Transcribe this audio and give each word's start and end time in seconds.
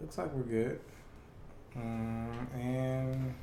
looks 0.00 0.18
like 0.18 0.32
we're 0.34 0.42
good. 0.42 0.80
Um, 1.76 2.48
and 2.54 3.34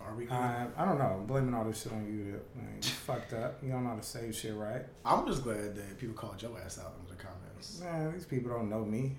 Are 0.00 0.14
we 0.14 0.24
good? 0.24 0.32
I, 0.32 0.66
I 0.76 0.84
don't 0.84 0.98
know. 0.98 1.18
I'm 1.20 1.26
blaming 1.26 1.54
all 1.54 1.64
this 1.64 1.82
shit 1.82 1.92
on 1.92 2.04
you. 2.06 2.40
Man, 2.56 2.76
you 2.76 2.88
fucked 2.88 3.32
up. 3.32 3.58
You 3.62 3.70
don't 3.70 3.84
know 3.84 3.90
how 3.90 3.96
to 3.96 4.02
save 4.02 4.34
shit 4.34 4.54
right. 4.54 4.82
I'm 5.04 5.26
just 5.26 5.42
glad 5.44 5.74
that 5.76 5.98
people 5.98 6.14
called 6.14 6.40
your 6.42 6.58
ass 6.64 6.78
out 6.78 6.94
in 7.00 7.16
the 7.16 7.22
comments. 7.22 7.80
Man, 7.80 8.12
these 8.12 8.24
people 8.24 8.50
don't 8.50 8.68
know 8.68 8.84
me. 8.84 9.16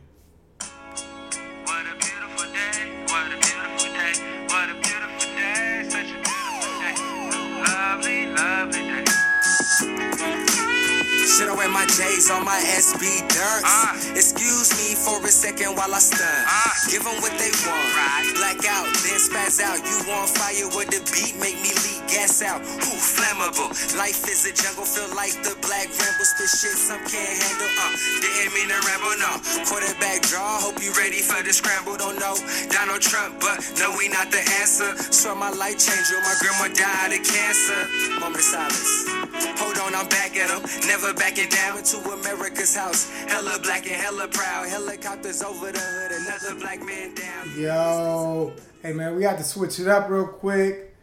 On 12.29 12.45
my 12.45 12.57
SB 12.77 13.25
dunks. 13.29 13.65
Ah. 13.65 13.97
Excuse 14.13 14.69
me 14.77 14.93
for 14.93 15.17
a 15.25 15.31
second 15.33 15.73
while 15.73 15.93
I 15.93 15.99
stunt. 15.99 16.45
Ah. 16.45 16.73
Give 16.89 17.03
them 17.03 17.17
what 17.25 17.33
they 17.41 17.49
want. 17.65 17.89
Right. 17.97 18.29
Black 18.37 18.61
out, 18.69 18.85
then 19.01 19.17
spaz 19.17 19.57
out. 19.57 19.81
You 19.81 19.97
on 20.13 20.29
fire 20.29 20.69
with 20.77 20.93
the 20.93 21.01
beat, 21.09 21.37
make 21.41 21.57
me 21.61 21.73
leak 21.85 22.01
gas 22.05 22.41
out. 22.45 22.61
Who 22.61 22.93
flammable? 22.97 23.73
Life 23.97 24.29
is 24.29 24.45
a 24.45 24.53
jungle, 24.53 24.85
feel 24.85 25.09
like 25.17 25.33
the 25.41 25.57
black 25.65 25.89
ramble. 25.89 26.25
Spit 26.25 26.49
shit 26.53 26.77
some 26.77 27.01
can't 27.09 27.33
handle. 27.33 27.71
Uh, 27.81 27.93
didn't 28.21 28.53
mean 28.53 28.69
to 28.69 28.79
ramble, 28.85 29.15
no. 29.17 29.31
Quarterback 29.65 30.21
draw, 30.29 30.61
hope 30.61 30.77
you 30.81 30.93
ready 30.93 31.21
for 31.25 31.41
the 31.41 31.53
scramble. 31.53 31.97
Don't 31.97 32.19
know 32.21 32.37
Donald 32.69 33.01
Trump, 33.01 33.41
but 33.41 33.57
no, 33.81 33.93
we 33.97 34.09
not 34.09 34.29
the 34.29 34.41
answer. 34.61 34.93
Swear 35.09 35.35
my 35.35 35.49
life 35.49 35.81
changed 35.81 36.13
when 36.13 36.21
my 36.21 36.35
grandma 36.37 36.69
died 36.73 37.13
of 37.17 37.23
cancer. 37.25 37.81
Moment 38.21 38.37
of 38.37 38.45
silence. 38.45 39.18
Hold 39.33 39.77
on, 39.79 39.95
I'm 39.95 40.07
back 40.09 40.35
at 40.35 40.49
'em. 40.49 40.61
Never 40.87 41.13
backing 41.13 41.49
down 41.49 41.77
into 41.77 41.97
America's 41.97 42.75
house. 42.75 43.09
Hella 43.27 43.59
black 43.61 43.83
and 43.85 43.95
hella 43.95 44.27
proud. 44.27 44.67
Helicopters 44.67 45.41
over 45.43 45.71
the 45.71 45.79
hood. 45.79 46.11
Another 46.11 46.59
black 46.59 46.83
man 46.83 47.13
down. 47.13 47.59
Yo, 47.59 48.53
hey 48.81 48.93
man, 48.93 49.15
we 49.15 49.21
got 49.21 49.37
to 49.37 49.43
switch 49.43 49.79
it 49.79 49.87
up 49.87 50.09
real 50.09 50.27
quick. 50.27 50.95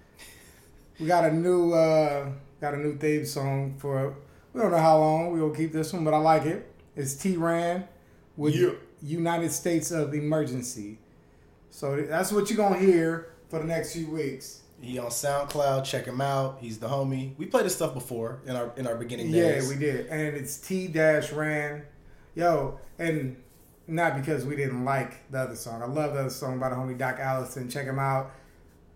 We 0.99 1.07
got 1.07 1.25
a 1.25 1.33
new 1.33 1.73
uh 1.73 2.31
got 2.61 2.75
a 2.75 2.79
new 2.79 2.97
theme 2.97 3.25
song 3.27 3.75
for 3.79 4.15
we 4.53 4.61
don't 4.61 4.71
know 4.71 4.79
how 4.79 4.99
long 4.99 5.33
we 5.33 5.41
gonna 5.41 5.55
keep 5.55 5.73
this 5.73 5.93
one, 5.93 6.05
but 6.05 6.15
I 6.15 6.19
like 6.19 6.47
it. 6.47 6.67
It's 6.97 7.15
T 7.15 7.37
Ran 7.37 7.87
with 8.37 8.55
Yeah. 8.55 8.71
United 9.03 9.53
States 9.53 9.91
of 9.91 10.15
Emergency. 10.15 10.99
So 11.71 12.01
that's 12.01 12.33
what 12.33 12.49
you're 12.51 12.57
gonna 12.57 12.79
hear 12.79 13.29
for 13.51 13.59
the 13.59 13.67
next 13.67 13.93
few 13.93 14.11
weeks. 14.11 14.63
He 14.81 14.99
on 14.99 15.11
SoundCloud. 15.11 15.85
Check 15.85 16.05
him 16.05 16.21
out. 16.21 16.59
He's 16.61 16.79
the 16.79 16.89
homie. 16.89 17.37
We 17.39 17.47
played 17.47 17.65
this 17.65 17.75
stuff 17.75 17.95
before 17.95 18.41
in 18.47 18.57
our 18.57 18.73
in 18.77 18.87
our 18.87 18.97
beginning 18.97 19.33
days. 19.33 19.65
Yeah, 19.65 19.69
we 19.69 19.81
did. 19.81 20.07
And 20.07 20.37
it's 20.37 20.59
T 20.59 20.89
dash 20.89 21.33
ran. 21.33 21.83
Yo, 22.35 22.79
and 22.99 23.37
not 23.87 24.17
because 24.17 24.45
we 24.45 24.57
didn't 24.57 24.85
like 24.85 25.31
the 25.31 25.39
other 25.39 25.57
song. 25.57 25.83
I 25.83 25.87
love 25.87 26.15
the 26.15 26.21
other 26.21 26.31
song 26.31 26.59
by 26.59 26.69
the 26.69 26.77
homie 26.77 26.99
Doc 26.99 27.19
Allison. 27.19 27.71
Check 27.71 27.87
him 27.87 27.99
out. 27.99 28.33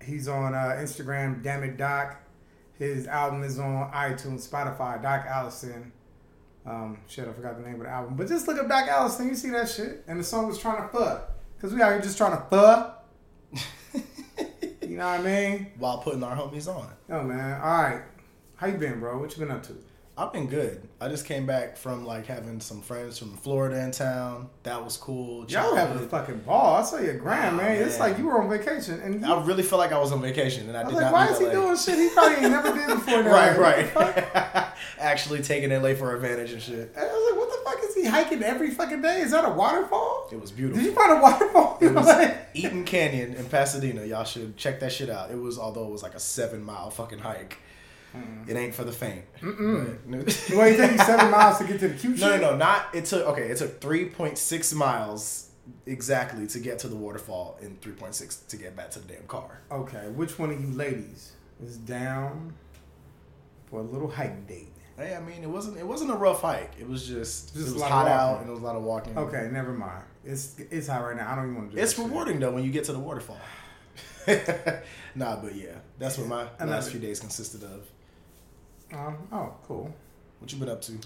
He's 0.04 0.28
on 0.28 0.54
uh, 0.54 0.78
Instagram, 0.80 1.42
damn 1.42 1.62
it 1.62 1.76
Doc. 1.76 2.16
His 2.78 3.06
album 3.06 3.42
is 3.42 3.58
on 3.58 3.90
iTunes, 3.92 4.48
Spotify, 4.48 5.02
Doc 5.02 5.26
Allison. 5.26 5.92
Um, 6.66 6.98
shit, 7.06 7.28
I 7.28 7.32
forgot 7.32 7.56
the 7.58 7.62
name 7.62 7.74
of 7.74 7.82
the 7.82 7.88
album. 7.88 8.16
But 8.16 8.28
just 8.28 8.48
look 8.48 8.58
up 8.58 8.68
Doc 8.68 8.88
Allison, 8.88 9.28
you 9.28 9.34
see 9.34 9.50
that 9.50 9.68
shit. 9.68 10.04
And 10.06 10.18
the 10.18 10.24
song 10.24 10.48
was 10.48 10.58
trying 10.58 10.82
to 10.82 10.88
fuck. 10.88 11.30
Cause 11.60 11.74
we 11.74 11.82
out 11.82 11.92
here 11.92 12.00
just 12.00 12.16
trying 12.16 12.32
to 12.32 12.42
fuck. 12.48 12.99
Know 15.00 15.10
what 15.10 15.20
I 15.20 15.22
mean? 15.22 15.66
While 15.78 15.98
putting 15.98 16.22
our 16.22 16.36
homies 16.36 16.68
on. 16.68 16.88
Oh 17.10 17.22
man. 17.22 17.60
Alright. 17.60 18.02
How 18.56 18.66
you 18.66 18.76
been, 18.76 19.00
bro? 19.00 19.18
What 19.18 19.36
you 19.36 19.44
been 19.44 19.50
up 19.54 19.62
to? 19.64 19.72
I've 20.18 20.34
been 20.34 20.48
good. 20.48 20.86
I 21.00 21.08
just 21.08 21.24
came 21.24 21.46
back 21.46 21.78
from 21.78 22.04
like 22.04 22.26
having 22.26 22.60
some 22.60 22.82
friends 22.82 23.18
from 23.18 23.34
Florida 23.38 23.82
in 23.82 23.90
town. 23.90 24.50
That 24.64 24.84
was 24.84 24.98
cool. 24.98 25.46
Y'all 25.48 25.74
having 25.74 25.96
a 25.96 26.06
fucking 26.06 26.40
ball. 26.40 26.76
I 26.76 26.82
saw 26.82 26.98
your 26.98 27.14
gram, 27.14 27.54
Oh, 27.54 27.56
man. 27.56 27.82
It's 27.82 27.98
like 27.98 28.18
you 28.18 28.26
were 28.26 28.42
on 28.42 28.50
vacation, 28.50 29.00
and 29.00 29.22
you, 29.22 29.26
I 29.26 29.42
really 29.44 29.62
feel 29.62 29.78
like 29.78 29.92
I 29.92 29.98
was 29.98 30.12
on 30.12 30.20
vacation 30.20 30.68
and 30.68 30.76
I, 30.76 30.82
I 30.82 30.84
did 30.84 30.92
like, 30.92 31.04
not 31.04 31.12
why 31.14 31.28
is 31.28 31.38
he 31.38 31.46
LA. 31.46 31.52
doing 31.52 31.76
shit 31.78 31.98
he 31.98 32.10
probably 32.10 32.34
ain't 32.36 32.50
never 32.50 32.72
did 32.74 32.86
before? 32.88 33.22
Now. 33.22 33.32
Right, 33.32 33.58
Like, 33.58 33.94
what 33.94 34.14
the 34.16 34.22
fuck? 34.22 34.34
right. 34.34 34.66
Actually 34.98 35.40
taking 35.40 35.70
LA 35.70 35.94
for 35.94 36.14
advantage 36.14 36.52
and 36.52 36.60
shit. 36.60 36.94
He 38.02 38.06
hiking 38.08 38.42
every 38.42 38.70
fucking 38.70 39.02
day? 39.02 39.20
Is 39.20 39.30
that 39.32 39.44
a 39.44 39.50
waterfall? 39.50 40.28
It 40.32 40.40
was 40.40 40.50
beautiful. 40.52 40.82
Did 40.82 40.90
you 40.90 40.94
find 40.94 41.12
a 41.18 41.22
waterfall? 41.22 41.78
It 41.80 41.88
was 41.94 42.06
Like- 42.06 42.36
Eaton 42.54 42.84
Canyon 42.84 43.34
in 43.34 43.44
Pasadena. 43.46 44.04
Y'all 44.04 44.24
should 44.24 44.56
check 44.56 44.80
that 44.80 44.92
shit 44.92 45.08
out. 45.10 45.30
It 45.30 45.38
was 45.38 45.58
although 45.58 45.86
it 45.86 45.90
was 45.90 46.02
like 46.02 46.14
a 46.14 46.20
seven 46.20 46.62
mile 46.64 46.90
fucking 46.90 47.18
hike. 47.20 47.58
It 48.48 48.56
ain't 48.56 48.74
for 48.74 48.82
the 48.82 48.90
faint. 48.92 49.24
But- 49.40 50.46
Well, 50.52 50.68
you 50.68 50.76
take 50.76 50.92
you 50.92 50.98
seven 50.98 51.30
miles 51.30 51.58
to 51.58 51.64
get 51.64 51.78
to 51.80 51.88
the 51.88 51.94
cute 51.94 52.18
No, 52.18 52.26
no, 52.26 52.32
shit? 52.32 52.40
no, 52.40 52.56
not 52.56 52.86
it 52.94 53.04
took 53.04 53.24
okay. 53.28 53.48
It 53.50 53.56
took 53.58 53.80
three 53.80 54.06
point 54.06 54.36
six 54.36 54.72
miles 54.74 55.50
exactly 55.86 56.48
to 56.48 56.58
get 56.58 56.80
to 56.80 56.88
the 56.88 56.96
waterfall, 56.96 57.56
and 57.62 57.80
three 57.80 57.92
point 57.92 58.16
six 58.16 58.36
to 58.48 58.56
get 58.56 58.74
back 58.74 58.90
to 58.92 58.98
the 58.98 59.12
damn 59.14 59.22
car. 59.28 59.60
Okay, 59.70 60.08
which 60.16 60.38
one 60.40 60.50
of 60.50 60.60
you 60.60 60.72
ladies 60.74 61.32
is 61.62 61.76
down 61.76 62.52
for 63.70 63.78
a 63.78 63.82
little 63.84 64.10
hike 64.10 64.48
date? 64.48 64.69
Hey, 65.00 65.14
I 65.14 65.20
mean, 65.20 65.42
it 65.42 65.48
wasn't 65.48 65.78
it 65.78 65.86
wasn't 65.86 66.10
a 66.10 66.14
rough 66.14 66.42
hike. 66.42 66.72
It 66.78 66.86
was 66.86 67.06
just, 67.06 67.54
Just 67.54 67.68
it 67.68 67.72
was 67.72 67.82
hot 67.82 68.06
out 68.06 68.40
and 68.40 68.50
it 68.50 68.52
was 68.52 68.60
a 68.60 68.64
lot 68.64 68.76
of 68.76 68.82
walking. 68.82 69.16
Okay, 69.16 69.48
never 69.50 69.72
mind. 69.72 70.04
It's 70.26 70.56
it's 70.70 70.88
hot 70.88 71.02
right 71.02 71.16
now. 71.16 71.32
I 71.32 71.36
don't 71.36 71.44
even 71.44 71.56
want 71.56 71.70
to 71.70 71.76
do 71.76 71.82
it's 71.82 71.94
that 71.94 72.02
shit. 72.02 72.10
rewarding 72.10 72.38
though 72.38 72.50
when 72.50 72.64
you 72.64 72.70
get 72.70 72.84
to 72.84 72.92
the 72.92 72.98
waterfall. 72.98 73.40
nah, 75.14 75.36
but 75.36 75.54
yeah, 75.54 75.76
that's 75.98 76.18
what 76.18 76.26
my 76.26 76.42
love 76.42 76.68
last 76.68 76.90
few 76.90 77.00
days 77.00 77.18
consisted 77.18 77.62
of. 77.62 77.86
Um, 78.92 79.16
oh, 79.32 79.54
cool. 79.66 79.94
What 80.38 80.52
you 80.52 80.58
been 80.58 80.68
up 80.68 80.82
to? 80.82 80.98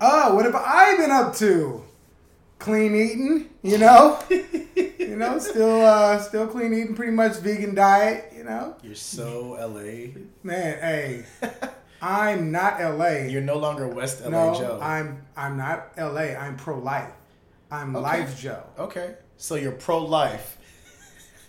Oh, 0.00 0.36
what 0.36 0.44
have 0.44 0.54
I 0.54 0.96
been 0.96 1.10
up 1.10 1.34
to? 1.36 1.82
Clean 2.60 2.94
eating, 2.94 3.50
you 3.62 3.78
know. 3.78 4.22
you 4.30 5.16
know, 5.16 5.40
still 5.40 5.80
uh 5.80 6.20
still 6.20 6.46
clean 6.46 6.72
eating, 6.72 6.94
pretty 6.94 7.12
much 7.12 7.38
vegan 7.38 7.74
diet, 7.74 8.32
you 8.36 8.44
know. 8.44 8.76
You're 8.84 8.94
so 8.94 9.56
LA. 9.58 10.20
Man, 10.44 10.78
hey, 10.78 11.24
I'm 12.02 12.50
not 12.50 12.80
LA. 12.80 13.26
You're 13.32 13.40
no 13.42 13.56
longer 13.56 13.86
West 13.86 14.22
LA 14.24 14.30
no, 14.30 14.54
Joe. 14.58 14.78
I'm 14.82 15.22
I'm 15.36 15.56
not 15.56 15.92
LA. 15.96 16.34
I'm 16.36 16.56
pro 16.56 16.78
life. 16.78 17.12
I'm 17.70 17.94
Okay. 17.96 18.02
life 18.02 18.40
Joe. 18.40 18.62
okay, 18.78 19.14
so 19.36 19.54
you're 19.54 19.70
pro 19.72 19.98
life. 20.04 20.58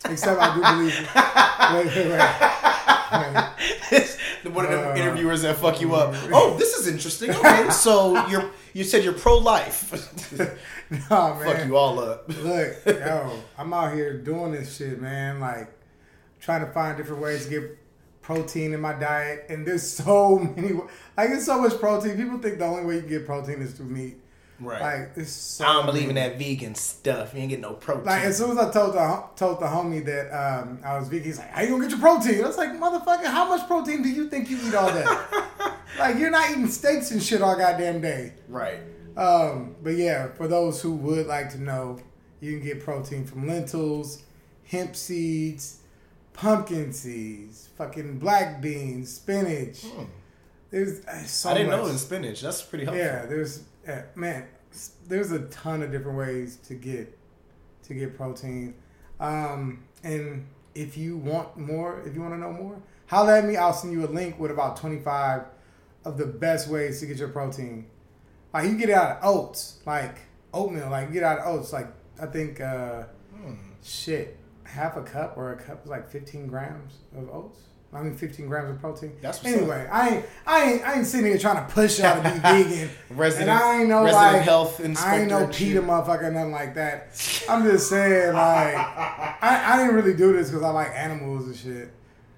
Except 0.06 0.40
I 0.40 0.54
do 0.56 0.62
believe. 0.62 1.10
wait, 1.74 1.88
wait, 1.96 2.10
wait. 2.12 2.22
One 4.54 4.66
of 4.66 4.72
the 4.72 4.90
Uh, 4.92 4.96
interviewers 4.96 5.42
that 5.44 5.56
fuck 5.58 5.80
you 5.82 5.96
up. 5.96 6.14
Oh, 6.34 6.56
this 6.58 6.74
is 6.78 6.88
interesting. 6.88 7.32
Okay, 7.32 7.70
so 7.72 8.28
you're 8.28 8.50
you 8.74 8.84
said 8.84 9.04
you're 9.04 9.14
pro 9.14 9.38
life. 9.38 9.92
No, 11.10 11.34
man. 11.36 11.44
fuck 11.46 11.66
you 11.66 11.76
all 11.78 11.98
up. 12.00 12.28
Look, 12.28 12.76
yo, 12.86 13.32
I'm 13.58 13.74
out 13.74 13.94
here 13.94 14.18
doing 14.22 14.52
this 14.52 14.76
shit, 14.78 15.00
man. 15.02 15.40
Like 15.40 15.70
trying 16.42 16.66
to 16.66 16.72
find 16.72 16.98
different 16.98 17.22
ways 17.22 17.46
to 17.46 17.50
get 17.50 17.78
protein 18.24 18.74
in 18.74 18.82
my 18.82 18.94
diet, 18.94 19.46
and 19.50 19.68
there's 19.68 19.88
so 19.88 20.40
many. 20.40 20.74
Like 20.74 21.30
there's 21.30 21.46
so 21.46 21.62
much 21.62 21.80
protein. 21.80 22.18
People 22.18 22.40
think 22.40 22.58
the 22.58 22.66
only 22.66 22.86
way 22.86 22.96
you 22.96 23.02
can 23.02 23.10
get 23.10 23.26
protein 23.28 23.62
is 23.62 23.74
through 23.74 23.88
meat. 23.88 24.18
Right. 24.60 24.82
Like 24.82 25.12
it's 25.18 25.32
so. 25.32 25.66
I 25.66 25.74
don't 25.74 25.86
believe 25.86 26.10
in 26.10 26.16
that 26.16 26.40
vegan 26.40 26.74
stuff. 26.76 27.34
You 27.34 27.42
ain't 27.42 27.50
getting 27.50 27.64
no 27.64 27.74
protein. 27.74 28.06
Like 28.06 28.24
as 28.24 28.38
soon 28.38 28.52
as 28.52 28.58
I 28.58 28.72
told 28.72 28.96
the 28.96 29.24
told 29.36 29.60
the 29.60 29.66
homie 29.66 30.04
that 30.06 30.32
um, 30.32 30.80
I 30.84 30.98
was 30.98 31.10
vegan, 31.10 31.26
he's 31.26 31.38
like, 31.38 31.50
"How 31.50 31.62
you 31.62 31.70
gonna 31.70 31.84
get 31.84 31.92
your 31.92 32.00
protein?" 32.00 32.44
I 32.44 32.48
was 32.48 32.58
like, 32.58 32.72
"Motherfucker, 32.72 33.26
how 33.26 33.48
much 33.48 33.68
protein 33.68 34.02
do 34.02 34.10
you 34.10 34.30
think 34.30 34.50
you 34.50 34.58
eat 34.66 34.74
all 34.74 34.92
day? 34.92 35.06
like 36.00 36.18
you're 36.18 36.32
not 36.32 36.50
eating 36.50 36.68
steaks 36.68 37.12
and 37.12 37.22
shit 37.22 37.42
all 37.42 37.58
goddamn 37.58 38.02
day." 38.02 38.34
right. 38.48 38.80
Um, 39.16 39.76
but 39.84 39.92
yeah, 39.92 40.30
for 40.30 40.48
those 40.48 40.82
who 40.82 40.94
would 40.96 41.28
like 41.28 41.52
to 41.52 41.62
know, 41.62 42.00
you 42.40 42.58
can 42.58 42.66
get 42.66 42.84
protein 42.84 43.26
from 43.26 43.48
lentils, 43.48 44.24
hemp 44.66 44.96
seeds, 44.96 45.83
pumpkin 46.34 46.92
seeds, 46.94 47.70
fucking 47.78 48.20
black 48.20 48.62
beans, 48.62 49.14
spinach. 49.14 49.86
There's 50.70 51.06
uh, 51.06 51.24
so 51.24 51.50
Hmm. 51.50 51.56
I 51.56 51.58
didn't 51.60 51.72
much. 51.72 51.80
know 51.80 51.88
in 51.88 51.98
spinach. 51.98 52.42
That's 52.42 52.62
pretty 52.62 52.86
helpful. 52.86 53.04
Yeah, 53.06 53.26
there's 53.26 53.64
uh, 53.88 54.02
man, 54.16 54.48
there's 55.08 55.32
a 55.32 55.40
ton 55.48 55.84
of 55.84 55.92
different 55.92 56.18
ways 56.18 56.58
to 56.68 56.74
get 56.74 57.18
to 57.84 57.94
get 57.94 58.16
protein. 58.18 58.74
Um, 59.20 59.84
and 60.04 60.48
if 60.76 60.98
you 60.98 61.18
want 61.18 61.58
more, 61.58 62.02
if 62.06 62.16
you 62.16 62.22
want 62.22 62.34
to 62.34 62.40
know 62.40 62.52
more, 62.52 62.82
holla 63.08 63.38
at 63.40 63.46
me. 63.46 63.56
I'll 63.58 63.74
send 63.74 63.94
you 63.94 64.06
a 64.06 64.08
link 64.10 64.40
with 64.40 64.52
about 64.52 64.78
25 64.78 65.44
of 66.06 66.18
the 66.18 66.26
best 66.26 66.68
ways 66.68 67.00
to 67.02 67.06
get 67.06 67.18
your 67.18 67.30
protein. 67.30 67.86
Like 68.54 68.66
you 68.70 68.78
get 68.78 68.90
it 68.90 68.94
out 68.96 69.18
of 69.18 69.24
oats, 69.24 69.80
like 69.86 70.18
oatmeal. 70.54 70.90
Like 70.90 71.08
you 71.10 71.14
get 71.14 71.24
out 71.24 71.40
of 71.40 71.48
oats. 71.48 71.72
Like 71.72 71.88
I 72.22 72.26
think 72.26 72.60
uh, 72.62 73.04
shit, 73.84 74.38
half 74.66 74.98
a 74.98 75.04
cup 75.04 75.38
or 75.38 75.54
a 75.54 75.56
cup 75.58 75.84
is 75.84 75.90
like 75.90 76.10
15 76.10 76.48
grams 76.48 76.94
of 77.16 77.30
oats. 77.30 77.60
I 77.96 78.02
mean, 78.02 78.16
15 78.16 78.48
grams 78.48 78.72
of 78.72 78.80
protein. 78.80 79.14
That's 79.22 79.46
anyway. 79.46 79.88
I 79.92 80.10
ain't, 80.10 80.26
I 80.48 80.64
ain't, 80.64 80.84
I 80.84 80.94
ain't 80.96 81.06
sitting 81.06 81.28
here 81.28 81.38
trying 81.38 81.64
to 81.64 81.72
push 81.72 82.00
y'all 82.00 82.24
to 82.24 82.24
be 82.28 82.40
vegan. 82.40 82.90
Resident- 83.12 83.50
and 83.50 83.60
I 83.60 83.80
ain't 83.82 83.90
no 83.90 84.04
like 84.04 84.42
health 84.42 84.82
I 84.82 85.20
ain't 85.20 85.30
no 85.30 85.46
PETA 85.46 85.82
motherfucker, 85.82 86.34
nothing 86.34 86.52
like 86.52 86.74
that. 86.74 87.10
I'm 87.48 87.64
just 87.64 87.90
saying, 87.90 88.34
like, 88.34 88.76
I, 88.76 89.64
I 89.74 89.78
didn't 89.78 89.94
really 89.96 90.16
do 90.16 90.34
this 90.34 90.50
because 90.50 90.64
I 90.64 90.70
like 90.70 90.90
animals 90.96 91.46
and 91.46 91.56
shit. 91.56 91.94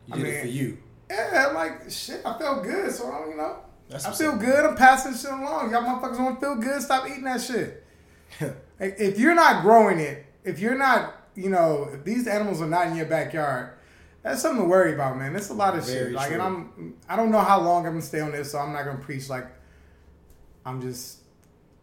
You 0.08 0.14
I 0.14 0.18
did 0.18 0.24
mean, 0.24 0.34
it 0.34 0.42
for 0.42 0.48
you. 0.48 0.78
Yeah, 1.10 1.52
like 1.56 1.90
shit. 1.90 2.22
I 2.26 2.38
felt 2.38 2.64
good, 2.64 2.92
so 2.92 3.10
I, 3.10 3.30
you 3.30 3.38
know, 3.38 3.58
That's 3.88 4.06
I 4.06 4.12
feel 4.12 4.32
up. 4.32 4.40
good. 4.42 4.66
I'm 4.66 4.76
passing 4.76 5.14
shit 5.14 5.32
along. 5.32 5.72
Y'all 5.72 5.84
motherfuckers 5.84 6.20
want 6.20 6.42
to 6.42 6.46
feel 6.46 6.56
good? 6.58 6.82
Stop 6.82 7.08
eating 7.08 7.24
that 7.24 7.42
shit. 7.42 7.86
If 8.78 9.18
you're 9.18 9.36
not 9.36 9.62
growing 9.62 10.02
it 10.02 10.26
if 10.46 10.60
you're 10.60 10.78
not, 10.78 11.16
you 11.36 11.50
know, 11.50 11.90
if 11.94 12.04
these 12.04 12.28
animals 12.28 12.62
are 12.62 12.68
not 12.68 12.88
in 12.88 12.96
your 12.96 13.06
backyard, 13.06 13.72
that's 14.24 14.42
something 14.42 14.64
to 14.64 14.68
worry 14.68 14.94
about, 14.94 15.18
man. 15.18 15.36
It's 15.36 15.50
a 15.50 15.54
lot 15.54 15.78
of 15.78 15.86
Very 15.86 16.08
shit. 16.08 16.14
Like, 16.14 16.32
and. 16.32 16.42
I'm, 16.42 16.96
I 17.08 17.16
don't 17.16 17.32
know 17.32 17.42
how 17.42 17.62
long 17.62 17.86
I'm 17.86 17.94
gonna 17.94 18.02
stay 18.02 18.22
on 18.22 18.32
this, 18.32 18.52
so 18.52 18.60
I'm 18.60 18.74
not 18.74 18.86
gonna 18.86 19.00
preach 19.00 19.30
like 19.30 19.48
I'm 20.66 20.82
just 20.82 21.20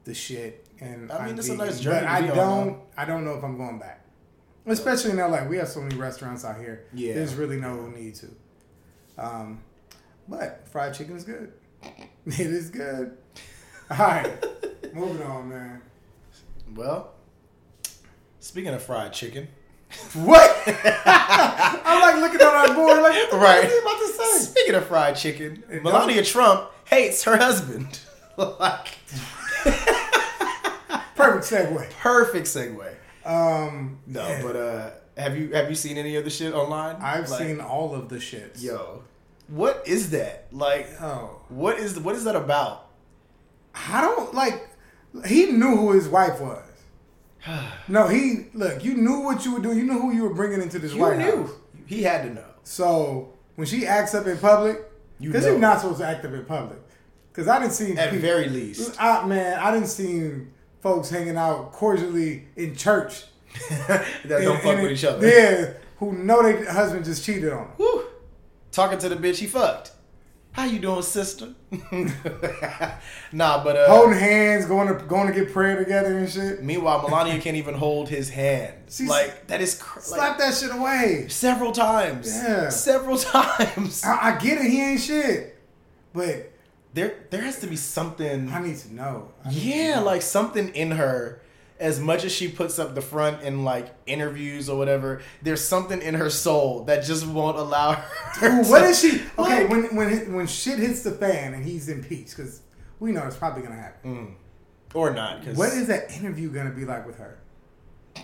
the 0.04 0.14
shit. 0.14 0.66
And 0.80 1.12
I 1.12 1.26
mean, 1.26 1.38
it's 1.38 1.48
a 1.48 1.56
nice 1.56 1.78
journey 1.78 2.00
But 2.00 2.08
I 2.08 2.26
don't. 2.26 2.80
I 2.96 3.04
don't 3.04 3.24
know 3.24 3.34
if 3.34 3.44
I'm 3.44 3.56
going 3.56 3.78
back. 3.78 4.04
Especially 4.66 5.12
in 5.12 5.16
LA, 5.18 5.44
we 5.44 5.56
have 5.56 5.68
so 5.68 5.80
many 5.80 5.96
restaurants 5.96 6.44
out 6.44 6.58
here. 6.58 6.84
Yeah. 6.92 7.14
there's 7.14 7.34
really 7.34 7.60
no 7.60 7.88
need 7.88 8.14
to. 8.16 8.26
Um, 9.18 9.60
but 10.28 10.66
fried 10.68 10.94
chicken 10.94 11.16
is 11.16 11.24
good. 11.24 11.52
It 12.24 12.38
is 12.38 12.70
good. 12.70 13.18
All 13.90 13.96
right, 13.96 14.44
moving 14.94 15.22
on, 15.26 15.48
man. 15.48 15.82
Well, 16.72 17.11
speaking 18.42 18.74
of 18.74 18.82
fried 18.82 19.12
chicken, 19.12 19.48
What? 20.14 20.62
I'm 20.66 22.00
like 22.00 22.16
looking 22.22 22.46
on 22.46 22.54
our 22.54 22.74
board, 22.74 23.02
like, 23.02 23.30
what 23.32 23.40
Right. 23.40 23.62
fuck 23.62 23.70
is 23.70 23.72
he 23.72 23.78
about 23.80 23.98
to 23.98 24.08
say? 24.08 24.44
speaking 24.44 24.74
of 24.74 24.86
fried 24.86 25.16
chicken, 25.16 25.62
It 25.70 25.82
Melania 25.82 26.22
Trump 26.24 26.70
hates 26.86 27.24
her 27.24 27.36
husband. 27.36 28.00
like, 28.36 28.88
Perfect 31.14 31.44
segue. 31.44 31.90
perfect 32.00 32.46
segue. 32.46 32.94
Um, 33.24 33.98
No, 34.06 34.26
yeah. 34.26 34.42
but 34.42 34.56
uh, 34.56 34.90
have 35.16 35.36
you 35.36 35.52
have 35.52 35.68
you 35.68 35.76
seen 35.76 35.96
any 35.98 36.16
of 36.16 36.24
the 36.24 36.30
shit 36.30 36.52
online? 36.54 36.96
I've 36.96 37.28
Like, 37.30 37.38
seen 37.40 37.60
all 37.60 37.94
of 37.94 38.08
the 38.08 38.18
shit. 38.18 38.56
Yo, 38.58 39.02
what 39.48 39.82
is 39.86 40.10
that? 40.10 40.46
Like, 40.50 40.88
Oh, 41.00 41.40
what 41.48 41.78
is 41.78 41.98
what 42.00 42.16
is 42.16 42.24
that 42.24 42.34
about? 42.34 42.86
I 43.74 44.00
don't 44.00 44.34
like. 44.34 44.68
He 45.26 45.46
knew 45.52 45.76
who 45.76 45.92
his 45.92 46.08
wife 46.08 46.40
was. 46.40 46.64
No, 47.88 48.06
he 48.08 48.46
look. 48.54 48.84
You 48.84 48.94
knew 48.94 49.20
what 49.20 49.44
you 49.44 49.54
were 49.54 49.60
doing. 49.60 49.78
You 49.78 49.84
knew 49.84 50.00
who 50.00 50.12
you 50.12 50.22
were 50.22 50.34
bringing 50.34 50.62
into 50.62 50.78
this 50.78 50.94
You 50.94 51.00
White 51.00 51.18
knew. 51.18 51.42
House. 51.46 51.50
He 51.86 52.02
had 52.02 52.22
to 52.22 52.34
know. 52.34 52.44
So 52.62 53.32
when 53.56 53.66
she 53.66 53.86
acts 53.86 54.14
up 54.14 54.26
in 54.26 54.38
public, 54.38 54.78
You 55.18 55.28
because 55.30 55.44
know. 55.44 55.52
you're 55.52 55.60
not 55.60 55.80
supposed 55.80 55.98
to 56.00 56.06
act 56.06 56.24
up 56.24 56.32
in 56.32 56.44
public. 56.44 56.78
Because 57.32 57.48
I 57.48 57.58
didn't 57.60 57.72
see 57.72 57.96
At 57.96 58.10
people- 58.10 58.20
very 58.20 58.48
least. 58.48 58.94
I, 59.00 59.24
man, 59.26 59.58
I 59.58 59.72
didn't 59.72 59.88
see 59.88 60.32
folks 60.80 61.10
hanging 61.10 61.36
out 61.36 61.72
cordially 61.72 62.46
in 62.56 62.76
church. 62.76 63.24
that 63.88 64.04
don't 64.28 64.60
fuck 64.62 64.76
with 64.76 64.84
it- 64.86 64.92
each 64.92 65.04
other. 65.04 65.26
Yeah, 65.28 65.72
who 65.98 66.12
know 66.12 66.42
their 66.42 66.70
husband 66.70 67.04
just 67.04 67.24
cheated 67.24 67.52
on 67.52 67.58
them. 67.64 67.72
Whew. 67.76 68.04
Talking 68.70 68.98
to 68.98 69.08
the 69.08 69.16
bitch 69.16 69.36
he 69.38 69.46
fucked. 69.46 69.92
How 70.52 70.64
you 70.66 70.80
doing, 70.80 71.00
sister? 71.02 71.54
nah, 73.32 73.64
but 73.64 73.76
uh, 73.76 73.88
Holding 73.88 74.18
hands, 74.18 74.66
going 74.66 74.86
to 74.88 74.94
going 75.06 75.26
to 75.26 75.32
get 75.32 75.52
prayer 75.52 75.78
together 75.78 76.18
and 76.18 76.28
shit. 76.30 76.62
meanwhile, 76.62 77.00
Melania 77.08 77.40
can't 77.40 77.56
even 77.56 77.74
hold 77.74 78.08
his 78.10 78.28
hand. 78.30 78.74
She's- 78.90 79.08
like 79.08 79.46
that 79.46 79.60
is 79.62 79.74
cr- 79.80 80.00
Slap 80.00 80.20
like, 80.20 80.38
that 80.38 80.54
shit 80.54 80.70
away. 80.70 81.26
several 81.28 81.72
times. 81.72 82.28
Yeah. 82.34 82.68
several 82.68 83.16
times. 83.36 84.04
I, 84.04 84.34
I 84.34 84.38
get 84.38 84.58
it, 84.58 84.70
he 84.70 84.82
ain't 84.82 85.00
shit, 85.00 85.58
but 86.12 86.52
There, 86.94 87.14
there 87.30 87.40
has 87.40 87.60
to 87.60 87.66
be 87.66 87.76
something. 87.76 88.50
I 88.50 88.60
need 88.60 88.76
to 88.78 88.94
know. 88.94 89.32
I 89.44 89.48
need 89.48 89.54
to 89.60 89.66
Yeah, 89.66 89.94
know. 89.96 90.04
like 90.04 90.20
something 90.22 90.68
in 90.74 90.90
her. 90.92 91.40
As 91.82 91.98
much 92.00 92.24
as 92.24 92.32
she 92.32 92.48
puts 92.48 92.78
up 92.78 92.94
the 92.94 93.00
front 93.02 93.42
in 93.42 93.64
like 93.64 93.92
interviews 94.06 94.68
or 94.68 94.78
whatever, 94.78 95.20
there's 95.42 95.62
something 95.62 96.00
in 96.00 96.14
her 96.14 96.30
soul 96.30 96.84
that 96.84 97.04
just 97.04 97.26
won't 97.26 97.58
allow 97.58 97.92
her. 97.94 98.04
Dude, 98.40 98.68
what 98.70 98.80
to- 98.80 98.86
is 98.86 99.00
she? 99.00 99.20
Okay, 99.38 99.62
like- 99.64 99.70
when 99.70 99.96
when 99.96 100.32
when 100.34 100.46
shit 100.46 100.78
hits 100.78 101.02
the 101.02 101.10
fan 101.10 101.54
and 101.54 101.64
he's 101.64 101.88
impeached, 101.88 102.36
because 102.36 102.62
we 103.00 103.10
know 103.12 103.26
it's 103.26 103.36
probably 103.36 103.62
gonna 103.62 103.74
happen. 103.74 104.16
Mm. 104.16 104.94
or 104.94 105.12
not? 105.12 105.44
'cause- 105.44 105.56
What 105.56 105.70
is 105.72 105.88
that 105.88 106.10
interview 106.16 106.50
gonna 106.50 106.70
be 106.70 106.84
like 106.84 107.04
with 107.06 107.18
her? 107.18 107.38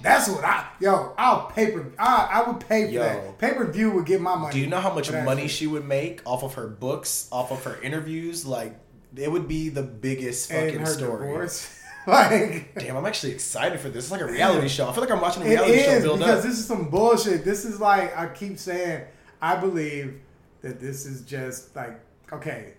That's 0.03 0.29
what 0.29 0.45
I 0.45 0.67
yo. 0.81 1.15
I'll 1.19 1.47
pay 1.47 1.73
per. 1.73 1.85
I, 1.99 2.29
I 2.45 2.49
would 2.49 2.61
pay 2.61 2.85
for 2.87 2.91
Yo. 2.93 3.01
that. 3.03 3.39
Pay 3.39 3.55
per 3.55 3.67
view 3.73 3.91
would 3.93 4.07
get 4.07 4.21
my 4.21 4.37
money. 4.37 4.53
Do 4.53 4.61
you 4.61 4.67
know 4.69 4.81
how 4.81 4.93
much 4.95 5.11
money 5.11 5.43
shit. 5.43 5.51
she 5.51 5.67
would 5.67 5.85
make 5.85 6.21
off 6.27 6.45
of 6.45 6.55
her 6.55 6.69
books, 6.69 7.27
off 7.33 7.51
of 7.51 7.65
her 7.65 7.81
interviews? 7.83 8.45
Like, 8.47 8.79
it 9.17 9.33
would 9.33 9.49
be 9.49 9.71
the 9.71 9.83
biggest 9.83 10.53
and 10.53 10.67
fucking 10.67 10.81
her 10.81 10.93
story. 10.93 11.27
divorce? 11.27 11.75
like 12.07 12.75
Damn, 12.79 12.97
I'm 12.97 13.07
actually 13.07 13.33
excited 13.33 13.81
for 13.81 13.89
this. 13.89 14.05
It's 14.05 14.13
like 14.13 14.21
a 14.21 14.27
reality 14.27 14.69
show. 14.69 14.89
I 14.89 14.93
feel 14.93 15.03
like 15.03 15.11
I'm 15.13 15.21
watching 15.21 15.43
a 15.43 15.47
it 15.47 15.49
reality 15.51 15.83
show 15.83 16.01
build 16.01 16.19
because 16.21 16.39
up. 16.39 16.45
this 16.45 16.59
is 16.59 16.67
some 16.67 16.89
bullshit. 16.91 17.45
This 17.45 17.65
is 17.65 17.81
like 17.81 18.17
I 18.17 18.29
keep 18.29 18.59
saying. 18.59 19.05
I 19.41 19.57
believe 19.57 20.21
that 20.63 20.81
this 20.81 21.07
is 21.07 21.23
just 21.23 21.75
like 21.77 22.01
okay. 22.33 22.75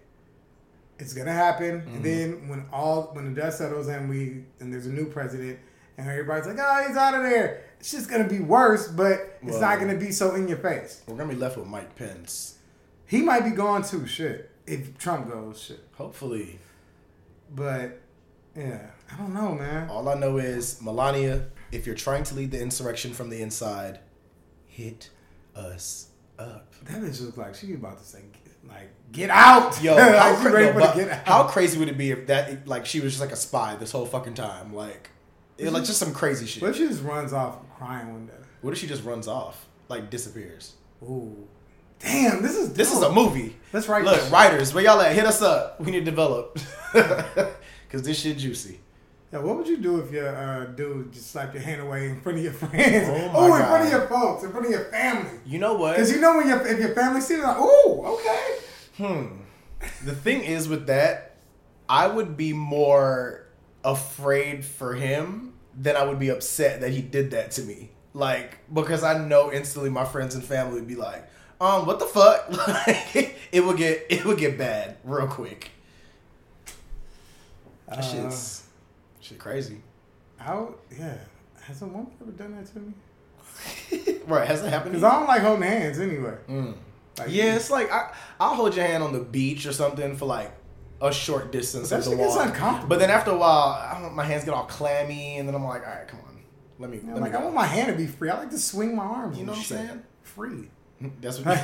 It's 0.98 1.14
gonna 1.14 1.32
happen, 1.34 1.80
Mm-hmm. 1.82 1.96
and 1.96 2.04
then 2.06 2.48
when 2.50 2.66
all 2.74 3.04
when 3.14 3.34
the 3.34 3.42
dust 3.42 3.60
settles 3.60 3.88
and 3.88 4.10
we 4.10 4.44
and 4.60 4.74
there's 4.74 4.86
a 4.88 4.92
new 4.92 5.06
president, 5.06 5.58
and 5.98 6.10
everybody's 6.10 6.46
like, 6.46 6.58
"Oh, 6.60 6.86
he's 6.88 6.98
out 6.98 7.14
of 7.14 7.24
there." 7.24 7.64
It's 7.80 7.92
just 7.92 8.10
gonna 8.10 8.28
be 8.28 8.40
worse, 8.40 8.90
but 8.90 9.38
it's 9.42 9.52
Well- 9.54 9.62
not 9.62 9.80
gonna 9.80 9.96
be 9.96 10.12
so 10.12 10.36
in 10.36 10.48
your 10.50 10.58
face. 10.58 11.02
We're 11.08 11.16
gonna 11.16 11.30
be 11.34 11.40
left 11.40 11.56
with 11.56 11.68
Mike 11.68 11.96
Pence. 11.96 12.56
He 13.06 13.22
might 13.22 13.46
be 13.46 13.52
gone 13.52 13.84
too. 13.84 14.06
Shit, 14.08 14.50
if 14.68 14.98
Trump 14.98 15.32
goes, 15.32 15.62
shit. 15.62 15.80
Hopefully. 15.96 16.60
But 17.56 18.00
yeah, 18.56 18.88
I 19.12 19.18
don't 19.18 19.34
know, 19.34 19.54
man. 19.54 19.90
All 19.90 20.08
I 20.08 20.16
know 20.16 20.38
is 20.38 20.82
Melania, 20.82 21.46
if 21.72 21.86
you're 21.86 21.96
trying 21.96 22.24
to 22.26 22.36
lead 22.36 22.52
the 22.52 22.62
insurrection 22.62 23.14
from 23.14 23.30
the 23.30 23.42
inside, 23.42 24.00
hit 24.68 25.10
us 25.56 26.10
up. 26.38 26.74
That 26.86 27.02
bitch 27.02 27.22
look 27.26 27.38
like 27.38 27.56
she 27.56 27.74
about 27.74 28.00
to 28.00 28.06
say, 28.06 28.24
like, 28.68 28.92
get 29.12 29.30
out. 29.30 29.82
Yo, 29.82 29.96
like, 29.98 30.16
how, 30.16 30.50
ready 30.50 30.78
no, 30.78 30.88
for 30.92 30.98
get 30.98 31.10
out. 31.10 31.28
how 31.28 31.44
crazy 31.44 31.78
would 31.80 31.90
it 31.90 31.98
be 31.98 32.12
if 32.12 32.28
that 32.28 32.68
like 32.68 32.86
she 32.86 33.00
was 33.00 33.14
just 33.14 33.22
like 33.22 33.32
a 33.32 33.36
spy 33.36 33.76
this 33.76 33.92
whole 33.92 34.06
fucking 34.06 34.36
time? 34.36 34.74
Like, 34.74 35.10
it, 35.58 35.72
like 35.72 35.84
just 35.84 36.00
some 36.00 36.14
crazy 36.14 36.46
shit. 36.46 36.62
What 36.62 36.72
if 36.72 36.78
she 36.78 36.88
just 36.88 37.04
runs 37.04 37.34
off 37.34 37.58
crying 37.78 38.12
one 38.12 38.28
day? 38.28 38.34
What 38.62 38.74
if 38.74 38.80
she 38.80 38.88
just 38.88 39.04
runs 39.04 39.28
off, 39.28 39.68
like 39.88 40.10
disappears? 40.10 40.74
Ooh, 41.04 41.48
damn, 42.00 42.42
this 42.42 42.56
is 42.56 42.74
This 42.74 42.94
is 42.94 43.02
a 43.02 43.12
movie. 43.12 43.56
That's 43.72 43.88
right. 43.88 44.04
Look, 44.04 44.32
writers, 44.32 44.74
where 44.74 44.84
y'all 44.84 45.02
at? 45.02 45.16
Hit 45.16 45.26
us 45.26 45.42
up. 45.42 45.80
We 45.80 45.92
need 45.92 46.00
to 46.00 46.06
develop. 46.06 46.58
Cause 47.90 48.04
this 48.04 48.20
shit 48.20 48.38
juicy. 48.38 48.80
Yeah, 49.32 49.40
what 49.40 49.58
would 49.58 49.68
you 49.68 49.78
do 49.78 50.00
if 50.00 50.12
your 50.12 50.36
uh, 50.36 50.66
dude 50.66 51.14
just 51.14 51.32
slapped 51.32 51.54
your 51.54 51.62
hand 51.62 51.82
away 51.82 52.10
in 52.10 52.20
front 52.22 52.40
of 52.40 52.44
your 52.44 52.54
friends? 52.64 53.08
Oh, 53.10 53.28
my 53.28 53.34
Oh, 53.36 53.56
in 53.56 53.62
front 53.66 53.86
of 53.86 53.92
your 53.92 54.08
folks, 54.08 54.44
in 54.44 54.52
front 54.52 54.66
of 54.66 54.72
your 54.72 54.86
family. 54.86 55.40
You 55.46 55.60
know 55.60 55.76
what? 55.76 55.96
Because 55.96 56.12
you 56.12 56.20
know 56.20 56.38
when 56.38 56.48
your 56.48 56.66
if 56.66 56.80
your 56.80 56.96
family 56.96 57.22
sees 57.22 57.40
it, 57.40 57.44
like, 57.44 57.60
ooh, 57.60 58.06
okay. 58.06 58.58
Hmm. 58.98 59.26
The 60.04 60.16
thing 60.16 60.42
is 60.44 60.68
with 60.68 60.88
that, 60.88 61.36
I 61.88 62.08
would 62.08 62.36
be 62.38 62.54
more 62.54 63.46
afraid 63.84 64.66
for 64.66 64.96
him 64.96 65.54
than 65.80 65.96
I 65.96 66.04
would 66.04 66.20
be 66.20 66.30
upset 66.30 66.82
that 66.82 66.92
he 66.92 67.02
did 67.02 67.32
that 67.32 67.52
to 67.52 67.62
me. 67.62 67.92
Like, 68.14 68.58
because 68.74 69.04
I 69.04 69.24
know 69.26 69.54
instantly 69.54 69.90
my 69.92 70.04
friends 70.06 70.34
and 70.36 70.44
family 70.44 70.74
would 70.80 70.88
be 70.88 70.96
like, 70.96 71.30
um, 71.62 71.86
what 71.86 72.00
the 72.00 72.06
fuck? 72.06 72.50
Like, 72.68 73.38
it 73.52 73.64
would 73.64 73.78
get 73.78 74.08
it 74.10 74.26
would 74.26 74.40
get 74.40 74.58
bad 74.58 74.98
real 75.04 75.28
quick. 75.28 75.70
That 77.88 78.00
Uh, 78.00 78.02
shit's 78.02 78.64
shit 79.30 79.40
crazy. 79.40 79.82
How? 80.38 80.76
Yeah. 80.98 81.18
Has 81.62 81.82
a 81.82 81.86
woman 81.86 82.08
ever 82.22 82.32
done 82.32 82.56
that 82.56 82.66
to 82.74 82.80
me? 82.80 82.94
Right, 84.28 84.48
has 84.48 84.62
that 84.62 84.70
happened? 84.70 84.94
Because? 84.94 85.04
I 85.12 85.18
don't 85.20 85.28
like 85.28 85.42
holding 85.42 85.64
hands 85.64 86.00
anyway. 86.00 86.36
Mm. 86.48 86.76
Like, 87.18 87.30
Yeah, 87.32 87.56
it's 87.56 87.72
like 87.72 87.92
I 87.92 88.12
I'll 88.40 88.54
hold 88.54 88.76
your 88.76 88.86
hand 88.86 89.02
on 89.04 89.12
the 89.12 89.20
beach 89.20 89.66
or 89.66 89.74
something 89.74 90.16
for 90.16 90.26
like 90.26 90.52
a 91.02 91.12
short 91.12 91.52
distance 91.52 91.90
That 91.90 92.04
shit 92.04 92.16
gets 92.18 92.36
uncomfortable. 92.36 92.90
But 92.90 93.00
then 93.00 93.10
after 93.10 93.32
a 93.32 93.38
while, 93.38 93.70
I 93.70 94.00
don't, 94.00 94.14
my 94.14 94.24
hands 94.24 94.44
get 94.46 94.54
all 94.54 94.66
clammy, 94.66 95.38
and 95.38 95.48
then 95.48 95.56
I'm 95.56 95.64
like, 95.64 95.82
all 95.88 95.94
right, 95.94 96.08
come 96.08 96.20
on, 96.28 96.38
let 96.78 96.90
me. 96.92 97.00
I'm 97.02 97.14
let 97.14 97.22
like, 97.24 97.32
me 97.32 97.38
I 97.40 97.42
want 97.44 97.56
my 97.56 97.66
hand 97.66 97.88
to 97.88 97.94
be 97.96 98.06
free. 98.06 98.30
I 98.30 98.38
like 98.38 98.50
to 98.52 98.58
swing 98.60 98.96
my 98.96 99.04
arms. 99.04 99.38
You 99.40 99.46
know 99.46 99.54
what 99.54 99.60
I'm 99.60 99.64
saying? 99.66 100.04
Free. 100.24 100.70
That's 101.22 101.40
I 101.46 101.50
what. 101.50 101.56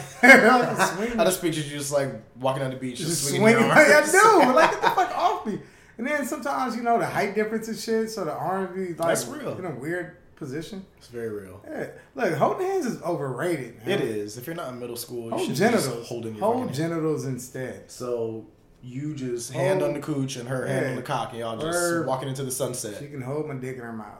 like 0.61 0.77
to 0.77 0.85
swing. 0.95 1.19
I 1.19 1.23
just 1.25 1.41
pictured 1.41 1.65
you 1.65 1.77
just 1.77 1.91
like 1.91 2.09
walking 2.39 2.63
on 2.63 2.71
the 2.71 2.77
beach, 2.77 2.97
just, 2.97 3.09
just 3.09 3.23
swinging, 3.27 3.41
swinging. 3.41 3.59
your 3.59 3.69
Like, 3.69 3.87
I 3.87 3.93
arms. 3.95 4.11
do. 4.11 4.53
Like, 4.55 4.71
get 4.71 4.81
the 4.81 4.89
fuck 4.89 5.17
off 5.17 5.45
me. 5.45 5.59
And 5.97 6.05
then 6.05 6.25
sometimes, 6.25 6.75
you 6.75 6.83
know, 6.83 6.99
the 6.99 7.05
height 7.05 7.35
difference 7.35 7.67
and 7.67 7.77
shit, 7.77 8.09
so 8.09 8.25
the 8.25 8.33
arms 8.33 8.75
be 8.75 8.87
like 8.89 8.97
That's 8.97 9.25
real. 9.27 9.57
in 9.57 9.65
a 9.65 9.75
weird 9.75 10.17
position. 10.35 10.85
It's 10.97 11.07
very 11.07 11.29
real. 11.29 11.61
Yeah. 11.65 11.87
Look, 12.15 12.33
holding 12.33 12.67
hands 12.67 12.85
is 12.85 13.01
overrated. 13.01 13.77
Man. 13.85 13.89
It 13.89 14.01
is. 14.01 14.37
If 14.37 14.45
you're 14.47 14.55
not 14.55 14.73
in 14.73 14.79
middle 14.79 14.97
school, 14.97 15.25
you 15.25 15.29
Hold 15.31 15.41
should 15.41 15.49
be 15.51 15.55
genitals. 15.55 15.85
just 15.97 16.09
holding 16.09 16.35
your 16.35 16.43
Hold 16.43 16.55
fucking 16.55 16.67
hand. 16.67 16.75
genitals 16.75 17.25
instead. 17.25 17.89
So 17.89 18.45
you 18.83 19.15
just 19.15 19.53
hand 19.53 19.81
on 19.81 19.93
the 19.93 19.99
cooch 20.01 20.35
and 20.35 20.49
her 20.49 20.65
hand 20.67 20.87
on 20.87 20.95
the 20.97 21.01
cock, 21.01 21.29
and 21.31 21.39
y'all 21.39 21.57
just 21.57 21.77
Or- 21.77 22.03
walking 22.05 22.27
into 22.27 22.43
the 22.43 22.51
sunset. 22.51 22.97
She 22.99 23.07
can 23.07 23.21
hold 23.21 23.47
my 23.47 23.55
dick 23.55 23.75
in 23.77 23.81
her 23.81 23.93
mouth. 23.93 24.19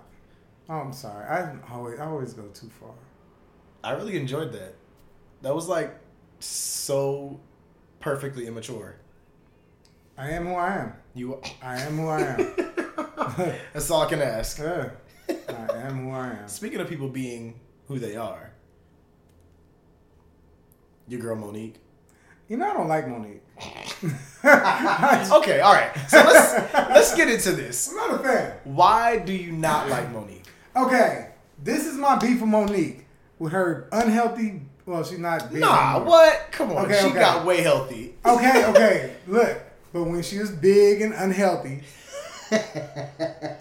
Oh, 0.69 0.75
I'm 0.75 0.93
sorry. 0.93 1.25
I 1.27 1.55
always, 1.71 1.99
I 1.99 2.05
always 2.05 2.33
go 2.33 2.47
too 2.47 2.69
far. 2.79 2.89
I 3.83 3.91
really 3.91 4.17
enjoyed 4.17 4.51
that. 4.53 4.73
That 5.43 5.53
was 5.53 5.67
like 5.67 5.93
so 6.39 7.39
perfectly 7.99 8.47
immature. 8.47 8.95
I 10.17 10.31
am 10.31 10.47
who 10.47 10.53
I 10.55 10.75
am. 10.77 10.93
You. 11.15 11.41
I 11.63 11.79
am 11.81 11.97
who 11.97 12.07
I 12.09 12.19
am. 12.21 12.53
That's 13.73 13.89
all 13.89 14.01
I 14.03 14.09
can 14.09 14.21
ask. 14.21 14.59
yeah. 14.59 14.89
I 15.29 15.77
am 15.77 16.05
who 16.05 16.11
I 16.11 16.27
am. 16.27 16.47
Speaking 16.47 16.79
of 16.81 16.87
people 16.89 17.07
being 17.07 17.59
who 17.87 17.99
they 17.99 18.15
are, 18.15 18.51
your 21.07 21.21
girl 21.21 21.35
Monique. 21.35 21.75
You 22.47 22.57
know, 22.57 22.69
I 22.69 22.73
don't 22.73 22.87
like 22.87 23.07
Monique. 23.07 23.41
Okay, 24.45 25.59
all 25.61 25.73
right. 25.73 25.91
So 26.09 26.17
let's 26.17 26.73
let's 26.73 27.15
get 27.15 27.29
into 27.29 27.53
this. 27.53 27.89
I'm 27.89 27.95
not 27.95 28.19
a 28.19 28.23
fan. 28.23 28.53
Why 28.65 29.17
do 29.17 29.33
you 29.33 29.51
not 29.51 29.89
like 29.89 30.11
Monique? 30.11 30.43
Okay, 30.75 31.29
this 31.63 31.85
is 31.87 31.95
my 31.95 32.17
beef 32.17 32.41
with 32.41 32.49
Monique 32.49 33.05
with 33.39 33.53
her 33.53 33.87
unhealthy. 33.91 34.61
Well, 34.85 35.03
she's 35.03 35.17
not. 35.17 35.51
big 35.51 35.61
Nah, 35.61 35.95
anymore. 35.95 36.07
what? 36.09 36.47
Come 36.51 36.71
on, 36.73 36.85
Okay, 36.85 36.99
she 37.01 37.07
okay. 37.07 37.19
got 37.19 37.45
way 37.45 37.61
healthy. 37.61 38.13
Okay, 38.23 38.65
okay. 38.65 39.15
Look, 39.27 39.57
but 39.95 40.03
when 40.03 40.21
she 40.21 40.37
was 40.39 40.51
big 40.51 41.01
and 41.01 41.13
unhealthy, 41.13 41.81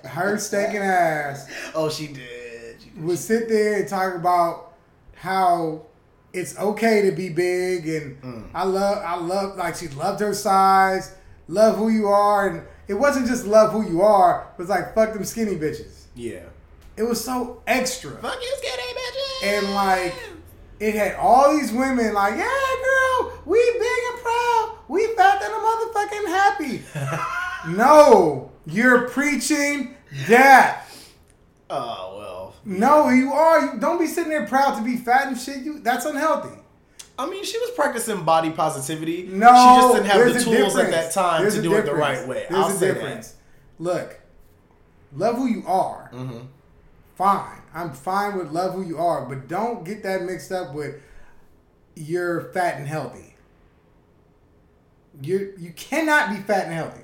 her 0.04 0.36
stinking 0.38 0.80
ass 0.82 1.48
Oh, 1.74 1.88
she 1.88 2.08
did. 2.08 2.76
She 2.82 2.90
did. 2.90 3.04
would 3.04 3.18
sit 3.18 3.48
there 3.48 3.74
and 3.80 3.88
talk 3.88 4.14
about 4.16 4.72
how 5.14 5.86
it's 6.32 6.58
okay 6.58 7.02
to 7.08 7.12
be 7.16 7.28
big 7.28 7.88
and 7.88 8.20
Mm. 8.22 8.48
I 8.54 8.64
love 8.64 8.98
I 9.06 9.16
love 9.16 9.56
like 9.56 9.76
she 9.76 9.86
loved 9.88 10.20
her 10.20 10.34
size, 10.34 11.14
love 11.46 11.76
who 11.76 11.88
you 11.88 12.08
are, 12.08 12.48
and 12.48 12.66
it 12.88 12.94
wasn't 12.94 13.26
just 13.28 13.46
love 13.46 13.70
who 13.72 13.88
you 13.88 14.02
are, 14.02 14.48
it 14.52 14.58
was 14.58 14.68
like 14.68 14.94
fuck 14.94 15.12
them 15.14 15.24
skinny 15.24 15.54
bitches. 15.56 16.06
Yeah. 16.16 16.42
It 16.96 17.04
was 17.04 17.22
so 17.24 17.62
extra. 17.66 18.10
Fuck 18.20 18.38
you, 18.42 18.54
skinny 18.58 18.92
bitches. 19.00 19.58
And 19.58 19.74
like 19.74 20.14
it 20.80 20.94
had 20.96 21.14
all 21.14 21.52
these 21.56 21.70
women 21.72 22.12
like, 22.12 22.36
yeah, 22.36 22.74
girl, 22.84 23.32
we 23.46 23.58
big. 23.78 23.90
We 24.88 25.06
fat 25.14 25.42
and 25.42 25.52
a 25.52 25.56
motherfucking 25.56 26.26
happy. 26.26 27.72
no, 27.76 28.52
you're 28.66 29.08
preaching 29.08 29.94
that. 30.28 30.86
Oh 31.70 32.16
well. 32.18 32.54
No, 32.64 33.08
you 33.10 33.32
are. 33.32 33.74
You 33.74 33.80
don't 33.80 33.98
be 33.98 34.06
sitting 34.06 34.30
there 34.30 34.46
proud 34.46 34.76
to 34.76 34.82
be 34.84 34.96
fat 34.96 35.28
and 35.28 35.38
shit. 35.38 35.58
You 35.58 35.80
that's 35.80 36.04
unhealthy. 36.04 36.60
I 37.18 37.30
mean, 37.30 37.44
she 37.44 37.58
was 37.58 37.70
practicing 37.70 38.24
body 38.24 38.50
positivity. 38.50 39.22
No, 39.24 39.46
she 39.46 39.52
just 39.52 39.94
didn't 39.94 40.06
have 40.06 40.34
the 40.34 40.40
tools 40.40 40.76
at 40.76 40.86
difference. 40.86 40.90
that 40.90 41.12
time 41.12 41.42
There's 41.42 41.54
to 41.54 41.62
do 41.62 41.74
it 41.74 41.82
the 41.82 41.92
difference. 41.92 42.18
right 42.18 42.28
way. 42.28 42.46
There's 42.50 42.64
I'll 42.64 42.70
a 42.70 42.74
say 42.74 42.92
difference. 42.92 43.36
Look, 43.78 44.20
love 45.14 45.36
who 45.36 45.46
you 45.46 45.62
are. 45.66 46.10
Mm-hmm. 46.12 46.46
Fine, 47.14 47.62
I'm 47.72 47.92
fine 47.92 48.36
with 48.36 48.50
love 48.50 48.74
who 48.74 48.82
you 48.82 48.98
are, 48.98 49.24
but 49.26 49.46
don't 49.46 49.84
get 49.84 50.02
that 50.02 50.22
mixed 50.22 50.50
up 50.50 50.74
with 50.74 50.96
you're 51.94 52.52
fat 52.52 52.78
and 52.78 52.88
healthy. 52.88 53.33
You 55.22 55.54
you 55.58 55.72
cannot 55.72 56.30
be 56.30 56.36
fat 56.36 56.64
and 56.66 56.74
healthy. 56.74 57.02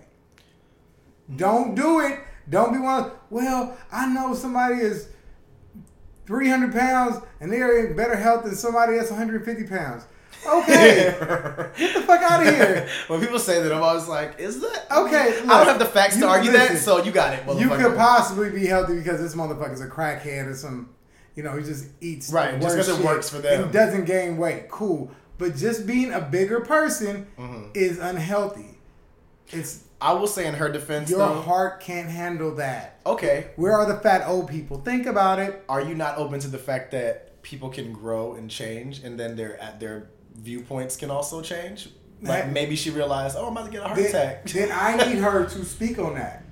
Don't 1.36 1.74
do 1.74 2.00
it. 2.00 2.18
Don't 2.48 2.72
be 2.72 2.78
one. 2.78 3.10
Well, 3.30 3.76
I 3.92 4.06
know 4.12 4.34
somebody 4.34 4.76
is 4.80 5.08
300 6.26 6.72
pounds 6.72 7.16
and 7.40 7.52
they're 7.52 7.86
in 7.86 7.96
better 7.96 8.16
health 8.16 8.44
than 8.44 8.54
somebody 8.54 8.96
that's 8.96 9.10
150 9.10 9.64
pounds. 9.66 10.04
Okay, 10.46 11.14
get 11.76 11.94
the 11.94 12.00
fuck 12.02 12.22
out 12.22 12.46
of 12.46 12.54
here. 12.54 12.88
when 13.08 13.20
people 13.20 13.38
say 13.38 13.60
that, 13.62 13.70
I'm 13.72 13.82
always 13.82 14.08
like, 14.08 14.38
"Is 14.40 14.60
that 14.60 14.86
Okay, 14.90 15.38
I 15.42 15.58
don't 15.58 15.66
have 15.66 15.78
the 15.78 15.84
facts 15.84 16.16
to 16.18 16.26
argue 16.26 16.50
that, 16.52 16.78
so 16.78 17.02
you 17.02 17.12
got 17.12 17.34
it. 17.34 17.58
You 17.58 17.68
could 17.68 17.94
possibly 17.96 18.48
be 18.50 18.66
healthy 18.66 18.94
because 18.96 19.20
this 19.20 19.34
motherfucker's 19.34 19.82
a 19.82 19.86
crackhead 19.88 20.46
or 20.46 20.54
some, 20.54 20.88
you 21.36 21.42
know, 21.42 21.56
he 21.58 21.62
just 21.64 21.86
eats 22.00 22.32
Right, 22.32 22.58
just 22.58 22.74
worst 22.76 22.88
'cause 22.88 22.98
it 23.00 23.04
works 23.04 23.28
for 23.28 23.38
them. 23.38 23.64
and 23.64 23.72
doesn't 23.72 24.06
gain 24.06 24.38
weight. 24.38 24.70
Cool, 24.70 25.10
but 25.40 25.56
just 25.56 25.86
being 25.86 26.12
a 26.12 26.20
bigger 26.20 26.60
person 26.60 27.26
Mm-hmm. 27.36 27.70
is 27.74 27.98
unhealthy. 27.98 28.78
It's 29.48 29.82
I 30.00 30.12
will 30.14 30.28
say 30.28 30.46
in 30.46 30.54
her 30.54 30.70
defense, 30.70 31.10
your 31.10 31.18
though. 31.18 31.40
heart 31.42 31.80
can't 31.80 32.08
handle 32.08 32.54
that. 32.54 33.00
Okay, 33.04 33.48
Where 33.56 33.72
are 33.74 33.86
the 33.92 33.98
fat 33.98 34.26
old 34.26 34.48
people? 34.48 34.78
Think 34.80 35.06
about 35.06 35.38
it. 35.40 35.64
are 35.68 35.82
you 35.82 35.94
not 35.94 36.16
open 36.16 36.38
to 36.40 36.48
the 36.48 36.56
fact 36.58 36.92
that 36.92 37.42
people 37.42 37.68
can 37.68 37.92
grow 37.92 38.34
and 38.34 38.48
change, 38.50 39.00
and 39.02 39.18
then 39.18 39.34
their 39.36 39.60
at 39.60 39.80
their 39.80 40.08
viewpoints 40.36 40.96
can 40.96 41.10
also 41.10 41.42
change? 41.42 41.88
Like 42.22 42.44
That- 42.44 42.52
maybe 42.52 42.76
she 42.76 42.90
realized, 42.90 43.36
oh, 43.36 43.46
I'm 43.46 43.52
about 43.52 43.64
to 43.66 43.70
get 43.72 43.80
a 43.82 43.84
heart 43.88 43.96
Then, 43.96 44.06
attack. 44.06 44.44
then 44.46 44.70
I 44.72 44.96
need 44.96 45.18
her 45.28 45.44
to 45.46 45.64
speak 45.64 45.98
on 45.98 46.14
that 46.14 46.44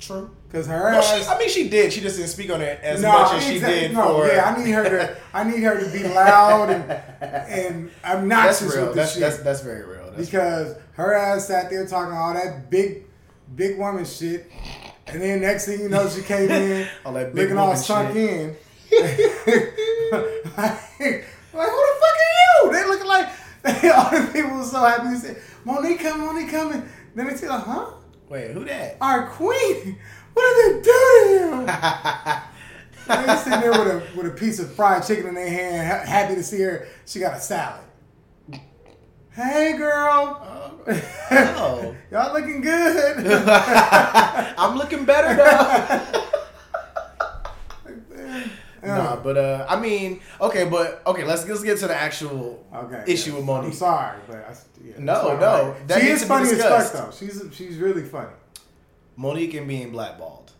True. 0.00 0.30
Because 0.50 0.66
her 0.66 0.82
Well, 0.92 1.00
she, 1.02 1.20
ass. 1.20 1.28
I 1.28 1.38
mean, 1.38 1.48
she 1.48 1.68
did. 1.68 1.92
She 1.92 2.00
just 2.00 2.16
didn't 2.16 2.30
speak 2.30 2.50
on 2.50 2.60
it 2.60 2.80
as 2.82 3.00
No, 3.02 3.12
much 3.12 3.34
as 3.34 3.44
she 3.44 3.60
did 3.60 3.92
no, 3.92 4.16
for. 4.16 4.26
yeah, 4.26 4.54
I 4.56 4.62
need 4.64 4.70
her 4.72 4.82
to. 4.84 5.16
I 5.32 5.44
need 5.44 5.62
her 5.62 5.78
to 5.78 5.90
be 5.92 6.02
loud 6.08 6.70
and 6.70 6.82
and 7.20 7.90
that's 8.02 8.04
obnoxious 8.04 8.74
real. 8.76 8.86
with 8.86 8.96
That's, 8.96 9.12
shit. 9.12 9.20
that's 9.20 9.38
that's 9.38 9.60
very 9.60 9.84
real. 9.86 10.10
That's 10.16 10.28
because 10.28 10.74
her 10.94 11.14
ass 11.14 11.46
sat 11.46 11.70
there 11.70 11.86
talking 11.86 12.12
all 12.12 12.34
that 12.34 12.68
big, 12.70 13.04
big 13.54 13.78
woman 13.78 14.04
shit, 14.04 14.50
and 15.06 15.22
then 15.22 15.40
next 15.40 15.66
thing 15.66 15.80
you 15.80 15.88
know, 15.88 16.08
she 16.08 16.22
came 16.22 16.50
in 16.50 16.88
All 17.04 17.12
that 17.12 17.32
big 17.34 17.44
looking 17.44 17.58
all 17.58 17.66
woman 17.68 17.80
sunk 17.82 18.12
shit. 18.14 18.30
in. 18.30 18.56
like, 20.56 20.56
like, 20.56 21.68
who 21.70 21.80
the 21.86 21.96
fuck 22.00 22.16
are 22.16 22.66
you? 22.66 22.72
They 22.72 22.84
looking 22.86 23.06
like 23.06 23.28
all 23.94 24.10
the 24.10 24.30
people 24.32 24.56
were 24.56 24.64
so 24.64 24.80
happy 24.84 25.10
to 25.14 25.16
say, 25.18 25.36
Monique 25.64 26.00
coming, 26.00 26.26
Monique 26.26 26.50
coming. 26.50 26.82
Then 27.14 27.26
they 27.26 27.48
like, 27.48 27.62
huh? 27.64 27.86
Wait, 28.28 28.50
who 28.52 28.64
that? 28.64 28.96
Our 29.00 29.26
queen. 29.28 29.98
What 30.34 30.56
did 30.56 30.76
they 30.76 30.82
do 30.82 31.66
to 31.66 31.66
him? 31.66 32.42
They 33.10 33.36
sitting 33.38 33.60
there 33.60 33.72
with 33.72 33.88
a 33.88 34.02
with 34.16 34.26
a 34.26 34.30
piece 34.30 34.60
of 34.60 34.72
fried 34.72 35.04
chicken 35.04 35.26
in 35.26 35.34
their 35.34 35.50
hand, 35.50 35.88
ha- 35.88 36.08
happy 36.08 36.36
to 36.36 36.44
see 36.44 36.60
her. 36.60 36.86
She 37.06 37.18
got 37.18 37.36
a 37.36 37.40
salad. 37.40 37.80
Hey, 39.32 39.76
girl. 39.76 40.40
Oh. 40.86 41.96
Y'all 42.10 42.32
looking 42.32 42.60
good. 42.60 43.26
I'm 43.26 44.76
looking 44.76 45.04
better 45.04 45.36
though. 45.36 46.26
nah, 48.84 49.16
but 49.16 49.36
uh, 49.36 49.66
I 49.68 49.80
mean, 49.80 50.20
okay, 50.40 50.68
but 50.68 51.02
okay, 51.06 51.24
let's 51.24 51.46
let's 51.48 51.62
get 51.62 51.78
to 51.78 51.86
the 51.88 51.96
actual 51.96 52.64
okay. 52.74 53.04
issue 53.06 53.30
yeah. 53.30 53.36
with 53.36 53.44
Monique. 53.44 53.70
I'm 53.70 53.72
sorry, 53.72 54.18
but 54.26 54.36
I, 54.36 54.54
yeah, 54.84 54.94
No, 54.98 55.36
no, 55.36 55.70
right. 55.70 55.88
that 55.88 56.00
she 56.00 56.08
is 56.08 56.24
funny 56.24 56.50
as 56.50 56.62
fuck 56.62 56.92
though. 56.92 57.10
She's 57.16 57.42
she's 57.52 57.76
really 57.78 58.02
funny. 58.02 58.32
Monique 59.20 59.52
and 59.54 59.68
being 59.68 59.90
blackballed. 59.92 60.52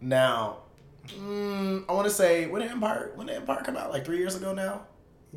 Now, 0.00 0.58
mm, 1.08 1.84
I 1.88 1.92
want 1.92 2.08
to 2.08 2.14
say 2.14 2.46
when 2.46 2.62
did 2.62 2.70
Empire 2.70 3.12
when 3.14 3.26
did 3.26 3.36
Empire 3.36 3.62
come 3.64 3.76
out? 3.76 3.90
Like 3.90 4.04
three 4.04 4.18
years 4.18 4.34
ago 4.34 4.54
now, 4.54 4.86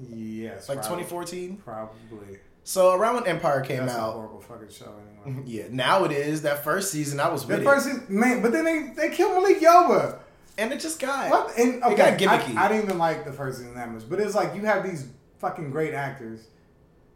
Yes, 0.10 0.70
like 0.70 0.80
2014. 0.80 1.58
Probably. 1.58 2.40
So 2.64 2.94
around 2.96 3.16
when 3.16 3.28
Empire 3.28 3.62
came 3.62 3.80
That's 3.86 3.94
a 3.94 4.00
out, 4.00 4.14
horrible 4.14 4.42
fucking 4.42 4.70
show 4.70 4.92
anyway. 5.26 5.44
yeah. 5.46 5.66
Now 5.70 6.04
it 6.06 6.12
is 6.12 6.42
that 6.44 6.64
first 6.64 6.92
season. 6.92 7.20
I 7.20 7.30
was 7.30 7.46
The 7.46 7.56
with 7.56 7.64
first 7.64 7.88
it, 7.88 8.04
is, 8.04 8.10
man, 8.10 8.42
but 8.42 8.52
then 8.54 8.66
they 8.66 8.94
they 8.96 9.16
killed 9.16 9.34
Malik 9.34 9.60
Yoba. 9.60 10.20
and 10.58 10.72
it 10.74 10.80
just 10.80 11.00
got 11.00 11.30
What? 11.30 11.58
And, 11.58 11.84
okay, 11.84 11.96
got 11.96 12.18
gimmicky. 12.20 12.56
I, 12.56 12.66
I 12.66 12.68
didn't 12.70 12.86
even 12.86 12.98
like 12.98 13.26
the 13.26 13.34
first 13.34 13.58
season 13.60 13.76
that 13.76 13.92
much, 13.92 14.10
but 14.10 14.20
it's 14.20 14.34
like 14.34 14.56
you 14.56 14.62
have 14.66 14.84
these 14.84 15.08
fucking 15.40 15.70
great 15.72 15.94
actors, 15.94 16.48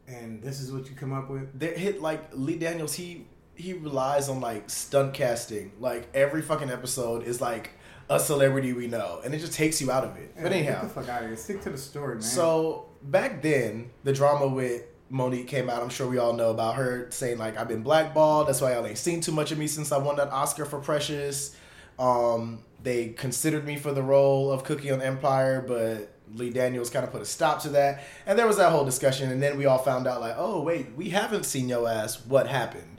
and 0.07 0.41
this 0.43 0.59
is 0.61 0.71
what 0.71 0.89
you 0.89 0.95
come 0.95 1.13
up 1.13 1.29
with. 1.29 1.57
they 1.57 1.77
hit 1.77 2.01
like 2.01 2.21
Lee 2.33 2.57
Daniels. 2.57 2.93
He 2.93 3.25
he 3.59 3.73
relies 3.73 4.29
on 4.29 4.39
like 4.39 4.69
stunt 4.69 5.13
casting. 5.13 5.73
Like 5.79 6.07
every 6.13 6.41
fucking 6.41 6.69
episode 6.71 7.23
is 7.23 7.41
like 7.41 7.71
a 8.09 8.19
celebrity 8.19 8.71
we 8.71 8.87
know, 8.87 9.19
and 9.23 9.35
it 9.35 9.39
just 9.39 9.53
takes 9.53 9.81
you 9.81 9.91
out 9.91 10.05
of 10.05 10.15
it. 10.15 10.33
But 10.41 10.53
anyhow, 10.53 10.81
get 10.81 10.83
the 10.83 11.01
fuck 11.01 11.09
out 11.09 11.23
of 11.23 11.27
here. 11.27 11.37
Stick 11.37 11.61
to 11.63 11.69
the 11.69 11.77
story, 11.77 12.15
man. 12.15 12.21
So 12.21 12.85
back 13.03 13.41
then, 13.41 13.91
the 14.05 14.13
drama 14.13 14.47
with 14.47 14.83
Monique 15.09 15.47
came 15.47 15.69
out. 15.69 15.83
I'm 15.83 15.89
sure 15.89 16.07
we 16.07 16.17
all 16.17 16.33
know 16.33 16.51
about 16.51 16.75
her 16.75 17.07
saying 17.11 17.37
like 17.37 17.57
I've 17.57 17.67
been 17.67 17.83
blackballed. 17.83 18.47
That's 18.47 18.61
why 18.61 18.73
y'all 18.73 18.85
ain't 18.87 18.97
seen 18.97 19.19
too 19.19 19.33
much 19.33 19.51
of 19.51 19.57
me 19.57 19.67
since 19.67 19.91
I 19.91 19.97
won 19.97 20.15
that 20.15 20.29
Oscar 20.29 20.63
for 20.63 20.79
Precious. 20.79 21.55
Um, 21.99 22.63
they 22.81 23.09
considered 23.09 23.65
me 23.65 23.75
for 23.75 23.91
the 23.91 24.01
role 24.01 24.53
of 24.53 24.63
Cookie 24.63 24.89
on 24.89 25.01
Empire, 25.01 25.61
but 25.67 26.13
Lee 26.33 26.49
Daniels 26.49 26.89
kind 26.89 27.03
of 27.03 27.11
put 27.11 27.21
a 27.21 27.25
stop 27.25 27.61
to 27.63 27.69
that. 27.69 28.05
And 28.25 28.39
there 28.39 28.47
was 28.47 28.55
that 28.55 28.71
whole 28.71 28.85
discussion, 28.85 29.29
and 29.31 29.43
then 29.43 29.57
we 29.57 29.65
all 29.65 29.79
found 29.79 30.07
out 30.07 30.21
like, 30.21 30.35
oh 30.37 30.61
wait, 30.61 30.95
we 30.95 31.09
haven't 31.09 31.43
seen 31.45 31.67
your 31.67 31.89
ass. 31.89 32.25
What 32.25 32.47
happened? 32.47 32.98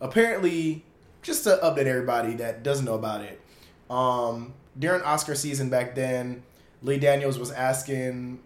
Apparently, 0.00 0.84
just 1.22 1.44
to 1.44 1.58
update 1.62 1.86
everybody 1.86 2.34
that 2.34 2.62
doesn't 2.62 2.84
know 2.84 2.94
about 2.94 3.22
it, 3.22 3.40
um, 3.90 4.54
during 4.78 5.02
Oscar 5.02 5.34
season 5.34 5.70
back 5.70 5.94
then, 5.94 6.42
Lee 6.82 6.98
Daniels 6.98 7.38
was 7.38 7.50
asking 7.50 8.40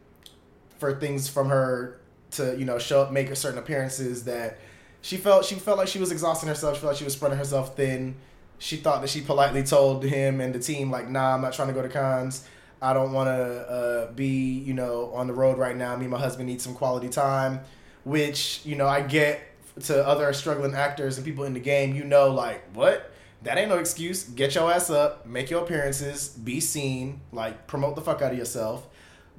for 0.78 0.98
things 0.98 1.28
from 1.28 1.48
her 1.48 1.98
to 2.32 2.56
you 2.58 2.64
know 2.64 2.78
show 2.78 3.02
up, 3.02 3.12
make 3.12 3.34
certain 3.36 3.58
appearances 3.58 4.24
that 4.24 4.58
she 5.00 5.16
felt 5.16 5.44
she 5.44 5.54
felt 5.54 5.78
like 5.78 5.88
she 5.88 5.98
was 5.98 6.12
exhausting 6.12 6.48
herself. 6.48 6.76
She 6.76 6.80
felt 6.80 6.92
like 6.92 6.98
she 6.98 7.04
was 7.04 7.14
spreading 7.14 7.38
herself 7.38 7.76
thin. 7.76 8.16
She 8.58 8.76
thought 8.76 9.00
that 9.02 9.10
she 9.10 9.20
politely 9.20 9.62
told 9.62 10.04
him 10.04 10.40
and 10.40 10.54
the 10.54 10.58
team 10.58 10.90
like, 10.90 11.08
"Nah, 11.08 11.34
I'm 11.34 11.40
not 11.40 11.52
trying 11.52 11.68
to 11.68 11.74
go 11.74 11.82
to 11.82 11.88
cons. 11.88 12.46
I 12.80 12.92
don't 12.92 13.12
want 13.12 13.28
to 13.28 13.70
uh, 13.70 14.12
be 14.12 14.58
you 14.58 14.74
know 14.74 15.12
on 15.14 15.26
the 15.26 15.32
road 15.32 15.58
right 15.58 15.76
now. 15.76 15.96
Me 15.96 16.02
and 16.02 16.10
my 16.10 16.18
husband 16.18 16.48
need 16.48 16.60
some 16.60 16.74
quality 16.74 17.08
time." 17.08 17.60
Which 18.04 18.60
you 18.64 18.76
know 18.76 18.86
I 18.86 19.02
get 19.02 19.40
to 19.84 20.06
other 20.06 20.32
struggling 20.32 20.74
actors 20.74 21.16
and 21.16 21.24
people 21.24 21.44
in 21.44 21.54
the 21.54 21.60
game. 21.60 21.94
You 21.94 22.04
know, 22.04 22.30
like 22.30 22.62
what? 22.74 23.12
That 23.42 23.56
ain't 23.56 23.68
no 23.68 23.78
excuse. 23.78 24.24
Get 24.24 24.54
your 24.54 24.70
ass 24.72 24.90
up, 24.90 25.24
make 25.26 25.48
your 25.48 25.62
appearances, 25.62 26.28
be 26.28 26.60
seen, 26.60 27.20
like 27.32 27.66
promote 27.66 27.94
the 27.94 28.02
fuck 28.02 28.20
out 28.20 28.32
of 28.32 28.38
yourself. 28.38 28.88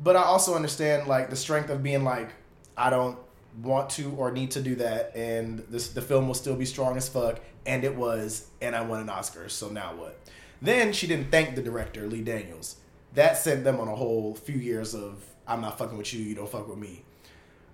But 0.01 0.15
I 0.15 0.23
also 0.23 0.55
understand 0.55 1.07
like 1.07 1.29
the 1.29 1.35
strength 1.35 1.69
of 1.69 1.83
being 1.83 2.03
like, 2.03 2.29
I 2.77 2.89
don't 2.89 3.17
want 3.61 3.89
to 3.91 4.11
or 4.11 4.31
need 4.31 4.51
to 4.51 4.61
do 4.61 4.75
that, 4.75 5.15
and 5.15 5.59
this 5.69 5.89
the 5.89 6.01
film 6.01 6.27
will 6.27 6.33
still 6.33 6.55
be 6.55 6.65
strong 6.65 6.95
as 6.95 7.09
fuck, 7.09 7.41
and 7.65 7.83
it 7.83 7.95
was, 7.95 8.47
and 8.61 8.75
I 8.75 8.81
won 8.81 9.01
an 9.01 9.09
Oscar. 9.09 9.49
So 9.49 9.69
now 9.69 9.95
what? 9.95 10.17
Then 10.61 10.93
she 10.93 11.07
didn't 11.07 11.31
thank 11.31 11.55
the 11.55 11.61
director 11.61 12.07
Lee 12.07 12.21
Daniels. 12.21 12.77
That 13.15 13.37
sent 13.37 13.63
them 13.63 13.79
on 13.79 13.87
a 13.87 13.95
whole 13.95 14.35
few 14.35 14.55
years 14.55 14.93
of 14.93 15.23
I'm 15.47 15.61
not 15.61 15.77
fucking 15.77 15.97
with 15.97 16.13
you, 16.13 16.23
you 16.23 16.35
don't 16.35 16.49
fuck 16.49 16.67
with 16.67 16.77
me. 16.77 17.03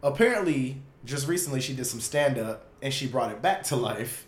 Apparently, 0.05 0.83
just 1.03 1.27
recently 1.27 1.59
she 1.59 1.73
did 1.73 1.85
some 1.85 1.99
stand 1.99 2.37
up 2.37 2.67
and 2.79 2.93
she 2.93 3.07
brought 3.07 3.31
it 3.31 3.41
back 3.41 3.63
to 3.63 3.75
life, 3.75 4.27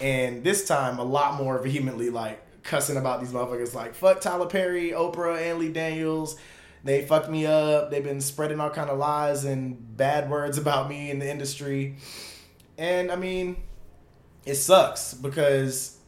and 0.00 0.42
this 0.42 0.66
time 0.66 0.98
a 0.98 1.04
lot 1.04 1.34
more 1.34 1.58
vehemently 1.58 2.08
like 2.08 2.42
cussing 2.62 2.96
about 2.96 3.20
these 3.20 3.30
motherfuckers 3.30 3.74
like 3.74 3.94
fuck 3.94 4.22
Tyler 4.22 4.46
Perry, 4.46 4.90
Oprah, 4.92 5.38
and 5.38 5.58
Lee 5.58 5.70
Daniels. 5.70 6.36
They 6.82 7.04
fucked 7.04 7.28
me 7.28 7.44
up. 7.44 7.90
They've 7.90 8.02
been 8.02 8.22
spreading 8.22 8.58
all 8.58 8.70
kind 8.70 8.88
of 8.88 8.98
lies 8.98 9.44
and 9.44 9.96
bad 9.98 10.30
words 10.30 10.56
about 10.56 10.88
me 10.88 11.10
in 11.10 11.18
the 11.18 11.30
industry. 11.30 11.96
And 12.78 13.12
I 13.12 13.16
mean, 13.16 13.56
it 14.46 14.54
sucks 14.54 15.12
because 15.12 15.98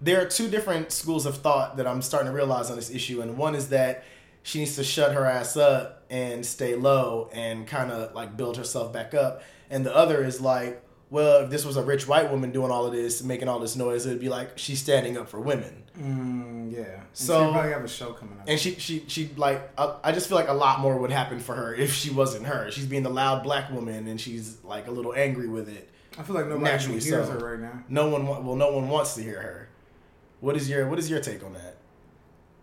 there 0.00 0.22
are 0.22 0.26
two 0.26 0.48
different 0.48 0.92
schools 0.92 1.26
of 1.26 1.38
thought 1.38 1.76
that 1.78 1.88
I'm 1.88 2.02
starting 2.02 2.30
to 2.30 2.36
realize 2.36 2.70
on 2.70 2.76
this 2.76 2.90
issue. 2.90 3.20
And 3.20 3.36
one 3.36 3.56
is 3.56 3.70
that 3.70 4.04
she 4.42 4.60
needs 4.60 4.76
to 4.76 4.84
shut 4.84 5.12
her 5.14 5.24
ass 5.26 5.56
up 5.56 6.04
and 6.10 6.44
stay 6.44 6.74
low 6.74 7.28
and 7.32 7.66
kind 7.66 7.90
of 7.90 8.14
like 8.14 8.36
build 8.36 8.56
herself 8.56 8.92
back 8.92 9.14
up. 9.14 9.42
And 9.70 9.84
the 9.84 9.94
other 9.94 10.24
is 10.24 10.40
like, 10.40 10.82
well, 11.10 11.44
if 11.44 11.50
this 11.50 11.64
was 11.64 11.76
a 11.76 11.82
rich 11.82 12.06
white 12.06 12.30
woman 12.30 12.50
doing 12.52 12.70
all 12.70 12.86
of 12.86 12.92
this, 12.92 13.22
making 13.22 13.48
all 13.48 13.58
this 13.58 13.76
noise, 13.76 14.06
it'd 14.06 14.20
be 14.20 14.28
like 14.28 14.58
she's 14.58 14.80
standing 14.80 15.16
up 15.16 15.28
for 15.28 15.40
women. 15.40 15.84
Mm, 15.98 16.72
yeah. 16.72 16.78
And 16.80 17.02
So- 17.12 17.40
she'll 17.44 17.52
probably 17.52 17.72
have 17.72 17.84
a 17.84 17.88
show 17.88 18.12
coming 18.12 18.38
up. 18.38 18.44
And 18.46 18.58
she, 18.60 18.74
she, 18.76 19.04
she, 19.08 19.30
like, 19.36 19.70
I, 19.78 19.96
I 20.04 20.12
just 20.12 20.28
feel 20.28 20.36
like 20.36 20.48
a 20.48 20.52
lot 20.54 20.80
more 20.80 20.96
would 20.98 21.10
happen 21.10 21.40
for 21.40 21.54
her 21.54 21.74
if 21.74 21.92
she 21.94 22.10
wasn't 22.10 22.46
her. 22.46 22.70
She's 22.70 22.86
being 22.86 23.02
the 23.02 23.10
loud 23.10 23.42
black 23.42 23.70
woman, 23.70 24.06
and 24.06 24.20
she's 24.20 24.58
like 24.64 24.86
a 24.86 24.90
little 24.90 25.14
angry 25.14 25.48
with 25.48 25.68
it. 25.68 25.90
I 26.18 26.22
feel 26.22 26.34
like 26.34 26.46
nobody 26.46 26.64
naturally 26.70 27.00
hears 27.00 27.26
so. 27.26 27.32
her 27.32 27.38
right 27.38 27.60
now. 27.60 27.82
No 27.88 28.08
one, 28.08 28.26
well, 28.26 28.56
no 28.56 28.72
one 28.72 28.88
wants 28.88 29.14
to 29.14 29.22
hear 29.22 29.40
her. 29.40 29.68
What 30.40 30.56
is 30.56 30.68
your, 30.68 30.88
what 30.88 30.98
is 30.98 31.08
your 31.10 31.20
take 31.20 31.42
on 31.42 31.54
that? 31.54 31.76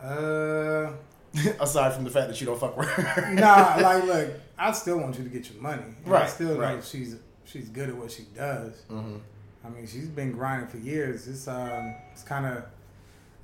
Uh, 0.00 0.92
Aside 1.60 1.92
from 1.94 2.04
the 2.04 2.10
fact 2.10 2.28
that 2.28 2.40
you 2.40 2.46
don't 2.46 2.58
fuck 2.58 2.76
with 2.76 2.88
her. 2.88 3.30
nah, 3.34 3.76
like, 3.80 4.04
look, 4.04 4.30
I 4.58 4.72
still 4.72 4.98
want 4.98 5.18
you 5.18 5.24
to 5.24 5.30
get 5.30 5.50
your 5.52 5.60
money. 5.62 5.82
And 6.04 6.14
I 6.14 6.20
Right, 6.20 6.30
still 6.30 6.54
know 6.54 6.60
right. 6.60 6.84
she's 6.84 7.16
she's 7.44 7.68
good 7.68 7.88
at 7.90 7.96
what 7.96 8.10
she 8.10 8.24
does. 8.34 8.82
Mhm. 8.90 9.20
I 9.64 9.68
mean, 9.68 9.86
she's 9.86 10.08
been 10.08 10.32
grinding 10.32 10.68
for 10.68 10.78
years. 10.78 11.26
It's 11.28 11.46
um, 11.48 11.94
it's 12.12 12.22
kind 12.22 12.46
of 12.46 12.64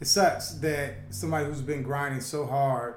it 0.01 0.07
sucks 0.07 0.53
that 0.55 0.95
somebody 1.11 1.47
who's 1.47 1.61
been 1.63 1.83
grinding 1.83 2.21
so 2.21 2.47
hard 2.47 2.95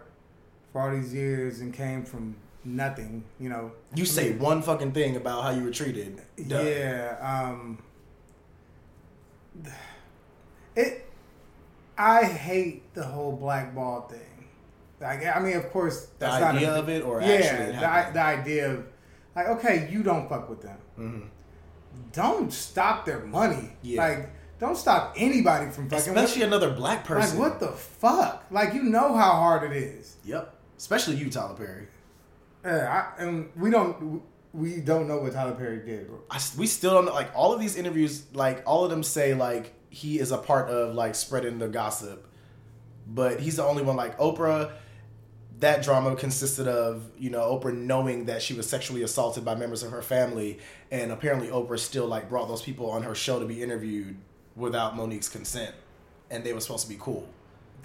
for 0.71 0.81
all 0.81 0.91
these 0.91 1.13
years 1.13 1.59
and 1.61 1.73
came 1.73 2.03
from 2.03 2.35
nothing, 2.63 3.23
you 3.39 3.49
know. 3.49 3.71
You 3.95 4.05
say 4.05 4.31
one 4.33 4.61
fucking 4.61 4.91
thing 4.93 5.15
about 5.15 5.43
how 5.43 5.51
you 5.51 5.63
were 5.63 5.71
treated. 5.71 6.21
done. 6.47 6.65
Yeah. 6.65 7.17
Um, 7.51 7.79
it. 10.75 11.01
I 11.97 12.25
hate 12.25 12.93
the 12.93 13.03
whole 13.05 13.31
blackball 13.31 14.01
thing. 14.09 14.19
Like, 14.99 15.25
I 15.25 15.39
mean, 15.39 15.57
of 15.57 15.69
course, 15.71 16.05
The 16.05 16.11
that's 16.19 16.41
not 16.41 16.55
idea 16.55 16.73
a, 16.73 16.79
of 16.79 16.89
it 16.89 17.03
or 17.03 17.21
yeah, 17.21 17.27
actually 17.27 17.63
it 17.65 17.73
the, 17.73 18.13
the 18.13 18.21
idea 18.21 18.71
of 18.71 18.85
like, 19.35 19.47
okay, 19.47 19.89
you 19.91 20.03
don't 20.03 20.29
fuck 20.29 20.49
with 20.49 20.61
them. 20.61 20.77
Mhm. 20.97 21.27
Don't 22.13 22.51
stop 22.51 23.05
their 23.05 23.19
money. 23.19 23.71
Yeah. 23.81 24.07
Like, 24.07 24.29
don't 24.59 24.77
stop 24.77 25.13
anybody 25.17 25.69
from 25.69 25.89
fucking. 25.89 26.15
Especially 26.15 26.39
with, 26.41 26.47
another 26.47 26.71
black 26.71 27.03
person. 27.03 27.37
like, 27.39 27.51
what 27.51 27.59
the 27.59 27.73
fuck? 27.73 28.45
Like, 28.51 28.73
you 28.73 28.83
know 28.83 29.13
how 29.15 29.31
hard 29.33 29.69
it 29.69 29.75
is. 29.75 30.15
Yep. 30.23 30.53
Especially 30.77 31.15
you, 31.17 31.29
Tyler 31.29 31.55
Perry. 31.55 31.87
Yeah, 32.63 33.11
I, 33.17 33.21
and 33.21 33.49
we 33.57 33.69
don't. 33.69 34.21
We 34.53 34.79
don't 34.79 35.09
know 35.09 35.17
what 35.17 35.33
Tyler 35.33 35.53
Perry 35.55 35.85
did. 35.85 36.09
I, 36.31 36.39
we 36.57 36.67
still 36.67 36.93
don't 36.93 37.05
know. 37.05 37.13
Like 37.13 37.31
all 37.35 37.51
of 37.53 37.59
these 37.59 37.75
interviews, 37.75 38.23
like 38.33 38.63
all 38.65 38.85
of 38.85 38.89
them 38.89 39.03
say 39.03 39.33
like 39.33 39.73
he 39.89 40.17
is 40.19 40.31
a 40.31 40.37
part 40.37 40.69
of 40.69 40.95
like 40.95 41.13
spreading 41.15 41.59
the 41.59 41.67
gossip, 41.67 42.25
but 43.05 43.41
he's 43.41 43.57
the 43.57 43.65
only 43.65 43.83
one. 43.83 43.97
Like 43.97 44.17
Oprah, 44.17 44.71
that 45.59 45.83
drama 45.83 46.15
consisted 46.15 46.67
of 46.67 47.09
you 47.17 47.29
know 47.29 47.41
Oprah 47.41 47.75
knowing 47.75 48.25
that 48.25 48.41
she 48.41 48.53
was 48.53 48.67
sexually 48.67 49.03
assaulted 49.03 49.45
by 49.45 49.55
members 49.55 49.83
of 49.83 49.91
her 49.91 50.01
family, 50.01 50.59
and 50.91 51.11
apparently 51.11 51.47
Oprah 51.47 51.79
still 51.79 52.07
like 52.07 52.29
brought 52.29 52.47
those 52.47 52.61
people 52.61 52.89
on 52.89 53.03
her 53.03 53.15
show 53.15 53.39
to 53.39 53.45
be 53.45 53.61
interviewed 53.61 54.17
without 54.55 54.95
Monique's 54.95 55.29
consent, 55.29 55.75
and 56.29 56.43
they 56.43 56.53
were 56.53 56.61
supposed 56.61 56.83
to 56.83 56.89
be 56.89 56.97
cool. 56.99 57.27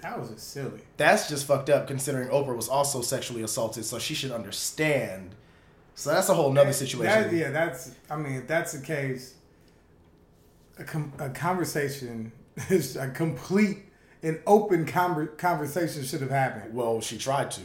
That 0.01 0.19
was 0.19 0.29
just 0.31 0.51
silly. 0.51 0.81
That's 0.97 1.29
just 1.29 1.45
fucked 1.45 1.69
up 1.69 1.87
considering 1.87 2.29
Oprah 2.29 2.55
was 2.55 2.67
also 2.67 3.01
sexually 3.01 3.43
assaulted, 3.43 3.85
so 3.85 3.99
she 3.99 4.15
should 4.15 4.31
understand. 4.31 5.35
So 5.95 6.11
that's 6.11 6.29
a 6.29 6.33
whole 6.33 6.51
nother 6.51 6.73
situation. 6.73 7.23
That, 7.23 7.33
yeah, 7.33 7.51
that's. 7.51 7.91
I 8.09 8.15
mean, 8.15 8.33
if 8.33 8.47
that's 8.47 8.73
the 8.73 8.83
case, 8.83 9.35
a, 10.79 10.83
com- 10.83 11.13
a 11.19 11.29
conversation 11.29 12.31
is 12.69 12.95
a 12.95 13.09
complete 13.09 13.90
and 14.23 14.39
open 14.45 14.85
conver- 14.85 15.37
conversation 15.37 16.03
should 16.03 16.21
have 16.21 16.29
happened. 16.29 16.73
Well, 16.73 17.01
she 17.01 17.17
tried 17.17 17.51
to. 17.51 17.61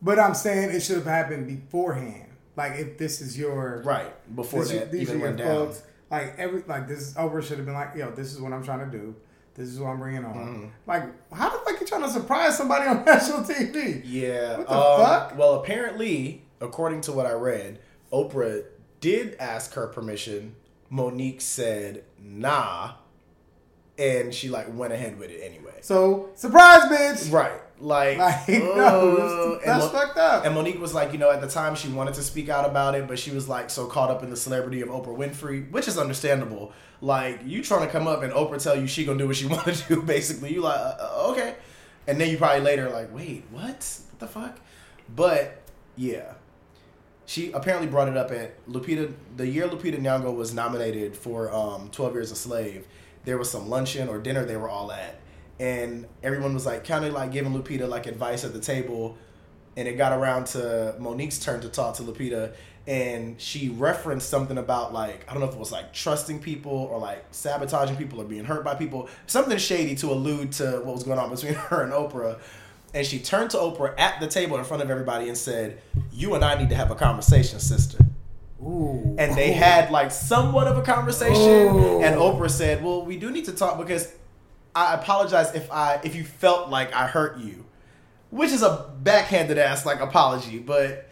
But 0.00 0.18
I'm 0.18 0.34
saying 0.34 0.70
it 0.70 0.80
should 0.80 0.96
have 0.96 1.06
happened 1.06 1.46
beforehand. 1.46 2.30
Like 2.56 2.72
if 2.72 2.98
this 2.98 3.20
is 3.20 3.38
your 3.38 3.82
Right. 3.84 4.34
Before 4.34 4.64
that 4.64 4.90
these 4.90 5.02
even 5.02 5.16
are 5.16 5.18
your 5.18 5.26
went 5.28 5.38
down. 5.38 5.72
Like 6.10 6.34
every 6.38 6.62
like 6.66 6.88
this 6.88 7.00
is 7.00 7.14
Oprah 7.14 7.42
should 7.42 7.56
have 7.56 7.66
been 7.66 7.74
like, 7.74 7.94
yo, 7.96 8.10
this 8.10 8.32
is 8.32 8.40
what 8.40 8.52
I'm 8.52 8.64
trying 8.64 8.90
to 8.90 8.98
do. 8.98 9.14
This 9.54 9.68
is 9.68 9.78
what 9.78 9.90
I'm 9.90 9.98
bringing 9.98 10.24
on. 10.24 10.34
Mm-hmm. 10.34 10.66
Like, 10.86 11.04
how 11.32 11.50
the 11.50 11.58
fuck 11.58 11.78
you 11.80 11.86
trying 11.86 12.02
to 12.02 12.08
surprise 12.08 12.56
somebody 12.56 12.88
on 12.88 13.04
national 13.04 13.40
TV? 13.40 14.02
Yeah. 14.04 14.58
What 14.58 14.68
the 14.68 14.74
um, 14.74 15.00
fuck? 15.00 15.38
Well, 15.38 15.54
apparently, 15.60 16.44
according 16.60 17.02
to 17.02 17.12
what 17.12 17.26
I 17.26 17.32
read, 17.32 17.78
Oprah 18.12 18.64
did 19.00 19.36
ask 19.38 19.74
her 19.74 19.86
permission. 19.86 20.56
Monique 20.88 21.40
said 21.40 22.04
nah, 22.18 22.92
and 24.02 24.34
she 24.34 24.48
like 24.48 24.66
went 24.76 24.92
ahead 24.92 25.18
with 25.18 25.30
it 25.30 25.40
anyway. 25.42 25.74
So 25.80 26.30
surprise, 26.34 26.82
bitch. 26.90 27.32
Right. 27.32 27.52
Like, 27.78 28.18
Like, 28.18 28.48
uh, 28.48 28.52
no, 28.52 29.58
and 29.60 29.68
that's 29.68 29.84
Mo- 29.84 29.90
fucked 29.90 30.16
up. 30.16 30.44
And 30.44 30.54
Monique 30.54 30.80
was 30.80 30.94
like, 30.94 31.12
you 31.12 31.18
know, 31.18 31.30
at 31.32 31.40
the 31.40 31.48
time 31.48 31.74
she 31.74 31.88
wanted 31.88 32.14
to 32.14 32.22
speak 32.22 32.48
out 32.48 32.64
about 32.68 32.94
it, 32.94 33.08
but 33.08 33.18
she 33.18 33.32
was 33.32 33.48
like 33.48 33.70
so 33.70 33.86
caught 33.86 34.08
up 34.10 34.22
in 34.22 34.30
the 34.30 34.36
celebrity 34.36 34.82
of 34.82 34.88
Oprah 34.88 35.16
Winfrey, 35.16 35.68
which 35.70 35.88
is 35.88 35.98
understandable. 35.98 36.72
Like, 37.00 37.40
you 37.44 37.62
trying 37.62 37.84
to 37.84 37.92
come 37.92 38.06
up 38.06 38.22
and 38.22 38.32
Oprah 38.32 38.62
tell 38.62 38.78
you 38.78 38.86
she 38.86 39.04
gonna 39.04 39.18
do 39.18 39.26
what 39.26 39.34
she 39.36 39.46
want 39.54 39.64
to 39.66 39.94
do, 39.94 40.02
basically. 40.02 40.52
You 40.54 40.60
like, 40.62 40.78
uh, 40.78 40.96
uh, 41.00 41.30
okay. 41.32 41.56
And 42.06 42.20
then 42.20 42.30
you 42.30 42.36
probably 42.38 42.60
later 42.62 42.88
like, 42.90 43.12
wait, 43.14 43.44
what? 43.50 43.66
What 43.66 44.18
the 44.20 44.26
fuck? 44.28 44.60
But 45.14 45.62
yeah, 45.96 46.34
she 47.26 47.50
apparently 47.52 47.88
brought 47.88 48.06
it 48.08 48.16
up 48.16 48.30
at 48.30 48.64
Lupita. 48.68 49.12
The 49.36 49.46
year 49.46 49.66
Lupita 49.68 50.00
Nyong'o 50.00 50.34
was 50.34 50.54
nominated 50.54 51.16
for 51.16 51.52
um, 51.52 51.88
Twelve 51.90 52.14
Years 52.14 52.30
a 52.30 52.36
Slave, 52.36 52.86
there 53.24 53.38
was 53.38 53.50
some 53.50 53.68
luncheon 53.68 54.08
or 54.08 54.18
dinner 54.18 54.44
they 54.44 54.56
were 54.56 54.68
all 54.68 54.92
at, 54.92 55.20
and 55.60 56.06
everyone 56.22 56.54
was 56.54 56.66
like 56.66 56.84
kind 56.84 57.04
of 57.04 57.12
like 57.12 57.32
giving 57.32 57.52
Lupita 57.52 57.88
like 57.88 58.06
advice 58.06 58.44
at 58.44 58.52
the 58.52 58.60
table, 58.60 59.16
and 59.76 59.86
it 59.86 59.96
got 59.96 60.12
around 60.12 60.46
to 60.48 60.94
Monique's 60.98 61.38
turn 61.38 61.60
to 61.60 61.68
talk 61.68 61.96
to 61.96 62.02
Lupita, 62.02 62.54
and 62.86 63.40
she 63.40 63.68
referenced 63.68 64.28
something 64.28 64.58
about 64.58 64.92
like 64.92 65.24
I 65.28 65.32
don't 65.32 65.40
know 65.40 65.48
if 65.48 65.54
it 65.54 65.60
was 65.60 65.72
like 65.72 65.92
trusting 65.92 66.40
people 66.40 66.72
or 66.72 66.98
like 66.98 67.24
sabotaging 67.30 67.96
people 67.96 68.20
or 68.20 68.24
being 68.24 68.44
hurt 68.44 68.64
by 68.64 68.74
people, 68.74 69.08
something 69.26 69.56
shady 69.58 69.94
to 69.96 70.10
allude 70.10 70.52
to 70.52 70.80
what 70.84 70.94
was 70.94 71.04
going 71.04 71.18
on 71.18 71.30
between 71.34 71.54
her 71.54 71.82
and 71.82 71.92
Oprah. 71.92 72.40
And 72.94 73.06
she 73.06 73.20
turned 73.20 73.50
to 73.50 73.56
Oprah 73.56 73.94
at 73.98 74.20
the 74.20 74.26
table 74.26 74.58
in 74.58 74.64
front 74.64 74.82
of 74.82 74.90
everybody 74.90 75.28
and 75.28 75.38
said, 75.38 75.80
"You 76.12 76.34
and 76.34 76.44
I 76.44 76.56
need 76.58 76.68
to 76.70 76.74
have 76.74 76.90
a 76.90 76.94
conversation, 76.94 77.58
sister." 77.58 77.98
Ooh. 78.62 79.16
and 79.18 79.34
they 79.36 79.52
had 79.52 79.90
like 79.90 80.10
somewhat 80.10 80.66
of 80.68 80.78
a 80.78 80.82
conversation. 80.82 81.68
Oh. 81.70 82.02
and 82.02 82.16
oprah 82.16 82.50
said 82.50 82.82
well 82.84 83.04
we 83.04 83.16
do 83.16 83.30
need 83.30 83.44
to 83.46 83.52
talk 83.52 83.78
because 83.78 84.12
i 84.74 84.94
apologize 84.94 85.54
if 85.54 85.70
i 85.72 86.00
if 86.04 86.14
you 86.14 86.24
felt 86.24 86.68
like 86.70 86.94
i 86.94 87.06
hurt 87.06 87.38
you 87.38 87.64
which 88.30 88.50
is 88.50 88.62
a 88.62 88.90
backhanded 89.02 89.58
ass 89.58 89.84
like 89.84 90.00
apology 90.00 90.58
but 90.58 91.08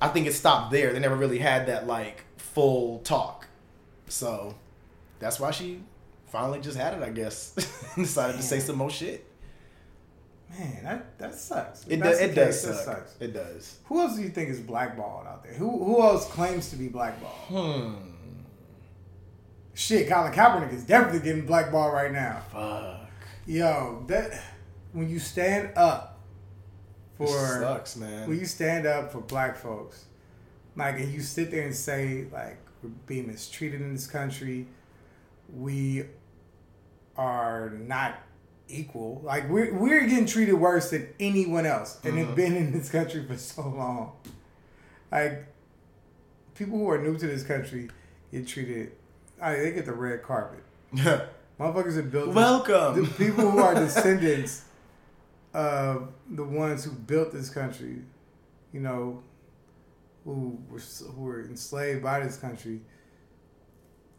i 0.00 0.08
think 0.08 0.26
it 0.26 0.34
stopped 0.34 0.70
there. 0.70 0.92
They 0.92 1.00
never 1.00 1.16
really 1.16 1.38
had 1.38 1.66
that 1.66 1.86
like 1.86 2.24
full 2.36 3.00
talk. 3.00 3.46
So 4.08 4.54
that's 5.18 5.40
why 5.40 5.50
she 5.50 5.80
finally 6.26 6.60
just 6.60 6.76
had 6.76 6.94
it 6.94 7.02
i 7.02 7.10
guess. 7.10 7.52
Decided 7.96 8.36
to 8.36 8.42
say 8.42 8.60
some 8.60 8.76
more 8.76 8.90
shit 8.90 9.27
Man, 10.50 10.84
that 10.84 11.18
that 11.18 11.34
sucks. 11.34 11.86
It, 11.88 12.00
that's 12.00 12.18
do, 12.18 12.24
the 12.26 12.30
it 12.30 12.34
case, 12.34 12.62
does 12.62 12.84
suck 12.84 12.96
sucks. 12.96 13.14
it 13.20 13.32
does 13.34 13.78
Who 13.84 14.00
else 14.00 14.16
do 14.16 14.22
you 14.22 14.30
think 14.30 14.48
is 14.50 14.60
blackballed 14.60 15.26
out 15.26 15.42
there? 15.44 15.52
Who 15.54 15.84
who 15.84 16.02
else 16.02 16.26
claims 16.26 16.70
to 16.70 16.76
be 16.76 16.88
blackballed? 16.88 17.32
hmm 17.48 17.94
Shit, 19.74 20.08
Colin 20.08 20.32
Kaepernick 20.32 20.72
is 20.72 20.82
definitely 20.84 21.20
getting 21.20 21.46
blackballed 21.46 21.92
right 21.92 22.10
now. 22.12 22.42
fuck 22.50 23.08
Yo, 23.46 24.04
that 24.08 24.40
when 24.92 25.08
you 25.08 25.18
stand 25.18 25.70
up 25.76 26.18
for 27.16 27.26
for 27.26 27.60
sucks 27.60 27.96
man 27.96 28.28
when 28.28 28.38
you 28.38 28.46
stand 28.46 28.86
up 28.86 29.12
for 29.12 29.20
black 29.20 29.56
folks, 29.56 30.06
like 30.76 30.98
and 30.98 31.12
you 31.12 31.20
sit 31.20 31.50
there 31.50 31.64
and 31.64 31.74
say 31.74 32.26
like 32.32 32.58
we're 32.82 32.90
being 33.06 33.26
mistreated 33.28 33.80
in 33.80 33.92
this 33.92 34.06
country, 34.06 34.66
we 35.54 36.04
are 37.16 37.70
not 37.70 38.14
equal. 38.68 39.20
Like 39.24 39.48
we're 39.48 39.74
we're 39.74 40.06
getting 40.06 40.26
treated 40.26 40.54
worse 40.54 40.90
than 40.90 41.08
anyone 41.18 41.66
else, 41.66 41.98
and 42.04 42.16
have 42.18 42.28
mm-hmm. 42.28 42.36
been 42.36 42.56
in 42.56 42.72
this 42.72 42.90
country 42.90 43.24
for 43.26 43.36
so 43.36 43.62
long. 43.62 44.12
Like 45.10 45.46
people 46.54 46.78
who 46.78 46.90
are 46.90 46.98
new 46.98 47.16
to 47.16 47.26
this 47.26 47.42
country 47.42 47.88
get 48.32 48.46
treated. 48.46 48.92
I 49.40 49.56
they 49.56 49.72
get 49.72 49.86
the 49.86 49.92
red 49.92 50.22
carpet. 50.22 50.62
Motherfuckers 50.94 52.10
built. 52.10 52.26
this- 52.26 52.34
Welcome. 52.34 53.02
the 53.02 53.08
people 53.10 53.50
who 53.50 53.58
are 53.58 53.74
descendants 53.86 54.64
of 55.54 56.12
the 56.30 56.44
ones 56.44 56.84
who 56.84 56.92
built 56.92 57.32
this 57.32 57.50
country, 57.50 58.02
you 58.72 58.80
know, 58.80 59.22
who 60.24 60.58
were 60.70 60.80
who 61.14 61.22
were 61.22 61.42
enslaved 61.42 62.02
by 62.02 62.20
this 62.20 62.36
country. 62.36 62.80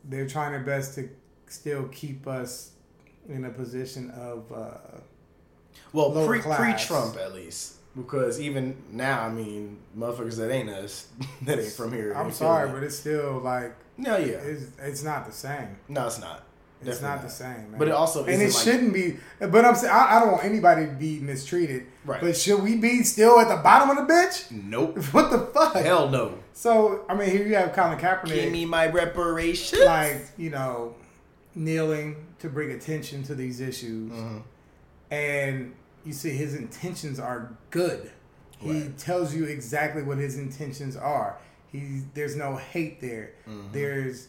They're 0.04 0.28
trying 0.28 0.52
their 0.52 0.64
best 0.64 0.96
to 0.96 1.10
still 1.48 1.88
keep 1.90 2.26
us 2.26 2.72
in 3.30 3.46
a 3.46 3.50
position 3.50 4.10
of 4.12 4.52
uh, 4.52 5.00
Well, 5.94 6.12
pre 6.28 6.40
class. 6.40 6.60
pre 6.60 6.74
Trump 6.88 7.18
at 7.18 7.34
least, 7.34 7.76
because 7.96 8.40
even 8.40 8.76
now, 8.92 9.22
I 9.24 9.30
mean, 9.30 9.78
motherfuckers 9.98 10.38
that 10.38 10.52
ain't 10.52 10.70
us, 10.70 11.08
that 11.44 11.60
ain't 11.60 11.72
from 11.72 11.94
here. 11.94 12.14
I'm 12.14 12.32
sorry, 12.32 12.70
but 12.70 12.84
it's 12.84 12.98
still 12.98 13.40
like 13.40 13.74
no, 13.98 14.18
yeah, 14.18 14.36
it's 14.38 14.66
it's 14.82 15.04
not 15.04 15.26
the 15.26 15.32
same. 15.34 15.78
no, 15.88 16.08
it's 16.08 16.20
not. 16.20 16.44
It's 16.82 17.02
Definitely 17.02 17.10
not 17.18 17.22
the 17.24 17.30
same, 17.30 17.72
man. 17.72 17.76
But 17.78 17.88
it 17.90 17.92
also 17.94 18.24
and 18.24 18.42
it 18.42 18.54
like- 18.54 18.64
shouldn't 18.64 18.94
be. 18.94 19.18
But 19.40 19.66
I'm 19.66 19.76
saying 19.76 19.94
I, 19.94 20.16
I 20.16 20.20
don't 20.22 20.32
want 20.32 20.46
anybody 20.46 20.86
to 20.86 20.94
be 20.94 21.20
mistreated. 21.20 21.88
Right. 22.06 22.22
But 22.22 22.38
should 22.38 22.64
we 22.64 22.78
be 22.78 23.04
still 23.04 23.38
at 23.42 23.50
the 23.50 23.58
bottom 23.62 23.90
of 23.90 24.08
the 24.08 24.14
bitch? 24.14 24.50
Nope. 24.50 24.98
What 25.12 25.30
the 25.30 25.40
fuck? 25.54 25.76
Hell 25.76 26.08
no. 26.10 26.36
So 26.54 27.04
I 27.10 27.16
mean, 27.16 27.30
here 27.32 27.46
you 27.46 27.56
have 27.56 27.74
Colin 27.74 27.98
Kaepernick, 28.00 28.34
Give 28.34 28.52
me 28.54 28.64
my 28.66 28.88
reparations. 28.88 29.84
like 29.84 30.22
you 30.38 30.52
know, 30.52 30.96
kneeling 31.56 32.16
to 32.40 32.50
bring 32.50 32.72
attention 32.72 33.24
to 33.24 33.36
these 33.36 33.60
issues, 33.60 34.12
Mm-hmm. 34.12 34.38
and 35.12 35.74
you 36.06 36.14
see 36.14 36.30
his 36.32 36.56
intentions 36.56 37.20
are 37.20 37.52
good. 37.72 38.12
He 38.62 38.90
tells 38.98 39.34
you 39.34 39.46
exactly 39.46 40.04
what 40.04 40.18
his 40.18 40.38
intentions 40.38 40.98
are. 40.98 41.38
He 41.72 42.02
there's 42.14 42.36
no 42.36 42.58
hate 42.58 43.00
there. 43.00 43.32
Mm-hmm. 43.48 43.72
There's 43.72 44.28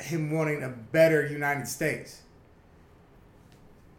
him 0.00 0.32
wanting 0.32 0.62
a 0.64 0.68
better 0.68 1.26
United 1.26 1.68
States. 1.68 2.22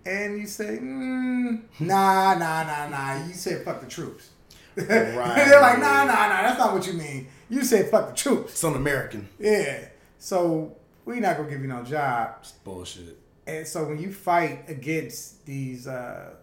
And 0.05 0.37
you 0.39 0.47
say, 0.47 0.79
mm, 0.81 1.61
nah, 1.79 2.33
nah, 2.35 2.63
nah, 2.63 2.87
nah. 2.89 3.25
You 3.27 3.33
said 3.33 3.63
fuck 3.63 3.81
the 3.81 3.87
troops. 3.87 4.29
They're 4.75 5.15
like, 5.61 5.79
nah, 5.79 6.05
nah, 6.05 6.13
nah. 6.27 6.41
That's 6.41 6.59
not 6.59 6.73
what 6.73 6.87
you 6.87 6.93
mean. 6.93 7.27
You 7.49 7.63
said 7.63 7.89
fuck 7.89 8.09
the 8.09 8.15
troops. 8.15 8.53
It's 8.53 8.63
un 8.63 8.75
American. 8.75 9.29
Yeah. 9.39 9.85
So 10.17 10.75
we 11.09 11.19
not 11.19 11.37
gonna 11.37 11.49
give 11.49 11.61
you 11.61 11.67
no 11.67 11.83
job. 11.83 12.35
It's 12.41 12.51
bullshit. 12.51 13.17
And 13.47 13.65
so 13.67 13.85
when 13.85 13.99
you 13.99 14.13
fight 14.13 14.65
against 14.69 15.45
these, 15.45 15.87
uh, 15.87 16.35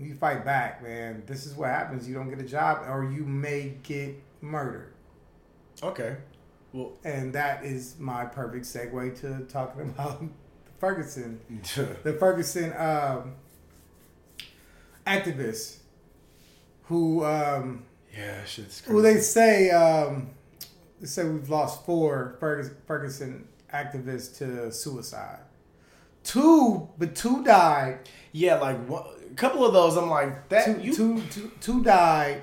you 0.00 0.14
fight 0.14 0.44
back, 0.44 0.82
man, 0.82 1.22
this 1.26 1.44
is 1.46 1.54
what 1.54 1.68
happens. 1.68 2.08
You 2.08 2.14
don't 2.14 2.30
get 2.30 2.40
a 2.40 2.48
job, 2.48 2.88
or 2.88 3.04
you 3.04 3.24
may 3.24 3.74
get 3.82 4.14
murdered. 4.40 4.94
Okay. 5.82 6.16
Well, 6.72 6.92
And 7.04 7.34
that 7.34 7.64
is 7.64 7.96
my 7.98 8.24
perfect 8.24 8.64
segue 8.64 9.20
to 9.20 9.44
talking 9.52 9.82
about 9.96 10.22
Ferguson, 10.80 11.38
the 12.02 12.16
Ferguson 12.18 12.72
um, 12.76 13.34
activists 15.06 15.76
who 16.84 17.24
um, 17.24 17.84
yeah, 18.16 18.44
shit's 18.44 18.80
crazy. 18.80 18.92
who 18.92 19.02
they 19.02 19.18
say 19.20 19.70
um, 19.70 20.30
they 21.00 21.06
say 21.06 21.24
we've 21.24 21.48
lost 21.50 21.84
four 21.84 22.36
Fergus- 22.40 22.70
Ferguson 22.86 23.46
activists 23.72 24.38
to 24.38 24.70
suicide. 24.72 25.40
Two, 26.24 26.88
but 26.98 27.14
two 27.16 27.42
died. 27.44 27.98
yeah, 28.32 28.54
like 28.60 28.78
one, 28.88 29.04
a 29.30 29.34
couple 29.34 29.64
of 29.66 29.72
those, 29.72 29.96
I'm 29.96 30.08
like 30.10 30.48
that. 30.50 30.64
Two, 30.66 30.80
you, 30.80 30.94
two, 30.94 31.20
two, 31.30 31.50
two 31.60 31.82
died 31.82 32.42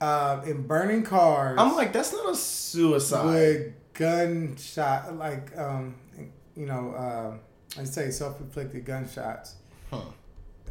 uh, 0.00 0.40
in 0.46 0.66
burning 0.66 1.02
cars. 1.02 1.56
I'm 1.60 1.74
like 1.76 1.92
that's 1.92 2.12
not 2.12 2.30
a 2.30 2.34
suicide. 2.34 3.26
with 3.26 3.72
gunshot, 3.94 5.16
like 5.16 5.56
um, 5.58 5.96
you 6.56 6.66
know, 6.66 6.94
um 6.96 7.40
I 7.78 7.84
say 7.84 8.10
self-inflicted 8.10 8.84
gunshots. 8.86 9.56
Huh. 9.90 10.00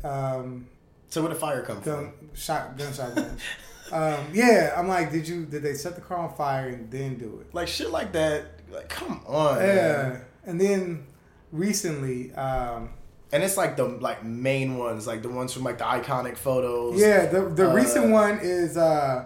Um, 0.03 0.67
So 1.10 1.21
where 1.21 1.32
the 1.34 1.39
fire 1.39 1.62
come 1.62 1.80
gun 1.82 2.12
from? 2.17 2.30
shot 2.34 2.77
gunshot 2.77 3.15
wounds. 3.15 3.43
um, 3.91 4.25
yeah, 4.34 4.73
I'm 4.75 4.88
like, 4.88 5.12
did 5.12 5.27
you 5.27 5.45
did 5.45 5.62
they 5.62 5.75
set 5.75 5.93
the 5.95 6.01
car 6.01 6.17
on 6.17 6.36
fire 6.36 6.69
and 6.69 6.89
then 6.89 7.15
do 7.15 7.39
it? 7.41 7.53
Like 7.53 7.67
shit 7.67 7.91
like 7.91 8.12
that. 8.13 8.57
Like 8.71 8.89
come 8.89 9.21
on. 9.27 9.58
Yeah, 9.60 9.65
man. 10.10 10.21
and 10.45 10.62
then 10.62 11.08
recently, 11.51 12.34
um, 12.34 12.89
And 13.32 13.43
it's 13.43 13.58
like 13.58 13.75
the 13.77 13.86
like 13.86 14.23
main 14.23 14.77
ones, 14.77 15.06
like 15.08 15.21
the 15.21 15.30
ones 15.30 15.53
from 15.53 15.63
like 15.63 15.77
the 15.77 15.84
iconic 15.84 16.38
photos. 16.38 16.99
yeah, 16.99 17.25
the 17.27 17.41
the 17.49 17.69
Uh, 17.69 17.73
recent 17.73 18.12
one 18.12 18.39
is 18.41 18.77
uh, 18.77 19.25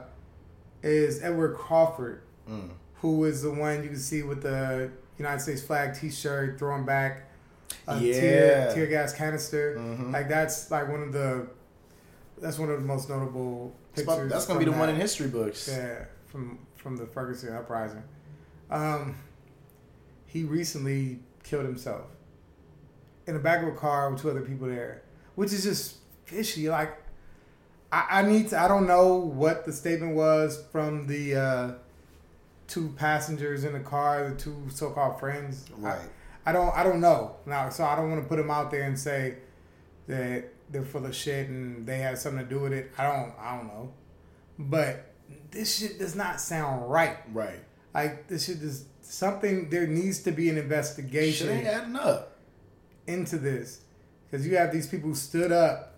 is 0.83 1.21
Edward 1.23 1.55
Crawford, 1.55 2.21
Mm. 2.49 2.69
who 3.01 3.23
is 3.25 3.43
the 3.43 3.51
one 3.51 3.83
you 3.83 3.89
can 3.89 3.99
see 3.99 4.23
with 4.23 4.41
the 4.41 4.89
United 5.17 5.39
States 5.41 5.61
flag 5.61 5.93
T-shirt 5.93 6.57
throwing 6.57 6.85
back 6.85 7.29
a 7.87 7.99
tear, 7.99 8.67
Yeah. 8.67 8.73
tear 8.73 8.87
gas 8.87 9.13
canister. 9.13 9.75
Mhm. 9.77 10.11
Like 10.11 10.27
that's 10.27 10.71
like 10.71 10.87
one 10.89 11.01
of 11.03 11.13
the 11.13 11.47
that's 12.41 12.57
one 12.57 12.69
of 12.69 12.79
the 12.81 12.85
most 12.87 13.07
notable 13.09 13.71
pictures. 13.93 14.15
about- 14.17 14.29
that's 14.29 14.45
gonna 14.47 14.57
be 14.59 14.65
the 14.65 14.71
one 14.71 14.89
in 14.89 14.95
history 14.95 15.27
books. 15.27 15.67
Yeah, 15.71 16.05
from 16.25 16.57
from 16.75 16.97
the 16.97 17.05
Ferguson 17.05 17.53
uprising. 17.53 18.01
Um, 18.71 19.15
he 20.31 20.43
recently 20.43 21.19
killed 21.43 21.65
himself 21.65 22.05
in 23.27 23.33
the 23.33 23.39
back 23.39 23.61
of 23.61 23.67
a 23.67 23.75
car 23.75 24.09
with 24.09 24.21
two 24.21 24.29
other 24.29 24.41
people 24.41 24.67
there, 24.67 25.03
which 25.35 25.51
is 25.51 25.63
just 25.63 25.97
fishy. 26.25 26.69
Like, 26.69 26.97
I, 27.91 28.05
I 28.09 28.21
need 28.21 28.47
to. 28.49 28.59
I 28.59 28.69
don't 28.69 28.87
know 28.87 29.15
what 29.15 29.65
the 29.65 29.73
statement 29.73 30.15
was 30.15 30.63
from 30.71 31.07
the 31.07 31.35
uh, 31.35 31.71
two 32.67 32.93
passengers 32.97 33.65
in 33.65 33.73
the 33.73 33.81
car, 33.81 34.29
the 34.29 34.35
two 34.35 34.67
so-called 34.69 35.19
friends. 35.19 35.65
Right. 35.77 35.99
I, 36.45 36.53
don't. 36.53 36.73
I 36.73 36.83
don't 36.83 37.01
know 37.01 37.35
now, 37.45 37.67
so 37.69 37.83
I 37.83 37.97
don't 37.97 38.09
want 38.09 38.23
to 38.23 38.29
put 38.29 38.37
them 38.37 38.49
out 38.49 38.71
there 38.71 38.83
and 38.83 38.97
say 38.97 39.35
that 40.07 40.45
they're 40.69 40.83
full 40.83 41.05
of 41.05 41.13
shit 41.13 41.49
and 41.49 41.85
they 41.85 41.97
had 41.97 42.17
something 42.17 42.47
to 42.47 42.49
do 42.49 42.61
with 42.61 42.71
it. 42.71 42.93
I 42.97 43.03
don't. 43.03 43.33
I 43.37 43.57
don't 43.57 43.67
know, 43.67 43.91
but 44.57 45.13
this 45.51 45.77
shit 45.79 45.99
does 45.99 46.15
not 46.15 46.39
sound 46.39 46.89
right. 46.89 47.17
Right. 47.33 47.59
Like 47.93 48.29
this 48.29 48.45
shit 48.45 48.61
is 48.61 48.85
something. 49.11 49.69
There 49.69 49.87
needs 49.87 50.19
to 50.23 50.31
be 50.31 50.49
an 50.49 50.55
Shit 50.55 50.63
investigation 50.65 51.49
ain't 51.49 51.67
adding 51.67 51.95
up. 51.95 52.37
into 53.07 53.37
this 53.37 53.81
because 54.29 54.45
you 54.47 54.55
have 54.57 54.71
these 54.71 54.87
people 54.87 55.09
who 55.09 55.15
stood 55.15 55.51
up, 55.51 55.95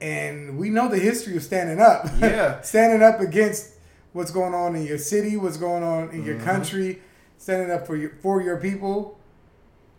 and 0.00 0.58
we 0.58 0.70
know 0.70 0.88
the 0.88 0.98
history 0.98 1.36
of 1.36 1.42
standing 1.42 1.80
up. 1.80 2.06
Yeah. 2.20 2.60
standing 2.62 3.02
up 3.02 3.20
against 3.20 3.72
what's 4.12 4.30
going 4.30 4.54
on 4.54 4.76
in 4.76 4.84
your 4.86 4.98
city, 4.98 5.36
what's 5.36 5.56
going 5.56 5.82
on 5.82 6.04
in 6.10 6.18
Mm-hmm. 6.20 6.26
your 6.26 6.40
country, 6.40 7.02
standing 7.38 7.70
up 7.70 7.86
for 7.86 7.96
your 7.96 8.10
for 8.20 8.42
your 8.42 8.58
people. 8.58 9.18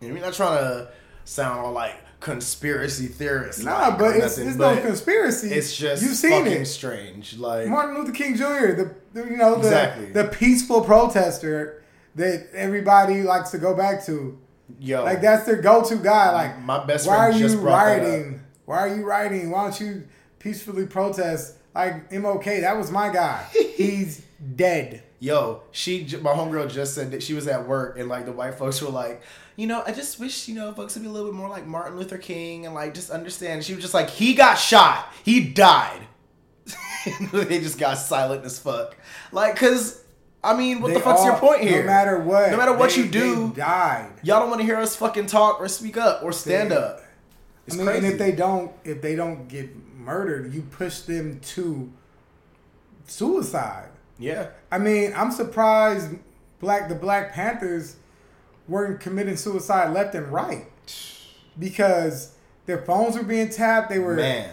And 0.00 0.12
we're 0.12 0.20
not 0.22 0.34
trying 0.34 0.58
to 0.58 0.90
sound 1.24 1.60
all 1.60 1.72
like 1.72 1.94
conspiracy 2.26 3.06
theorists. 3.06 3.62
Nah, 3.62 3.96
but 3.96 4.16
it's, 4.16 4.36
nothing, 4.36 4.48
it's 4.48 4.56
but 4.56 4.74
no 4.74 4.80
conspiracy. 4.82 5.48
It's 5.52 5.76
just 5.76 6.02
you've 6.02 6.16
seen 6.16 6.44
fucking 6.44 6.62
it. 6.62 6.66
strange. 6.66 7.36
Like 7.38 7.68
Martin 7.68 7.94
Luther 7.96 8.10
King 8.10 8.34
Jr. 8.34 8.42
The, 8.42 8.94
the 9.12 9.20
you 9.30 9.36
know 9.36 9.52
the 9.54 9.68
Exactly. 9.68 10.06
the 10.12 10.24
peaceful 10.24 10.80
protester 10.80 11.84
that 12.16 12.48
everybody 12.52 13.22
likes 13.22 13.50
to 13.52 13.58
go 13.58 13.76
back 13.76 14.04
to. 14.06 14.36
yo, 14.80 15.04
Like 15.04 15.20
that's 15.20 15.46
their 15.46 15.62
go-to 15.62 15.96
guy. 15.96 16.32
Like 16.32 16.60
My 16.62 16.84
best 16.84 17.06
why 17.06 17.16
are 17.16 17.26
friend 17.28 17.38
you 17.40 17.46
just 17.46 17.60
brought 17.60 17.84
that 17.84 18.00
rioting? 18.02 18.40
Why 18.64 18.78
are 18.78 18.88
you 18.96 19.04
rioting? 19.06 19.50
Why 19.52 19.62
don't 19.62 19.80
you 19.80 20.08
peacefully 20.40 20.86
protest? 20.86 21.54
Like 21.76 22.10
MLK, 22.10 22.62
that 22.62 22.76
was 22.76 22.90
my 22.90 23.12
guy. 23.12 23.46
He's 23.52 24.24
dead. 24.56 25.04
Yo, 25.18 25.62
she, 25.70 26.02
my 26.20 26.32
homegirl 26.32 26.70
just 26.70 26.94
said 26.94 27.10
that 27.12 27.22
she 27.22 27.32
was 27.32 27.46
at 27.48 27.66
work 27.66 27.98
and 27.98 28.08
like 28.08 28.26
the 28.26 28.32
white 28.32 28.54
folks 28.54 28.82
were 28.82 28.90
like, 28.90 29.22
you 29.56 29.66
know, 29.66 29.82
I 29.86 29.92
just 29.92 30.20
wish, 30.20 30.46
you 30.48 30.54
know, 30.54 30.72
folks 30.74 30.94
would 30.94 31.02
be 31.02 31.08
a 31.08 31.10
little 31.12 31.30
bit 31.30 31.34
more 31.36 31.48
like 31.48 31.66
Martin 31.66 31.96
Luther 31.98 32.18
King 32.18 32.66
and 32.66 32.74
like 32.74 32.92
just 32.92 33.10
understand. 33.10 33.64
She 33.64 33.72
was 33.74 33.82
just 33.82 33.94
like, 33.94 34.10
he 34.10 34.34
got 34.34 34.56
shot, 34.56 35.10
he 35.24 35.40
died. 35.48 36.02
they 37.32 37.60
just 37.60 37.78
got 37.78 37.94
silent 37.94 38.44
as 38.44 38.58
fuck. 38.58 38.94
Like, 39.32 39.56
cause, 39.56 40.02
I 40.44 40.54
mean, 40.56 40.80
what 40.82 40.88
They 40.88 40.94
the 40.94 41.00
fuck's 41.00 41.24
your 41.24 41.36
point 41.38 41.62
here? 41.62 41.80
No 41.80 41.86
matter 41.86 42.20
what, 42.20 42.50
No 42.50 42.56
matter 42.58 42.74
what 42.74 42.90
they- 42.90 42.96
you 43.02 43.08
do, 43.08 43.52
died. 43.56 44.10
y'all 44.22 44.40
don't 44.40 44.48
want 44.50 44.60
to 44.60 44.66
hear 44.66 44.76
us 44.76 44.94
fucking 44.96 45.26
talk 45.26 45.60
or 45.60 45.68
speak 45.68 45.96
up 45.96 46.22
or 46.22 46.30
stand 46.32 46.70
They- 46.72 46.76
up. 46.76 47.00
It's 47.66 47.74
I 47.74 47.78
mean, 47.78 47.86
crazy. 47.86 47.98
and 48.04 48.12
if 48.12 48.18
they 48.18 48.30
don't, 48.32 48.70
if 48.84 49.00
they 49.02 49.16
don't 49.16 49.48
get 49.48 49.70
murdered, 49.96 50.52
you 50.54 50.60
push 50.62 51.00
them 51.00 51.40
to 51.40 51.90
suicide. 53.06 53.88
Yeah. 54.18 54.48
I 54.70 54.78
mean, 54.78 55.12
I'm 55.14 55.30
surprised 55.30 56.16
black 56.60 56.88
the 56.88 56.94
Black 56.94 57.32
Panthers 57.32 57.96
weren't 58.68 59.00
committing 59.00 59.36
suicide 59.36 59.92
left 59.92 60.14
and 60.14 60.26
right 60.28 60.66
because 61.58 62.34
their 62.66 62.82
phones 62.82 63.16
were 63.16 63.22
being 63.22 63.48
tapped. 63.48 63.88
They 63.90 63.98
were 63.98 64.16
Man. 64.16 64.50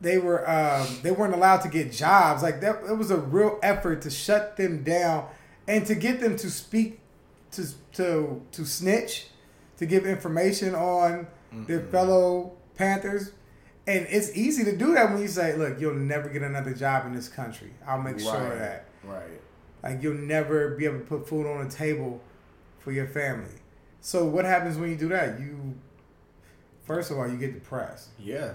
they 0.00 0.18
were 0.18 0.48
um, 0.48 0.86
they 1.02 1.10
weren't 1.10 1.34
allowed 1.34 1.58
to 1.62 1.68
get 1.68 1.92
jobs. 1.92 2.42
Like 2.42 2.60
that, 2.60 2.82
it 2.88 2.96
was 2.96 3.10
a 3.10 3.16
real 3.18 3.58
effort 3.62 4.02
to 4.02 4.10
shut 4.10 4.56
them 4.56 4.82
down 4.82 5.26
and 5.66 5.86
to 5.86 5.94
get 5.94 6.20
them 6.20 6.36
to 6.36 6.50
speak 6.50 7.00
to 7.52 7.66
to 7.94 8.42
to 8.52 8.64
snitch, 8.64 9.28
to 9.78 9.86
give 9.86 10.06
information 10.06 10.74
on 10.74 11.26
their 11.66 11.80
fellow 11.80 12.52
Panthers. 12.74 13.32
And 13.88 14.06
it's 14.10 14.36
easy 14.36 14.64
to 14.64 14.76
do 14.76 14.92
that 14.92 15.10
when 15.10 15.22
you 15.22 15.28
say, 15.28 15.56
"Look, 15.56 15.80
you'll 15.80 15.94
never 15.94 16.28
get 16.28 16.42
another 16.42 16.74
job 16.74 17.06
in 17.06 17.14
this 17.14 17.26
country. 17.26 17.70
I'll 17.86 18.02
make 18.02 18.20
sure 18.20 18.52
of 18.52 18.58
that. 18.58 18.84
Right. 19.02 19.40
Like 19.82 20.02
you'll 20.02 20.12
never 20.12 20.76
be 20.76 20.84
able 20.84 20.98
to 20.98 21.04
put 21.06 21.26
food 21.26 21.46
on 21.46 21.66
the 21.66 21.74
table 21.74 22.20
for 22.80 22.92
your 22.92 23.06
family." 23.06 23.62
So 24.02 24.26
what 24.26 24.44
happens 24.44 24.76
when 24.76 24.90
you 24.90 24.96
do 24.96 25.08
that? 25.08 25.40
You 25.40 25.74
first 26.84 27.10
of 27.10 27.18
all, 27.18 27.26
you 27.26 27.38
get 27.38 27.54
depressed. 27.54 28.10
Yeah. 28.18 28.52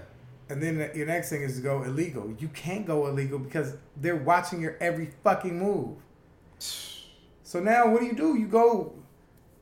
And 0.48 0.62
then 0.62 0.78
the- 0.78 0.92
your 0.94 1.06
next 1.06 1.30
thing 1.30 1.42
is 1.42 1.56
to 1.56 1.62
go 1.62 1.82
illegal. 1.82 2.32
You 2.38 2.48
can't 2.48 2.86
go 2.86 3.08
illegal 3.08 3.40
because 3.40 3.74
they're 3.96 4.14
watching 4.14 4.60
your 4.60 4.76
every 4.80 5.10
fucking 5.24 5.58
move. 5.58 5.98
So 7.46 7.60
now 7.60 7.88
what 7.92 8.00
do 8.00 8.06
you 8.06 8.14
do? 8.14 8.36
You 8.36 8.48
go 8.48 8.94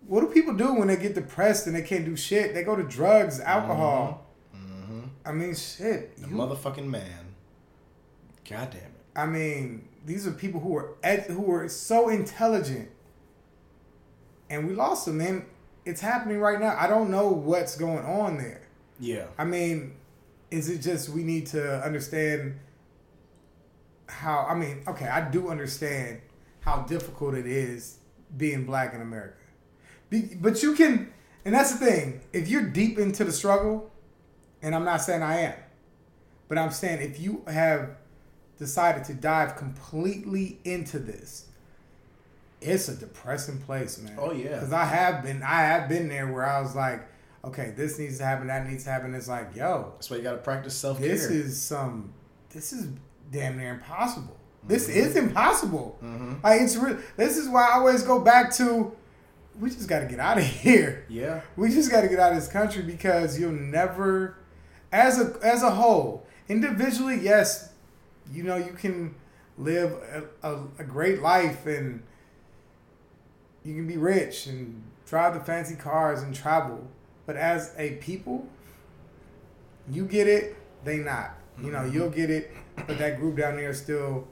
what 0.06 0.20
do 0.20 0.28
people 0.28 0.54
do 0.54 0.72
when 0.74 0.88
they 0.88 0.96
get 0.96 1.14
depressed 1.14 1.66
and 1.66 1.74
they 1.76 1.82
can't 1.82 2.04
do 2.04 2.16
shit? 2.16 2.54
They 2.54 2.62
go 2.62 2.76
to 2.76 2.84
drugs, 2.84 3.40
alcohol. 3.40 4.06
Mm-hmm. 4.06 4.21
I 5.24 5.32
mean, 5.32 5.54
shit. 5.54 6.16
The 6.16 6.28
you- 6.28 6.34
motherfucking 6.36 6.86
man. 6.86 7.34
God 8.48 8.70
damn 8.70 8.80
it. 8.82 8.90
I 9.14 9.26
mean, 9.26 9.88
these 10.04 10.26
are 10.26 10.32
people 10.32 10.60
who 10.60 10.76
are 10.76 10.94
ed- 11.02 11.26
who 11.30 11.52
are 11.52 11.68
so 11.68 12.08
intelligent, 12.08 12.90
and 14.50 14.66
we 14.68 14.74
lost 14.74 15.06
them. 15.06 15.20
And 15.20 15.44
it's 15.84 16.00
happening 16.00 16.38
right 16.40 16.58
now. 16.60 16.76
I 16.78 16.86
don't 16.86 17.10
know 17.10 17.28
what's 17.28 17.76
going 17.76 18.04
on 18.04 18.38
there. 18.38 18.62
Yeah. 18.98 19.26
I 19.38 19.44
mean, 19.44 19.94
is 20.50 20.68
it 20.68 20.78
just 20.78 21.08
we 21.08 21.22
need 21.22 21.46
to 21.48 21.84
understand 21.84 22.58
how? 24.08 24.46
I 24.48 24.54
mean, 24.54 24.82
okay, 24.88 25.06
I 25.08 25.28
do 25.30 25.48
understand 25.48 26.20
how 26.60 26.80
difficult 26.82 27.34
it 27.34 27.46
is 27.46 27.98
being 28.36 28.64
black 28.64 28.94
in 28.94 29.00
America, 29.02 29.36
Be, 30.08 30.22
but 30.40 30.62
you 30.62 30.74
can, 30.74 31.12
and 31.44 31.54
that's 31.54 31.72
the 31.76 31.84
thing. 31.84 32.20
If 32.32 32.48
you're 32.48 32.62
deep 32.62 32.98
into 32.98 33.24
the 33.24 33.32
struggle, 33.32 33.90
and 34.62 34.74
I'm 34.74 34.84
not 34.84 35.02
saying 35.02 35.22
I 35.22 35.40
am, 35.40 35.54
but 36.48 36.58
I'm 36.58 36.70
saying 36.70 37.02
if 37.02 37.20
you 37.20 37.42
have 37.46 37.96
decided 38.58 39.04
to 39.04 39.14
dive 39.14 39.56
completely 39.56 40.58
into 40.64 40.98
this, 40.98 41.46
it's 42.60 42.88
a 42.88 42.94
depressing 42.94 43.58
place, 43.58 43.98
man. 43.98 44.16
Oh, 44.18 44.32
yeah. 44.32 44.54
because 44.54 44.72
I 44.72 44.84
have 44.84 45.22
been, 45.22 45.42
I 45.42 45.62
have 45.62 45.88
been 45.88 46.08
there 46.08 46.32
where 46.32 46.46
I 46.46 46.60
was 46.60 46.76
like, 46.76 47.08
okay, 47.44 47.74
this 47.76 47.98
needs 47.98 48.18
to 48.18 48.24
happen, 48.24 48.46
that 48.46 48.68
needs 48.68 48.84
to 48.84 48.90
happen. 48.90 49.14
It's 49.14 49.28
like, 49.28 49.54
yo, 49.56 49.92
That's 49.94 50.10
why 50.10 50.18
you 50.18 50.22
gotta 50.22 50.38
practice 50.38 50.74
self 50.74 50.98
care. 50.98 51.08
this 51.08 51.24
is 51.26 51.60
some, 51.60 52.12
this 52.50 52.72
is 52.72 52.88
damn 53.30 53.58
near 53.58 53.74
impossible. 53.74 54.36
This 54.64 54.88
mm-hmm. 54.88 54.98
is 54.98 55.16
impossible. 55.16 55.98
Mm-hmm. 56.02 56.34
Like 56.44 56.60
it's 56.60 56.76
real. 56.76 56.98
This 57.16 57.36
is 57.36 57.48
why 57.48 57.68
I 57.68 57.74
always 57.74 58.02
go 58.02 58.20
back 58.20 58.52
to, 58.54 58.94
we 59.58 59.70
just 59.70 59.88
got 59.88 60.00
to 60.00 60.06
get 60.06 60.20
out 60.20 60.38
of 60.38 60.44
here. 60.62 61.04
Yeah. 61.08 61.40
We 61.56 61.70
just 61.70 61.90
got 61.90 62.02
to 62.02 62.08
get 62.08 62.20
out 62.20 62.32
of 62.32 62.38
this 62.38 62.48
country 62.48 62.82
because 62.82 63.38
you'll 63.38 63.52
never, 63.52 64.36
as 64.92 65.18
a 65.18 65.34
as 65.42 65.62
a 65.62 65.70
whole, 65.70 66.26
individually, 66.48 67.18
yes, 67.20 67.72
you 68.30 68.42
know 68.42 68.56
you 68.56 68.72
can 68.72 69.14
live 69.58 69.92
a, 70.42 70.48
a, 70.48 70.64
a 70.78 70.84
great 70.84 71.20
life 71.20 71.66
and 71.66 72.02
you 73.64 73.74
can 73.74 73.86
be 73.86 73.96
rich 73.96 74.46
and 74.46 74.82
drive 75.06 75.34
the 75.34 75.40
fancy 75.40 75.74
cars 75.74 76.22
and 76.22 76.34
travel, 76.34 76.86
but 77.26 77.36
as 77.36 77.74
a 77.78 77.92
people, 77.96 78.46
you 79.90 80.04
get 80.04 80.26
it, 80.26 80.56
they 80.84 80.98
not. 80.98 81.34
You 81.62 81.70
know, 81.70 81.80
mm-hmm. 81.80 81.94
you'll 81.94 82.10
get 82.10 82.30
it, 82.30 82.50
but 82.86 82.98
that 82.98 83.18
group 83.18 83.36
down 83.36 83.56
there 83.56 83.70
is 83.70 83.78
still 83.78 84.26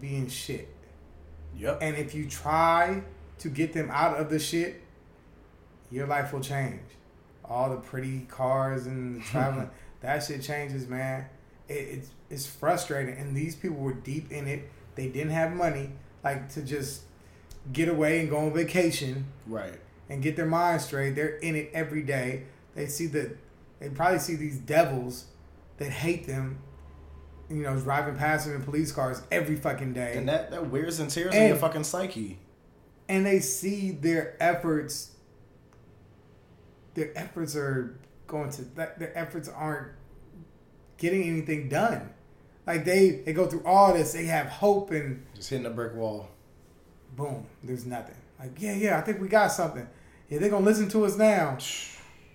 being 0.00 0.28
shit. 0.28 0.68
Yep. 1.56 1.78
And 1.82 1.96
if 1.96 2.14
you 2.14 2.28
try 2.28 3.02
to 3.38 3.48
get 3.48 3.72
them 3.72 3.90
out 3.90 4.18
of 4.18 4.30
the 4.30 4.38
shit, 4.38 4.82
your 5.90 6.06
life 6.06 6.32
will 6.32 6.40
change. 6.40 6.80
All 7.48 7.70
the 7.70 7.76
pretty 7.76 8.20
cars 8.28 8.86
and 8.86 9.20
the 9.20 9.24
traveling, 9.30 9.70
that 10.00 10.22
shit 10.22 10.42
changes, 10.42 10.86
man. 10.88 11.26
It, 11.68 11.72
it's 11.74 12.10
it's 12.30 12.46
frustrating, 12.46 13.16
and 13.16 13.36
these 13.36 13.54
people 13.54 13.78
were 13.78 13.94
deep 13.94 14.30
in 14.30 14.46
it. 14.46 14.70
They 14.94 15.08
didn't 15.08 15.30
have 15.32 15.52
money, 15.52 15.90
like 16.22 16.48
to 16.50 16.62
just 16.62 17.02
get 17.72 17.88
away 17.88 18.20
and 18.20 18.30
go 18.30 18.38
on 18.38 18.52
vacation 18.52 19.26
right. 19.46 19.78
and 20.08 20.22
get 20.22 20.36
their 20.36 20.46
mind 20.46 20.80
straight. 20.80 21.14
They're 21.14 21.36
in 21.36 21.54
it 21.54 21.70
every 21.72 22.02
day. 22.02 22.44
They 22.74 22.86
see 22.86 23.06
the, 23.06 23.36
they 23.80 23.88
probably 23.90 24.18
see 24.18 24.36
these 24.36 24.58
devils 24.58 25.26
that 25.78 25.90
hate 25.90 26.26
them. 26.26 26.58
You 27.50 27.62
know, 27.62 27.78
driving 27.78 28.16
past 28.16 28.46
them 28.46 28.56
in 28.56 28.62
police 28.62 28.92
cars 28.92 29.22
every 29.30 29.56
fucking 29.56 29.94
day 29.94 30.14
And 30.16 30.28
that, 30.28 30.50
that 30.50 30.68
wears 30.68 31.00
and 31.00 31.08
tears 31.10 31.34
on 31.34 31.46
your 31.46 31.56
fucking 31.56 31.84
psyche. 31.84 32.38
and 33.08 33.24
they 33.24 33.40
see 33.40 33.90
their 33.90 34.36
efforts 34.38 35.12
their 36.98 37.16
efforts 37.16 37.56
are 37.56 37.98
going 38.26 38.50
to 38.50 38.62
that 38.76 38.98
their 38.98 39.16
efforts 39.16 39.48
aren't 39.48 39.92
getting 40.98 41.22
anything 41.22 41.68
done. 41.68 42.10
Like 42.66 42.84
they 42.84 43.22
they 43.24 43.32
go 43.32 43.46
through 43.46 43.62
all 43.64 43.94
this 43.94 44.12
they 44.12 44.26
have 44.26 44.46
hope 44.48 44.90
and 44.90 45.24
Just 45.34 45.50
hitting 45.50 45.66
a 45.66 45.70
brick 45.70 45.94
wall. 45.94 46.28
boom 47.16 47.46
there's 47.62 47.86
nothing. 47.86 48.16
Like 48.38 48.52
yeah 48.58 48.74
yeah 48.74 48.98
i 48.98 49.00
think 49.00 49.20
we 49.20 49.28
got 49.28 49.48
something. 49.52 49.86
Yeah 50.28 50.38
they're 50.40 50.50
gonna 50.50 50.64
listen 50.64 50.88
to 50.90 51.04
us 51.04 51.16
now. 51.16 51.56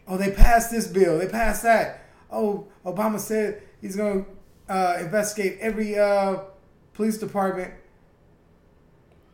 Oh 0.05 0.17
they 0.17 0.31
passed 0.31 0.69
this 0.69 0.85
bill 0.87 1.17
they 1.17 1.29
passed 1.29 1.63
that. 1.63 2.09
Oh 2.29 2.67
obama 2.85 3.17
said 3.17 3.63
he's 3.79 3.95
gonna 3.95 4.25
uh, 4.67 4.97
investigate 4.99 5.59
every 5.61 5.97
uh, 5.97 6.39
police 6.93 7.17
department. 7.17 7.73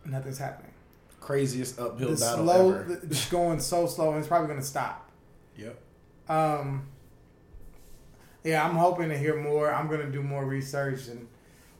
Nothing's 0.05 0.37
happening. 0.37 0.71
Craziest 1.19 1.79
uphill 1.79 2.09
the 2.09 2.15
battle 2.15 2.45
slow, 2.45 2.69
ever. 2.71 2.99
it's 3.03 3.29
going 3.29 3.59
so 3.59 3.85
slow, 3.87 4.09
and 4.11 4.19
it's 4.19 4.27
probably 4.27 4.47
going 4.47 4.59
to 4.59 4.65
stop. 4.65 5.09
Yep. 5.60 5.80
Um, 6.30 6.88
yeah, 8.43 8.65
I'm 8.67 8.76
hoping 8.76 9.10
to 9.10 9.17
hear 9.17 9.36
more. 9.39 9.74
I'm 9.74 9.88
going 9.88 10.02
to 10.02 10.12
do 10.12 10.24
more 10.24 10.45
research, 10.45 11.08
and 11.08 11.28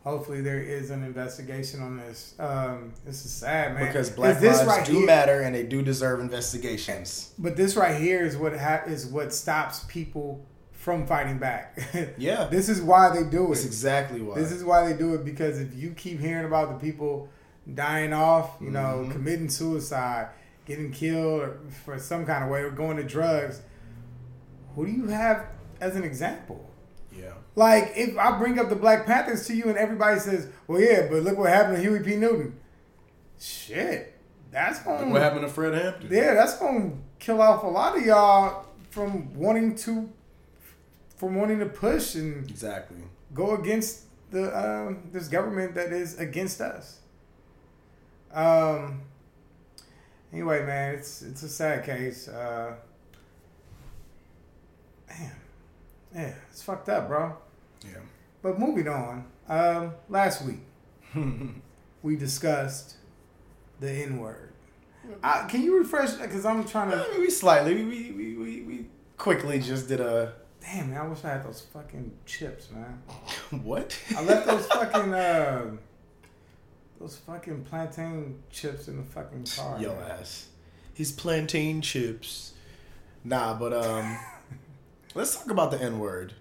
hopefully 0.04 0.42
there 0.42 0.60
is 0.60 0.90
an 0.90 1.04
investigation 1.04 1.82
on 1.82 1.98
this. 1.98 2.36
Um, 2.40 2.94
this 3.06 3.26
is 3.26 3.32
sad, 3.32 3.76
man. 3.76 3.88
Because 3.88 4.10
black 4.10 4.42
lives 4.42 4.64
right 4.66 4.86
do 4.86 4.94
here- 4.98 5.06
matter 5.06 5.42
and 5.42 5.56
they 5.56 5.64
do 5.64 5.82
deserve 5.82 6.20
investigations. 6.20 7.34
But 7.40 7.56
this 7.56 7.76
right 7.76 8.00
here 8.00 8.26
is 8.26 8.36
what 8.36 8.58
ha- 8.58 8.84
is 8.88 9.06
what 9.06 9.34
stops 9.34 9.86
people 9.88 10.46
from 10.74 11.06
fighting 11.08 11.38
back. 11.38 11.78
Yeah. 12.18 12.46
this 12.46 12.70
is 12.70 12.82
why 12.82 13.10
they 13.14 13.24
do 13.30 13.46
it. 13.46 13.50
That's 13.50 13.66
exactly 13.66 14.22
why. 14.22 14.36
This 14.36 14.52
is 14.52 14.64
why 14.64 14.86
they 14.92 14.98
do 14.98 15.14
it 15.14 15.24
because 15.26 15.60
if 15.60 15.76
you 15.76 15.92
keep 15.92 16.20
hearing 16.20 16.46
about 16.46 16.70
the 16.70 16.76
people 16.86 17.30
dying 17.74 18.14
off, 18.14 18.52
you 18.62 18.72
know, 18.72 19.02
Mm-hmm. 19.04 19.12
committing 19.12 19.50
suicide, 19.50 20.30
getting 20.66 20.92
killed 20.92 21.42
or 21.42 21.60
for 21.86 22.00
some 22.00 22.26
kind 22.26 22.44
of 22.44 22.50
way, 22.50 22.62
or 22.62 22.72
going 22.72 22.96
to 22.98 23.04
drugs, 23.04 23.62
who 24.76 24.86
do 24.86 24.92
you 24.92 25.08
have 25.08 25.46
as 25.82 25.96
an 25.96 26.04
example? 26.04 26.66
yeah. 27.18 27.34
Like 27.56 27.94
if 27.96 28.18
I 28.18 28.38
bring 28.38 28.60
up 28.60 28.70
the 28.70 28.76
Black 28.76 29.06
Panthers 29.06 29.46
to 29.48 29.56
you 29.56 29.66
and 29.70 29.78
everybody 29.78 30.20
says, 30.20 30.48
"Well, 30.68 30.80
yeah, 30.80 31.08
but 31.10 31.24
look 31.24 31.38
what 31.38 31.50
happened 31.50 31.76
to 31.78 31.82
Huey 31.82 32.00
P. 32.02 32.16
Newton." 32.16 32.58
Shit, 33.40 34.18
that's 34.52 34.80
going. 34.82 35.10
What 35.12 35.22
happened 35.22 35.42
to 35.42 35.50
Fred 35.50 35.74
Hampton? 35.74 36.10
Yeah, 36.12 36.34
that's 36.36 36.58
going 36.58 36.92
to 36.92 36.98
kill 37.26 37.42
off 37.42 37.64
a 37.64 37.68
lot 37.68 37.98
of 37.98 38.06
y'all 38.06 38.66
from 38.92 39.34
wanting 39.34 39.76
to, 39.76 40.10
from 41.18 41.36
wanting 41.36 41.60
to 41.60 41.66
push 41.66 42.16
and 42.16 42.50
Exactly. 42.50 42.98
go 43.34 43.56
against 43.56 44.04
the 44.32 44.56
um, 44.58 45.10
this 45.12 45.28
government 45.28 45.76
that 45.76 45.92
is 45.92 46.18
against 46.20 46.62
us. 46.62 47.00
Um. 48.34 49.02
Anyway, 50.32 50.64
man, 50.66 50.94
it's 50.96 51.22
it's 51.24 51.44
a 51.44 51.50
sad 51.50 51.84
case. 51.84 52.28
Uh, 52.28 52.76
man, 55.10 55.32
yeah, 56.14 56.34
it's 56.52 56.62
fucked 56.62 56.90
up, 56.90 57.08
bro. 57.08 57.36
Yeah. 57.84 58.00
But 58.42 58.60
moving 58.60 58.88
on. 58.88 59.26
Um, 59.48 59.94
last 60.10 60.46
week 60.46 60.60
we 62.04 62.16
discussed 62.16 62.96
the 63.80 63.90
N 63.92 64.20
word. 64.20 64.54
Uh, 65.24 65.48
can 65.48 65.64
you 65.64 65.78
refresh? 65.78 66.14
Because 66.14 66.46
I'm 66.46 66.64
trying 66.66 66.92
to. 66.92 66.98
I 67.04 67.12
mean, 67.12 67.22
we 67.22 67.30
slightly, 67.30 67.74
we, 67.74 68.12
we, 68.12 68.36
we, 68.36 68.62
we 68.62 68.86
quickly 69.18 69.60
just 69.60 69.88
did 69.88 70.00
a. 70.00 70.34
Damn, 70.62 70.92
man, 70.92 71.02
I 71.02 71.08
wish 71.08 71.24
I 71.24 71.30
had 71.30 71.46
those 71.46 71.62
fucking 71.62 72.12
chips, 72.26 72.70
man. 72.70 73.02
What? 73.64 73.98
I 74.16 74.22
left 74.24 74.46
those 74.46 74.68
fucking 74.72 75.14
uh, 75.14 75.72
those 77.00 77.18
fucking 77.18 77.64
plantain 77.64 78.40
chips 78.52 78.88
in 78.88 78.98
the 78.98 79.04
fucking 79.04 79.46
car. 79.46 79.78
Yo 79.80 79.96
man. 79.96 80.12
ass. 80.12 80.48
He's 80.94 81.12
plantain 81.12 81.82
chips. 81.82 82.54
Nah, 83.24 83.54
but 83.54 83.74
um, 83.74 84.18
let's 85.20 85.36
talk 85.36 85.52
about 85.52 85.70
the 85.70 85.82
N 85.82 86.00
word. 86.00 86.34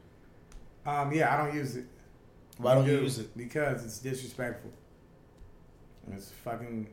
Um, 0.87 1.13
yeah, 1.13 1.35
I 1.35 1.45
don't 1.45 1.55
use 1.55 1.75
it. 1.75 1.85
Why 2.59 2.75
don't 2.75 2.87
you 2.87 2.99
do, 2.99 3.03
use 3.03 3.19
it? 3.19 3.37
Because 3.37 3.85
it's 3.85 3.99
disrespectful. 3.99 4.71
It's 6.13 6.31
a 6.31 6.35
fucking 6.35 6.89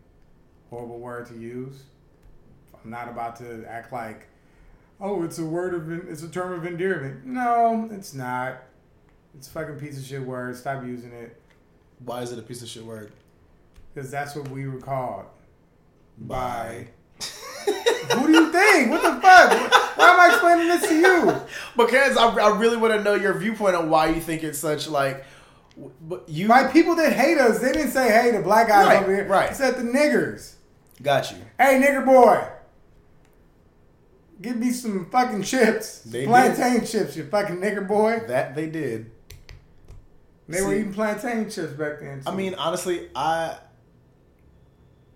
horrible 0.70 1.00
word 1.00 1.28
to 1.28 1.36
use. 1.36 1.84
I'm 2.74 2.90
not 2.90 3.08
about 3.08 3.36
to 3.38 3.64
act 3.70 3.94
like, 3.94 4.28
oh, 5.00 5.24
it's 5.24 5.38
a 5.38 5.46
word 5.46 5.76
of, 5.76 6.10
it's 6.10 6.24
a 6.24 6.28
term 6.28 6.54
of 6.54 6.66
endearment. 6.66 7.24
No, 7.26 7.88
it's 7.92 8.14
not. 8.14 8.64
It's 9.38 9.48
a 9.48 9.52
fucking 9.52 9.80
piece 9.80 9.98
of 10.00 10.06
shit 10.06 10.22
word. 10.22 10.58
Stop 10.58 10.84
using 10.84 11.12
it. 11.14 11.40
Why 12.00 12.22
is 12.22 12.32
it 12.32 12.40
a 12.40 12.42
piece 12.42 12.64
of 12.64 12.68
shit 12.68 12.84
word? 12.84 13.12
Because 13.94 14.10
that's 14.10 14.36
what 14.36 14.50
we 14.50 14.68
were 14.68 14.80
called. 14.80 15.26
By. 16.18 16.88
Who 18.14 18.28
do 18.28 18.34
you 18.34 18.52
think? 18.52 18.90
What 18.90 19.04
the 19.04 19.22
fuck? 19.22 19.72
Why 19.96 20.10
am 20.12 20.20
I 20.20 20.28
explaining 20.34 20.68
this 20.68 20.88
to 20.90 20.96
you? 20.96 21.42
Because 21.78 22.16
I, 22.18 22.28
I 22.28 22.58
really 22.58 22.78
want 22.78 22.94
to 22.94 23.04
know 23.04 23.16
your 23.16 23.34
viewpoint 23.38 23.76
on 23.76 23.90
why 23.90 24.08
you 24.10 24.22
think 24.22 24.44
it's 24.44 24.60
such 24.60 24.88
like. 24.88 25.26
But 26.02 26.24
you 26.30 26.48
my 26.48 26.64
people 26.68 26.96
that 26.96 27.12
hate 27.14 27.38
us, 27.38 27.60
they 27.60 27.74
didn't 27.74 27.92
say, 27.92 28.10
hey, 28.10 28.32
the 28.32 28.42
black 28.42 28.68
guys 28.70 28.88
Right, 28.88 29.04
over 29.04 29.14
here. 29.14 29.28
right. 29.28 29.50
They 29.50 29.56
said 29.56 29.76
the 29.76 29.82
niggers. 29.84 30.54
got 31.02 31.32
you. 31.32 31.38
Hey, 31.60 31.82
nigger 31.82 32.06
boy. 32.06 32.48
Give 34.42 34.56
me 34.58 34.72
some 34.72 35.10
fucking 35.10 35.44
chips. 35.44 36.00
They 36.02 36.26
plantain 36.26 36.86
chips, 36.86 37.16
you 37.18 37.26
fucking 37.26 37.58
nigger 37.58 37.86
boy. 37.88 38.22
That 38.28 38.56
they 38.56 38.68
did. 38.68 39.12
They 40.48 40.62
were 40.62 40.74
eating 40.76 40.94
plantain 40.94 41.50
chips 41.50 41.74
back 41.74 42.00
then. 42.02 42.22
I 42.26 42.34
mean, 42.36 42.54
honestly, 42.56 43.10
I 43.16 43.58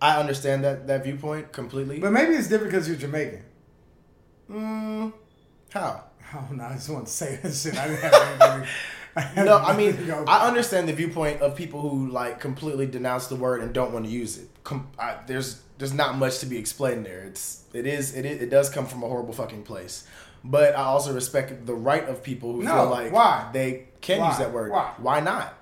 I 0.01 0.17
understand 0.19 0.63
that 0.63 0.87
that 0.87 1.03
viewpoint 1.03 1.51
completely. 1.51 1.99
But 1.99 2.11
maybe 2.11 2.33
it's 2.33 2.47
different 2.47 2.71
because 2.71 2.87
you're 2.87 2.97
Jamaican. 2.97 3.43
Mm, 4.49 5.13
how? 5.71 6.03
Oh 6.31 6.47
no, 6.53 6.63
I 6.63 6.73
just 6.73 6.89
want 6.91 7.07
to 7.07 7.11
say 7.11 7.39
that 7.41 7.51
shit. 7.51 7.75
I 7.75 7.87
didn't 7.87 8.01
have 8.01 8.41
anything. 8.51 8.69
had 9.15 9.45
No, 9.47 9.57
I 9.57 9.75
mean, 9.75 9.97
I 10.27 10.47
understand 10.47 10.87
the 10.87 10.93
viewpoint 10.93 11.41
of 11.41 11.55
people 11.55 11.81
who 11.81 12.07
like 12.09 12.39
completely 12.39 12.85
denounce 12.85 13.25
the 13.25 13.35
word 13.35 13.63
and 13.63 13.73
don't 13.73 13.91
want 13.91 14.05
to 14.05 14.11
use 14.11 14.37
it. 14.37 14.47
Com- 14.63 14.89
I, 14.99 15.15
there's 15.25 15.59
there's 15.79 15.91
not 15.93 16.19
much 16.19 16.37
to 16.39 16.45
be 16.45 16.59
explained 16.59 17.03
there. 17.07 17.21
It's 17.23 17.63
it 17.73 17.87
is 17.87 18.15
it 18.15 18.27
is, 18.27 18.41
it 18.43 18.51
does 18.51 18.69
come 18.69 18.85
from 18.85 19.01
a 19.01 19.07
horrible 19.07 19.33
fucking 19.33 19.63
place. 19.63 20.05
But 20.43 20.75
I 20.75 20.83
also 20.83 21.13
respect 21.15 21.65
the 21.65 21.73
right 21.73 22.07
of 22.07 22.21
people 22.21 22.53
who 22.53 22.61
No, 22.61 22.75
feel 22.75 22.89
like 22.91 23.11
why? 23.11 23.49
they 23.51 23.85
can 24.01 24.19
Why? 24.19 24.29
use 24.29 24.37
that 24.37 24.53
word. 24.53 24.71
Why? 24.71 24.93
Why 24.99 25.19
not? 25.21 25.55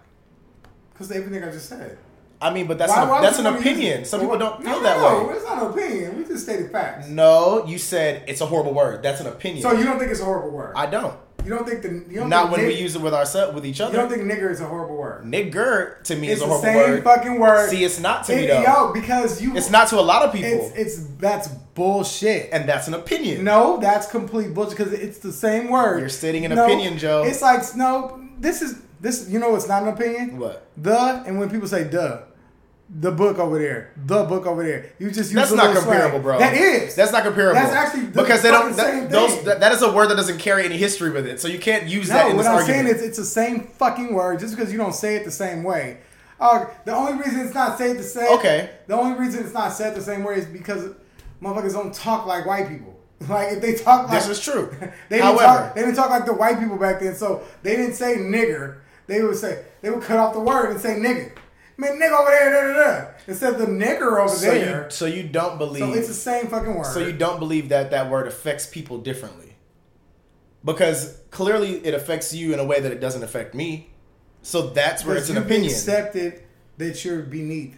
Because 0.91 1.11
everything 1.13 1.45
I 1.45 1.51
just 1.51 1.69
said. 1.69 1.97
I 2.39 2.53
mean, 2.53 2.67
but 2.67 2.77
that's 2.77 2.91
Why- 2.91 3.03
an, 3.03 3.09
why 3.09 3.21
that's 3.21 3.39
an 3.39 3.45
you 3.45 3.51
wanna 3.51 3.65
use 3.65 3.71
opinion. 3.77 4.05
Some 4.05 4.19
people 4.21 4.37
don't 4.37 4.63
no, 4.63 4.71
feel 4.73 4.81
that 4.83 4.97
no, 4.97 5.27
way. 5.27 5.33
it's 5.33 5.43
not 5.45 5.63
an 5.63 5.69
opinion. 5.71 6.17
We 6.17 6.23
just 6.25 6.43
stated 6.43 6.71
facts. 6.71 7.07
No, 7.07 7.65
you 7.65 7.77
said 7.79 8.23
it's 8.27 8.41
a 8.41 8.45
horrible 8.45 8.73
word. 8.73 9.01
That's 9.01 9.19
an 9.21 9.27
opinion. 9.27 9.63
So 9.63 9.71
you 9.71 9.83
don't 9.85 9.97
think 9.97 10.11
it's 10.11 10.21
a 10.21 10.25
horrible 10.25 10.51
word? 10.51 10.73
I 10.75 10.85
don't. 10.85 11.15
you 11.43 11.49
don't 11.55 11.65
think 11.67 11.81
the 11.81 11.89
you 12.11 12.19
don't 12.19 12.29
Not 12.29 12.47
think 12.49 12.57
when 12.57 12.67
we 12.67 12.73
use 12.75 12.95
it 12.95 13.01
with 13.01 13.13
ourselves 13.13 13.55
with 13.55 13.65
each 13.65 13.79
other. 13.81 13.93
You 13.93 13.99
don't 14.01 14.09
think 14.09 14.23
nigger 14.31 14.51
is 14.51 14.59
a 14.61 14.65
horrible 14.65 14.97
word? 14.97 15.23
Nigger 15.23 16.03
to 16.03 16.15
me 16.15 16.27
It's 16.29 16.41
is 16.41 16.41
a 16.41 16.45
the 16.45 16.47
horrible 16.51 16.63
same 16.63 16.91
word. 16.91 17.03
fucking 17.03 17.39
word. 17.39 17.69
See, 17.69 17.83
it's 17.83 17.99
not 17.99 18.25
to 18.25 18.35
me 18.35 18.43
It- 18.43 18.47
though. 18.49 18.61
Yo, 18.61 18.93
because 18.93 19.41
you. 19.41 19.55
It's 19.57 19.69
not 19.71 19.87
to 19.89 19.99
a 19.99 20.01
lot 20.01 20.23
of 20.23 20.31
people, 20.33 20.71
It's 20.75 20.97
it's 20.97 21.07
that's 21.19 21.47
bullshit. 21.47 22.49
and 22.51 22.67
that's 22.69 22.87
an 22.87 22.93
opinion. 22.93 23.43
No, 23.45 23.77
that's 23.77 24.07
complete 24.11 24.53
bullshit 24.53 24.77
because 24.77 24.93
it's 24.93 25.19
the 25.19 25.31
same 25.31 25.69
word. 25.69 25.99
You're 26.01 26.09
stating 26.09 26.45
an 26.45 26.53
No, 26.53 26.65
opinion, 26.65 26.97
Joe. 26.99 27.23
It's 27.25 27.41
like 27.41 27.63
no. 27.75 28.19
This 28.39 28.61
is 28.61 28.79
this. 28.99 29.29
You 29.29 29.39
know, 29.39 29.55
it's 29.55 29.67
not 29.67 29.83
an 29.83 29.89
opinion. 29.89 30.37
What? 30.37 30.67
The 30.75 31.23
and 31.25 31.39
when 31.39 31.49
people 31.49 31.67
say 31.67 31.85
"duh," 31.85 32.19
the 32.89 33.11
book 33.11 33.37
over 33.37 33.59
there, 33.59 33.91
the 33.97 34.23
book 34.23 34.45
over 34.45 34.63
there. 34.63 34.91
You 34.97 35.07
just 35.07 35.31
use 35.31 35.33
That's 35.33 35.51
not 35.51 35.75
comparable, 35.75 36.11
slang. 36.11 36.21
bro. 36.21 36.39
That 36.39 36.53
is. 36.53 36.95
That's 36.95 37.11
not 37.11 37.23
comparable. 37.23 37.55
That's 37.55 37.73
actually 37.73 38.05
the 38.07 38.21
because 38.21 38.41
they 38.41 38.49
don't. 38.51 38.75
That, 38.75 39.09
those, 39.09 39.43
that, 39.43 39.59
that 39.59 39.71
is 39.73 39.81
a 39.81 39.91
word 39.91 40.09
that 40.09 40.15
doesn't 40.15 40.37
carry 40.37 40.63
any 40.63 40.77
history 40.77 41.11
with 41.11 41.27
it, 41.27 41.41
so 41.41 41.47
you 41.47 41.59
can't 41.59 41.87
use 41.87 42.07
that 42.07 42.25
no. 42.25 42.31
in 42.31 42.37
What 42.37 42.45
I'm 42.45 42.55
argument. 42.55 42.87
saying 42.87 42.97
is, 42.97 43.03
it's 43.03 43.17
the 43.17 43.25
same 43.25 43.67
fucking 43.67 44.13
word. 44.13 44.39
Just 44.39 44.55
because 44.55 44.71
you 44.71 44.77
don't 44.77 44.95
say 44.95 45.15
it 45.15 45.25
the 45.25 45.31
same 45.31 45.63
way. 45.63 45.99
Uh, 46.39 46.65
the 46.85 46.93
only 46.95 47.13
reason 47.21 47.41
it's 47.41 47.53
not 47.53 47.77
said 47.77 47.97
the 47.97 48.03
same. 48.03 48.31
Okay. 48.37 48.69
The 48.87 48.95
only 48.95 49.19
reason 49.19 49.43
it's 49.43 49.53
not 49.53 49.73
said 49.73 49.95
the 49.95 50.01
same 50.01 50.23
way 50.23 50.35
is 50.35 50.45
because 50.45 50.93
motherfuckers 51.41 51.73
don't 51.73 51.93
talk 51.93 52.25
like 52.25 52.45
white 52.45 52.69
people. 52.69 52.93
Like 53.27 53.53
if 53.53 53.61
they 53.61 53.73
talk 53.73 54.07
like 54.09 54.19
this 54.19 54.29
is 54.29 54.39
true. 54.39 54.71
They 55.09 55.17
didn't, 55.17 55.23
However, 55.23 55.43
talk, 55.43 55.75
they 55.75 55.81
didn't 55.81 55.95
talk 55.95 56.11
like 56.11 56.27
the 56.27 56.35
white 56.35 56.59
people 56.59 56.77
back 56.77 56.99
then, 56.99 57.15
so 57.15 57.41
they 57.63 57.75
didn't 57.75 57.95
say 57.95 58.17
nigger. 58.17 58.77
They 59.07 59.23
would 59.23 59.37
say 59.37 59.65
they 59.81 59.89
would 59.89 60.03
cut 60.03 60.19
off 60.19 60.35
the 60.35 60.39
word 60.39 60.69
and 60.69 60.79
say 60.79 60.97
nigger. 60.97 61.31
Man, 61.79 61.99
nigga 61.99 62.19
over 62.19 62.29
there, 62.31 62.73
da, 62.73 62.73
da, 62.73 63.01
da. 63.01 63.07
instead 63.27 63.53
of 63.53 63.59
the 63.59 63.67
nigger 63.67 64.19
over 64.19 64.33
so 64.33 64.45
there. 64.49 64.85
you 64.85 64.89
so 64.89 65.05
you 65.05 65.23
don't 65.23 65.59
believe. 65.59 65.83
so 65.83 65.93
it's 65.93 66.07
the 66.07 66.13
same 66.13 66.47
fucking 66.47 66.73
word. 66.73 66.87
So 66.87 66.99
you 66.99 67.13
don't 67.13 67.39
believe 67.39 67.69
that 67.69 67.91
that 67.91 68.09
word 68.09 68.27
affects 68.27 68.65
people 68.65 68.97
differently, 68.97 69.55
because 70.65 71.19
clearly 71.29 71.85
it 71.85 71.93
affects 71.93 72.33
you 72.33 72.53
in 72.53 72.59
a 72.59 72.65
way 72.65 72.79
that 72.79 72.91
it 72.91 72.99
doesn't 72.99 73.23
affect 73.23 73.53
me. 73.53 73.91
So 74.41 74.69
that's 74.69 75.05
where 75.05 75.17
it's 75.17 75.29
an 75.29 75.37
opinion. 75.37 75.71
accepted 75.71 76.41
that 76.77 77.03
you're 77.05 77.21
beneath 77.21 77.77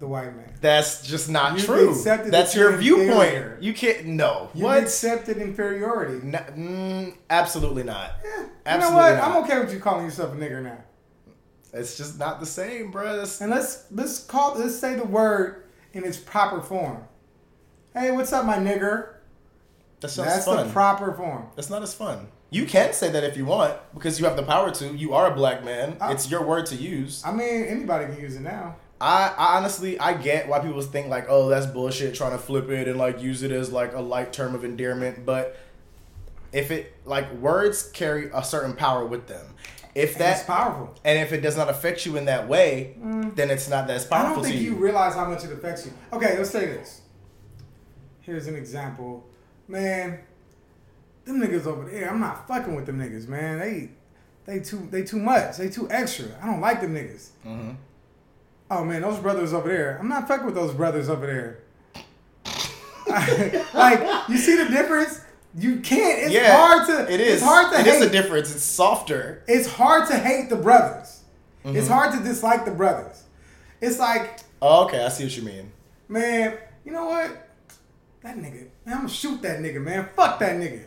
the 0.00 0.06
white 0.06 0.34
man. 0.34 0.52
That's 0.60 1.06
just 1.06 1.28
not 1.28 1.54
You've 1.56 1.66
true. 1.66 1.90
accepted 1.90 2.32
That's 2.32 2.54
that 2.54 2.58
your 2.58 2.76
viewpoint. 2.76 3.10
inferior. 3.10 3.58
You 3.60 3.74
can't. 3.74 4.06
No. 4.06 4.50
You've 4.54 4.64
what? 4.64 4.82
accepted 4.82 5.38
inferiority. 5.38 6.14
N- 6.26 7.12
mm, 7.12 7.16
absolutely 7.30 7.82
not. 7.84 8.12
Yeah. 8.24 8.74
You 8.74 8.80
know 8.80 8.92
what? 8.92 9.14
not. 9.14 9.22
I'm 9.24 9.36
okay 9.44 9.58
with 9.60 9.72
you 9.72 9.80
calling 9.80 10.04
yourself 10.04 10.32
a 10.32 10.36
nigger 10.36 10.62
now. 10.62 10.78
It's 11.72 11.96
just 11.96 12.18
not 12.18 12.40
the 12.40 12.46
same, 12.46 12.90
bro. 12.90 13.16
That's, 13.16 13.40
And 13.40 13.50
let's 13.50 13.84
let's 13.90 14.20
call 14.20 14.58
let's 14.58 14.78
say 14.78 14.94
the 14.94 15.04
word 15.04 15.64
in 15.92 16.04
its 16.04 16.16
proper 16.16 16.62
form. 16.62 17.04
Hey, 17.94 18.10
what's 18.10 18.32
up, 18.32 18.44
my 18.44 18.56
nigger? 18.56 19.14
that 20.00 20.08
sounds 20.08 20.28
That's 20.28 20.44
fun. 20.44 20.66
the 20.66 20.72
proper 20.72 21.12
form. 21.12 21.46
That's 21.56 21.70
not 21.70 21.82
as 21.82 21.92
fun. 21.92 22.28
You 22.50 22.64
can 22.64 22.92
say 22.92 23.10
that 23.10 23.24
if 23.24 23.36
you 23.36 23.44
want 23.44 23.76
because 23.92 24.18
you 24.18 24.24
have 24.26 24.36
the 24.36 24.42
power 24.42 24.70
to. 24.70 24.94
You 24.94 25.12
are 25.14 25.30
a 25.30 25.34
black 25.34 25.64
man. 25.64 25.96
I- 26.00 26.12
it's 26.12 26.30
your 26.30 26.44
word 26.44 26.66
to 26.66 26.76
use. 26.76 27.22
I 27.24 27.32
mean, 27.32 27.64
anybody 27.64 28.06
can 28.06 28.20
use 28.20 28.36
it 28.36 28.40
now. 28.40 28.76
I, 29.00 29.32
I 29.36 29.56
honestly 29.58 29.98
I 30.00 30.14
get 30.14 30.48
why 30.48 30.58
people 30.58 30.80
think 30.82 31.06
like 31.06 31.26
oh 31.28 31.48
that's 31.48 31.66
bullshit 31.66 32.16
trying 32.16 32.32
to 32.32 32.38
flip 32.38 32.68
it 32.68 32.88
and 32.88 32.98
like 32.98 33.22
use 33.22 33.44
it 33.44 33.52
as 33.52 33.70
like 33.70 33.92
a 33.92 34.00
light 34.00 34.32
term 34.32 34.56
of 34.56 34.64
endearment 34.64 35.24
but 35.24 35.56
if 36.52 36.72
it 36.72 36.96
like 37.04 37.32
words 37.34 37.90
carry 37.92 38.28
a 38.34 38.42
certain 38.42 38.74
power 38.74 39.06
with 39.06 39.28
them 39.28 39.54
if 39.98 40.16
that's 40.16 40.44
powerful. 40.44 40.94
and 41.04 41.18
if 41.18 41.32
it 41.32 41.40
does 41.40 41.56
not 41.56 41.68
affect 41.68 42.06
you 42.06 42.16
in 42.16 42.24
that 42.26 42.48
way 42.48 42.96
then 43.34 43.50
it's 43.50 43.68
not 43.68 43.88
as 43.90 44.04
powerful. 44.04 44.30
I 44.30 44.34
don't 44.34 44.44
think 44.44 44.56
you, 44.56 44.72
you 44.72 44.76
realize 44.76 45.14
how 45.14 45.28
much 45.28 45.44
it 45.44 45.52
affects 45.52 45.86
you. 45.86 45.92
Okay, 46.12 46.36
let's 46.38 46.50
say 46.50 46.66
this. 46.66 47.02
Here's 48.20 48.46
an 48.46 48.54
example. 48.56 49.24
Man, 49.66 50.18
them 51.24 51.40
niggas 51.40 51.66
over 51.66 51.88
there, 51.88 52.10
I'm 52.10 52.20
not 52.20 52.46
fucking 52.48 52.74
with 52.74 52.86
them 52.86 52.98
niggas, 52.98 53.28
man. 53.28 53.58
They 53.58 53.90
they 54.46 54.60
too 54.60 54.88
they 54.90 55.02
too 55.02 55.18
much. 55.18 55.56
They 55.58 55.68
too 55.68 55.88
extra. 55.90 56.26
I 56.42 56.46
don't 56.46 56.60
like 56.60 56.80
them 56.80 56.94
niggas. 56.94 57.30
Mhm. 57.46 57.76
Oh 58.70 58.84
man, 58.84 59.02
those 59.02 59.18
brothers 59.18 59.52
over 59.52 59.68
there. 59.68 59.98
I'm 59.98 60.08
not 60.08 60.26
fucking 60.28 60.46
with 60.46 60.54
those 60.54 60.74
brothers 60.74 61.08
over 61.08 61.26
there. 61.26 61.58
like, 63.74 64.28
you 64.28 64.36
see 64.36 64.56
the 64.56 64.68
difference? 64.70 65.20
You 65.56 65.80
can't. 65.80 66.24
It's 66.24 66.32
yeah 66.32 66.56
hard 66.56 66.86
to. 66.88 67.12
it 67.12 67.20
is 67.20 67.34
It's 67.36 67.42
hard 67.42 67.72
to 67.72 67.80
It 67.80 67.86
hate. 67.86 67.94
is 67.94 68.02
a 68.02 68.10
difference 68.10 68.54
it's 68.54 68.62
softer 68.64 69.42
it's 69.48 69.66
hard 69.66 70.08
to 70.08 70.16
hate 70.18 70.50
the 70.50 70.56
brothers. 70.56 71.22
Mm-hmm. 71.64 71.76
It's 71.76 71.88
hard 71.88 72.12
to 72.16 72.22
dislike 72.22 72.64
the 72.64 72.70
brothers. 72.70 73.22
It's 73.80 73.98
like 73.98 74.40
oh, 74.62 74.84
okay 74.84 75.02
I 75.04 75.08
see 75.08 75.24
what 75.24 75.36
you 75.36 75.42
mean 75.42 75.72
Man, 76.08 76.56
you 76.84 76.92
know 76.92 77.04
what? 77.06 77.48
That 78.22 78.36
nigga. 78.36 78.68
Man, 78.84 78.94
I'm 78.94 78.96
gonna 78.98 79.08
shoot 79.08 79.42
that 79.42 79.60
nigga, 79.60 79.80
man. 79.82 80.08
Fuck 80.16 80.38
that 80.40 80.56
nigga. 80.56 80.84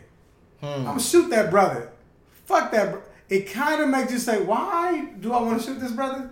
Hmm. 0.60 0.66
I'm 0.66 0.84
gonna 0.84 1.00
shoot 1.00 1.28
that 1.30 1.50
brother. 1.50 1.90
Fuck 2.46 2.70
that. 2.72 2.92
Bro- 2.92 3.02
it 3.28 3.50
kind 3.50 3.80
of 3.82 3.88
makes 3.88 4.12
you 4.12 4.18
say, 4.18 4.42
why 4.42 5.06
do 5.20 5.32
I 5.32 5.40
want 5.40 5.58
to 5.60 5.66
shoot 5.66 5.80
this 5.80 5.92
brother? 5.92 6.30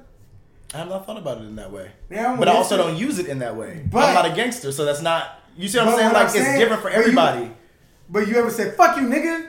I 0.74 0.78
have 0.78 0.88
not 0.88 1.04
thought 1.06 1.16
about 1.18 1.38
it 1.38 1.44
in 1.44 1.56
that 1.56 1.72
way 1.72 1.90
but 2.08 2.46
I 2.46 2.52
also 2.52 2.76
don't 2.76 2.96
use 2.96 3.18
it 3.18 3.26
in 3.26 3.40
that 3.40 3.56
way 3.56 3.84
But- 3.90 4.04
I'm 4.10 4.14
not 4.14 4.26
a 4.30 4.34
gangster 4.36 4.70
so 4.70 4.84
that's 4.84 5.02
not 5.02 5.40
you 5.56 5.66
see 5.66 5.78
what 5.78 5.88
I'm 5.88 5.94
saying 5.96 6.06
what 6.12 6.14
like 6.14 6.28
I'm 6.30 6.36
it's 6.36 6.58
different 6.58 6.80
for 6.82 6.90
but 6.90 6.94
you- 6.94 7.00
everybody 7.02 7.50
But 8.11 8.27
you 8.29 8.37
ever 8.37 8.51
say, 8.51 8.73
fuck 8.73 8.96
you, 8.96 9.05
nigga? 9.05 9.49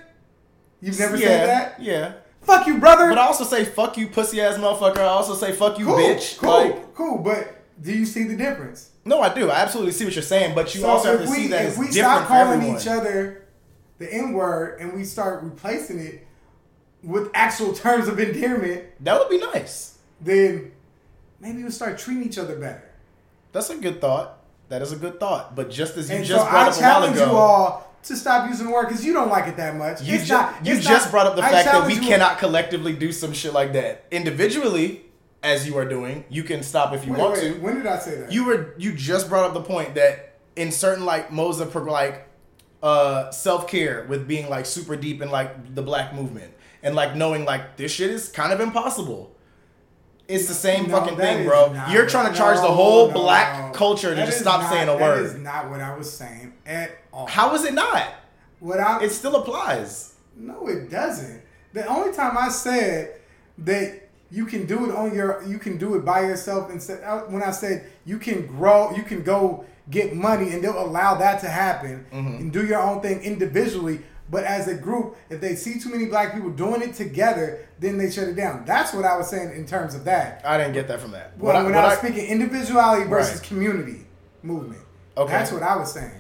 You've 0.82 1.00
never 1.00 1.16
yeah, 1.18 1.28
said 1.28 1.48
that? 1.50 1.82
yeah 1.82 2.14
Fuck 2.42 2.66
you, 2.68 2.80
brother. 2.80 3.10
But 3.10 3.20
I 3.20 3.22
also 3.28 3.44
say 3.44 3.66
fuck 3.66 3.98
you, 3.98 4.08
pussy 4.08 4.42
ass 4.42 4.58
motherfucker. 4.58 4.98
I 4.98 5.04
also 5.04 5.36
say 5.36 5.52
fuck 5.52 5.78
you, 5.78 5.86
cool, 5.86 5.98
bitch. 5.98 6.38
Cool, 6.40 6.50
Like, 6.50 6.96
cool. 6.96 7.18
But 7.20 7.62
do 7.82 7.92
you 7.94 8.06
see 8.06 8.24
the 8.24 8.36
difference? 8.36 8.90
no, 9.06 9.22
I 9.22 9.34
do. 9.34 9.50
I 9.52 9.58
absolutely 9.60 9.92
see 9.94 10.06
what 10.06 10.16
you're 10.16 10.24
saying, 10.24 10.56
but 10.56 10.74
you 10.74 10.82
So 10.82 10.88
also 10.90 11.18
have 11.18 11.26
to 11.26 11.30
we, 11.32 11.36
see 11.38 11.48
that 11.50 11.62
if 11.66 11.70
it's 11.72 11.78
we 11.78 11.86
different 11.92 12.18
stop 12.18 12.28
calling 12.28 12.54
everyone. 12.60 12.78
each 12.80 12.88
other 12.88 13.48
the 14.00 14.12
N 14.12 14.34
word 14.34 14.80
and 14.80 14.94
we 14.94 15.04
start 15.04 15.44
replacing 15.44 16.00
it 16.00 16.26
with 17.04 17.30
actual 17.36 17.74
terms 17.74 18.08
of 18.08 18.20
endearment, 18.20 18.86
That 19.04 19.20
would 19.20 19.30
be 19.30 19.38
nice. 19.40 20.00
then 20.20 20.72
maybe 21.40 21.62
we'll 21.62 21.72
start 21.72 21.98
treating 22.00 22.24
each 22.24 22.38
other 22.40 22.56
better. 22.58 22.90
That's 23.52 23.70
a 23.70 23.76
good 23.78 24.02
thought. 24.02 24.40
That 24.70 24.82
is 24.82 24.92
a 24.92 24.96
good 24.96 25.20
thought. 25.20 25.56
But 25.56 25.70
just 25.70 25.96
as 25.98 26.10
you 26.10 26.16
And 26.18 26.26
just 26.26 26.44
so 26.44 26.50
brought 26.50 26.68
I 26.68 26.70
up 26.70 26.78
a 26.78 26.82
while 26.82 27.14
ago, 27.14 27.26
you 27.32 27.38
all 27.38 27.91
to 28.04 28.16
stop 28.16 28.50
using 28.50 28.68
the 28.68 28.72
word 28.72 28.88
because 28.88 29.06
you 29.06 29.14
don't 29.14 29.30
like 29.30 29.48
it 29.48 29.58
that 29.58 29.76
much. 29.76 30.02
you, 30.02 30.16
It's 30.16 30.26
ju- 30.28 30.34
not- 30.34 30.66
you 30.66 30.76
just 30.80 31.06
not- 31.06 31.12
brought 31.12 31.28
up 31.28 31.36
the 31.36 31.44
I 31.44 31.52
fact 31.52 31.66
that 31.72 31.86
we 31.88 31.98
cannot 32.00 32.40
collectively 32.40 32.94
do 32.94 33.12
some 33.12 33.34
shit 33.34 33.54
like 33.54 33.74
that 33.74 34.06
individually, 34.12 35.06
as 35.44 35.68
you 35.68 35.78
are 35.78 35.86
doing. 35.86 36.24
You 36.30 36.44
can 36.44 36.64
stop 36.64 36.94
if 36.94 37.06
you 37.06 37.14
Wait, 37.14 37.20
want 37.20 37.34
wait, 37.34 37.54
to. 37.54 37.60
When 37.60 37.76
did 37.76 37.88
I 37.88 37.98
say 38.00 38.16
that? 38.20 38.32
you 38.32 38.46
were 38.46 38.74
you 38.78 38.94
just 38.94 39.30
brought 39.30 39.46
up 39.46 39.54
the 39.54 39.62
point 39.62 39.96
that 39.96 40.34
in 40.56 40.72
certain 40.72 41.06
like 41.06 41.32
modes 41.32 41.60
of 41.60 41.76
like 41.76 42.28
uh 42.84 43.30
self 43.32 43.68
care 43.68 44.06
with 44.10 44.28
being 44.28 44.50
like 44.50 44.66
super 44.66 44.96
deep 44.96 45.22
in 45.22 45.30
like 45.30 45.76
the 45.76 45.82
black 45.82 46.14
movement 46.16 46.52
and 46.84 46.96
like 46.96 47.16
knowing 47.16 47.46
like 47.46 47.78
this 47.78 47.92
shit 47.92 48.10
is 48.10 48.28
kind 48.30 48.52
of 48.52 48.60
impossible. 48.60 49.36
It's 50.32 50.48
the 50.48 50.54
same 50.54 50.88
No, 50.88 51.00
fucking 51.00 51.18
thing, 51.18 51.46
bro. 51.48 51.74
not- 51.74 51.92
You're 51.92 52.06
trying 52.08 52.32
to 52.32 52.38
charge 52.38 52.58
the 52.58 52.64
whole 52.72 53.08
no, 53.08 53.14
black 53.14 53.68
no. 53.68 53.72
culture 53.74 54.16
to 54.16 54.26
just 54.26 54.40
stop 54.40 54.62
not- 54.62 54.72
saying 54.72 54.88
a 54.90 54.96
word. 54.98 55.26
That 55.26 55.36
is 55.36 55.36
not 55.36 55.70
what 55.70 55.82
I 55.82 55.96
was 55.96 56.12
saying 56.12 56.54
at 56.66 56.92
all. 57.14 57.28
How 57.28 57.54
is 57.56 57.66
it 57.66 57.74
not? 57.74 58.04
What 58.60 58.80
I 58.80 59.02
It 59.04 59.12
still 59.12 59.36
applies. 59.36 60.14
No, 60.38 60.68
it 60.68 60.90
doesn't. 60.90 61.42
The 61.74 61.86
only 61.88 62.14
time 62.14 62.38
I 62.38 62.50
said 62.50 63.16
that 63.60 64.10
you 64.30 64.46
can 64.46 64.66
do 64.66 64.90
it 64.90 64.96
on 64.96 65.14
your, 65.14 65.44
you 65.46 65.60
can 65.60 65.78
do 65.78 65.96
it 65.96 66.06
by 66.06 66.22
yourself, 66.22 66.70
and 66.70 66.82
said 66.82 67.04
uh, 67.04 67.20
when 67.22 67.44
I 67.44 67.52
said 67.52 67.86
you 68.06 68.18
can 68.18 68.46
grow, 68.48 68.92
you 68.96 69.04
can 69.04 69.24
go 69.24 69.66
get 69.90 70.16
money, 70.16 70.54
and 70.54 70.64
they'll 70.64 70.80
allow 70.82 71.16
that 71.16 71.42
to 71.42 71.50
happen, 71.50 72.06
Mm-hmm. 72.14 72.36
and 72.36 72.54
do 72.54 72.66
your 72.66 72.80
own 72.82 73.02
thing 73.02 73.22
individually. 73.24 74.00
But 74.32 74.46
as 74.46 74.68
a 74.70 74.74
group, 74.76 75.18
if 75.30 75.42
they 75.42 75.56
see 75.56 75.78
too 75.78 75.90
many 75.90 76.06
black 76.06 76.34
people 76.34 76.50
doing 76.52 76.82
it 76.82 76.94
together, 76.96 77.68
then 77.80 77.98
they 77.98 78.10
shut 78.10 78.30
it 78.30 78.36
down. 78.36 78.64
That's 78.66 78.94
what 78.94 79.04
I 79.06 79.18
was 79.18 79.30
saying 79.30 79.52
in 79.52 79.66
terms 79.66 79.94
of 79.94 80.06
that. 80.06 80.42
I 80.46 80.58
didn't 80.58 80.72
get 80.74 80.88
that 80.88 81.02
from 81.02 81.12
that. 81.12 81.34
Well, 81.38 81.48
What 81.54 81.56
I- 81.58 81.64
when 81.64 81.76
what 81.76 81.84
I 81.84 81.90
was 81.90 81.98
I- 81.98 82.02
speaking 82.02 82.26
individuality 82.28 83.06
versus 83.10 83.40
Right. 83.42 83.44
community 83.50 84.08
movement. 84.42 84.82
Okay. 85.18 85.32
That's 85.34 85.52
what 85.52 85.62
I 85.64 85.76
was 85.76 85.92
saying. 85.92 86.12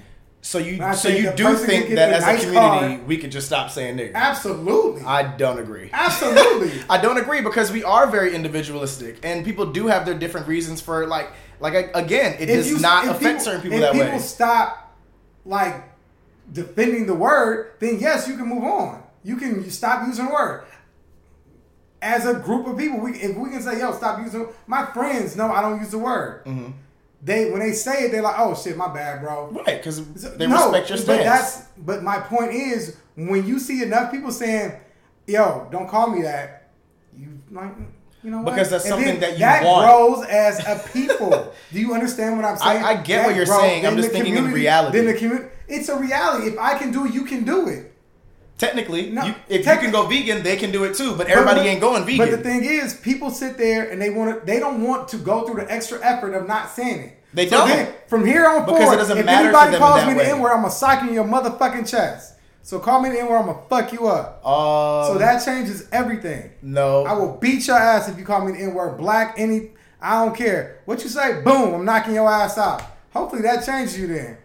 So 0.44 0.58
you 0.58 0.82
so 0.94 1.08
you 1.08 1.32
do 1.36 1.56
think 1.56 1.90
that 1.96 2.12
as 2.14 2.26
the 2.26 2.32
a 2.32 2.38
community 2.52 2.96
car. 2.98 3.06
we 3.06 3.18
could 3.18 3.32
just 3.32 3.46
stop 3.48 3.70
saying 3.70 3.96
nigga? 3.98 4.14
Absolutely. 4.16 5.04
I 5.06 5.24
don't 5.24 5.60
agree. 5.60 5.90
Absolutely. 5.94 6.72
I 6.90 6.98
don't 6.98 7.18
agree 7.20 7.42
because 7.42 7.72
we 7.72 7.84
are 7.84 8.08
very 8.08 8.34
individualistic, 8.36 9.20
and 9.24 9.46
people 9.46 9.68
do 9.68 9.86
have 9.88 10.04
their 10.06 10.16
different 10.16 10.48
reasons 10.48 10.82
for 10.82 11.06
like, 11.08 11.30
like 11.60 11.92
again, 11.96 12.36
it 12.40 12.48
does 12.48 12.70
you- 12.70 12.80
not 12.80 13.06
if 13.06 13.12
affect 13.22 13.44
certain 13.44 13.62
people 13.62 13.78
if 13.78 13.84
that 13.84 13.94
people 13.94 14.12
way. 14.14 14.18
stop 14.20 14.96
like 15.46 15.84
defending 16.52 17.06
the 17.06 17.16
word, 17.16 17.74
then 17.80 18.00
yes, 18.00 18.28
you 18.28 18.36
can 18.38 18.48
move 18.48 18.64
on. 18.64 19.04
You 19.24 19.38
can 19.38 19.64
you 19.64 19.70
stop 19.70 20.08
using 20.08 20.26
the 20.26 20.32
word. 20.34 20.64
As 22.02 22.26
a 22.26 22.34
group 22.34 22.66
of 22.66 22.78
people, 22.78 23.00
we 23.00 23.12
if 23.12 23.38
we 23.38 23.50
can 23.52 23.62
say, 23.62 23.80
"Yo, 23.80 23.94
stop 23.94 24.20
using." 24.20 24.48
My 24.66 24.86
friends 24.88 25.36
know 25.36 25.52
I 25.52 25.62
don't 25.62 25.80
use 25.80 25.92
the 25.92 26.00
word. 26.00 26.44
Mm-hmm. 26.46 26.72
They 27.24 27.52
when 27.52 27.60
they 27.60 27.74
say 27.74 28.06
it, 28.06 28.12
they're 28.12 28.24
like, 28.24 28.40
"Oh 28.40 28.56
shit, 28.56 28.76
my 28.76 28.88
bad, 28.92 29.22
bro." 29.22 29.50
Right, 29.52 29.78
because 29.78 30.04
they 30.38 30.48
No, 30.48 30.72
respect 30.72 30.90
your 30.90 30.98
But 30.98 31.04
stance. 31.04 31.24
that's 31.24 31.68
but 31.78 32.02
my 32.02 32.20
point 32.20 32.54
is 32.54 32.98
when 33.16 33.46
you 33.46 33.60
see 33.60 33.84
enough 33.84 34.10
people 34.12 34.32
saying, 34.32 34.74
"Yo, 35.28 35.68
don't 35.72 35.88
call 35.88 36.10
me 36.10 36.24
that," 36.24 36.70
you 37.16 37.38
like. 37.52 37.72
You 38.24 38.30
know 38.30 38.42
what? 38.42 38.52
Because 38.54 38.70
that's 38.70 38.86
And 38.86 38.94
something 38.94 39.20
that 39.20 39.34
you 39.34 39.40
that 39.40 39.64
want. 39.64 39.88
grows 39.88 40.26
as 40.28 40.60
a 40.60 40.80
people. 40.94 41.54
Do 41.74 41.80
you 41.80 41.94
understand 41.96 42.36
what 42.36 42.46
I'm 42.46 42.56
saying? 42.58 42.84
I 42.84 42.96
get 42.96 43.26
what 43.26 43.36
you're 43.36 43.46
grows- 43.46 43.60
saying. 43.62 43.86
I'm 43.86 43.96
just 43.98 44.12
thinking 44.12 44.36
in 44.38 44.52
reality. 44.52 44.98
Then 44.98 45.08
the 45.08 45.14
community, 45.16 45.50
it's 45.72 45.90
a 45.90 45.98
reality. 45.98 46.48
If 46.48 46.60
I 46.60 46.78
can 46.78 46.92
do 46.92 47.06
it, 47.06 47.14
you 47.14 47.24
can 47.26 47.44
do 47.44 47.68
it. 47.68 47.88
Technically, 48.58 49.10
No, 49.10 49.26
you, 49.26 49.34
if 49.50 49.66
techni- 49.66 49.74
you 49.76 49.80
can 49.82 49.92
go 49.92 50.06
vegan, 50.06 50.44
they 50.44 50.56
can 50.56 50.72
do 50.72 50.84
it 50.84 50.96
too. 50.96 51.16
But 51.16 51.28
everybody 51.28 51.62
But- 51.62 51.66
ain't 51.68 51.82
going 51.82 52.06
vegan. 52.06 52.18
But 52.20 52.30
the 52.30 52.38
thing 52.44 52.64
is, 52.64 52.94
people 52.94 53.32
sit 53.32 53.58
there 53.58 53.90
and 53.90 54.00
they 54.00 54.12
want 54.12 54.40
to. 54.40 54.46
They 54.46 54.60
don't 54.60 54.84
want 54.88 55.08
to 55.10 55.18
go 55.18 55.48
through 55.48 55.64
the 55.66 55.72
extra 55.72 55.98
effort 56.04 56.36
of 56.36 56.48
not 56.48 56.70
saying 56.70 57.00
it. 57.00 57.18
They 57.34 57.48
don't. 57.48 57.90
from 58.08 58.26
here 58.26 58.46
on 58.46 58.66
Because 58.66 58.78
forward, 58.82 58.94
it 58.94 58.98
doesn't 58.98 59.18
if 59.18 59.26
matter 59.26 59.48
anybody 59.48 59.78
calls 59.78 60.06
me 60.06 60.14
way. 60.14 60.26
the 60.26 60.30
N 60.32 60.40
word, 60.42 60.52
I'm 60.52 60.58
gonna 60.62 60.70
sock 60.72 61.02
you 61.02 61.08
in 61.10 61.14
your 61.16 61.24
motherfucking 61.24 61.90
chest. 61.90 62.36
So 62.62 62.78
call 62.78 63.02
me 63.02 63.10
the 63.10 63.20
N 63.22 63.28
word, 63.28 63.38
I'm 63.40 63.46
gonna 63.48 63.62
fuck 63.68 63.92
you 63.94 64.08
up. 64.08 64.46
um, 64.46 65.08
so 65.08 65.18
that 65.18 65.44
changes 65.44 65.88
everything. 65.92 66.52
no, 66.62 67.06
I 67.06 67.14
will 67.14 67.38
beat 67.38 67.66
your 67.66 67.78
ass 67.78 68.10
if 68.10 68.20
you 68.20 68.26
call 68.26 68.46
me 68.46 68.52
the 68.52 68.60
N 68.60 68.74
word. 68.76 68.98
Black, 68.98 69.34
any, 69.38 69.72
I 70.00 70.24
don't 70.24 70.36
care. 70.36 70.82
What 70.86 71.02
you 71.04 71.10
say, 71.10 71.42
boom, 71.42 71.74
I'm 71.74 71.86
knocking 71.86 72.14
your 72.14 72.30
ass 72.30 72.58
out. 72.60 72.84
Hopefully 73.12 73.42
that 73.44 73.66
changes 73.66 73.98
you 73.98 74.06
then. 74.08 74.38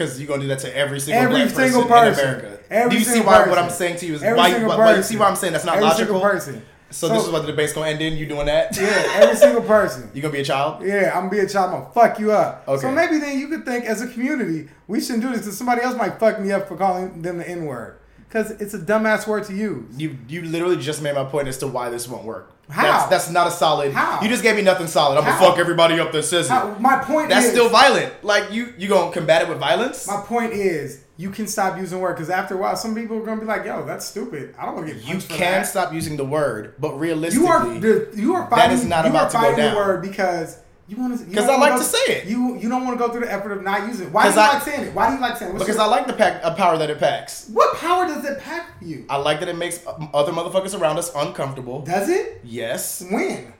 Because 0.00 0.18
you're 0.18 0.26
gonna 0.28 0.42
do 0.42 0.48
that 0.48 0.60
to 0.60 0.74
every 0.74 0.98
single 0.98 1.22
Every 1.22 1.42
black 1.42 1.50
single 1.54 1.84
person, 1.84 2.14
person. 2.14 2.28
in 2.28 2.34
America. 2.40 2.62
Every 2.70 2.90
do 2.90 2.98
you 2.98 3.04
see 3.04 3.20
why 3.20 3.36
person. 3.38 3.50
what 3.50 3.58
I'm 3.58 3.70
saying 3.70 3.96
to 3.98 4.06
you 4.06 4.14
is 4.14 4.22
Every 4.22 4.38
why, 4.38 4.50
single 4.52 4.68
why, 4.70 4.76
why 4.78 4.96
you 4.96 5.02
see 5.02 5.16
why 5.16 5.28
I'm 5.28 5.36
saying 5.36 5.52
that's 5.52 5.64
not 5.64 5.76
Every 5.76 5.88
logical? 5.88 6.14
single 6.14 6.30
person. 6.30 6.62
So, 6.92 7.08
this 7.08 7.22
is 7.24 7.30
what 7.30 7.42
the 7.42 7.46
debate's 7.46 7.72
gonna 7.72 7.90
end 7.90 8.00
in. 8.02 8.16
You 8.16 8.26
doing 8.26 8.46
that? 8.46 8.76
Yeah, 8.76 8.88
every 9.14 9.36
single 9.36 9.62
person. 9.62 10.10
you 10.12 10.22
gonna 10.22 10.32
be 10.32 10.40
a 10.40 10.44
child? 10.44 10.82
Yeah, 10.84 11.12
I'm 11.14 11.28
gonna 11.28 11.30
be 11.30 11.38
a 11.38 11.48
child. 11.48 11.72
I'm 11.72 11.80
gonna 11.82 11.92
fuck 11.92 12.18
you 12.18 12.32
up. 12.32 12.64
Okay. 12.66 12.80
So 12.82 12.90
maybe 12.90 13.18
then 13.18 13.38
you 13.38 13.46
could 13.46 13.64
think 13.64 13.84
as 13.84 14.00
a 14.02 14.08
community, 14.08 14.68
we 14.88 15.00
shouldn't 15.00 15.22
do 15.22 15.28
this 15.30 15.40
because 15.42 15.56
somebody 15.56 15.82
else 15.82 15.96
might 15.96 16.18
fuck 16.18 16.40
me 16.40 16.50
up 16.50 16.66
for 16.66 16.76
calling 16.76 17.22
them 17.22 17.38
the 17.38 17.48
N 17.48 17.66
word. 17.66 17.99
Because 18.30 18.52
it's 18.52 18.74
a 18.74 18.78
dumbass 18.78 19.26
word 19.26 19.42
to 19.46 19.54
use. 19.54 19.84
You 19.98 20.16
you 20.28 20.42
literally 20.42 20.76
just 20.76 21.02
made 21.02 21.16
my 21.16 21.24
point 21.24 21.48
as 21.48 21.58
to 21.58 21.66
why 21.66 21.90
this 21.90 22.06
won't 22.06 22.24
work. 22.24 22.52
How? 22.70 22.82
That's, 22.84 23.06
that's 23.10 23.30
not 23.30 23.48
a 23.48 23.50
solid. 23.50 23.92
How? 23.92 24.22
You 24.22 24.28
just 24.28 24.44
gave 24.44 24.54
me 24.54 24.62
nothing 24.62 24.86
solid. 24.86 25.18
I'm 25.18 25.24
How? 25.24 25.32
gonna 25.36 25.50
fuck 25.50 25.58
everybody 25.58 25.98
up 25.98 26.12
that 26.12 26.22
says 26.22 26.48
it. 26.48 26.80
My 26.80 26.98
point 27.02 27.28
That's 27.28 27.46
is, 27.46 27.50
still 27.50 27.68
violent. 27.68 28.12
Like 28.22 28.52
you 28.52 28.72
you 28.78 28.86
gonna 28.88 29.10
combat 29.12 29.42
it 29.42 29.48
with 29.48 29.58
violence? 29.58 30.06
my 30.06 30.20
point 30.20 30.52
is, 30.52 31.02
you 31.16 31.30
can 31.30 31.48
stop 31.48 31.76
using 31.76 31.98
word 31.98 32.14
because 32.14 32.30
after 32.30 32.54
a 32.54 32.58
while, 32.58 32.76
some 32.76 32.94
people 32.94 33.16
are 33.16 33.24
gonna 33.24 33.40
be 33.40 33.46
like, 33.48 33.64
"Yo, 33.64 33.84
that's 33.84 34.06
stupid. 34.06 34.54
I 34.56 34.66
don't 34.66 34.76
want 34.76 34.86
to 34.86 34.94
get 34.94 35.04
You 35.04 35.18
can 35.18 35.62
that." 35.62 35.66
stop 35.66 35.92
using 35.92 36.16
the 36.16 36.24
word, 36.24 36.74
but 36.78 36.96
realistically, 37.00 37.44
You 37.48 37.52
are 37.52 37.78
the, 37.80 38.10
you 38.14 38.34
are 38.34 38.48
fighting. 38.48 38.78
is 38.78 38.84
not 38.84 39.04
you 39.06 39.10
about 39.10 39.32
to 39.32 39.38
go 39.38 39.56
down. 39.56 39.70
the 39.74 39.76
word 39.76 40.02
because 40.02 40.58
you 40.90 40.96
want 40.96 41.18
to. 41.18 41.24
'Cause 41.36 41.48
I 41.48 41.56
like 41.56 41.76
to 41.76 41.84
say 41.84 41.98
it. 42.08 42.24
You 42.26 42.56
you 42.58 42.68
don't 42.68 42.84
want 42.84 42.98
to 42.98 43.04
go 43.06 43.10
through 43.12 43.22
the 43.26 43.32
effort 43.32 43.52
of 43.52 43.62
not 43.62 43.86
using 43.86 44.08
it. 44.08 44.12
Why 44.12 44.28
do 44.28 44.34
you 44.34 44.40
I- 44.40 44.52
like 44.54 44.62
saying 44.62 44.82
it? 44.88 44.94
Why 44.94 45.08
do 45.08 45.14
you 45.14 45.20
like 45.20 45.36
saying 45.36 45.50
it? 45.50 45.54
What's 45.54 45.64
because 45.64 45.76
your- 45.76 45.86
I 45.86 45.88
like 45.88 46.06
the 46.06 46.12
pack, 46.14 46.40
a 46.42 46.50
power 46.52 46.76
that 46.78 46.90
it 46.90 46.98
packs. 46.98 47.46
what 47.52 47.76
power 47.76 48.06
does 48.06 48.24
it 48.24 48.40
pack 48.40 48.78
for 48.78 48.84
you? 48.84 49.04
I 49.08 49.16
like 49.16 49.40
that 49.40 49.48
it 49.48 49.56
makes 49.56 49.80
other 50.12 50.32
motherfuckers 50.32 50.78
around 50.78 50.98
us 50.98 51.10
uncomfortable. 51.14 51.80
Does 51.82 52.08
it? 52.08 52.40
Yes. 52.44 53.02
When? 53.08 53.52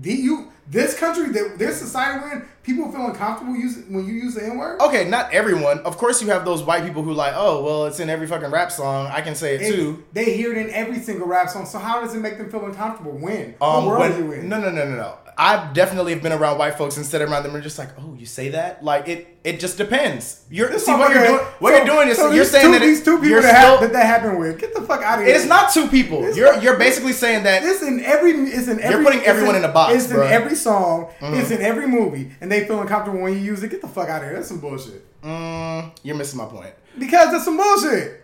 Do 0.00 0.12
you 0.12 0.46
this 0.70 0.96
country, 0.96 1.32
th- 1.32 1.58
this 1.58 1.80
society 1.80 2.20
we're 2.22 2.30
in, 2.32 2.42
people 2.62 2.92
feel 2.92 3.06
uncomfortable 3.06 3.56
using 3.56 3.92
when 3.92 4.06
you 4.06 4.12
use 4.14 4.36
the 4.36 4.44
N 4.44 4.56
word? 4.56 4.80
Okay, 4.80 5.08
not 5.08 5.32
everyone. 5.34 5.80
Of 5.80 5.98
course, 5.98 6.22
you 6.22 6.28
have 6.30 6.44
those 6.44 6.62
white 6.62 6.84
people 6.84 7.02
who 7.02 7.12
like, 7.12 7.32
oh, 7.34 7.64
well, 7.64 7.86
it's 7.86 7.98
in 7.98 8.08
every 8.08 8.28
fucking 8.28 8.52
rap 8.52 8.70
song. 8.70 9.08
I 9.08 9.20
can 9.20 9.34
say 9.34 9.56
it 9.56 9.68
too. 9.74 10.04
They 10.12 10.36
hear 10.36 10.52
it 10.52 10.58
in 10.58 10.70
every 10.70 11.00
single 11.00 11.26
rap 11.26 11.48
song. 11.50 11.66
So 11.66 11.80
how 11.80 12.00
does 12.00 12.14
it 12.14 12.20
make 12.20 12.38
them 12.38 12.48
feel 12.52 12.64
uncomfortable? 12.66 13.10
When? 13.18 13.56
Um, 13.60 13.84
what 13.84 13.86
world 13.86 13.98
when- 13.98 14.12
are 14.12 14.18
you 14.18 14.32
in? 14.32 14.48
no, 14.48 14.60
no, 14.60 14.70
no, 14.70 14.84
no, 14.88 14.94
no. 14.96 15.14
I 15.42 15.72
definitely 15.72 16.12
have 16.12 16.22
been 16.22 16.32
around 16.32 16.58
white 16.58 16.74
folks 16.76 16.98
instead 16.98 17.20
sit 17.22 17.28
around 17.30 17.44
them 17.44 17.54
and 17.54 17.62
just 17.64 17.78
like, 17.78 17.88
oh, 17.98 18.14
you 18.14 18.26
say 18.26 18.50
that? 18.50 18.84
Like 18.84 19.08
it, 19.08 19.38
it 19.42 19.58
just 19.58 19.78
depends. 19.78 20.44
You're 20.50 20.78
see 20.78 20.92
what 20.92 21.10
you're 21.14 21.24
doing. 21.26 21.38
What 21.60 21.70
so- 21.70 21.76
you're 21.78 21.86
doing 21.86 22.08
is 22.08 22.18
so 22.18 22.30
you're 22.30 22.44
saying 22.44 22.66
two, 22.66 22.72
that 22.72 22.82
it- 22.82 22.86
these 22.86 23.02
two 23.02 23.18
people 23.18 23.40
that, 23.40 23.56
still. 23.56 23.70
hap- 23.72 23.80
that 23.80 23.92
that 23.94 24.04
happened 24.04 24.38
with. 24.38 24.58
Get 24.60 24.74
the 24.74 24.82
fuck 24.82 25.02
out 25.02 25.18
of 25.18 25.24
here. 25.24 25.34
it 25.34 25.40
is 25.40 25.46
not 25.46 25.72
two 25.72 25.88
people. 25.88 26.26
It's 26.26 26.36
You're 26.36 26.52
not- 26.52 26.62
you're 26.62 26.76
basically 26.78 27.14
saying 27.14 27.44
that 27.44 27.62
It's 27.64 27.82
in 27.82 28.00
every. 28.04 28.32
It's 28.32 28.68
in 28.68 28.80
every. 28.80 28.96
You're 28.96 29.02
putting 29.04 29.24
everyone 29.24 29.56
in 29.56 29.64
a 29.64 29.72
box, 29.72 29.94
It's 29.94 30.12
bruh. 30.12 30.26
in 30.26 30.30
every 30.32 30.54
song. 30.56 31.06
Mm-hmm. 31.20 31.34
It's 31.40 31.50
in 31.50 31.62
every 31.62 31.86
movie, 31.86 32.32
and 32.42 32.52
they 32.52 32.66
feel 32.66 32.80
uncomfortable 32.82 33.20
when 33.22 33.32
you 33.32 33.38
use 33.40 33.62
it. 33.62 33.70
Get 33.70 33.80
the 33.80 33.88
fuck 33.88 34.10
out 34.10 34.20
of 34.22 34.28
here. 34.28 34.36
That's 34.36 34.48
some 34.48 34.60
bullshit. 34.60 35.02
mm, 35.22 35.90
you're 36.02 36.16
missing 36.16 36.36
my 36.38 36.44
point. 36.46 36.74
Because 36.98 37.30
that's 37.32 37.44
some 37.44 37.56
bullshit. 37.56 38.19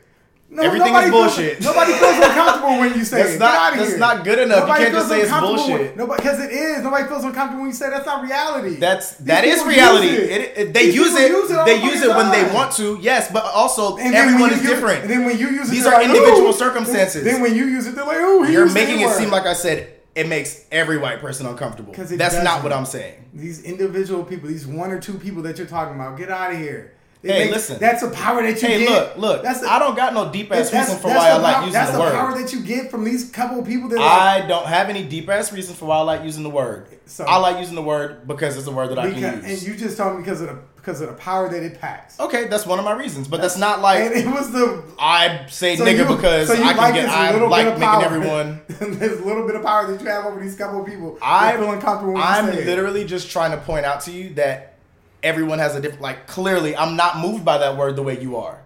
No, 0.48 0.62
Everything 0.62 0.92
nobody 0.92 1.06
is 1.08 1.12
feels- 1.12 1.34
bullshit. 1.36 1.60
nobody 1.60 1.92
feels 1.94 2.16
uncomfortable 2.16 2.78
when 2.78 2.94
you 2.96 3.04
say 3.12 3.16
That's 3.18 3.30
it. 3.30 3.38
Get 3.38 3.40
not- 3.40 3.56
outta 3.58 3.76
that's 3.78 3.90
here. 3.90 3.98
not 3.98 4.24
good 4.24 4.38
enough. 4.38 4.68
You 4.68 4.74
can't 4.74 4.94
just 4.94 5.08
say 5.08 5.20
it's 5.22 5.30
bullshit. 5.32 5.96
Nobody, 5.96 6.22
because 6.22 6.40
it 6.40 6.52
is. 6.52 6.82
Nobody 6.84 7.04
feels 7.08 7.24
uncomfortable 7.24 7.62
when 7.62 7.70
you 7.70 7.74
say 7.76 7.90
that's 7.90 8.06
not 8.06 8.22
reality. 8.22 8.76
That's 8.76 9.16
These 9.16 9.26
that 9.26 9.44
is 9.44 9.64
reality. 9.64 10.06
use 10.08 10.18
It, 10.20 10.40
it- 10.56 10.72
they 10.72 10.86
These 10.86 10.94
use 10.94 11.14
it. 11.16 11.30
use 11.30 11.48
they 11.48 11.82
use 11.82 12.00
it 12.02 12.08
when 12.10 12.30
they 12.30 12.44
want 12.54 12.72
to. 12.74 12.96
Yes, 13.00 13.30
but 13.32 13.44
also 13.44 13.96
everyone 13.96 14.52
is 14.52 14.62
different. 14.62 15.02
And 15.02 15.10
then 15.10 15.24
when 15.24 15.36
you 15.36 15.48
use 15.48 15.68
it, 15.68 15.72
These 15.72 15.84
they're 15.84 15.92
like, 15.94 16.06
individual 16.06 16.52
circumstances. 16.52 17.24
Then 17.24 17.40
when 17.42 17.56
you 17.56 17.66
use 17.66 17.86
it, 17.88 17.96
they're 17.96 18.06
like, 18.06 18.18
"Ooh, 18.18 18.48
You're 18.50 18.70
making 18.72 19.00
it 19.00 19.10
seem 19.10 19.30
like 19.30 19.46
I 19.46 19.52
said 19.52 19.94
it 20.14 20.28
makes 20.28 20.64
every 20.72 20.96
white 20.96 21.20
person 21.20 21.44
uncomfortable. 21.46 21.92
it 21.92 21.96
That's 22.16 22.36
not 22.36 22.44
doesn't. 22.44 22.62
what 22.62 22.72
I'm 22.72 22.86
saying. 22.86 23.14
These 23.34 23.64
individual 23.64 24.24
people, 24.24 24.48
these 24.48 24.66
one 24.66 24.90
or 24.90 24.98
two 24.98 25.14
people 25.14 25.42
that 25.42 25.58
you're 25.58 25.66
talking 25.66 25.94
about, 25.94 26.16
get 26.16 26.30
out 26.30 26.52
of 26.52 26.56
here. 26.58 26.92
It 27.22 27.30
Hey, 27.30 27.38
makes- 27.44 27.52
listen. 27.54 27.78
That's 27.80 28.02
a 28.02 28.10
power 28.10 28.42
that 28.42 28.60
you 28.62 28.68
Hey, 28.68 28.84
get. 28.84 28.90
look, 28.90 29.16
look. 29.16 29.42
That's 29.42 29.62
a- 29.62 29.72
I 29.72 29.78
don't 29.78 29.96
got 29.96 30.14
no 30.14 30.30
deep 30.30 30.52
ass 30.52 30.72
reason 30.72 30.98
for 30.98 31.08
why 31.08 31.30
I 31.30 31.36
like 31.38 31.64
using 31.66 31.72
the 31.84 31.92
the 31.92 31.98
word. 31.98 32.04
That's 32.06 32.12
the 32.12 32.18
power 32.18 32.38
that 32.40 32.52
you 32.52 32.60
get 32.60 32.90
from 32.90 33.04
these 33.04 33.30
couple 33.30 33.58
of 33.60 33.66
people 33.66 33.88
that 33.88 33.98
like, 33.98 34.06
I 34.06 34.46
don't 34.46 34.66
have 34.66 34.88
any 34.90 35.02
deep 35.02 35.28
ass 35.28 35.52
reason 35.52 35.74
for 35.74 35.86
why 35.86 35.96
I 35.96 36.02
like 36.02 36.22
using 36.24 36.42
the 36.42 36.50
word. 36.50 36.86
So- 37.06 37.24
I 37.24 37.36
like 37.38 37.58
using 37.58 37.74
the 37.74 37.82
word 37.82 38.26
because 38.28 38.56
it's 38.56 38.66
a 38.66 38.70
word 38.70 38.90
that 38.90 38.98
I 38.98 39.08
because, 39.08 39.20
can 39.40 39.44
and 39.44 39.62
you 39.62 39.74
just 39.76 39.96
told 39.96 40.16
me 40.16 40.22
because 40.22 40.40
of 40.40 40.48
the 40.48 40.58
because 40.76 41.00
of 41.00 41.08
the 41.08 41.14
power 41.14 41.48
that 41.48 41.64
it 41.64 41.80
packs. 41.80 42.20
okay, 42.20 42.44
that's 42.46 42.64
one 42.64 42.78
of 42.78 42.84
my 42.84 42.92
reasons, 42.92 43.26
but 43.26 43.40
that's 43.40 43.58
not 43.58 43.80
like 43.80 43.98
and 44.04 44.14
it 44.14 44.26
was 44.28 44.52
the 44.52 44.84
I 45.00 45.46
say 45.48 45.74
so 45.74 45.84
nigga 45.84 46.08
you- 46.08 46.16
because 46.16 46.46
so 46.46 46.54
I 46.54 46.58
can 46.58 46.76
like 46.76 46.94
get. 46.94 47.02
this 47.06 47.12
I 47.12 47.30
like 47.32 47.64
making 47.66 47.80
power. 47.80 48.04
everyone. 48.04 48.60
There's 48.68 49.20
a 49.20 49.24
little 49.24 49.46
bit 49.48 49.56
of 49.56 49.64
power 49.64 49.90
that 49.90 50.00
you 50.00 50.06
have 50.08 50.26
over 50.26 50.38
these 50.40 50.54
couple 50.54 50.82
of 50.82 50.86
people. 50.86 51.18
I 51.20 51.56
feel 51.56 51.72
uncomfortable 51.72 52.16
I'm 52.18 52.46
you 52.46 52.52
say 52.52 52.58
it. 52.62 52.66
literally 52.66 53.04
just 53.04 53.30
trying 53.32 53.50
to 53.50 53.56
point 53.56 53.84
out 53.84 54.02
to 54.02 54.12
you 54.12 54.34
that 54.34 54.74
everyone 55.22 55.58
has 55.58 55.74
a 55.76 55.80
different. 55.80 56.02
Like 56.02 56.26
clearly, 56.26 56.76
I'm 56.76 56.96
not 56.96 57.18
moved 57.18 57.44
by 57.44 57.58
that 57.58 57.76
word 57.76 57.96
the 57.96 58.02
way 58.02 58.20
you 58.20 58.36
are. 58.36 58.60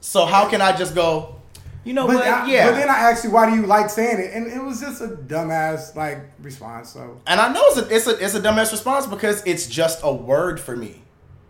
So 0.00 0.26
how 0.26 0.48
can 0.48 0.60
I 0.60 0.76
just 0.76 0.94
go? 0.94 1.34
You 1.84 1.94
know 1.94 2.06
But, 2.06 2.16
what? 2.16 2.26
I, 2.26 2.50
yeah. 2.50 2.70
but 2.70 2.76
then 2.76 2.88
I 2.90 2.98
asked 3.10 3.24
you 3.24 3.30
why 3.30 3.48
do 3.48 3.56
you 3.56 3.66
like 3.66 3.88
saying 3.88 4.18
it, 4.20 4.32
and 4.34 4.46
it 4.46 4.62
was 4.62 4.80
just 4.80 5.00
a 5.00 5.08
dumbass 5.08 5.94
like 5.96 6.18
response. 6.42 6.90
So 6.90 7.20
And 7.26 7.40
I 7.40 7.52
know 7.52 7.62
it's 7.66 7.78
a, 7.78 7.94
it's 7.96 8.06
a 8.06 8.24
it's 8.24 8.34
a 8.34 8.40
dumbass 8.40 8.70
response 8.72 9.06
because 9.06 9.42
it's 9.46 9.66
just 9.66 10.00
a 10.02 10.12
word 10.12 10.60
for 10.60 10.76
me. 10.76 11.02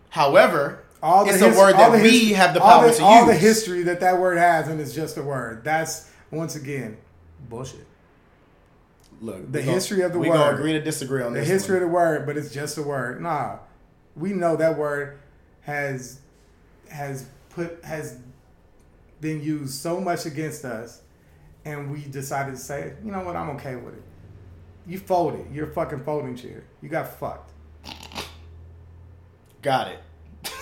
However, 0.09 0.79
all 1.03 1.25
the 1.25 1.31
it's 1.31 1.41
his- 1.43 1.55
a 1.55 1.59
word 1.59 1.73
that 1.75 1.91
we 2.01 2.29
have 2.33 2.53
the 2.53 2.61
all 2.61 2.79
power 2.79 2.89
the, 2.89 2.97
to 2.97 3.03
all 3.03 3.17
use. 3.19 3.27
the 3.27 3.35
history 3.35 3.83
that 3.83 3.99
that 3.99 4.19
word 4.19 4.37
has, 4.37 4.67
and 4.69 4.79
it's 4.79 4.93
just 4.93 5.17
a 5.17 5.23
word. 5.23 5.63
That's 5.63 6.09
once 6.31 6.55
again 6.55 6.97
bullshit. 7.49 7.85
Look, 9.21 9.51
the 9.51 9.59
we 9.59 9.65
history 9.65 10.01
of 10.03 10.13
the 10.13 10.19
we 10.19 10.29
word. 10.29 10.37
gonna 10.37 10.55
agree 10.57 10.73
to 10.73 10.81
disagree 10.81 11.21
on 11.21 11.33
The 11.33 11.43
history 11.43 11.75
one. 11.75 11.83
of 11.83 11.89
the 11.89 11.93
word, 11.93 12.25
but 12.25 12.37
it's 12.37 12.53
just 12.53 12.77
a 12.77 12.83
word. 12.83 13.21
Nah, 13.21 13.57
we 14.19 14.33
know 14.33 14.55
that 14.57 14.77
word 14.77 15.19
has 15.61 16.19
has 16.89 17.25
put 17.49 17.83
has 17.83 18.17
been 19.21 19.41
used 19.41 19.73
so 19.73 19.99
much 19.99 20.25
against 20.25 20.65
us, 20.65 21.01
and 21.65 21.91
we 21.91 22.01
decided 22.01 22.51
to 22.51 22.57
say, 22.57 22.93
you 23.03 23.11
know 23.11 23.23
what, 23.23 23.35
I'm 23.35 23.49
okay 23.51 23.75
with 23.75 23.95
it. 23.95 24.03
You 24.87 24.97
folded. 24.97 25.45
You're 25.53 25.69
a 25.69 25.73
fucking 25.73 26.03
folding 26.03 26.35
chair. 26.35 26.63
You 26.81 26.89
got 26.89 27.19
fucked. 27.19 27.51
Got 29.61 29.89
it. 29.89 29.99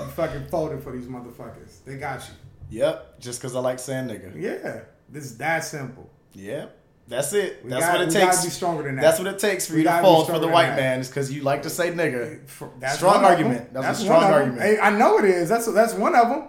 You 0.00 0.06
fucking 0.14 0.46
folded 0.46 0.80
for 0.82 0.92
these 0.92 1.06
motherfuckers. 1.06 1.82
They 1.84 1.96
got 1.96 2.20
you. 2.28 2.78
Yep. 2.80 3.18
Just 3.18 3.40
because 3.40 3.56
I 3.56 3.60
like 3.60 3.80
saying 3.80 4.06
nigga. 4.06 4.40
Yeah, 4.40 4.82
this 5.08 5.24
is 5.24 5.38
that 5.38 5.64
simple. 5.64 6.08
Yep. 6.34 6.76
That's 7.08 7.32
it. 7.32 7.60
We 7.64 7.70
That's 7.70 7.86
gotta- 7.86 7.98
what 8.00 8.08
it 8.08 8.12
takes. 8.12 8.44
be 8.44 8.50
stronger 8.50 8.82
than 8.82 8.96
that. 8.96 9.02
That's 9.02 9.18
what 9.18 9.28
it 9.28 9.38
takes 9.38 9.66
for 9.66 9.72
We 9.74 9.80
you 9.80 9.84
to 9.88 10.00
fold 10.02 10.26
for 10.28 10.38
the 10.38 10.48
white 10.48 10.76
man 10.76 11.00
is 11.00 11.08
because 11.08 11.32
you 11.32 11.42
like 11.42 11.62
to 11.62 11.70
say 11.70 11.90
nigga. 11.90 12.46
For- 12.46 12.70
That's 12.78 12.96
Strong 12.96 13.24
argument. 13.24 13.72
them. 13.72 13.82
That's 13.82 14.00
a 14.00 14.02
strong 14.04 14.24
argument. 14.24 14.60
Hey, 14.62 14.78
I 14.78 14.90
know 14.90 15.18
it 15.18 15.24
is. 15.24 15.48
That's 15.48 15.66
that's 15.72 15.94
one 15.94 16.14
of 16.14 16.28
them. 16.28 16.44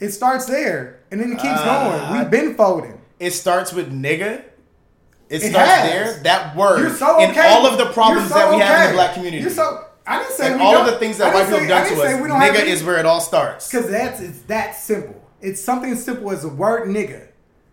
It 0.00 0.10
starts 0.10 0.46
there, 0.46 1.00
and 1.10 1.20
then 1.20 1.32
it 1.32 1.36
keeps 1.38 1.60
Uh, 1.60 1.90
going. 2.08 2.18
We've 2.18 2.30
been 2.30 2.54
folding. 2.54 3.00
It 3.20 3.32
starts 3.32 3.72
with 3.72 3.92
nigga. 3.92 4.42
It, 5.28 5.42
It 5.42 5.50
starts 5.50 5.70
has. 5.70 5.90
there. 5.90 6.20
That 6.24 6.56
word 6.56 6.80
You're 6.80 6.90
so 6.96 7.18
in 7.20 7.30
okay. 7.30 7.48
all 7.48 7.66
of 7.66 7.78
the 7.78 7.86
problems 7.86 8.28
so 8.28 8.34
that 8.34 8.50
we 8.50 8.60
have 8.60 8.84
in 8.84 8.90
the 8.90 8.94
black 8.96 9.14
community. 9.14 9.42
You're 9.42 9.50
so. 9.50 9.84
I 10.06 10.20
didn't 10.20 10.32
say 10.32 10.52
and 10.52 10.60
all 10.62 10.74
of 10.76 10.86
the 10.86 10.98
things 10.98 11.18
that 11.18 11.34
white 11.34 11.44
people 11.44 11.58
have 11.60 11.68
done 11.68 11.86
to 11.86 12.02
us, 12.02 12.12
nigga 12.12 12.64
is 12.64 12.82
where 12.82 12.96
it 12.96 13.04
all 13.06 13.20
starts. 13.20 13.70
Because 13.70 13.90
that's 13.90 14.20
it's 14.20 14.40
that 14.42 14.74
simple. 14.74 15.22
It's 15.42 15.60
something 15.62 15.92
as 15.92 16.02
simple 16.02 16.30
as 16.32 16.42
the 16.42 16.48
word 16.48 16.88
nigga, 16.88 17.27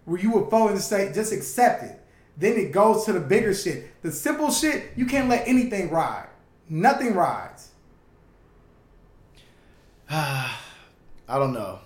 where 0.05 0.19
you 0.19 0.31
would 0.31 0.49
fold 0.49 0.71
and 0.71 0.79
say 0.79 1.11
just 1.13 1.33
accept 1.33 1.83
it. 1.83 1.99
Then 2.37 2.53
it 2.53 2.71
goes 2.71 3.05
to 3.05 3.13
the 3.13 3.19
bigger 3.19 3.53
shit. 3.53 4.01
The 4.01 4.11
simple 4.11 4.51
shit, 4.51 4.91
you 4.95 5.05
can't 5.05 5.29
let 5.29 5.47
anything 5.47 5.89
ride. 5.89 6.27
Nothing 6.69 7.13
rides. 7.13 7.69
I 10.09 10.49
don't 11.27 11.53
know. 11.53 11.79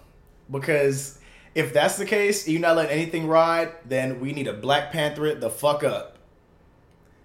Because 0.49 1.19
if 1.55 1.73
that's 1.73 1.97
the 1.97 2.05
case, 2.05 2.47
you're 2.47 2.61
not 2.61 2.75
letting 2.75 2.91
anything 2.91 3.27
ride, 3.27 3.71
then 3.85 4.19
we 4.19 4.33
need 4.33 4.47
a 4.47 4.53
Black 4.53 4.91
Panther 4.91 5.25
it 5.27 5.39
the 5.41 5.49
fuck 5.49 5.83
up. 5.83 6.17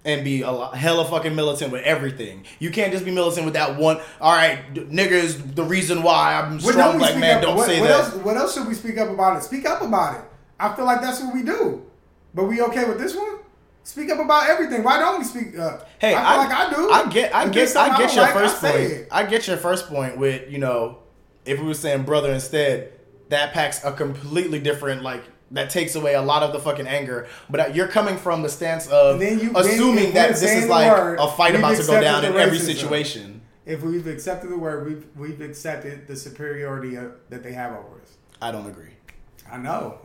And 0.07 0.23
be 0.23 0.43
a 0.43 0.51
lot, 0.51 0.77
hella 0.77 1.07
fucking 1.07 1.35
militant 1.35 1.73
with 1.73 1.83
everything. 1.83 2.45
You 2.59 2.71
can't 2.71 2.93
just 2.93 3.07
be 3.07 3.11
militant 3.11 3.47
with 3.47 3.55
that 3.55 3.79
one. 3.79 3.99
All 4.21 4.35
right, 4.37 4.75
d- 4.75 4.83
nigga 4.83 5.13
is 5.13 5.43
the 5.43 5.65
reason 5.65 6.03
why 6.03 6.35
I'm 6.35 6.61
strong 6.61 6.99
black 6.99 7.17
man. 7.17 7.39
up- 7.39 7.43
Don't 7.43 7.57
what, 7.57 7.67
say 7.67 7.81
what 7.81 7.89
that. 7.89 8.01
Else, 8.01 8.15
what 8.17 8.37
else 8.37 8.53
should 8.53 8.69
we 8.69 8.75
speak 8.75 8.99
up 8.99 9.09
about 9.09 9.39
it? 9.39 9.45
Speak 9.45 9.65
up 9.65 9.81
about 9.81 10.17
it. 10.19 10.25
I 10.65 10.75
feel 10.77 10.85
like 10.85 11.01
that's 11.01 11.21
what 11.21 11.35
we 11.35 11.43
do. 11.43 11.85
But 12.35 12.45
we 12.45 12.61
okay 12.63 12.85
with 12.89 12.99
this 12.99 13.15
one? 13.15 13.39
Speak 13.85 14.11
up 14.11 14.19
about 14.19 14.49
everything. 14.49 14.83
Why 14.83 14.99
don't 14.99 15.19
we 15.19 15.25
speak 15.25 15.59
up? 15.59 15.89
Hey, 15.99 16.15
I 16.15 16.19
feel 16.19 16.39
like 16.39 16.51
I 16.51 16.75
do. 16.75 16.91
I 16.91 17.09
get, 17.13 17.35
I 17.35 17.45
If 17.47 17.53
get, 17.53 17.77
I 17.77 17.99
get 17.99 18.15
your 18.15 18.25
like, 18.25 18.33
first 18.33 18.65
I 18.65 18.71
point. 18.73 19.07
I 19.11 19.27
get 19.27 19.47
your 19.47 19.57
first 19.59 19.89
point 19.89 20.17
with 20.17 20.51
you 20.51 20.59
know, 20.59 20.99
if 21.45 21.61
we 21.61 21.67
were 21.67 21.75
saying 21.75 22.05
brother 22.05 22.33
instead, 22.33 22.93
that 23.29 23.53
packs 23.53 23.85
a 23.85 23.93
completely 23.93 24.59
different 24.59 25.03
like 25.03 25.23
that 25.51 25.69
takes 25.69 25.95
away 25.95 26.15
a 26.15 26.23
lot 26.23 26.43
of 26.43 26.53
the 26.55 26.59
fucking 26.59 26.87
anger. 26.87 27.29
But 27.51 27.77
you're 27.77 27.89
coming 27.89 28.17
from 28.17 28.43
the 28.43 28.49
stance 28.49 28.87
of 28.89 29.21
Then 29.21 29.39
you- 29.39 29.53
assuming 29.55 30.15
that 30.15 30.31
this 30.31 30.43
is 30.43 30.67
like 30.67 30.91
word, 30.91 31.19
a 31.21 31.29
fight 31.31 31.55
about 31.55 31.77
to 31.77 31.87
go 31.87 32.01
down 32.01 32.25
in 32.25 32.33
every 32.35 32.59
situation. 32.59 33.43
If 33.67 33.83
we've 33.83 34.07
accepted 34.07 34.51
the 34.51 34.59
word, 34.59 34.87
we've 34.87 35.07
we've 35.15 35.41
accepted 35.43 36.07
the 36.07 36.17
superiority 36.17 36.97
of, 36.97 37.13
that 37.29 37.43
they 37.43 37.53
have 37.53 37.73
over 37.73 38.01
us. 38.01 38.17
I 38.41 38.51
don't 38.51 38.67
agree. 38.67 38.94
I 39.51 39.59
know. 39.59 39.99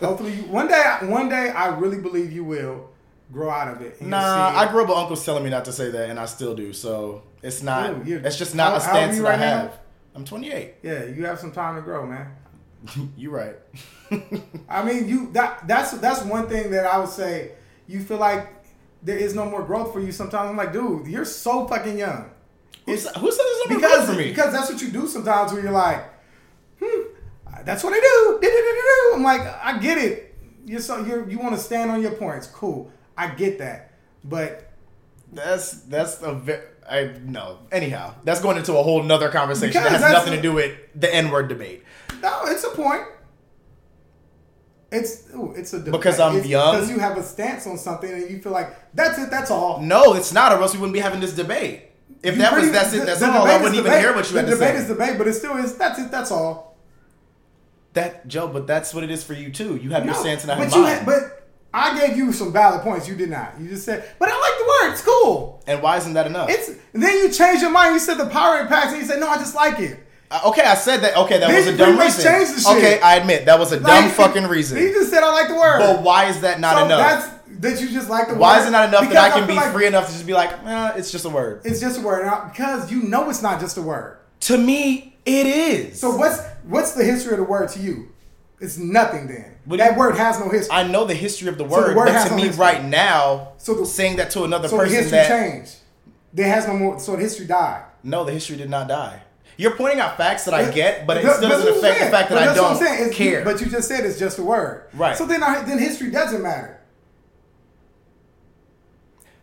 Hopefully, 0.00 0.34
you, 0.34 0.42
one 0.44 0.68
day, 0.68 0.82
one 1.02 1.28
day, 1.28 1.50
I 1.50 1.76
really 1.78 1.98
believe 1.98 2.32
you 2.32 2.44
will 2.44 2.90
grow 3.32 3.50
out 3.50 3.68
of 3.74 3.82
it. 3.82 4.00
Nah, 4.00 4.50
see 4.50 4.56
I 4.56 4.70
grew 4.70 4.82
up 4.82 4.88
with 4.88 4.96
uncles 4.98 5.24
telling 5.24 5.44
me 5.44 5.50
not 5.50 5.64
to 5.66 5.72
say 5.72 5.90
that, 5.90 6.10
and 6.10 6.18
I 6.18 6.26
still 6.26 6.54
do. 6.54 6.72
So 6.72 7.22
it's 7.42 7.62
not. 7.62 7.90
Ooh, 7.90 8.02
it's 8.24 8.36
just 8.38 8.54
not 8.54 8.70
how- 8.70 8.76
a 8.78 8.80
stance 8.80 9.18
that 9.18 9.26
I 9.26 9.30
right 9.30 9.38
now? 9.38 9.46
have. 9.60 9.78
I'm 10.14 10.24
28. 10.24 10.74
Yeah, 10.82 11.04
you 11.04 11.26
have 11.26 11.38
some 11.38 11.52
time 11.52 11.76
to 11.76 11.82
grow, 11.82 12.06
man. 12.06 12.34
you 13.16 13.30
right. 13.30 13.56
I 14.68 14.82
mean, 14.84 15.08
you 15.08 15.30
that 15.32 15.66
that's 15.68 15.92
that's 15.92 16.22
one 16.22 16.48
thing 16.48 16.70
that 16.70 16.86
I 16.86 16.98
would 16.98 17.08
say. 17.08 17.52
You 17.88 18.00
feel 18.00 18.16
like 18.18 18.48
there 19.02 19.16
is 19.18 19.34
no 19.34 19.44
more 19.48 19.62
growth 19.62 19.92
for 19.92 20.00
you. 20.00 20.10
Sometimes 20.10 20.50
I'm 20.50 20.56
like, 20.56 20.72
dude, 20.72 21.06
you're 21.06 21.24
so 21.24 21.68
fucking 21.68 21.98
young. 21.98 22.30
who 22.86 22.96
said 22.96 23.14
who 23.16 23.30
said 23.30 23.44
there's 23.44 23.58
no 23.58 23.70
more 23.70 23.76
because 23.80 23.96
growth 24.06 24.06
for 24.16 24.22
me? 24.22 24.28
because 24.30 24.52
that's 24.52 24.70
what 24.72 24.80
you 24.82 24.88
do 24.90 25.06
sometimes 25.06 25.52
where 25.52 25.62
you're 25.62 25.70
like, 25.72 26.02
hmm, 26.82 27.02
that's 27.66 27.84
what 27.84 27.92
I 27.92 28.00
do. 28.00 28.38
Do-do-do-do-do. 28.40 29.16
I'm 29.16 29.22
like, 29.22 29.42
I 29.62 29.78
get 29.78 29.98
it. 29.98 30.34
You're 30.64 30.80
so 30.80 31.04
you're 31.04 31.28
you 31.28 31.38
want 31.38 31.54
to 31.54 31.60
stand 31.60 31.90
on 31.90 32.00
your 32.00 32.12
points. 32.12 32.46
Cool, 32.46 32.90
I 33.16 33.28
get 33.28 33.58
that. 33.58 33.92
But 34.24 34.72
That's 35.32 35.82
that's 35.82 36.22
a 36.22 36.32
very 36.32 36.62
I 36.90 37.14
no. 37.24 37.58
Anyhow, 37.70 38.14
that's 38.24 38.40
going 38.40 38.56
into 38.56 38.76
a 38.76 38.82
whole 38.82 39.02
nother 39.02 39.28
conversation 39.28 39.82
that 39.82 39.92
has 39.92 40.00
nothing 40.00 40.32
to 40.34 40.40
do 40.42 40.52
with 40.52 40.72
the 40.94 41.12
N 41.14 41.30
word 41.30 41.48
debate. 41.48 41.82
no, 42.22 42.42
it's 42.46 42.64
a 42.64 42.70
point. 42.70 43.02
It's 44.92 45.24
ooh, 45.34 45.52
it's 45.56 45.72
a 45.72 45.80
Because 45.80 46.20
I'm 46.20 46.36
it's 46.36 46.46
young? 46.46 46.74
Because 46.76 46.88
you 46.90 46.98
have 47.00 47.16
a 47.18 47.22
stance 47.22 47.66
on 47.66 47.76
something 47.76 48.10
and 48.10 48.30
you 48.30 48.38
feel 48.40 48.52
like 48.52 48.68
that's 48.94 49.18
it. 49.18 49.30
That's 49.30 49.50
all. 49.50 49.80
No, 49.82 50.14
it's 50.14 50.32
not, 50.32 50.52
or 50.52 50.62
else 50.62 50.74
we 50.74 50.78
wouldn't 50.80 50.94
be 50.94 51.00
having 51.00 51.20
this 51.20 51.34
debate. 51.34 51.90
If 52.22 52.36
You 52.36 52.42
that 52.42 52.52
was 52.54 52.70
that's 52.70 52.92
it, 52.94 53.04
that's 53.04 53.20
all. 53.22 53.46
I 53.46 53.56
wouldn't 53.56 53.74
even 53.74 53.84
debate. 53.84 54.00
hear 54.00 54.14
what 54.14 54.26
you 54.30 54.34
the 54.34 54.40
had 54.42 54.46
to 54.50 54.56
say. 54.56 54.66
debate 54.66 54.80
is 54.82 54.88
debate, 54.88 55.18
but 55.18 55.26
it 55.28 55.34
still 55.34 55.56
is. 55.56 55.76
That's 55.76 55.98
it. 55.98 56.10
That's 56.10 56.30
all. 56.30 56.75
That 57.96 58.26
Joe, 58.28 58.48
but 58.48 58.66
that's 58.66 58.94
what 58.94 59.04
it 59.04 59.10
is 59.10 59.22
for 59.24 59.34
you 59.34 59.50
too. 59.50 59.76
You 59.76 59.90
have 59.90 60.04
your 60.04 60.14
No, 60.14 60.20
stance 60.20 60.42
and 60.44 60.52
I 60.52 60.56
but 60.56 60.64
have 60.68 60.72
you 60.74 60.82
mine. 60.82 60.96
had, 60.98 61.06
but 61.06 61.48
I 61.74 61.98
gave 62.06 62.16
you 62.16 62.32
some 62.32 62.52
valid 62.52 62.80
points. 62.80 63.06
You 63.06 63.16
did 63.16 63.28
not. 63.28 63.54
You 63.60 63.68
just 63.68 63.84
said, 63.84 64.08
but 64.18 64.28
I 64.30 64.32
like 64.32 64.58
the 64.58 64.64
word. 64.64 64.92
It's 64.92 65.02
cool. 65.02 65.62
and 65.66 65.82
why 65.82 65.98
isn't 65.98 66.14
that 66.14 66.26
enough? 66.26 66.48
It's 66.48 66.70
then 66.92 67.18
you 67.18 67.30
change 67.30 67.60
your 67.60 67.70
mind. 67.70 67.92
You 67.94 67.98
said 68.00 68.14
the 68.14 68.26
power 68.26 68.60
impacts, 68.60 68.92
and 68.92 69.02
you 69.02 69.06
said 69.06 69.20
no. 69.20 69.28
I 69.28 69.36
just 69.36 69.54
like 69.54 69.78
it. 69.80 70.00
Uh, 70.30 70.40
okay, 70.46 70.62
I 70.62 70.74
said 70.74 70.98
that. 71.02 71.16
Okay, 71.16 71.38
that 71.38 71.48
Then 71.48 71.56
was 71.56 71.66
a 71.68 71.76
dumb 71.76 71.98
reason. 71.98 72.24
the 72.32 72.60
shit. 72.60 72.76
Okay, 72.78 73.00
I 73.00 73.16
admit 73.16 73.44
that 73.46 73.58
was 73.58 73.70
a 73.72 73.76
dumb 73.76 73.84
Like, 74.06 74.12
fucking 74.14 74.42
You 74.42 74.48
reason. 74.48 74.78
just 74.78 75.10
said 75.10 75.22
I 75.22 75.30
like 75.32 75.48
the 75.48 75.54
word. 75.54 75.78
But 75.78 76.02
why 76.02 76.24
is 76.26 76.40
that 76.40 76.58
not 76.60 76.78
so 76.78 76.84
enough? 76.86 76.98
That's 76.98 77.36
that 77.60 77.80
you 77.80 77.88
just 77.90 78.08
like 78.10 78.26
the 78.28 78.34
word. 78.34 78.40
Why 78.40 78.58
is 78.60 78.66
it 78.66 78.70
not 78.70 78.88
enough 78.88 79.02
Because 79.02 79.14
that 79.14 79.30
I 79.32 79.38
can 79.38 79.46
feel 79.46 79.56
be 79.56 79.60
like 79.60 79.72
free 79.72 79.86
enough 79.86 80.06
to 80.06 80.12
just 80.12 80.26
be 80.26 80.32
like, 80.34 80.50
eh, 80.64 80.92
it's 80.96 81.12
just 81.12 81.24
a 81.26 81.28
word? 81.30 81.60
It's 81.64 81.80
just 81.80 81.98
a 82.00 82.02
word 82.02 82.24
because 82.50 82.90
you 82.90 83.02
know 83.02 83.30
it's 83.30 83.40
not 83.42 83.60
just 83.60 83.76
a 83.76 83.82
word. 83.82 84.18
To 84.40 84.58
me, 84.58 85.16
it 85.24 85.46
is. 85.46 86.00
So 86.00 86.16
what's 86.16 86.40
what's 86.66 86.92
the 86.92 87.04
history 87.04 87.32
of 87.32 87.38
the 87.38 87.44
word 87.44 87.68
to 87.70 87.80
you? 87.80 88.10
It's 88.60 88.78
nothing. 88.78 89.26
Then 89.26 89.56
do 89.68 89.76
that 89.76 89.96
word 89.98 90.16
has 90.16 90.38
no 90.40 90.48
history. 90.48 90.74
I 90.74 90.86
know 90.88 91.04
the 91.04 91.14
history 91.14 91.48
of 91.48 91.58
the 91.58 91.64
word. 91.64 91.92
the 91.92 91.96
word, 91.96 92.06
but 92.06 92.12
has 92.14 92.24
to 92.24 92.30
no 92.30 92.36
me 92.36 92.42
history. 92.44 92.60
right 92.64 92.84
now, 92.84 93.52
So 93.58 93.74
the- 93.74 93.86
saying 93.86 94.16
that 94.16 94.30
to 94.30 94.44
another 94.44 94.68
so 94.68 94.78
the 94.78 94.86
history 94.86 95.10
that 95.10 95.28
changed. 95.28 95.76
There 96.32 96.48
has 96.48 96.66
no 96.66 96.74
more. 96.74 96.98
So 96.98 97.12
the 97.16 97.22
history 97.22 97.46
died. 97.46 97.84
no, 98.02 98.24
the 98.24 98.32
history 98.32 98.56
did 98.56 98.70
not 98.70 98.88
die. 98.88 99.22
You're 99.58 99.74
pointing 99.74 100.00
out 100.00 100.18
facts 100.18 100.44
that 100.44 100.52
I 100.54 100.70
get, 100.70 101.06
but 101.06 101.16
it 101.16 101.20
still 101.20 101.48
doesn't 101.48 101.76
affect 101.78 101.98
the 102.00 102.06
fact 102.10 102.28
that 102.28 102.30
But 102.30 102.38
I 102.42 102.46
that's 102.46 102.60
what 102.60 102.82
I'm 102.82 102.98
don't 103.04 103.12
care. 103.12 103.42
But 103.42 103.58
you 103.60 103.66
just 103.68 103.88
said 103.88 104.04
it's 104.04 104.18
just 104.18 104.38
a 104.38 104.42
word. 104.42 104.82
Right. 104.92 105.16
So 105.16 105.24
then, 105.24 105.42
I, 105.42 105.62
then 105.62 105.78
history 105.78 106.10
doesn't 106.10 106.42
matter. 106.42 106.80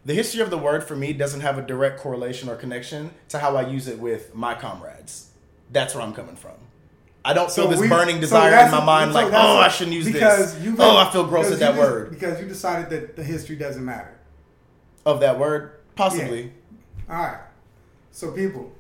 the 0.06 0.14
history 0.14 0.42
of 0.42 0.50
the 0.50 0.58
word 0.58 0.84
for 0.84 0.96
me 0.96 1.14
doesn't 1.14 1.42
have 1.42 1.58
a 1.58 1.62
direct 1.62 2.00
correlation 2.00 2.50
or 2.50 2.56
connection 2.56 3.12
to 3.30 3.40
how 3.40 3.56
I 3.56 3.68
use 3.68 3.88
it 3.88 3.98
with 4.00 4.36
my 4.36 4.54
comrades. 4.54 5.30
That's 5.72 5.96
where 5.96 6.04
I'm 6.04 6.14
coming 6.14 6.36
from. 6.36 6.54
I 7.26 7.34
don't 7.34 7.50
feel 7.52 7.68
this 7.70 7.80
we- 7.80 7.88
burning 7.88 8.16
so 8.16 8.22
desire 8.22 8.66
in 8.66 8.72
my 8.72 8.84
mind 8.84 9.12
so 9.14 9.16
like, 9.22 9.34
oh, 9.34 9.58
I 9.58 9.70
shouldn't 9.70 9.96
use 9.96 10.06
because 10.06 10.56
this. 10.56 10.64
you- 10.64 10.76
oh, 10.80 10.98
I 10.98 11.10
feel 11.12 11.26
gross 11.26 11.46
because 11.48 11.62
at 11.62 11.70
you 11.70 11.74
that 11.74 11.80
just- 11.82 11.92
word. 11.92 12.10
because 12.10 12.42
you 12.42 12.48
decided 12.48 12.90
that 12.90 13.16
the 13.16 13.24
history 13.24 13.56
doesn't 13.56 13.84
matter. 13.86 14.12
Of 15.06 15.20
that 15.22 15.38
word, 15.40 15.72
possibly. 15.96 16.52
All 17.10 17.18
right. 17.18 17.38
So 18.12 18.32
people, 18.32 18.72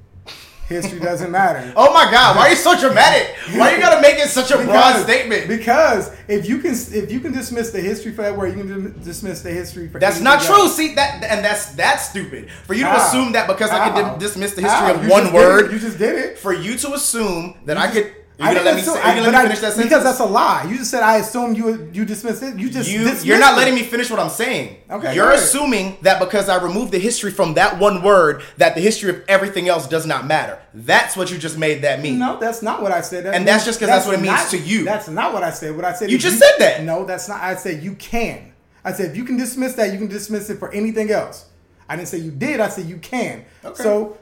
history 0.69 0.99
doesn't 0.99 1.31
matter. 1.31 1.73
Oh 1.75 1.93
my 1.93 2.09
God! 2.11 2.35
Why 2.37 2.43
are 2.47 2.49
you 2.51 2.55
so 2.55 2.79
dramatic? 2.79 3.35
Why 3.55 3.71
are 3.71 3.75
you 3.75 3.81
gotta 3.81 4.01
make 4.01 4.15
it 4.17 4.29
such 4.29 4.51
a 4.51 4.57
broad 4.63 5.01
statement? 5.03 5.47
Because 5.47 6.11
if 6.27 6.47
you 6.47 6.59
can 6.59 6.71
if 6.73 7.11
you 7.11 7.19
can 7.19 7.31
dismiss 7.33 7.71
the 7.71 7.81
history 7.81 8.13
for 8.13 8.21
that 8.21 8.37
word, 8.37 8.55
you 8.57 8.63
can 8.63 9.01
dismiss 9.03 9.41
the 9.41 9.51
history 9.51 9.87
for 9.87 9.99
that. 9.99 10.11
That's 10.11 10.21
not 10.21 10.41
true. 10.41 10.55
else. 10.55 10.75
See 10.77 10.95
that, 10.95 11.23
and 11.23 11.43
that's 11.43 11.73
that's 11.73 12.09
stupid. 12.09 12.49
For 12.65 12.73
you 12.73 12.83
to 12.83 12.95
assume 12.95 13.31
that 13.33 13.47
because 13.47 13.69
I 13.71 13.89
can 13.89 14.19
dismiss 14.19 14.53
the 14.53 14.61
history 14.61 14.91
of 14.91 15.03
You 15.03 15.09
one 15.09 15.23
just 15.23 15.33
word, 15.33 15.71
You 15.73 15.79
just 15.79 15.97
did 15.97 16.15
it. 16.17 16.37
for 16.37 16.53
you 16.53 16.77
to 16.77 16.93
assume 16.93 17.57
that 17.65 17.77
I 17.77 17.87
You 17.87 18.01
could. 18.03 18.15
Just- 18.39 18.49
You 18.49 18.55
gonna 18.55 18.65
let 18.65 18.75
me? 18.75 18.81
assume- 18.81 18.93
Say, 18.95 19.01
I- 19.01 19.15
you 19.15 19.23
gonna 19.23 19.37
let 19.37 19.45
me 19.45 19.51
I- 19.51 19.55
that 19.55 19.57
sentence? 19.57 19.83
Because 19.83 20.03
that's 20.03 20.19
a 20.19 20.25
lie. 20.25 20.65
You 20.69 20.77
just 20.77 20.89
said 20.91 21.03
I 21.03 21.17
assume 21.17 21.53
you 21.53 21.89
you 21.93 22.03
dismissed 22.05 22.41
it. 22.43 22.57
You 22.57 22.69
just 22.69 22.89
you, 22.89 23.01
you're 23.23 23.39
not 23.39 23.53
it. 23.53 23.57
letting 23.57 23.75
me 23.75 23.83
finish 23.83 24.09
what 24.09 24.19
I'm 24.19 24.29
saying. 24.29 24.77
Okay, 24.89 25.13
You're 25.15 25.31
assuming 25.31 25.97
that 26.01 26.19
because 26.19 26.49
I 26.49 26.61
removed 26.61 26.91
the 26.91 26.99
history 26.99 27.31
from 27.31 27.53
that 27.55 27.77
one 27.79 28.01
word, 28.01 28.41
that 28.57 28.75
the 28.75 28.81
history 28.81 29.09
of 29.11 29.21
everything 29.27 29.69
else 29.69 29.87
does 29.87 30.05
not 30.05 30.25
matter. 30.25 30.57
That's 30.73 31.15
what 31.15 31.31
you 31.31 31.37
just 31.37 31.57
made 31.57 31.83
that 31.83 32.01
mean. 32.01 32.17
No, 32.19 32.37
that's 32.39 32.61
not 32.63 32.81
what 32.81 32.91
I 32.91 33.01
said. 33.01 33.25
That 33.25 33.35
And 33.35 33.47
that's 33.47 33.65
just 33.65 33.79
because 33.79 33.93
that's 33.93 34.05
what 34.07 34.15
it 34.15 34.21
means 34.21 34.49
to 34.49 34.57
you. 34.57 34.83
That's 34.83 35.07
not 35.07 35.33
what 35.33 35.43
I 35.43 35.51
said. 35.51 35.75
What 35.75 35.85
I 35.85 35.93
said. 35.93 36.09
You 36.09 36.17
just 36.17 36.39
said 36.39 36.55
that. 36.59 36.83
No, 36.83 37.05
that's 37.05 37.27
not. 37.29 37.41
I 37.41 37.55
said 37.55 37.83
you 37.83 37.93
can. 37.95 38.53
I 38.83 38.91
said 38.93 39.11
if 39.11 39.15
you 39.17 39.23
can 39.23 39.37
dismiss 39.37 39.73
that, 39.73 39.91
you 39.93 39.97
can 39.97 40.07
dismiss 40.07 40.49
it 40.49 40.57
for 40.59 40.71
anything 40.73 41.11
else. 41.11 41.45
I 41.87 41.95
didn't 41.95 42.07
say 42.07 42.17
you 42.17 42.31
did. 42.31 42.59
I 42.59 42.69
said 42.69 42.85
you 42.85 42.97
can. 42.97 43.45
Okay. 43.63 43.83
So 43.83 44.17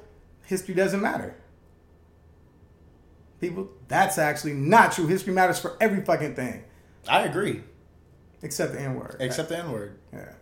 history 0.46 0.74
doesn't 0.76 1.02
matter. 1.02 1.36
People, 3.42 3.70
that's 3.88 4.18
actually 4.20 4.54
not 4.54 4.92
true. 4.92 5.08
History 5.08 5.34
matters 5.34 5.60
for 5.60 5.76
every 5.82 6.06
fucking 6.06 6.36
thing 6.36 6.64
I 7.10 7.24
agree, 7.24 7.62
except 8.44 8.74
the 8.74 8.80
N 8.82 8.96
word. 8.96 9.18
except 9.20 9.50
the 9.50 9.58
N 9.58 9.72
word. 9.72 9.98
Yeah. 10.14 10.34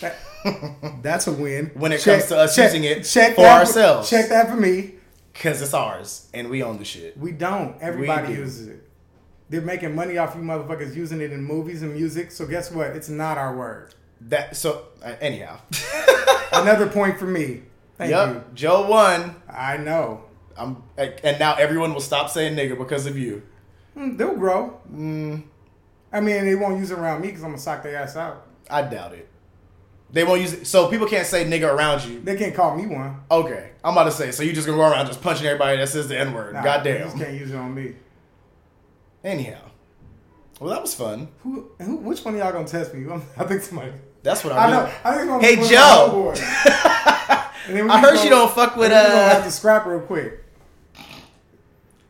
That- 0.00 1.02
that's 1.02 1.26
a 1.26 1.32
win. 1.32 1.66
When 1.74 1.92
it 1.92 2.02
comes 2.02 2.26
to 2.26 2.38
us 2.38 2.56
using 2.56 2.84
it 2.84 3.02
check 3.04 3.34
for 3.34 3.44
ourselves. 3.44 4.08
check 4.08 4.28
that 4.28 4.48
for 4.48 4.56
me. 4.56 4.92
Cause 5.34 5.60
it's 5.60 5.74
ours, 5.74 6.30
and 6.32 6.48
we 6.48 6.62
own 6.62 6.78
the 6.78 6.84
shit. 6.84 7.18
We 7.18 7.30
don't. 7.32 7.76
Everybody 7.82 8.28
do. 8.28 8.40
uses 8.40 8.68
it. 8.68 8.88
They're 9.50 9.60
making 9.60 9.94
money 9.94 10.16
off 10.16 10.34
you 10.34 10.40
motherfuckers 10.40 10.94
using 10.96 11.20
it 11.20 11.30
in 11.30 11.44
movies 11.44 11.82
and 11.82 11.92
music. 11.92 12.30
So 12.30 12.46
guess 12.46 12.70
what? 12.72 12.88
It's 12.96 13.10
not 13.10 13.36
our 13.36 13.54
word. 13.54 13.94
That 14.22 14.56
so 14.56 14.86
uh, 15.04 15.14
anyhow. 15.20 15.58
Another 16.52 16.86
point 16.88 17.18
for 17.18 17.26
me. 17.26 17.62
Thank 17.98 18.10
yep, 18.12 18.54
Joe 18.54 18.88
won. 18.88 19.36
I 19.48 19.76
know. 19.76 20.25
I'm, 20.58 20.82
and 20.96 21.38
now 21.38 21.54
everyone 21.54 21.92
will 21.94 22.00
stop 22.00 22.30
saying 22.30 22.56
nigga 22.56 22.76
because 22.78 23.06
of 23.06 23.18
you. 23.18 23.42
Mm, 23.96 24.16
they'll 24.18 24.34
grow. 24.36 24.80
Mm. 24.92 25.42
I 26.12 26.20
mean, 26.20 26.44
they 26.44 26.54
won't 26.54 26.78
use 26.78 26.90
it 26.90 26.98
around 26.98 27.20
me 27.20 27.28
because 27.28 27.42
I'm 27.42 27.50
gonna 27.50 27.60
sock 27.60 27.82
their 27.82 27.96
ass 27.96 28.16
out. 28.16 28.46
I 28.70 28.82
doubt 28.82 29.12
it. 29.14 29.28
They 30.12 30.22
won't 30.24 30.40
use 30.40 30.52
it, 30.52 30.66
so 30.66 30.88
people 30.88 31.06
can't 31.08 31.26
say 31.26 31.44
nigga 31.44 31.72
around 31.72 32.04
you. 32.04 32.20
They 32.20 32.36
can't 32.36 32.54
call 32.54 32.76
me 32.76 32.86
one. 32.86 33.20
Okay, 33.30 33.70
I'm 33.84 33.92
about 33.92 34.04
to 34.04 34.12
say. 34.12 34.30
So 34.30 34.42
you 34.44 34.52
just 34.52 34.66
gonna 34.66 34.78
go 34.78 34.88
around 34.90 35.06
just 35.06 35.20
punching 35.20 35.46
everybody 35.46 35.78
that 35.78 35.88
says 35.88 36.08
the 36.08 36.18
n 36.18 36.32
word? 36.32 36.54
Nah, 36.54 36.82
They 36.82 36.98
just 36.98 37.16
can't 37.18 37.34
use 37.34 37.50
it 37.50 37.56
on 37.56 37.74
me. 37.74 37.94
Anyhow, 39.24 39.58
well 40.60 40.70
that 40.70 40.80
was 40.80 40.94
fun. 40.94 41.28
Who? 41.42 41.70
who 41.80 41.96
which 41.96 42.24
one 42.24 42.34
of 42.34 42.40
y'all 42.40 42.52
gonna 42.52 42.66
test 42.68 42.94
me? 42.94 43.04
I'm- 43.10 43.22
I 43.36 43.44
think 43.44 43.62
somebody. 43.62 43.92
That's 44.22 44.42
what 44.44 44.52
I, 44.54 44.66
I 44.66 44.70
know. 44.70 44.92
I 45.04 45.14
think 45.16 45.28
gonna 45.28 45.42
Hey, 45.42 45.54
be 45.56 45.60
one 45.62 45.64
of 45.64 45.70
Joe. 45.70 46.08
my 46.08 46.34
homeboys. 46.34 47.42
And 47.68 47.76
then 47.76 47.84
we 47.86 47.90
I 47.90 48.00
heard 48.00 48.14
gonna- 48.14 48.30
don't 48.30 48.52
fuck 48.54 48.76
with 48.76 48.92
and 48.92 48.94
then 48.94 49.04
we 49.06 49.10
gonna 49.10 49.28
have 49.28 49.42
uh. 49.42 49.44
to 49.46 49.50
scrap 49.50 49.86
real 49.86 49.98
quick. 50.00 50.44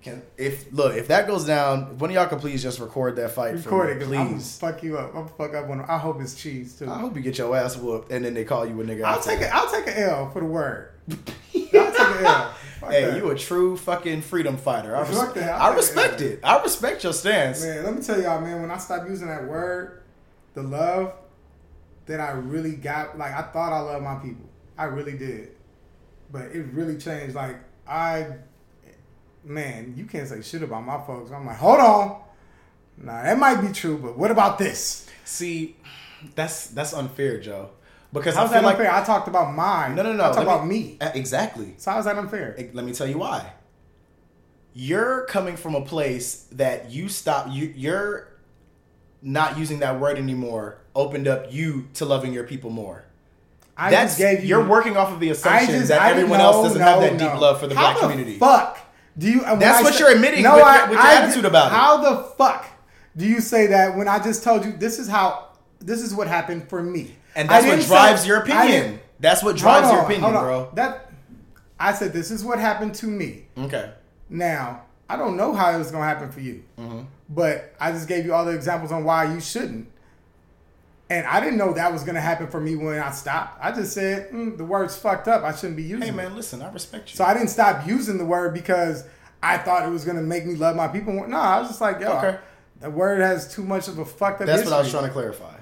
Can, 0.07 0.23
if 0.37 0.73
look, 0.73 0.95
if 0.97 1.09
that 1.09 1.27
goes 1.27 1.45
down, 1.45 1.91
if 1.93 1.99
one 2.01 2.11
of 2.11 2.15
y'all 2.15 2.27
can 2.27 2.39
please 2.39 2.63
just 2.63 2.79
record 2.79 3.17
that 3.17 3.33
fight 3.33 3.59
for 3.59 3.71
Record 3.71 4.03
it, 4.03 4.09
me, 4.09 4.17
I'm 4.17 4.35
please. 4.35 4.57
fuck 4.59 4.83
you 4.83 4.97
up. 4.99 5.15
I'm 5.15 5.27
fuck 5.29 5.53
up 5.55 5.69
on. 5.69 5.81
I 5.83 5.99
hope 5.99 6.21
it's 6.21 6.35
cheese 6.35 6.79
too. 6.79 6.89
I 6.91 6.99
hope 6.99 7.17
you 7.17 7.23
get 7.23 7.37
your 7.39 7.55
ass 7.57 7.77
whooped, 7.77 8.11
and 8.13 8.25
then 8.25 8.33
they 8.35 8.45
call 8.45 8.65
you 8.67 8.81
a 8.81 8.85
nigga. 8.85 9.05
I'll 9.05 9.21
take 9.21 9.41
it. 9.41 9.51
I'll 9.53 9.71
take 9.71 9.87
an 9.89 9.95
L 10.03 10.31
for 10.31 10.41
the 10.41 10.47
word. 10.47 10.91
I'll 11.11 11.13
take 11.13 11.75
an 11.75 12.25
L. 12.25 12.55
Fuck 12.81 12.91
Hey, 12.91 13.05
that. 13.07 13.17
you 13.17 13.31
a 13.31 13.35
true 13.35 13.77
fucking 13.77 14.21
freedom 14.23 14.57
fighter. 14.59 14.95
I, 14.95 15.01
res- 15.01 15.33
that. 15.33 15.61
I 15.61 15.75
respect 15.75 16.21
it. 16.21 16.41
I 16.45 16.63
respect 16.63 17.03
your 17.05 17.13
stance. 17.15 17.63
Man, 17.63 17.85
let 17.85 17.95
me 17.97 18.03
tell 18.03 18.21
y'all, 18.21 18.41
man, 18.41 18.61
when 18.61 18.71
I 18.71 18.77
stopped 18.79 19.09
using 19.09 19.27
that 19.29 19.49
word, 19.49 20.03
the 20.55 20.63
love 20.63 21.15
that 22.05 22.21
I 22.21 22.31
really 22.33 22.77
got, 22.77 23.19
like 23.19 23.33
I 23.33 23.43
thought 23.43 23.73
I 23.73 23.81
loved 23.81 24.05
my 24.05 24.17
people. 24.17 24.45
I 24.79 24.85
really 24.85 25.17
did. 25.17 25.51
But 26.31 26.47
it 26.55 26.67
really 26.73 26.97
changed. 26.99 27.35
Like 27.35 27.57
I 27.89 28.27
man, 29.47 29.95
you 29.97 30.05
can't 30.05 30.29
say 30.29 30.43
shit 30.43 30.63
about 30.63 30.85
my 30.85 31.01
folks. 31.07 31.31
I'm 31.31 31.47
like, 31.47 31.57
hold 31.57 31.81
on. 31.81 32.21
Nah, 32.99 33.23
that 33.23 33.39
might 33.39 33.61
be 33.61 33.73
true, 33.73 33.99
but 33.99 34.19
what 34.19 34.31
about 34.31 34.59
this? 34.59 35.09
See, 35.25 35.77
that's 36.35 36.69
that's 36.69 36.93
unfair, 36.95 37.41
Joe. 37.41 37.71
Because 38.13 38.35
How's 38.35 38.51
that 38.51 38.65
like 38.65 38.77
unfair? 38.79 38.93
I 38.93 39.05
talked 39.05 39.29
about 39.29 39.55
mine. 39.55 39.95
no, 39.95 40.03
no, 40.03 40.13
no. 40.13 40.25
I 40.25 40.29
talked 40.29 40.43
about 40.43 40.67
me. 40.67 40.97
Uh, 41.01 41.11
Exactly. 41.15 41.75
So 41.77 41.91
how's 41.91 42.07
that 42.07 42.17
unfair? 42.17 42.55
Eh, 42.57 42.69
Let 42.73 42.85
me 42.85 42.93
tell 42.93 43.07
you 43.07 43.19
why. 43.19 43.53
You're 44.73 45.25
coming 45.27 45.57
from 45.57 45.75
a 45.75 45.83
place 45.83 46.47
that 46.53 46.91
you 46.91 47.09
stop. 47.09 47.49
You 47.51 47.73
you're 47.77 48.29
not 49.23 49.59
using 49.59 49.81
that 49.81 49.99
word 50.01 50.19
anymore. 50.19 50.79
Opened 50.95 51.29
up 51.29 51.53
you 51.53 51.89
to 51.95 52.05
loving 52.05 52.33
your 52.33 52.45
people 52.45 52.71
more. 52.71 53.05
I 53.77 53.91
That's 53.91 54.17
just 54.17 54.19
gave 54.19 54.43
you. 54.43 54.49
you're 54.49 54.65
working 54.67 54.97
off 54.97 55.13
of 55.13 55.21
the 55.21 55.31
assumption 55.31 55.75
just, 55.75 55.89
that 55.89 56.01
I 56.01 56.11
everyone 56.11 56.39
no, 56.39 56.45
else 56.45 56.69
doesn't 56.69 56.81
have 56.81 57.01
no, 57.01 57.09
that 57.09 57.19
deep 57.19 57.41
love 57.41 57.61
for 57.61 57.67
the 57.67 57.75
How 57.75 57.93
black 57.93 57.99
community. 57.99 58.39
Fuck. 58.39 58.79
Do 59.19 59.31
you? 59.31 59.41
That's 59.41 59.83
what 59.83 59.95
say- 59.95 60.01
you're 60.01 60.13
admitting 60.15 60.43
No, 60.43 60.57
with 60.57 60.65
I, 60.65 60.83
with 60.85 60.93
your 60.93 61.01
I 61.01 61.15
attitude 61.15 61.45
about 61.45 61.69
it. 61.73 61.75
How 61.75 61.97
the 61.99 62.23
fuck 62.37 62.67
do 63.17 63.27
you 63.27 63.41
say 63.41 63.69
that 63.69 63.97
when 63.97 64.09
I 64.09 64.19
just 64.19 64.43
told 64.45 64.65
you 64.65 64.73
this 64.77 64.99
is 64.99 65.09
how 65.09 65.49
this 65.81 66.03
is 66.03 66.15
what 66.15 66.27
happened 66.29 66.69
for 66.69 66.83
me? 66.83 67.17
And 67.35 67.49
that's 67.49 67.67
what 67.67 67.81
drives 67.87 68.23
say- 68.23 68.29
your 68.29 68.39
opinion. 68.39 69.01
That's 69.21 69.43
what 69.43 69.57
drives 69.57 69.87
Hold 69.87 69.97
your 69.97 70.05
opinion, 70.05 70.33
bro. 70.33 70.71
That 70.75 71.11
I 71.81 71.93
said 71.95 72.13
this 72.13 72.31
is 72.31 72.45
what 72.45 72.59
happened 72.59 72.95
to 72.97 73.07
me. 73.07 73.47
Okay. 73.57 73.91
Now 74.29 74.83
I 75.09 75.17
don't 75.17 75.37
know 75.37 75.55
how 75.55 75.71
it 75.75 75.79
was 75.79 75.91
gonna 75.91 76.05
happen 76.05 76.31
for 76.31 76.41
you, 76.41 76.63
Mm-hmm. 76.79 77.01
but 77.31 77.75
I 77.81 77.93
just 77.93 78.09
gave 78.09 78.27
you 78.27 78.35
all 78.35 78.45
the 78.45 78.51
examples 78.53 78.93
on 78.93 79.05
why 79.05 79.33
you 79.33 79.41
shouldn't. 79.41 79.89
And 81.09 81.25
I 81.27 81.39
didn't 81.39 81.57
know 81.57 81.73
that 81.73 81.93
was 81.93 82.03
gonna 82.03 82.21
happen 82.21 82.49
for 82.49 82.61
me 82.61 82.75
when 82.75 82.99
I 82.99 83.13
stopped. 83.13 83.59
I 83.63 83.71
just 83.71 83.93
said 83.93 84.31
mm, 84.33 84.57
the 84.57 84.65
word's 84.65 84.97
fucked 84.97 85.29
up. 85.29 85.45
I 85.45 85.55
shouldn't 85.55 85.77
be 85.77 85.85
using 85.85 86.03
it. 86.03 86.05
Hey 86.07 86.11
it. 86.11 86.17
man, 86.17 86.35
listen, 86.35 86.63
I 86.63 86.73
respect 86.73 87.11
you. 87.11 87.17
So 87.17 87.25
I 87.25 87.33
didn't 87.33 87.51
stop 87.51 87.87
using 87.87 88.19
the 88.19 88.25
word 88.25 88.53
because 88.55 89.05
I 89.43 89.59
thought 89.59 89.87
it 89.87 89.91
was 89.91 90.05
gonna 90.05 90.23
make 90.23 90.45
me 90.47 90.57
love 90.57 90.75
my 90.75 90.89
people. 90.89 91.13
more. 91.13 91.29
No, 91.29 91.37
I 91.37 91.61
was 91.61 91.69
just 91.69 91.81
like, 91.81 92.01
yo, 92.01 92.11
Okay. 92.19 92.39
the 92.81 92.91
word 92.91 93.21
has 93.21 93.53
too 93.55 93.63
much 93.63 93.87
of 93.87 93.99
a 93.99 94.05
fucked 94.05 94.41
up. 94.41 94.47
That's 94.49 94.65
what 94.65 94.73
I 94.73 94.81
was 94.81 94.91
trying 94.91 95.05
to 95.05 95.11
clarify. 95.13 95.55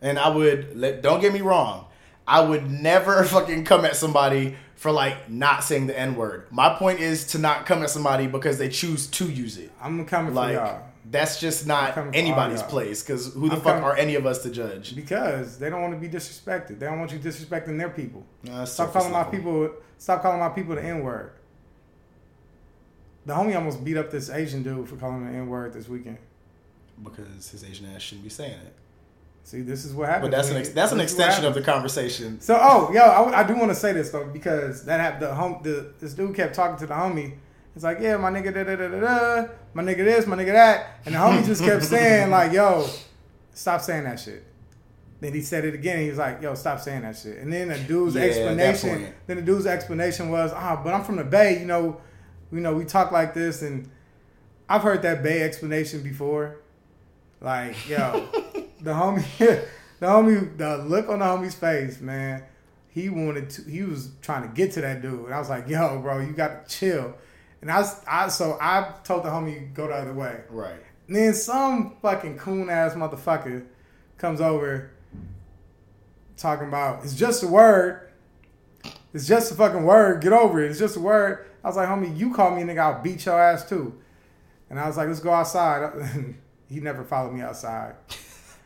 And 0.00 0.18
I 0.18 0.28
would 0.28 0.76
let 0.78 1.02
don't 1.02 1.20
get 1.20 1.32
me 1.32 1.40
wrong. 1.42 1.86
I 2.26 2.40
would 2.40 2.70
never 2.70 3.22
fucking 3.34 3.64
come 3.64 3.84
at 3.84 3.96
somebody 3.96 4.56
for 4.76 4.90
like 4.92 5.28
not 5.30 5.62
saying 5.62 5.88
the 5.88 5.98
N 5.98 6.16
word. 6.16 6.46
My 6.50 6.70
point 6.74 7.00
is 7.00 7.26
to 7.28 7.38
not 7.38 7.66
come 7.66 7.82
at 7.82 7.90
somebody 7.90 8.26
because 8.26 8.56
they 8.58 8.68
choose 8.68 9.06
to 9.08 9.26
use 9.30 9.58
it. 9.58 9.70
I'm 9.80 10.04
coming 10.06 10.30
for 10.32 10.36
Like 10.36 10.54
y'all 10.54 10.82
that's 11.10 11.38
just 11.40 11.66
not 11.66 11.96
anybody's 12.14 12.62
place 12.62 13.02
because 13.02 13.32
who 13.34 13.48
the 13.48 13.56
I'm 13.56 13.60
fuck 13.60 13.74
coming- 13.74 13.84
are 13.84 13.96
any 13.96 14.14
of 14.16 14.26
us 14.26 14.42
to 14.42 14.50
judge? 14.50 14.96
because 14.96 15.58
they 15.58 15.70
don't 15.70 15.80
want 15.82 15.94
to 15.94 16.00
be 16.00 16.08
disrespected. 16.08 16.78
They 16.78 16.86
don't 16.86 16.98
want 16.98 17.12
you 17.12 17.18
disrespecting 17.18 17.78
their 17.78 17.90
people. 17.90 18.24
Stop 18.64 18.92
calling 18.92 19.12
my 19.12 19.24
people. 19.24 19.70
Stop 19.98 20.22
calling 20.22 20.40
my 20.40 20.48
people 20.48 20.74
the 20.74 20.82
N 20.84 21.02
word. 21.02 21.32
The 23.24 23.34
homie 23.34 23.56
almost 23.56 23.84
beat 23.84 23.96
up 23.96 24.10
this 24.10 24.30
Asian 24.30 24.62
dude 24.62 24.88
for 24.88 24.96
calling 24.96 25.22
him 25.26 25.32
the 25.32 25.38
N 25.38 25.48
word 25.48 25.72
this 25.72 25.88
weekend. 25.88 26.18
because 27.02 27.48
his 27.50 27.64
Asian 27.64 27.86
ass 27.94 28.02
shouldn't 28.02 28.24
be 28.24 28.30
saying 28.30 28.52
it. 28.52 28.74
See, 29.44 29.60
this 29.62 29.84
is 29.84 29.94
what 29.94 30.08
happened. 30.08 30.30
But 30.32 30.36
that's 30.36 30.50
an 30.50 30.56
ex- 30.56 30.70
that's 30.70 30.90
an 30.92 30.98
This 30.98 31.12
is 31.12 31.18
what 31.18 31.26
extension 31.28 31.44
of 31.48 31.54
the 31.54 31.62
conversation. 31.62 32.40
So, 32.40 32.58
oh, 32.60 32.90
yo, 32.92 33.00
I, 33.02 33.40
I 33.40 33.44
do 33.44 33.54
want 33.54 33.68
to 33.70 33.74
say 33.76 33.92
this 33.92 34.10
though 34.10 34.24
because 34.26 34.84
that 34.86 34.98
happened. 34.98 35.22
The 35.22 35.34
home, 35.34 35.60
the 35.62 35.92
this 36.00 36.14
dude 36.14 36.34
kept 36.34 36.54
talking 36.54 36.76
to 36.78 36.86
the 36.86 36.94
homie. 36.94 37.34
It's 37.76 37.84
like, 37.84 37.98
yeah, 38.00 38.16
my 38.16 38.30
nigga, 38.30 38.54
da 38.54 38.64
da 38.64 38.74
da 38.74 38.88
da 38.88 39.00
da, 39.00 39.48
my 39.74 39.82
nigga 39.82 39.98
this, 39.98 40.26
my 40.26 40.34
nigga 40.34 40.52
that, 40.54 41.00
and 41.04 41.14
the 41.14 41.18
homie 41.18 41.44
just 41.44 41.62
kept 41.62 41.84
saying 41.84 42.30
like, 42.30 42.50
yo, 42.50 42.88
stop 43.52 43.82
saying 43.82 44.04
that 44.04 44.18
shit. 44.18 44.42
Then 45.20 45.34
he 45.34 45.42
said 45.42 45.66
it 45.66 45.74
again. 45.74 46.00
He 46.00 46.08
was 46.08 46.16
like, 46.16 46.40
yo, 46.40 46.54
stop 46.54 46.80
saying 46.80 47.02
that 47.02 47.18
shit. 47.18 47.36
And 47.36 47.52
then 47.52 47.68
the 47.68 47.78
dude's 47.80 48.14
Yeah, 48.14 48.22
explanation, 48.22 49.12
then 49.26 49.36
the 49.36 49.42
dude's 49.42 49.66
explanation 49.66 50.30
was, 50.30 50.52
ah, 50.54 50.80
but 50.82 50.94
I'm 50.94 51.04
from 51.04 51.16
the 51.16 51.24
Bay, 51.24 51.60
you 51.60 51.66
know, 51.66 52.00
you 52.50 52.60
know, 52.60 52.72
we 52.74 52.86
talk 52.86 53.12
like 53.12 53.34
this, 53.34 53.60
and 53.60 53.90
I've 54.70 54.82
heard 54.82 55.02
that 55.02 55.22
Bay 55.22 55.42
explanation 55.42 56.02
before. 56.02 56.56
Like, 57.42 57.76
yo, 57.86 58.26
the 58.80 58.92
homie, 58.92 59.22
the 59.38 60.06
homie, 60.06 60.56
the 60.56 60.78
look 60.78 61.10
on 61.10 61.18
the 61.18 61.26
homie's 61.26 61.54
face, 61.54 62.00
man. 62.00 62.42
He 62.88 63.10
wanted 63.10 63.50
to. 63.50 63.70
He 63.70 63.82
was 63.82 64.12
trying 64.22 64.48
to 64.48 64.54
get 64.54 64.72
to 64.72 64.80
that 64.80 65.02
dude, 65.02 65.26
and 65.26 65.34
I 65.34 65.38
was 65.38 65.50
like, 65.50 65.68
"Yo, 65.68 66.00
bro, 66.00 66.20
you 66.20 66.32
got 66.32 66.66
to 66.66 66.74
chill." 66.74 67.14
And 67.66 67.72
I, 67.72 67.80
was, 67.80 68.00
I, 68.06 68.28
so 68.28 68.56
I 68.60 68.92
told 69.02 69.24
the 69.24 69.28
homie 69.28 69.74
go 69.74 69.88
the 69.88 69.94
other 69.94 70.12
way. 70.12 70.42
Right. 70.50 70.78
And 71.08 71.16
then 71.16 71.34
some 71.34 71.96
fucking 72.00 72.38
coon 72.38 72.70
ass 72.70 72.94
motherfucker 72.94 73.66
comes 74.18 74.40
over, 74.40 74.92
talking 76.36 76.68
about 76.68 77.02
it's 77.02 77.16
just 77.16 77.42
a 77.42 77.48
word. 77.48 78.08
It's 79.12 79.26
just 79.26 79.50
a 79.50 79.56
fucking 79.56 79.82
word. 79.82 80.22
Get 80.22 80.32
over 80.32 80.62
it. 80.62 80.70
It's 80.70 80.78
just 80.78 80.96
a 80.96 81.00
word. 81.00 81.44
I 81.64 81.66
was 81.66 81.76
like, 81.76 81.88
homie, 81.88 82.16
you 82.16 82.32
call 82.32 82.54
me 82.54 82.62
a 82.62 82.64
nigga, 82.64 82.78
I'll 82.78 83.02
beat 83.02 83.26
your 83.26 83.36
ass 83.36 83.68
too. 83.68 84.00
And 84.70 84.78
I 84.78 84.86
was 84.86 84.96
like, 84.96 85.08
let's 85.08 85.18
go 85.18 85.32
outside. 85.32 86.36
he 86.68 86.78
never 86.78 87.02
followed 87.02 87.32
me 87.32 87.40
outside. 87.40 87.96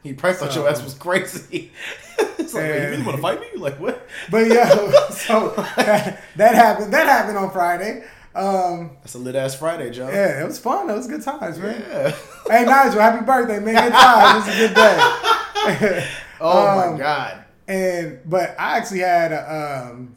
He 0.03 0.15
probably 0.15 0.39
thought 0.39 0.55
your 0.55 0.67
ass 0.67 0.83
was 0.83 0.95
crazy. 0.95 1.73
it's 2.39 2.55
like, 2.55 2.65
you 2.65 2.71
really 2.71 3.03
want 3.03 3.17
to 3.17 3.23
fight 3.23 3.39
me? 3.39 3.49
Like 3.57 3.79
what? 3.79 4.09
But 4.31 4.47
yeah, 4.47 4.71
so 5.11 5.51
that, 5.77 6.23
that 6.37 6.55
happened. 6.55 6.91
That 6.95 7.07
happened 7.07 7.37
on 7.37 7.51
Friday. 7.51 8.05
Um, 8.35 8.97
That's 9.01 9.14
a 9.14 9.18
lit 9.18 9.35
ass 9.35 9.57
Friday, 9.57 9.91
Joe. 9.91 10.09
yeah, 10.09 10.41
it 10.43 10.47
was 10.47 10.59
fun. 10.59 10.89
It 10.89 10.95
was 10.95 11.07
good 11.09 11.22
times, 11.22 11.59
man. 11.59 11.83
Yeah. 11.89 12.14
Hey 12.49 12.64
Nigel, 12.64 13.01
happy 13.01 13.24
birthday, 13.24 13.59
man. 13.59 13.74
Good 13.74 13.93
times. 13.93 14.47
It 14.47 14.51
was 14.51 14.57
a 14.57 14.68
good 14.68 14.74
day. 14.74 16.09
Oh 16.43 16.87
Um, 16.87 16.93
my 16.93 16.99
god. 16.99 17.45
And 17.68 18.20
but 18.24 18.55
I 18.59 18.78
actually 18.78 19.01
had 19.01 19.31
a, 19.33 19.91
um 19.91 20.16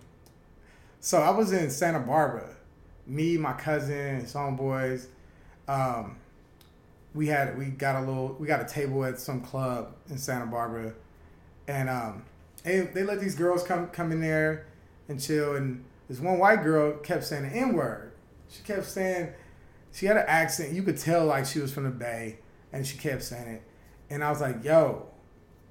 so 1.02 1.20
I 1.22 1.32
was 1.32 1.52
in 1.52 1.70
Santa 1.70 2.00
Barbara. 2.00 2.50
Me, 3.06 3.38
my 3.38 3.52
cousin, 3.54 4.22
his 4.22 4.34
homeboys. 4.34 5.08
Um 5.68 6.16
we 7.14 7.28
had 7.28 7.58
we 7.58 7.66
got 7.66 7.96
a 7.98 8.00
little 8.06 8.38
we 8.40 8.48
got 8.48 8.62
a 8.62 8.66
table 8.74 9.04
at 9.04 9.20
some 9.20 9.42
club 9.42 9.94
in 10.10 10.18
Santa 10.18 10.46
Barbara. 10.46 10.94
And 11.68 11.90
um 11.90 12.24
they, 12.64 12.80
they 12.82 13.04
let 13.04 13.20
these 13.20 13.36
girls 13.36 13.64
come 13.64 13.88
come 13.88 14.12
in 14.14 14.22
there 14.22 14.66
and 15.10 15.22
chill 15.22 15.56
and 15.58 15.84
this 16.08 16.20
one 16.20 16.40
white 16.40 16.64
girl 16.64 16.98
kept 16.98 17.24
saying 17.24 17.44
the 17.44 17.56
N-word. 17.56 18.12
She 18.50 18.62
kept 18.64 18.86
saying 18.86 19.34
she 19.92 20.06
had 20.06 20.18
an 20.18 20.26
accent. 20.28 20.74
You 20.74 20.84
could 20.84 20.98
tell 20.98 21.26
like 21.26 21.46
she 21.46 21.60
was 21.60 21.72
from 21.72 21.86
the 21.86 21.90
Bay 21.90 22.40
and 22.72 22.86
she 22.86 22.98
kept 22.98 23.24
saying 23.24 23.48
it. 23.48 23.64
And 24.10 24.24
I 24.24 24.30
was 24.30 24.42
like, 24.42 24.64
yo, 24.64 25.08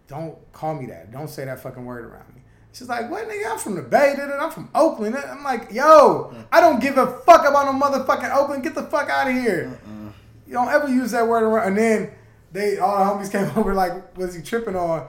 don't 0.08 0.36
call 0.52 0.74
me 0.74 0.86
that. 0.86 1.12
Don't 1.12 1.28
say 1.28 1.44
that 1.44 1.60
fucking 1.60 1.84
word 1.84 2.04
around 2.04 2.34
me. 2.34 2.42
She's 2.72 2.88
like, 2.88 3.10
what 3.10 3.28
nigga? 3.28 3.52
I'm 3.52 3.58
from 3.58 3.74
the 3.74 3.82
Bay. 3.82 4.14
I'm 4.18 4.50
from 4.50 4.70
Oakland. 4.74 5.14
I'm 5.16 5.44
like, 5.44 5.72
yo, 5.72 6.34
I 6.50 6.60
don't 6.60 6.80
give 6.80 6.96
a 6.96 7.06
fuck 7.06 7.46
about 7.46 7.66
no 7.66 7.78
motherfucking 7.78 8.34
Oakland. 8.34 8.62
Get 8.62 8.74
the 8.74 8.84
fuck 8.84 9.10
out 9.10 9.28
of 9.28 9.34
here. 9.34 9.78
You 10.46 10.52
don't 10.54 10.68
ever 10.68 10.88
use 10.88 11.10
that 11.10 11.26
word 11.26 11.42
around. 11.42 11.68
And 11.68 11.78
then 11.78 12.12
they 12.52 12.78
all 12.78 12.98
the 12.98 13.24
homies 13.24 13.30
came 13.32 13.50
over 13.58 13.74
like, 13.74 14.16
was 14.16 14.34
he 14.34 14.42
tripping 14.42 14.76
on? 14.76 15.06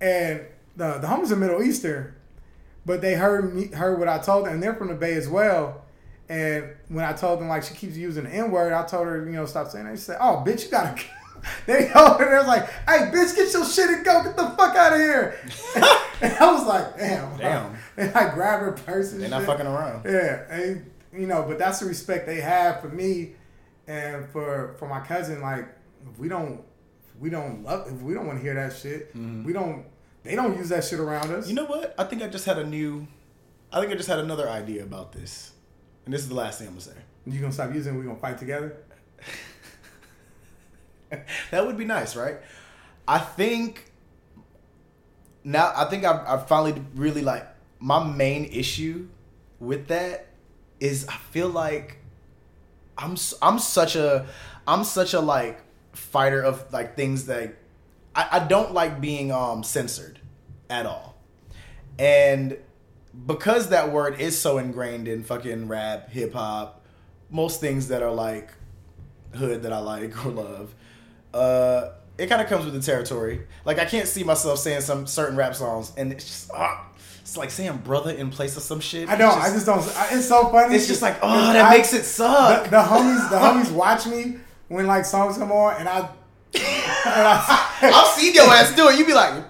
And 0.00 0.42
the 0.76 0.98
the 0.98 1.06
homies 1.06 1.30
are 1.30 1.36
Middle 1.36 1.62
Eastern, 1.62 2.14
but 2.86 3.00
they 3.00 3.14
heard 3.14 3.54
me 3.54 3.66
heard 3.68 3.98
what 3.98 4.08
I 4.08 4.18
told 4.18 4.46
them, 4.46 4.54
and 4.54 4.62
they're 4.62 4.74
from 4.74 4.88
the 4.88 4.94
Bay 4.94 5.14
as 5.14 5.28
well. 5.28 5.84
And 6.28 6.70
when 6.88 7.04
I 7.04 7.12
told 7.12 7.40
them 7.40 7.48
like 7.48 7.64
she 7.64 7.74
keeps 7.74 7.96
using 7.96 8.24
the 8.24 8.30
N 8.30 8.50
word, 8.50 8.72
I 8.72 8.86
told 8.86 9.06
her 9.06 9.24
you 9.24 9.32
know 9.32 9.46
stop 9.46 9.68
saying 9.68 9.86
that. 9.86 9.92
She 9.92 10.04
said, 10.04 10.18
"Oh, 10.20 10.42
bitch, 10.46 10.64
you 10.64 10.70
gotta." 10.70 11.00
They 11.64 11.90
over 11.94 12.22
they 12.22 12.36
was 12.36 12.46
like, 12.46 12.68
"Hey, 12.86 13.10
bitch, 13.10 13.34
get 13.34 13.50
your 13.54 13.64
shit 13.64 13.88
and 13.88 14.04
go. 14.04 14.22
Get 14.24 14.36
the 14.36 14.50
fuck 14.58 14.76
out 14.76 14.92
of 14.92 14.98
here." 14.98 15.40
and 16.20 16.34
I 16.34 16.52
was 16.52 16.66
like, 16.66 16.98
"Damn, 16.98 17.38
Damn. 17.38 17.76
And 17.96 18.14
I 18.14 18.34
grabbed 18.34 18.62
her 18.62 18.72
purse 18.72 19.12
and 19.12 19.22
They're 19.22 19.30
not 19.30 19.44
fucking 19.44 19.66
around. 19.66 20.04
Yeah, 20.04 20.44
and 20.50 20.90
you 21.12 21.26
know, 21.26 21.44
but 21.48 21.58
that's 21.58 21.80
the 21.80 21.86
respect 21.86 22.26
they 22.26 22.40
have 22.42 22.80
for 22.80 22.88
me 22.88 23.32
and 23.86 24.28
for 24.28 24.74
for 24.78 24.88
my 24.88 25.00
cousin. 25.00 25.40
Like, 25.40 25.68
if 26.10 26.18
we 26.18 26.28
don't, 26.28 26.62
if 27.08 27.20
we 27.20 27.30
don't 27.30 27.64
love, 27.64 27.88
if 27.92 28.00
we 28.02 28.14
don't 28.14 28.26
want 28.26 28.38
to 28.38 28.42
hear 28.42 28.54
that 28.54 28.76
shit, 28.76 29.10
mm-hmm. 29.10 29.44
we 29.44 29.52
don't. 29.52 29.84
They 30.22 30.36
don't 30.36 30.56
use 30.56 30.68
that 30.68 30.84
shit 30.84 31.00
around 31.00 31.30
us. 31.32 31.48
You 31.48 31.54
know 31.54 31.64
what? 31.64 31.94
I 31.98 32.04
think 32.04 32.22
I 32.22 32.28
just 32.28 32.44
had 32.44 32.58
a 32.58 32.66
new. 32.66 33.06
I 33.72 33.80
think 33.80 33.92
I 33.92 33.96
just 33.96 34.08
had 34.08 34.18
another 34.18 34.48
idea 34.48 34.82
about 34.82 35.12
this, 35.12 35.52
and 36.04 36.12
this 36.12 36.22
is 36.22 36.28
the 36.28 36.34
last 36.34 36.58
thing 36.58 36.68
I'm 36.68 36.74
gonna 36.74 36.82
say. 36.82 36.96
you 37.26 37.40
gonna 37.40 37.52
stop 37.52 37.72
using? 37.72 37.94
it, 37.94 37.98
We 37.98 38.04
gonna 38.04 38.18
fight 38.18 38.38
together? 38.38 38.76
that 41.50 41.66
would 41.66 41.78
be 41.78 41.84
nice, 41.84 42.16
right? 42.16 42.36
I 43.06 43.18
think 43.18 43.90
now 45.44 45.72
I 45.74 45.86
think 45.86 46.04
I've, 46.04 46.26
I've 46.26 46.48
finally 46.48 46.82
really 46.94 47.22
like 47.22 47.46
my 47.78 48.04
main 48.04 48.44
issue 48.46 49.08
with 49.58 49.88
that 49.88 50.26
is 50.80 51.06
I 51.08 51.16
feel 51.16 51.48
like 51.48 51.98
I'm 52.98 53.16
I'm 53.40 53.58
such 53.58 53.96
a 53.96 54.26
I'm 54.66 54.84
such 54.84 55.14
a 55.14 55.20
like 55.20 55.60
fighter 55.92 56.42
of 56.42 56.72
like 56.72 56.96
things 56.96 57.26
that 57.26 57.54
I, 58.20 58.38
I 58.38 58.46
don't 58.46 58.72
like 58.74 59.00
being 59.00 59.30
um 59.32 59.62
censored 59.62 60.18
at 60.68 60.86
all. 60.86 61.16
And 61.98 62.56
because 63.26 63.68
that 63.70 63.90
word 63.92 64.20
is 64.20 64.38
so 64.38 64.58
ingrained 64.58 65.08
in 65.08 65.22
fucking 65.24 65.68
rap, 65.68 66.10
hip 66.10 66.32
hop, 66.32 66.84
most 67.30 67.60
things 67.60 67.88
that 67.88 68.02
are 68.02 68.12
like 68.12 68.50
hood 69.34 69.62
that 69.62 69.72
I 69.72 69.78
like 69.78 70.24
or 70.26 70.30
love, 70.30 70.74
uh, 71.34 71.90
it 72.18 72.26
kind 72.28 72.42
of 72.42 72.48
comes 72.48 72.64
with 72.64 72.74
the 72.74 72.80
territory. 72.80 73.46
Like 73.64 73.78
I 73.78 73.84
can't 73.84 74.06
see 74.08 74.24
myself 74.24 74.58
saying 74.58 74.82
some 74.82 75.06
certain 75.06 75.36
rap 75.36 75.54
songs, 75.54 75.92
and 75.96 76.12
it's 76.12 76.24
just 76.24 76.50
ah, 76.54 76.86
it's 77.22 77.36
like 77.36 77.50
saying 77.50 77.78
brother 77.78 78.10
in 78.12 78.30
place 78.30 78.56
of 78.56 78.62
some 78.62 78.80
shit. 78.80 79.08
I 79.08 79.16
don't. 79.16 79.38
I 79.38 79.48
just 79.50 79.66
don't. 79.66 79.80
I- 79.96 80.08
It's 80.12 80.28
so 80.28 80.48
funny. 80.50 80.74
It's 80.74 80.86
just 80.86 81.00
like, 81.02 81.18
oh, 81.22 81.52
that 81.52 81.66
I- 81.72 81.76
makes 81.76 81.92
it 81.94 82.04
suck. 82.04 82.64
The, 82.64 82.70
the 82.70 82.76
homies, 82.82 83.30
the 83.30 83.36
homies 83.70 83.70
watch 83.72 84.06
me 84.06 84.36
when 84.68 84.86
like 84.86 85.04
songs 85.04 85.38
come 85.38 85.50
on, 85.52 85.76
and 85.78 85.88
I. 85.88 86.08
I 87.04 87.66
I've 87.94 88.18
seen 88.18 88.34
your 88.34 88.44
ass 88.44 88.74
do 88.74 88.88
it. 88.88 88.98
You 88.98 89.06
be 89.06 89.14
like. 89.14 89.44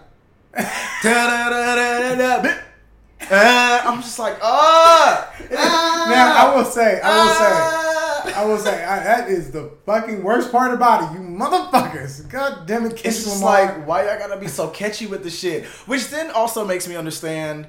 Uh, 3.31 3.81
I'm 3.85 4.01
just 4.03 4.19
like, 4.19 4.39
ah. 4.43 5.33
now 5.51 6.49
I 6.49 6.57
will 6.57 6.65
say, 6.65 7.01
I 7.01 7.25
will 7.25 7.35
say. 7.35 8.35
I 8.35 8.45
will 8.45 8.59
say 8.59 8.85
I, 8.85 9.03
that 9.03 9.29
is 9.29 9.51
the 9.51 9.71
fucking 9.87 10.23
worst 10.23 10.51
part 10.51 10.75
about 10.75 11.05
it, 11.05 11.15
you 11.15 11.21
motherfuckers. 11.21 12.29
God 12.29 12.67
damn 12.67 12.85
it, 12.87 12.93
It's 12.93 13.03
Kendrick 13.03 13.25
just 13.25 13.43
Lamar. 13.43 13.67
like, 13.67 13.87
why 13.87 14.07
y'all 14.07 14.19
gotta 14.19 14.41
be 14.41 14.49
so 14.49 14.69
catchy 14.69 15.07
with 15.07 15.23
the 15.23 15.31
shit? 15.31 15.65
Which 15.87 16.09
then 16.09 16.31
also 16.31 16.67
makes 16.67 16.89
me 16.89 16.97
understand 16.97 17.67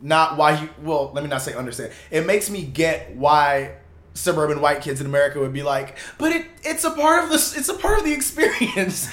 not 0.00 0.36
why 0.36 0.60
you, 0.62 0.68
well, 0.82 1.10
let 1.12 1.24
me 1.24 1.30
not 1.30 1.42
say 1.42 1.54
understand. 1.54 1.92
It 2.10 2.24
makes 2.24 2.50
me 2.50 2.62
get 2.62 3.16
why 3.16 3.77
suburban 4.18 4.60
white 4.60 4.82
kids 4.82 5.00
in 5.00 5.06
America 5.06 5.38
would 5.38 5.52
be 5.52 5.62
like, 5.62 5.96
but 6.18 6.32
it 6.32 6.46
it's 6.62 6.84
a 6.84 6.90
part 6.90 7.24
of 7.24 7.30
this, 7.30 7.56
it's 7.56 7.68
a 7.68 7.74
part 7.74 7.98
of 7.98 8.04
the 8.04 8.12
experience. 8.12 9.08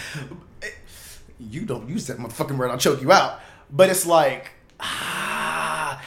you 1.40 1.62
don't 1.62 1.88
use 1.88 2.08
that 2.08 2.18
motherfucking 2.18 2.58
word, 2.58 2.72
I'll 2.72 2.78
choke 2.78 3.02
you 3.02 3.12
out. 3.12 3.40
But 3.72 3.90
it's 3.90 4.06
like, 4.06 4.52
ah, 4.80 6.02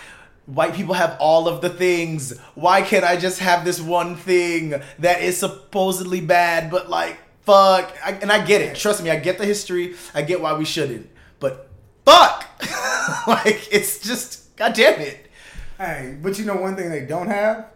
white 0.47 0.75
people 0.75 0.95
have 0.95 1.17
all 1.21 1.49
of 1.49 1.61
the 1.61 1.71
things. 1.71 2.37
Why 2.55 2.83
can't 2.83 3.05
I 3.05 3.17
just 3.17 3.39
have 3.41 3.65
this 3.65 3.81
one 3.81 4.17
thing 4.17 4.75
that 4.99 5.23
is 5.23 5.37
supposedly 5.37 6.21
bad, 6.21 6.71
but 6.71 6.91
like, 6.91 7.19
fuck. 7.43 7.95
I, 8.05 8.13
and 8.13 8.33
I 8.33 8.45
get 8.45 8.61
it. 8.61 8.77
Trust 8.77 9.03
me, 9.03 9.11
I 9.11 9.17
get 9.17 9.39
the 9.39 9.47
history. 9.47 9.95
I 10.15 10.23
get 10.23 10.41
why 10.41 10.55
we 10.55 10.65
shouldn't. 10.65 11.09
But 11.41 11.69
fuck. 12.05 12.47
like, 13.27 13.69
it's 13.73 14.01
just, 14.01 14.57
god 14.57 14.73
damn 14.73 15.01
it. 15.01 15.29
hey, 15.79 16.17
but 16.21 16.39
you 16.39 16.45
know 16.45 16.57
one 16.57 16.77
thing 16.77 16.91
they 16.91 17.05
don't 17.05 17.29
have? 17.29 17.67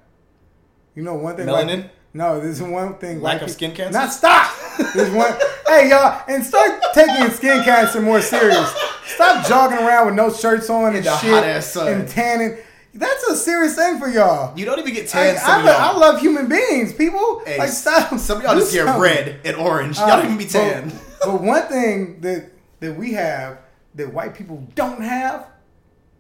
You 0.94 1.02
know 1.02 1.14
one 1.14 1.36
thing 1.36 1.46
Melanin? 1.46 1.82
White, 1.82 1.90
no, 2.14 2.40
there's 2.40 2.60
one 2.62 2.98
thing. 2.98 3.22
Lack 3.22 3.40
of 3.42 3.50
skin 3.50 3.72
cancer? 3.74 3.98
Not 3.98 4.12
stop. 4.12 4.52
There's 4.94 5.10
one. 5.10 5.32
hey 5.66 5.88
y'all, 5.88 6.22
and 6.28 6.44
start 6.44 6.82
taking 6.92 7.30
skin 7.30 7.64
cancer 7.64 8.00
more 8.00 8.20
serious. 8.20 8.74
Stop 9.06 9.46
jogging 9.46 9.78
around 9.78 10.06
with 10.06 10.14
no 10.14 10.30
shirts 10.32 10.68
on 10.68 10.94
and 10.94 11.04
the 11.04 11.16
shit 11.18 11.76
and 11.88 12.08
tanning. 12.08 12.58
That's 12.94 13.24
a 13.24 13.36
serious 13.36 13.74
thing 13.74 13.98
for 13.98 14.08
y'all. 14.08 14.56
You 14.58 14.66
don't 14.66 14.78
even 14.78 14.92
get 14.92 15.04
Like, 15.04 15.36
tan. 15.36 15.38
I, 15.42 15.64
y'all. 15.64 15.96
I 15.96 15.98
love 15.98 16.20
human 16.20 16.46
beings, 16.46 16.92
people. 16.92 17.42
Hey, 17.46 17.58
like 17.58 17.70
stop. 17.70 18.18
Some 18.18 18.38
of 18.38 18.44
y'all 18.44 18.54
just 18.54 18.72
get 18.72 18.84
red 18.98 19.40
and 19.46 19.56
orange. 19.56 19.96
Y'all 19.98 20.08
don't 20.08 20.26
even 20.26 20.36
be 20.36 20.44
but- 20.44 20.50
tan. 20.52 20.92
But, 21.24 21.40
one 21.40 21.68
thing 21.68 22.20
that 22.20 22.50
that 22.80 22.96
we 22.96 23.12
have 23.12 23.58
that 23.94 24.12
white 24.12 24.34
people 24.34 24.68
don't 24.74 25.00
have, 25.02 25.46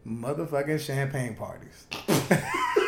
motherfucking 0.06 0.80
champagne 0.80 1.34
parties. 1.34 1.86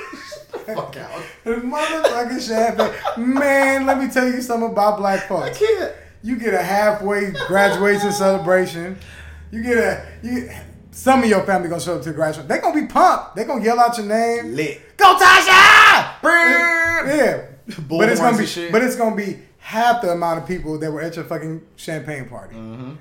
Fuck 0.67 0.97
out. 0.97 1.23
motherfucking 1.45 2.47
champagne. 2.47 3.35
Man, 3.35 3.87
let 3.87 3.99
me 3.99 4.09
tell 4.09 4.27
you 4.27 4.41
something 4.41 4.71
about 4.71 4.99
black 4.99 5.29
folks. 5.29 5.59
can't. 5.59 5.93
You 6.23 6.37
get 6.37 6.55
a 6.55 6.63
halfway 6.63 7.33
graduation 7.47 8.13
celebration. 8.13 8.99
You 9.51 9.63
get 9.63 9.77
a 9.77 10.07
you. 10.23 10.51
Some 10.91 11.25
of 11.25 11.29
your 11.29 11.43
family 11.43 11.69
gonna 11.69 11.81
show 11.81 11.97
up 11.97 12.03
to 12.03 12.11
the 12.11 12.15
graduation. 12.15 12.49
They 12.49 12.59
gonna 12.59 12.81
be 12.81 12.87
pumped. 12.87 13.37
They 13.37 13.45
gonna 13.45 13.65
yell 13.65 13.81
out 13.81 13.97
your 13.99 14.07
name. 14.07 14.55
Lit. 14.55 14.97
Go 14.97 15.17
Tasha! 15.17 16.23
Yeah. 16.23 17.47
Bull 17.87 17.99
but 17.99 18.09
it's 18.09 18.21
gonna 18.21 18.39
be 18.39 18.47
shit. 18.47 18.73
but 18.73 18.83
it's 18.83 18.97
gonna 18.97 19.17
be 19.17 19.39
half 19.59 20.03
the 20.03 20.11
amount 20.11 20.41
of 20.41 20.47
people 20.47 20.79
that 20.79 20.91
were 20.91 21.01
at 21.01 21.17
your 21.17 21.25
fucking 21.25 21.63
champagne 21.77 22.29
party. 22.29 22.55
Mm-hmm. 22.55 22.93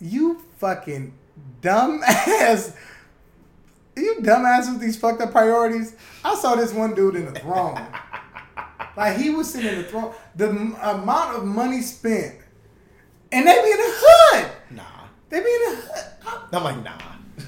You 0.00 0.42
fucking 0.58 1.14
dumbass. 1.62 2.74
You 4.00 4.16
dumbass 4.20 4.70
with 4.72 4.80
these 4.80 4.96
fucked 4.96 5.20
up 5.20 5.30
priorities. 5.32 5.94
I 6.24 6.34
saw 6.34 6.54
this 6.54 6.72
one 6.72 6.94
dude 6.94 7.16
in 7.16 7.32
the 7.32 7.38
throne. 7.40 7.78
like 8.96 9.16
he 9.16 9.30
was 9.30 9.50
sitting 9.52 9.70
in 9.72 9.78
the 9.78 9.84
throne. 9.84 10.12
The 10.36 10.48
m- 10.48 10.76
amount 10.82 11.36
of 11.36 11.44
money 11.44 11.82
spent, 11.82 12.36
and 13.32 13.46
they 13.46 13.54
be 13.62 13.70
in 13.70 13.76
the 13.76 13.92
hood. 13.96 14.50
Nah. 14.70 14.82
They 15.28 15.40
be 15.40 15.46
in 15.46 15.70
the 15.70 15.76
hood. 15.82 16.42
I'm 16.52 16.64
like, 16.64 16.82
nah. 16.84 16.98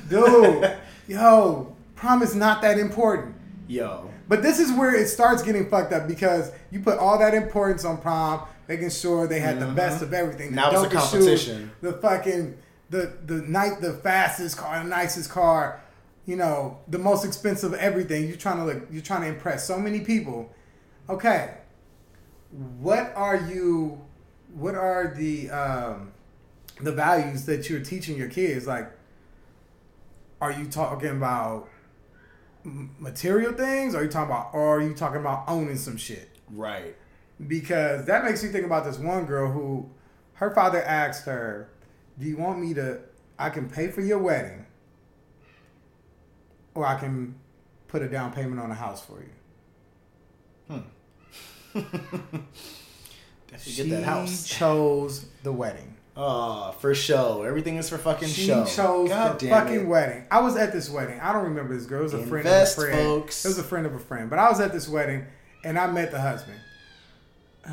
Dude, 0.09 0.77
yo, 1.09 1.75
prom 1.97 2.23
is 2.23 2.35
not 2.35 2.63
that 2.63 2.79
important. 2.79 3.35
Yo. 3.69 4.09
But 4.29 4.43
this 4.43 4.59
is 4.59 4.73
where 4.73 4.95
it 4.95 5.09
starts 5.09 5.43
getting 5.43 5.69
fucked 5.69 5.93
up 5.93 6.09
because 6.09 6.53
you 6.71 6.81
put 6.81 6.99
all 6.99 7.19
that 7.19 7.35
importance 7.35 7.85
on 7.85 7.99
prom, 7.99 8.43
making 8.69 8.91
sure 8.91 9.27
they 9.27 9.41
had 9.41 9.61
the 9.61 9.67
best 9.67 10.03
of 10.03 10.13
everything. 10.15 10.53
The 10.55 10.61
Mm-hmm. 10.61 10.73
Now 10.75 10.83
it's 10.85 10.93
a 10.93 10.97
competition. 10.97 11.59
shoes, 11.59 11.71
the 11.81 11.93
fucking 12.01 12.57
the 12.91 13.13
the 13.27 13.35
night 13.43 13.81
the 13.81 13.93
fastest 13.95 14.57
car, 14.57 14.83
the 14.83 14.89
nicest 14.89 15.29
car, 15.31 15.81
you 16.27 16.37
know, 16.37 16.79
the 16.89 16.99
most 16.99 17.25
expensive 17.25 17.75
everything. 17.75 18.29
You're 18.29 18.37
trying 18.37 18.59
to 18.59 18.65
look 18.65 18.89
you're 18.91 19.03
trying 19.03 19.23
to 19.23 19.29
impress 19.29 19.67
so 19.67 19.79
many 19.79 20.01
people. 20.01 20.53
Okay. 21.09 21.55
What 22.79 23.13
are 23.17 23.37
you 23.37 24.01
what 24.55 24.75
are 24.75 25.15
the 25.17 25.51
um 25.51 26.13
the 26.81 26.93
values 26.93 27.47
that 27.47 27.69
you're 27.69 27.81
teaching 27.81 28.17
your 28.17 28.29
kids? 28.29 28.67
Like 28.67 28.91
are 30.41 30.51
you 30.51 30.67
talking 30.67 31.11
about 31.11 31.69
material 32.65 33.53
things? 33.53 33.95
Or 33.95 33.99
are 33.99 34.05
you 34.05 34.11
talking 34.11 34.31
about, 34.31 34.51
or 34.53 34.79
are 34.79 34.83
you 34.83 34.93
talking 34.95 35.21
about 35.21 35.45
owning 35.49 35.77
some 35.77 35.97
shit? 35.97 36.29
Right. 36.51 36.97
Because 37.47 38.07
that 38.07 38.25
makes 38.25 38.43
me 38.43 38.51
think 38.51 38.67
about 38.67 38.85
this 38.85 38.99
one 38.99 39.25
girl 39.25 39.51
who, 39.51 39.89
her 40.35 40.53
father 40.55 40.83
asked 40.83 41.27
her, 41.27 41.71
"Do 42.19 42.27
you 42.27 42.37
want 42.37 42.61
me 42.61 42.75
to? 42.75 43.01
I 43.39 43.51
can 43.51 43.69
pay 43.69 43.89
for 43.89 44.01
your 44.01 44.19
wedding, 44.19 44.67
or 46.75 46.87
I 46.87 46.99
can 46.99 47.35
put 47.89 48.03
a 48.03 48.09
down 48.09 48.33
payment 48.33 48.61
on 48.61 48.71
a 48.71 48.75
house 48.75 49.05
for 49.05 49.21
you." 49.21 49.29
Hmm. 50.69 50.79
Definitely 53.49 53.73
She 53.73 53.77
get 53.77 53.91
that 53.91 54.05
house. 54.05 54.47
chose 54.47 55.27
the 55.43 55.53
wedding. 55.53 55.97
Oh, 56.17 56.73
for 56.81 56.95
show. 56.95 57.43
Everything 57.43 57.77
is 57.77 57.89
for 57.89 57.97
fucking 57.99 58.29
She 58.29 58.47
show. 58.47 58.65
chose 58.67 59.09
God 59.09 59.39
the 59.39 59.49
fucking 59.49 59.81
it. 59.83 59.87
wedding. 59.87 60.25
I 60.31 60.41
was 60.41 60.57
at 60.57 60.73
this 60.73 60.91
wedding. 60.91 61.19
I 61.21 61.33
don't 61.33 61.45
remember 61.45 61.75
this 61.75 61.87
girl. 61.87 62.01
It 62.01 62.05
was 62.05 62.15
a 62.15 62.27
friend 62.27 62.47
of 62.47 62.53
a 62.53 62.67
friend. 62.67 62.93
folks. 62.95 63.45
It 63.45 63.49
was 63.49 63.59
a 63.59 63.63
friend 63.63 63.87
of 63.87 63.95
a 63.95 63.99
friend. 63.99 64.29
But 64.29 64.39
I 64.39 64.49
was 64.51 64.61
at 64.61 64.73
this 64.73 64.89
wedding 64.89 65.25
and 65.65 65.79
I 65.79 65.87
met 65.91 66.11
the 66.11 66.21
husband. 66.21 66.59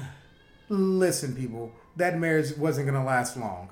Listen, 0.70 1.36
people, 1.36 1.72
that 1.98 2.18
marriage 2.18 2.56
wasn't 2.58 2.88
gonna 2.88 3.04
last 3.06 3.36
long. 3.38 3.70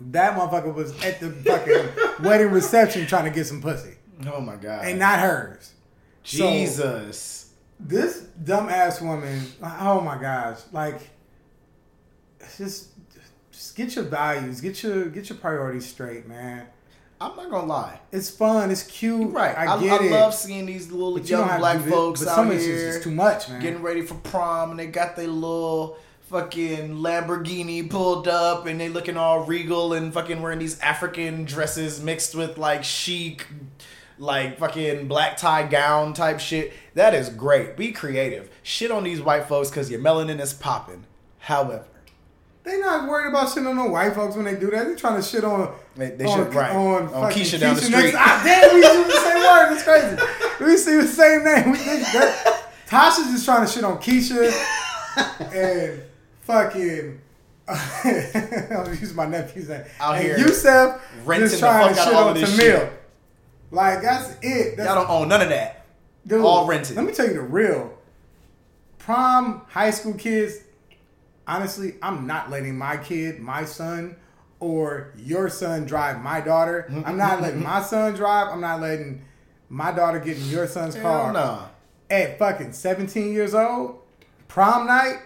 That 0.00 0.36
motherfucker 0.36 0.72
was 0.74 0.92
at 1.04 1.20
the 1.20 1.30
fucking 1.30 2.24
wedding 2.24 2.50
reception 2.50 3.06
trying 3.06 3.24
to 3.24 3.30
get 3.30 3.46
some 3.46 3.60
pussy, 3.62 3.93
Oh 4.26 4.40
my 4.40 4.56
god. 4.56 4.84
and 4.84 4.98
not 4.98 5.18
hers. 5.18 5.72
So, 6.22 6.50
Jesus. 6.50 7.52
this 7.78 8.26
dumbass 8.42 9.02
woman. 9.02 9.42
Oh 9.62 10.00
my 10.00 10.18
gosh! 10.20 10.60
Like, 10.72 11.10
just, 12.56 12.88
just 13.50 13.76
get 13.76 13.94
your 13.94 14.04
values, 14.04 14.60
get 14.60 14.82
your 14.82 15.06
get 15.06 15.28
your 15.28 15.38
priorities 15.38 15.86
straight, 15.86 16.26
man. 16.26 16.66
I'm 17.20 17.36
not 17.36 17.50
gonna 17.50 17.66
lie. 17.66 18.00
It's 18.12 18.28
fun. 18.30 18.70
It's 18.70 18.82
cute. 18.82 19.20
You're 19.20 19.28
right. 19.28 19.56
I 19.56 19.76
I, 19.76 19.80
get 19.80 20.00
I 20.00 20.04
it. 20.04 20.10
love 20.10 20.34
seeing 20.34 20.66
these 20.66 20.90
little 20.90 21.18
young 21.20 21.58
black 21.58 21.80
folks 21.82 22.20
but 22.20 22.30
out 22.30 22.36
some 22.36 22.50
here 22.50 22.92
just 22.92 23.02
too 23.04 23.10
much, 23.10 23.48
man. 23.48 23.60
getting 23.62 23.82
ready 23.82 24.02
for 24.02 24.14
prom, 24.14 24.70
and 24.70 24.78
they 24.78 24.86
got 24.86 25.16
their 25.16 25.28
little 25.28 25.98
fucking 26.28 26.96
Lamborghini 26.96 27.88
pulled 27.88 28.28
up, 28.28 28.66
and 28.66 28.80
they 28.80 28.88
looking 28.88 29.16
all 29.16 29.44
regal 29.44 29.92
and 29.92 30.12
fucking 30.12 30.42
wearing 30.42 30.58
these 30.58 30.78
African 30.80 31.44
dresses 31.44 32.02
mixed 32.02 32.34
with 32.34 32.58
like 32.58 32.82
chic, 32.82 33.46
like 34.18 34.58
fucking 34.58 35.08
black 35.08 35.36
tie 35.36 35.66
gown 35.66 36.12
type 36.12 36.40
shit. 36.40 36.72
That 36.94 37.14
is 37.14 37.28
great. 37.30 37.76
Be 37.76 37.92
creative. 37.92 38.48
Shit 38.62 38.90
on 38.90 39.04
these 39.04 39.20
white 39.20 39.46
folks 39.48 39.70
because 39.70 39.90
your 39.90 40.00
melanin 40.00 40.40
is 40.40 40.52
popping. 40.54 41.04
However, 41.38 41.84
They 42.62 42.78
not 42.78 43.08
worried 43.08 43.28
about 43.28 43.52
shit 43.52 43.66
on 43.66 43.76
no 43.76 43.86
white 43.86 44.14
folks 44.14 44.36
when 44.36 44.46
they 44.46 44.54
do 44.54 44.70
that. 44.70 44.86
They 44.86 44.94
trying 44.94 45.16
to 45.20 45.22
shit 45.22 45.44
on 45.44 45.74
They- 45.96 46.10
they 46.10 46.24
on, 46.24 46.38
should- 46.46 46.54
right. 46.54 46.70
on, 46.74 47.02
On 47.08 47.08
fucking 47.28 47.42
Keisha 47.42 47.60
down 47.60 47.74
the 47.76 47.82
next- 47.82 47.94
street. 47.98 48.14
Ah, 48.16 48.40
damn, 48.42 48.74
we 48.74 48.80
use 48.80 49.06
the 49.06 49.20
same 49.20 49.42
word. 49.42 49.72
It's 49.74 49.82
crazy. 49.82 50.64
We 50.64 50.76
see 50.78 50.96
the 50.96 51.06
same 51.08 51.44
name. 51.44 51.72
We, 51.72 51.78
that, 51.78 52.62
Tasha's 52.88 53.30
just 53.32 53.44
trying 53.44 53.66
to 53.66 53.70
shit 53.72 53.84
on 53.84 53.98
Keisha 53.98 54.50
and 55.52 56.02
fucking. 56.42 57.20
I'll 57.68 58.88
use 58.94 59.14
my 59.14 59.26
nephew's 59.26 59.68
name. 59.68 59.84
Out 60.00 60.16
and 60.16 60.24
here 60.24 60.38
Yusef 60.38 61.00
renting 61.24 61.48
just 61.48 61.60
the 61.60 61.66
trying 61.66 61.94
fuck 61.94 61.96
to 61.96 62.00
out 62.02 62.06
shit 62.06 62.14
on 62.14 62.34
Tamil. 62.34 62.56
shit. 62.56 62.92
Like 63.70 64.02
that's 64.02 64.36
it. 64.42 64.76
That's, 64.76 64.88
Y'all 64.88 65.04
don't 65.04 65.10
own 65.10 65.28
none 65.28 65.42
of 65.42 65.48
that. 65.48 65.86
Dude, 66.26 66.44
all 66.44 66.66
rented. 66.66 66.96
Let 66.96 67.04
me 67.04 67.12
tell 67.12 67.26
you 67.26 67.34
the 67.34 67.40
real. 67.40 67.92
Prom 68.98 69.62
high 69.68 69.90
school 69.90 70.14
kids, 70.14 70.58
honestly, 71.46 71.96
I'm 72.02 72.26
not 72.26 72.50
letting 72.50 72.78
my 72.78 72.96
kid, 72.96 73.40
my 73.40 73.64
son, 73.64 74.16
or 74.60 75.12
your 75.16 75.50
son 75.50 75.84
drive 75.84 76.22
my 76.22 76.40
daughter. 76.40 76.86
Mm-hmm. 76.90 77.02
I'm 77.06 77.18
not 77.18 77.42
letting 77.42 77.62
my 77.62 77.82
son 77.82 78.14
drive. 78.14 78.48
I'm 78.48 78.60
not 78.62 78.80
letting 78.80 79.22
my 79.68 79.92
daughter 79.92 80.18
get 80.20 80.38
in 80.38 80.48
your 80.48 80.66
son's 80.66 80.94
Hell 80.94 81.02
car. 81.02 81.32
nah. 81.32 81.66
At 82.10 82.38
fucking 82.38 82.72
17 82.72 83.32
years 83.32 83.54
old, 83.54 83.98
prom 84.48 84.86
night, 84.86 85.18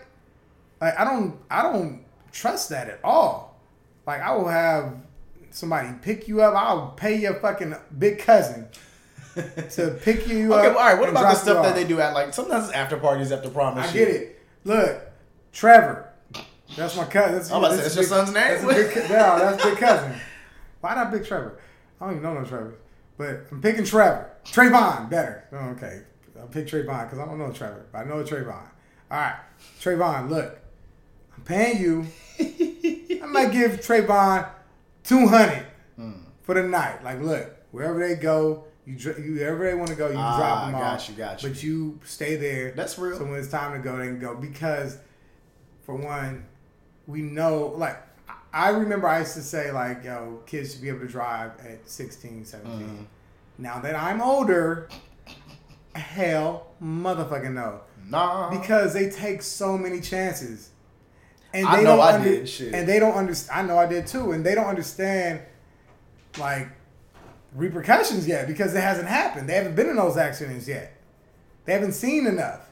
like 0.80 0.98
I 0.98 1.04
don't 1.04 1.38
I 1.50 1.62
don't 1.62 2.04
trust 2.32 2.70
that 2.70 2.88
at 2.88 3.00
all. 3.04 3.56
Like 4.06 4.20
I 4.20 4.34
will 4.34 4.48
have 4.48 4.96
somebody 5.58 5.88
pick 6.00 6.28
you 6.28 6.40
up. 6.40 6.54
I'll 6.54 6.90
pay 6.90 7.18
your 7.18 7.34
fucking 7.34 7.74
big 7.98 8.20
cousin 8.20 8.68
to 9.34 9.98
pick 10.02 10.28
you 10.28 10.54
up. 10.54 10.62
Well, 10.62 10.78
all 10.78 10.84
right. 10.84 10.98
What 10.98 11.08
about 11.08 11.22
the 11.22 11.34
stuff 11.34 11.64
that 11.64 11.74
they 11.74 11.84
do 11.84 12.00
at 12.00 12.14
like 12.14 12.32
sometimes 12.32 12.70
after 12.70 12.96
parties 12.96 13.32
after 13.32 13.50
prom 13.50 13.76
I 13.76 13.86
shit? 13.86 13.94
get 13.94 14.08
it. 14.08 14.42
Look, 14.64 15.00
Trevor. 15.52 16.04
That's 16.76 16.96
my 16.96 17.04
cousin. 17.04 17.34
That's, 17.34 17.50
I'm 17.50 17.58
about 17.58 17.68
to 17.70 17.76
say, 17.76 17.82
that's 17.82 17.94
that's 17.94 18.10
your 18.10 18.18
son's 18.18 18.34
name? 18.34 18.66
That's 18.66 18.94
big, 18.94 19.10
no, 19.10 19.38
that's 19.38 19.64
big 19.64 19.78
cousin. 19.78 20.14
Why 20.80 20.94
not 20.94 21.10
Big 21.10 21.24
Trevor? 21.24 21.58
I 22.00 22.04
don't 22.04 22.18
even 22.18 22.22
know 22.22 22.34
no 22.40 22.44
Trevor. 22.44 22.74
But 23.16 23.46
I'm 23.50 23.60
picking 23.60 23.84
Trevor. 23.84 24.30
Trayvon, 24.44 25.10
better. 25.10 25.44
Oh, 25.50 25.70
okay. 25.70 26.02
I'll 26.38 26.46
pick 26.46 26.68
Trayvon 26.68 27.04
because 27.04 27.18
I 27.18 27.24
don't 27.24 27.38
know 27.38 27.50
Trevor. 27.50 27.86
But 27.90 27.98
I 27.98 28.04
know 28.04 28.22
Trayvon. 28.22 28.68
All 29.10 29.18
right. 29.18 29.36
Trayvon, 29.80 30.28
look. 30.28 30.58
I'm 31.36 31.42
paying 31.42 31.80
you. 31.80 32.06
I 32.40 33.26
might 33.26 33.50
give 33.50 33.80
Trayvon 33.80 34.48
200 35.08 35.66
Hmm. 35.96 36.12
for 36.42 36.54
the 36.54 36.62
night. 36.62 37.02
Like, 37.02 37.20
look, 37.20 37.50
wherever 37.72 37.98
they 38.06 38.14
go, 38.14 38.64
you, 38.84 38.94
you 38.96 39.34
wherever 39.36 39.64
they 39.64 39.74
want 39.74 39.88
to 39.90 39.96
go, 39.96 40.08
you 40.08 40.16
Ah, 40.16 40.36
drop 40.38 40.64
them 40.70 40.80
got 40.80 40.94
off. 40.94 41.08
you, 41.08 41.14
got 41.16 41.42
you. 41.42 41.48
But 41.48 41.62
you 41.62 42.00
stay 42.04 42.36
there. 42.36 42.70
That's 42.72 42.98
real. 42.98 43.18
So 43.18 43.24
when 43.24 43.34
it's 43.40 43.48
time 43.48 43.72
to 43.72 43.78
go, 43.78 43.96
they 43.96 44.06
can 44.06 44.20
go. 44.20 44.34
Because, 44.34 44.98
for 45.82 45.94
one, 45.94 46.44
we 47.06 47.22
know, 47.22 47.72
like, 47.76 47.96
I- 48.52 48.70
remember 48.70 49.06
I 49.08 49.20
used 49.20 49.34
to 49.34 49.42
say, 49.42 49.70
like, 49.72 50.04
yo, 50.04 50.40
kids 50.46 50.72
should 50.72 50.82
be 50.82 50.88
able 50.88 51.00
to 51.00 51.08
drive 51.08 51.52
at 51.66 51.88
16, 51.88 52.44
17. 52.44 52.80
Mm-hmm. 52.86 53.02
Now 53.58 53.80
that 53.80 53.94
I'm 53.94 54.22
older, 54.22 54.88
hell, 55.94 56.68
motherfucking 56.82 57.52
no. 57.54 57.80
Nah. 58.08 58.50
Because 58.50 58.94
they 58.94 59.10
take 59.10 59.42
so 59.42 59.76
many 59.76 60.00
chances. 60.00 60.70
And 61.58 61.68
I 61.68 61.76
they 61.78 61.84
know 61.84 61.96
don't 61.96 62.06
I 62.06 62.12
under- 62.14 62.28
did, 62.28 62.48
shit. 62.48 62.74
And 62.74 62.88
they 62.88 62.98
don't 62.98 63.14
understand. 63.14 63.60
I 63.60 63.62
know 63.68 63.78
I 63.78 63.86
did 63.86 64.06
too. 64.06 64.32
And 64.32 64.44
they 64.44 64.54
don't 64.54 64.66
understand, 64.66 65.40
like, 66.38 66.68
repercussions 67.54 68.26
yet 68.26 68.46
because 68.46 68.74
it 68.74 68.80
hasn't 68.80 69.08
happened. 69.08 69.48
They 69.48 69.54
haven't 69.54 69.74
been 69.74 69.88
in 69.88 69.96
those 69.96 70.16
accidents 70.16 70.68
yet. 70.68 70.94
They 71.64 71.72
haven't 71.72 71.92
seen 71.92 72.26
enough. 72.26 72.68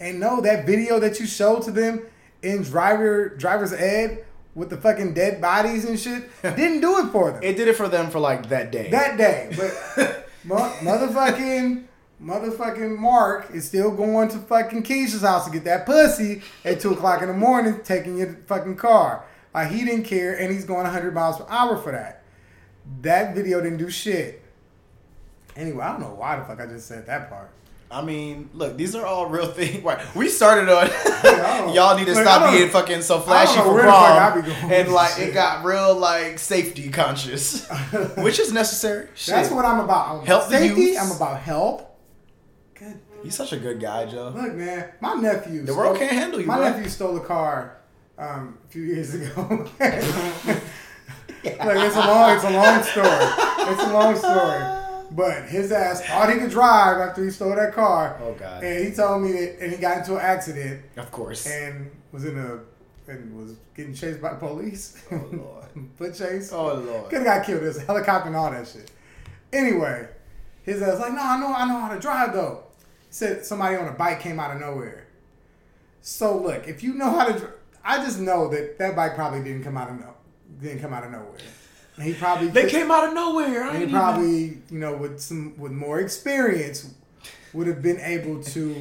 And 0.00 0.18
no, 0.20 0.40
that 0.40 0.66
video 0.66 0.98
that 1.00 1.20
you 1.20 1.26
showed 1.26 1.62
to 1.62 1.70
them 1.70 2.02
in 2.42 2.62
driver 2.62 3.28
driver's 3.30 3.72
ed 3.72 4.24
with 4.54 4.70
the 4.70 4.76
fucking 4.76 5.14
dead 5.14 5.40
bodies 5.40 5.84
and 5.84 5.98
shit 5.98 6.30
didn't 6.42 6.80
do 6.80 6.98
it 7.04 7.10
for 7.10 7.32
them 7.32 7.42
it 7.42 7.56
did 7.56 7.66
it 7.68 7.74
for 7.76 7.88
them 7.88 8.10
for 8.10 8.18
like 8.18 8.48
that 8.50 8.70
day. 8.70 8.90
that 8.90 9.16
day. 9.16 9.50
But 9.56 10.28
mo- 10.44 10.72
motherfucking 10.80 11.84
motherfucking 12.22 12.98
Mark 12.98 13.50
is 13.52 13.64
still 13.64 13.90
going 13.90 14.28
to 14.28 14.38
fucking 14.38 14.82
Keisha's 14.82 15.22
house 15.22 15.46
to 15.46 15.52
get 15.52 15.64
that 15.64 15.86
pussy 15.86 16.42
at 16.64 16.80
two 16.80 16.92
o'clock 16.92 17.22
in 17.22 17.28
the 17.28 17.34
morning, 17.34 17.80
taking 17.84 18.18
your 18.18 18.34
fucking 18.46 18.76
car. 18.76 19.24
Like 19.52 19.70
he 19.70 19.84
didn't 19.84 20.04
care, 20.04 20.38
and 20.38 20.52
he's 20.52 20.64
going 20.64 20.84
100 20.84 21.14
miles 21.14 21.38
per 21.38 21.46
hour 21.48 21.76
for 21.76 21.92
that. 21.92 22.22
That 23.02 23.34
video 23.34 23.60
didn't 23.60 23.78
do 23.78 23.88
shit. 23.88 24.42
Anyway, 25.56 25.84
I 25.84 25.92
don't 25.92 26.00
know 26.00 26.14
why 26.14 26.36
the 26.36 26.44
fuck 26.44 26.60
I 26.60 26.66
just 26.66 26.88
said 26.88 27.06
that 27.06 27.30
part. 27.30 27.50
I 27.90 28.02
mean, 28.02 28.50
look, 28.54 28.76
these 28.76 28.96
are 28.96 29.06
all 29.06 29.26
real 29.26 29.46
things. 29.52 29.84
Right. 29.84 30.02
We 30.16 30.28
started 30.28 30.68
on 30.68 30.88
y'all 31.74 31.96
need 31.96 32.06
to 32.06 32.12
I 32.12 32.22
stop 32.22 32.52
being 32.52 32.68
fucking 32.68 33.02
so 33.02 33.20
flashy 33.20 33.60
for 33.60 33.72
where 33.72 33.84
the 33.84 33.92
fuck 33.92 34.00
I 34.00 34.30
prom, 34.30 34.42
be 34.42 34.50
going 34.50 34.62
with 34.68 34.72
and 34.72 34.92
like 34.92 35.18
it 35.20 35.32
got 35.32 35.64
real 35.64 35.96
like 35.96 36.40
safety 36.40 36.90
conscious, 36.90 37.68
which 38.18 38.40
is 38.40 38.52
necessary. 38.52 39.08
Shit. 39.14 39.34
That's 39.34 39.50
what 39.50 39.64
I'm 39.64 39.80
about. 39.80 40.20
I'm 40.20 40.26
Help 40.26 40.50
safety. 40.50 40.98
I'm 40.98 41.12
about 41.12 41.40
help. 41.40 41.93
You're 43.24 43.32
such 43.32 43.52
a 43.52 43.56
good 43.56 43.80
guy, 43.80 44.06
Joe. 44.06 44.32
Look, 44.36 44.54
man, 44.54 44.90
my 45.00 45.14
nephew. 45.14 45.62
The 45.64 45.74
world 45.74 45.96
can't 45.98 46.12
handle 46.12 46.40
you, 46.40 46.46
My 46.46 46.58
bro. 46.58 46.70
nephew 46.70 46.88
stole 46.88 47.16
a 47.16 47.24
car 47.24 47.78
um, 48.18 48.58
a 48.64 48.68
few 48.70 48.82
years 48.82 49.14
ago. 49.14 49.66
Look, 51.44 51.76
it's 51.76 51.96
a 51.96 52.00
long, 52.00 52.34
it's 52.36 52.44
a 52.44 52.50
long 52.50 52.82
story. 52.82 53.72
It's 53.72 53.82
a 53.82 53.92
long 53.92 54.16
story. 54.16 54.80
But 55.10 55.44
his 55.48 55.70
ass 55.72 56.04
thought 56.06 56.32
he 56.32 56.38
could 56.38 56.50
drive 56.50 56.98
after 56.98 57.24
he 57.24 57.30
stole 57.30 57.54
that 57.54 57.72
car. 57.74 58.18
Oh, 58.22 58.32
God. 58.34 58.62
And 58.64 58.84
he 58.88 58.92
told 58.94 59.22
me 59.22 59.32
that, 59.32 59.58
and 59.60 59.72
he 59.72 59.78
got 59.78 59.98
into 59.98 60.14
an 60.16 60.20
accident 60.22 60.82
Of 60.96 61.10
course. 61.12 61.46
and 61.46 61.90
was 62.12 62.24
in 62.24 62.38
a 62.38 62.60
and 63.06 63.36
was 63.36 63.56
getting 63.74 63.94
chased 63.94 64.20
by 64.22 64.30
the 64.30 64.36
police. 64.38 65.02
Oh, 65.12 65.28
Lord. 65.32 65.64
Foot 65.96 66.14
chase. 66.14 66.52
Oh, 66.52 66.74
Lord. 66.74 67.10
Could 67.10 67.18
have 67.18 67.24
got 67.26 67.46
killed. 67.46 67.62
There's 67.62 67.76
a 67.76 67.80
helicopter 67.82 68.28
and 68.28 68.36
all 68.36 68.50
that 68.50 68.66
shit. 68.66 68.90
Anyway, 69.52 70.08
his 70.62 70.82
ass 70.82 70.98
like, 70.98 71.12
no, 71.12 71.20
I 71.22 71.38
know, 71.38 71.54
I 71.54 71.66
know 71.68 71.78
how 71.80 71.94
to 71.94 72.00
drive 72.00 72.32
though. 72.32 72.63
Said 73.14 73.46
somebody 73.46 73.76
on 73.76 73.86
a 73.86 73.92
bike 73.92 74.18
came 74.18 74.40
out 74.40 74.52
of 74.52 74.60
nowhere. 74.60 75.06
So 76.00 76.36
look, 76.36 76.66
if 76.66 76.82
you 76.82 76.94
know 76.94 77.10
how 77.10 77.26
to, 77.26 77.48
I 77.84 77.98
just 78.04 78.18
know 78.18 78.48
that 78.48 78.76
that 78.80 78.96
bike 78.96 79.14
probably 79.14 79.40
didn't 79.40 79.62
come 79.62 79.76
out 79.76 79.88
of 79.88 80.00
no, 80.00 80.14
didn't 80.60 80.80
come 80.80 80.92
out 80.92 81.04
of 81.04 81.12
nowhere. 81.12 81.38
And 81.96 82.04
he 82.04 82.14
probably 82.14 82.48
They 82.48 82.68
came 82.68 82.90
out 82.90 83.06
of 83.06 83.14
nowhere. 83.14 83.62
I 83.62 83.68
and 83.68 83.76
he 83.76 83.82
ain't 83.84 83.90
even- 83.90 84.00
probably, 84.00 84.42
you 84.68 84.80
know, 84.80 84.96
with 84.96 85.20
some 85.20 85.56
with 85.56 85.70
more 85.70 86.00
experience, 86.00 86.92
would 87.52 87.68
have 87.68 87.80
been 87.82 88.00
able 88.00 88.42
to, 88.42 88.74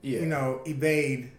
yeah. 0.00 0.20
you 0.20 0.26
know, 0.26 0.62
evade 0.64 1.30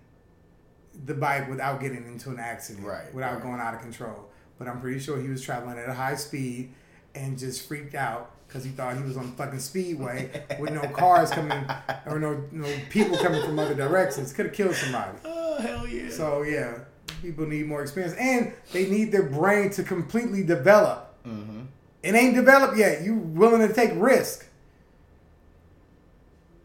the 1.05 1.15
bike 1.15 1.49
without 1.49 1.81
getting 1.81 2.05
into 2.05 2.29
an 2.29 2.37
accident, 2.37 2.85
Right, 2.85 3.11
Without 3.15 3.33
right. 3.33 3.41
going 3.41 3.59
out 3.59 3.73
of 3.73 3.81
control. 3.81 4.29
But 4.59 4.67
I'm 4.67 4.79
pretty 4.79 4.99
sure 4.99 5.19
he 5.19 5.29
was 5.29 5.41
traveling 5.41 5.79
at 5.79 5.89
a 5.89 5.93
high 5.95 6.13
speed 6.17 6.71
and 7.15 7.39
just 7.39 7.67
freaked 7.67 7.95
out 7.95 8.29
because 8.51 8.65
he 8.65 8.71
thought 8.71 8.97
he 8.97 9.03
was 9.03 9.15
on 9.15 9.27
the 9.27 9.31
fucking 9.31 9.59
speedway 9.59 10.29
with 10.59 10.71
no 10.71 10.81
cars 10.89 11.31
coming 11.31 11.57
or 12.05 12.19
no 12.19 12.43
no 12.51 12.67
people 12.89 13.17
coming 13.17 13.41
from 13.41 13.57
other 13.57 13.73
directions. 13.73 14.33
Could 14.33 14.47
have 14.47 14.55
killed 14.55 14.75
somebody. 14.75 15.17
Oh 15.23 15.61
hell 15.61 15.87
yeah. 15.87 16.09
So 16.09 16.41
yeah, 16.41 16.79
people 17.21 17.45
need 17.45 17.65
more 17.67 17.81
experience 17.81 18.13
and 18.19 18.53
they 18.73 18.89
need 18.89 19.13
their 19.13 19.23
brain 19.23 19.69
to 19.71 19.83
completely 19.83 20.43
develop. 20.43 21.15
Mm-hmm. 21.25 21.61
It 22.03 22.13
ain't 22.13 22.35
developed 22.35 22.75
yet. 22.75 23.03
You 23.03 23.15
willing 23.15 23.65
to 23.65 23.73
take 23.73 23.91
risk? 23.95 24.45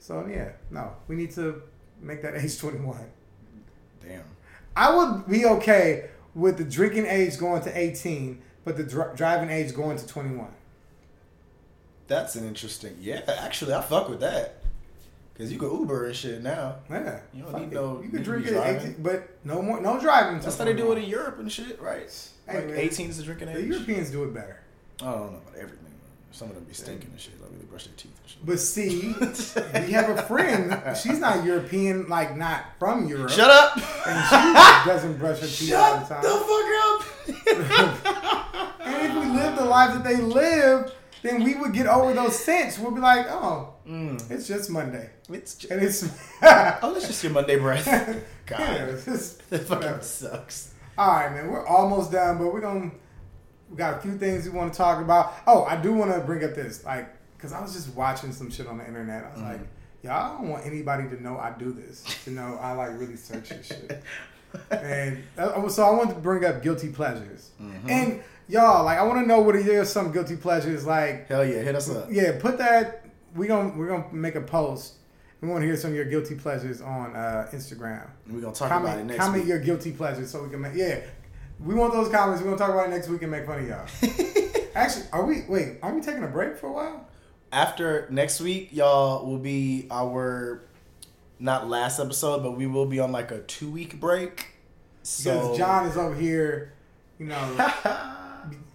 So 0.01 0.27
yeah, 0.29 0.53
no, 0.73 0.91
we 1.07 1.15
need 1.15 1.31
to 1.33 1.63
make 2.01 2.21
that 2.23 2.35
age 2.43 2.59
21. 2.59 2.99
Damn. 4.05 4.25
I 4.75 4.93
would 4.95 5.29
be 5.29 5.47
okay 5.47 6.11
with 6.35 6.59
the 6.59 6.65
drinking 6.65 7.07
age 7.07 7.39
going 7.39 7.63
to 7.63 7.79
18, 7.79 8.43
but 8.65 8.77
the 8.77 8.83
dri- 8.83 9.15
driving 9.15 9.51
age 9.51 9.73
going 9.73 9.97
to 9.97 10.07
21. 10.07 10.49
That's 12.09 12.37
an 12.37 12.47
interesting. 12.47 12.97
Yeah, 13.01 13.21
actually, 13.27 13.75
I 13.75 13.81
fuck 13.81 14.09
with 14.09 14.21
that. 14.21 14.63
Cause 15.37 15.53
you 15.53 15.59
can 15.59 15.71
Uber 15.71 16.07
and 16.07 16.17
shit 16.17 16.43
now. 16.43 16.77
Yeah, 16.89 17.21
You 17.35 17.43
don't 17.43 17.55
need 17.61 17.67
it. 17.69 17.73
no- 17.75 18.01
You 18.03 18.09
can 18.09 18.23
drink 18.23 18.47
it, 18.47 18.55
at 18.55 18.63
driving. 18.63 18.81
18, 18.93 19.03
but 19.03 19.29
no 19.45 19.61
more, 19.61 19.79
no 19.83 20.01
driving. 20.01 20.41
That's 20.41 20.57
how 20.57 20.65
they 20.65 20.73
do 20.73 20.91
it 20.93 20.99
in 20.99 21.05
Europe 21.11 21.39
and 21.39 21.53
shit, 21.53 21.79
right? 21.79 22.09
Hey, 22.49 22.55
Like 22.57 22.67
man. 22.69 22.77
18 22.79 23.11
is 23.11 23.19
the 23.19 23.23
drinking 23.23 23.49
The 23.49 23.59
age. 23.59 23.67
Europeans 23.67 24.11
do 24.11 24.25
it 24.25 24.33
better. 24.33 24.61
I 25.03 25.05
don't 25.05 25.33
know 25.33 25.41
about 25.47 25.57
everything. 25.57 25.83
Some 26.33 26.49
of 26.49 26.55
them 26.55 26.65
be 26.65 26.73
stinking 26.73 27.11
and 27.11 27.21
shit. 27.21 27.35
Like 27.43 27.51
they 27.59 27.65
brush 27.67 27.85
their 27.85 27.95
teeth 27.99 28.13
and 28.19 28.31
shit. 28.31 28.47
But 28.47 28.61
see, 28.61 29.15
we 29.87 29.93
have 29.93 30.09
a 30.09 30.23
friend. 30.23 30.97
She's 30.97 31.19
not 31.19 31.45
European, 31.45 32.09
like 32.09 32.35
not 32.37 32.65
from 32.79 33.07
Europe. 33.07 33.29
Shut 33.31 33.51
up! 33.51 33.77
And 34.07 34.25
she 34.29 34.89
doesn't 34.89 35.19
brush 35.19 35.41
her 35.41 35.47
teeth 35.47 35.75
all 35.75 35.99
the 35.99 36.07
Shut 36.07 36.09
time. 36.09 36.23
the 36.23 37.37
fuck 37.37 37.67
up! 37.67 38.17
And 38.87 39.07
if 39.07 39.15
we 39.15 39.31
lived 39.37 39.59
the 39.59 39.65
life 39.65 39.93
that 39.95 40.05
they 40.05 40.17
live, 40.17 40.93
then 41.27 41.43
we 41.45 41.55
would 41.55 41.73
get 41.73 41.87
over 41.87 42.13
those 42.15 42.39
scents. 42.39 42.79
We'll 42.79 42.91
be 42.93 43.01
like, 43.01 43.27
oh, 43.29 43.75
Mm. 43.89 44.31
it's 44.31 44.49
just 44.49 44.69
Monday. 44.71 45.11
It's 45.29 45.55
just, 45.55 45.73
And 45.73 45.83
it's. 45.83 46.03
oh, 46.43 46.93
that's 46.93 47.07
just 47.07 47.23
your 47.23 47.33
Monday 47.33 47.57
breath. 47.59 47.85
God, 48.47 48.59
Yeah, 48.61 48.85
it's 48.87 49.05
just- 49.05 49.49
that 49.51 49.61
fucking 49.63 49.77
whatever. 49.87 50.03
sucks. 50.03 50.75
All 50.99 51.09
right, 51.13 51.33
man. 51.33 51.49
We're 51.51 51.67
almost 51.67 52.11
done, 52.13 52.39
but 52.39 52.53
we're 52.53 52.61
to. 52.91 52.97
We 53.71 53.77
got 53.77 53.99
a 53.99 54.01
few 54.01 54.17
things 54.17 54.45
we 54.49 54.51
want 54.57 54.73
to 54.73 54.77
talk 54.77 55.01
about. 55.03 55.35
Oh, 55.47 55.65
I 55.65 55.77
do 55.77 55.93
want 55.93 56.13
to 56.13 56.21
bring 56.21 56.43
up 56.45 56.55
this. 56.55 56.85
Like, 56.85 57.13
because 57.37 57.53
I 57.53 57.61
was 57.61 57.75
just 57.75 57.95
watching 57.95 58.33
some 58.33 58.51
shit 58.51 58.67
on 58.67 58.79
the 58.79 58.87
internet. 58.87 59.25
I 59.25 59.33
was 59.33 59.43
like, 59.43 59.57
Mm-hmm. 59.61 60.07
y'all 60.09 60.35
I 60.35 60.39
don't 60.39 60.49
want 60.49 60.67
anybody 60.67 61.09
to 61.09 61.23
know 61.23 61.37
I 61.39 61.51
do 61.59 61.73
this. 61.73 62.05
To 62.25 62.31
know 62.31 62.59
I 62.61 62.73
like 62.73 62.99
really 62.99 63.17
search 63.17 63.49
this 63.51 63.67
shit. 63.67 64.03
and 64.71 65.23
uh, 65.37 65.69
so 65.69 65.83
I 65.85 65.91
wanted 65.91 66.15
to 66.15 66.21
bring 66.21 66.45
up 66.45 66.63
guilty 66.63 66.89
pleasures. 66.89 67.51
Mm-hmm. 67.61 67.91
And 67.91 68.23
y'all, 68.49 68.85
like, 68.85 68.99
I 68.99 69.03
want 69.03 69.21
to 69.23 69.27
know 69.27 69.41
what 69.41 69.55
are 69.57 69.61
your 69.61 69.85
some 69.85 70.13
guilty 70.13 70.37
pleasures 70.37 70.87
like. 70.87 71.29
Hell 71.29 71.45
yeah, 71.45 71.61
hit 71.63 71.75
us 71.75 71.91
up. 71.91 72.09
Yeah, 72.11 72.39
put 72.41 72.59
that. 72.59 73.05
We 73.35 73.47
gonna 73.47 73.77
we're 73.77 73.89
gonna 73.89 74.13
make 74.13 74.35
a 74.35 74.41
post. 74.41 74.95
We 75.41 75.49
want 75.49 75.61
to 75.63 75.67
hear 75.67 75.77
some 75.77 75.91
of 75.91 75.97
your 75.97 76.07
guilty 76.07 76.35
pleasures 76.35 76.81
on 76.81 77.15
uh, 77.15 77.49
Instagram. 77.53 78.09
We're 78.29 78.41
gonna 78.41 78.55
talk 78.55 78.71
about 78.71 78.85
it 78.85 78.89
Comment 78.89 79.07
next 79.09 79.21
comment 79.21 79.43
week. 79.43 79.49
your 79.51 79.59
guilty 79.59 79.93
pleasures 79.93 80.31
so 80.31 80.43
we 80.43 80.49
can 80.51 80.61
make 80.63 80.75
yeah. 80.75 81.01
We 81.61 81.75
want 81.75 81.93
those 81.93 82.09
comments. 82.09 82.41
We're 82.43 82.49
gonna 82.49 82.59
talk 82.59 82.71
about 82.71 82.87
it 82.87 82.91
next 82.91 83.09
week 83.09 83.23
and 83.23 83.31
make 83.31 83.47
fun 83.47 83.59
of 83.61 83.69
y'all. 83.69 83.87
Actually, 84.75 85.05
are 85.13 85.25
we? 85.25 85.43
Wait, 85.49 85.79
are 85.83 85.95
we 85.95 86.01
taking 86.01 86.23
a 86.23 86.29
break 86.29 86.57
for 86.57 86.69
a 86.69 86.73
while? 86.73 87.07
After 87.53 88.07
next 88.11 88.41
week, 88.41 88.71
y'all 88.73 89.27
will 89.27 89.39
be 89.39 89.87
our 89.91 90.63
not 91.39 91.69
last 91.69 92.01
episode, 92.01 92.43
but 92.43 92.53
we 92.53 92.67
will 92.67 92.87
be 92.87 92.99
on 93.01 93.13
like 93.13 93.31
a 93.31 93.41
two 93.41 93.71
week 93.71 94.01
break. 94.01 94.37
Because 95.03 95.09
So 95.11 95.57
John 95.57 95.87
is 95.87 95.97
over 95.97 96.15
here, 96.15 96.73
you 97.19 97.27
know, 97.27 97.37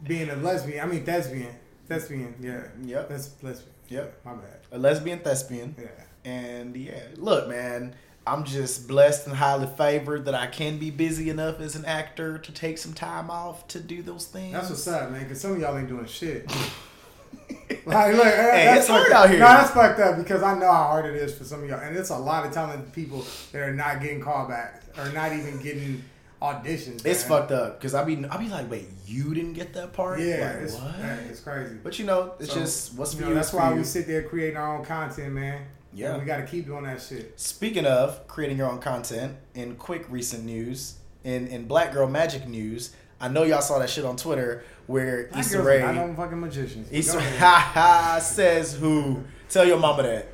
being 0.04 0.30
a 0.30 0.36
lesbian. 0.36 0.84
I 0.84 0.88
mean, 0.91 1.04
thespian. 1.04 1.56
Thespian, 1.88 2.36
yeah. 2.41 2.68
Yep. 2.84 3.10
That's 3.10 3.32
lesbian. 3.43 3.74
Yep. 3.89 4.22
My 4.24 4.34
bad. 4.34 4.60
a 4.72 4.78
lesbian 4.78 5.20
thespian. 5.20 5.76
Yeah. 5.78 5.88
And 6.24 6.76
yeah, 6.78 7.02
look, 7.18 7.49
man, 7.49 7.95
I'm 8.26 8.43
just 8.43 8.88
blessed 8.88 9.28
and 9.28 9.36
highly 9.36 9.68
favored 9.68 10.26
that 10.26 10.36
I 10.36 10.47
can 10.47 10.78
be 10.78 10.91
busy 10.91 11.30
enough 11.30 11.60
as 11.60 11.76
an 11.76 11.86
actor 11.86 12.38
to 12.38 12.52
take 12.52 12.78
some 12.78 12.93
time 12.93 13.30
off 13.32 13.68
to 13.70 13.80
do 13.80 14.02
those 14.04 14.28
things. 14.28 14.54
That's 14.54 14.70
what's 14.70 14.88
up, 14.88 15.12
man. 15.12 15.24
Because 15.24 15.41
some 15.41 15.54
of 15.54 15.60
y'all 15.60 15.78
ain't 15.78 15.88
doing 15.89 16.06
shit. 16.06 16.49
like, 17.86 18.14
look, 18.14 18.26
uh, 18.26 18.52
Hey, 18.52 18.66
that's 18.66 18.82
it's 18.82 18.88
hard 18.88 19.12
out 19.12 19.30
here. 19.30 19.39
No, 19.39 19.45
that's 19.45 19.72
fucked 19.72 19.99
up 19.99 20.18
because 20.18 20.43
I 20.43 20.58
know 20.58 20.72
how 20.72 20.84
hard 20.84 21.06
it 21.08 21.16
is 21.16 21.36
for 21.36 21.43
some 21.43 21.64
of 21.64 21.70
y'all, 21.70 21.80
and 21.80 21.97
it's 21.97 22.12
a 22.12 22.18
lot 22.18 22.45
of 22.45 22.54
talented 22.54 22.93
people 22.93 23.26
that 23.52 23.62
are 23.62 23.74
not 23.74 24.02
getting 24.02 24.22
callbacks 24.22 24.97
or 24.97 25.12
not 25.14 25.34
even 25.34 25.60
getting 25.62 26.04
auditions. 26.42 27.06
It's 27.06 27.28
man. 27.28 27.39
fucked 27.39 27.52
up 27.52 27.80
because 27.80 27.94
I 27.94 28.04
be 28.04 28.26
I 28.26 28.38
be 28.38 28.50
like, 28.50 28.70
wait, 28.70 28.88
you 29.06 29.34
didn't 29.34 29.54
get 29.54 29.74
that 29.74 29.94
part? 29.94 30.20
Yeah, 30.20 30.54
Like, 30.54 30.64
it's, 30.64 30.74
what? 30.76 31.00
man, 31.00 31.26
it's 31.30 31.39
crazy. 31.39 31.76
But 31.84 32.00
you 32.00 32.06
know, 32.06 32.34
it's 32.39 32.52
So, 32.52 32.60
just 32.60 32.94
what's 32.96 33.16
you 33.16 33.22
know. 33.22 33.34
That's 33.34 33.54
why 33.54 33.70
you. 33.72 33.78
we 33.78 33.84
sit 33.84 34.08
there 34.08 34.24
creating 34.24 34.58
our 34.58 34.78
own 34.78 34.86
content, 34.86 35.34
man. 35.34 35.66
Yeah. 35.94 36.12
And 36.14 36.20
we 36.22 36.26
got 36.26 36.38
to 36.38 36.46
keep 36.46 36.66
doing 36.66 36.84
that 36.86 37.02
shit. 37.02 37.39
Speaking 37.39 37.86
of 37.86 38.26
creating 38.28 38.58
your 38.58 38.70
own 38.70 38.80
content, 38.80 39.36
in 39.56 39.76
quick 39.76 40.06
recent 40.10 40.44
news, 40.46 40.96
in 41.24 41.48
in 41.48 41.68
Black 41.68 41.94
Girl 41.94 42.08
Magic 42.08 42.48
news, 42.48 42.96
I 43.20 43.28
know 43.28 43.44
y'all 43.44 43.62
saw 43.62 43.78
that 43.80 43.89
shit 43.89 44.06
on 44.06 44.16
Twitter 44.18 44.64
where 44.88 45.28
Black 45.28 45.46
Issa 45.46 45.62
Rae, 45.62 45.82
not 45.82 45.96
no 45.96 46.14
fucking 46.16 46.39
magicians. 46.39 46.88
Issa 46.92 47.22
ha 47.22 47.72
ha 47.74 48.20
says 48.24 48.76
who? 48.76 49.24
Tell 49.50 49.66
your 49.66 49.78
mama 49.80 50.04
that. 50.04 50.28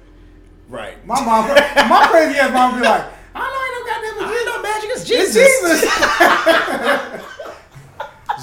Right. 0.70 1.04
My 1.06 1.16
mom, 1.24 1.48
my 1.48 2.08
crazy 2.12 2.38
ass 2.40 2.54
mom 2.54 2.76
be 2.80 2.86
like, 2.86 3.06
I 3.34 3.40
know 3.40 3.64
ain't 3.66 3.74
no 3.74 3.86
goddamn 3.86 4.24
I 4.24 4.26
magician. 4.28 4.48
Know 5.10 5.22
It's 5.22 5.34
Jesus. 5.34 5.82
Jesus. 5.82 7.24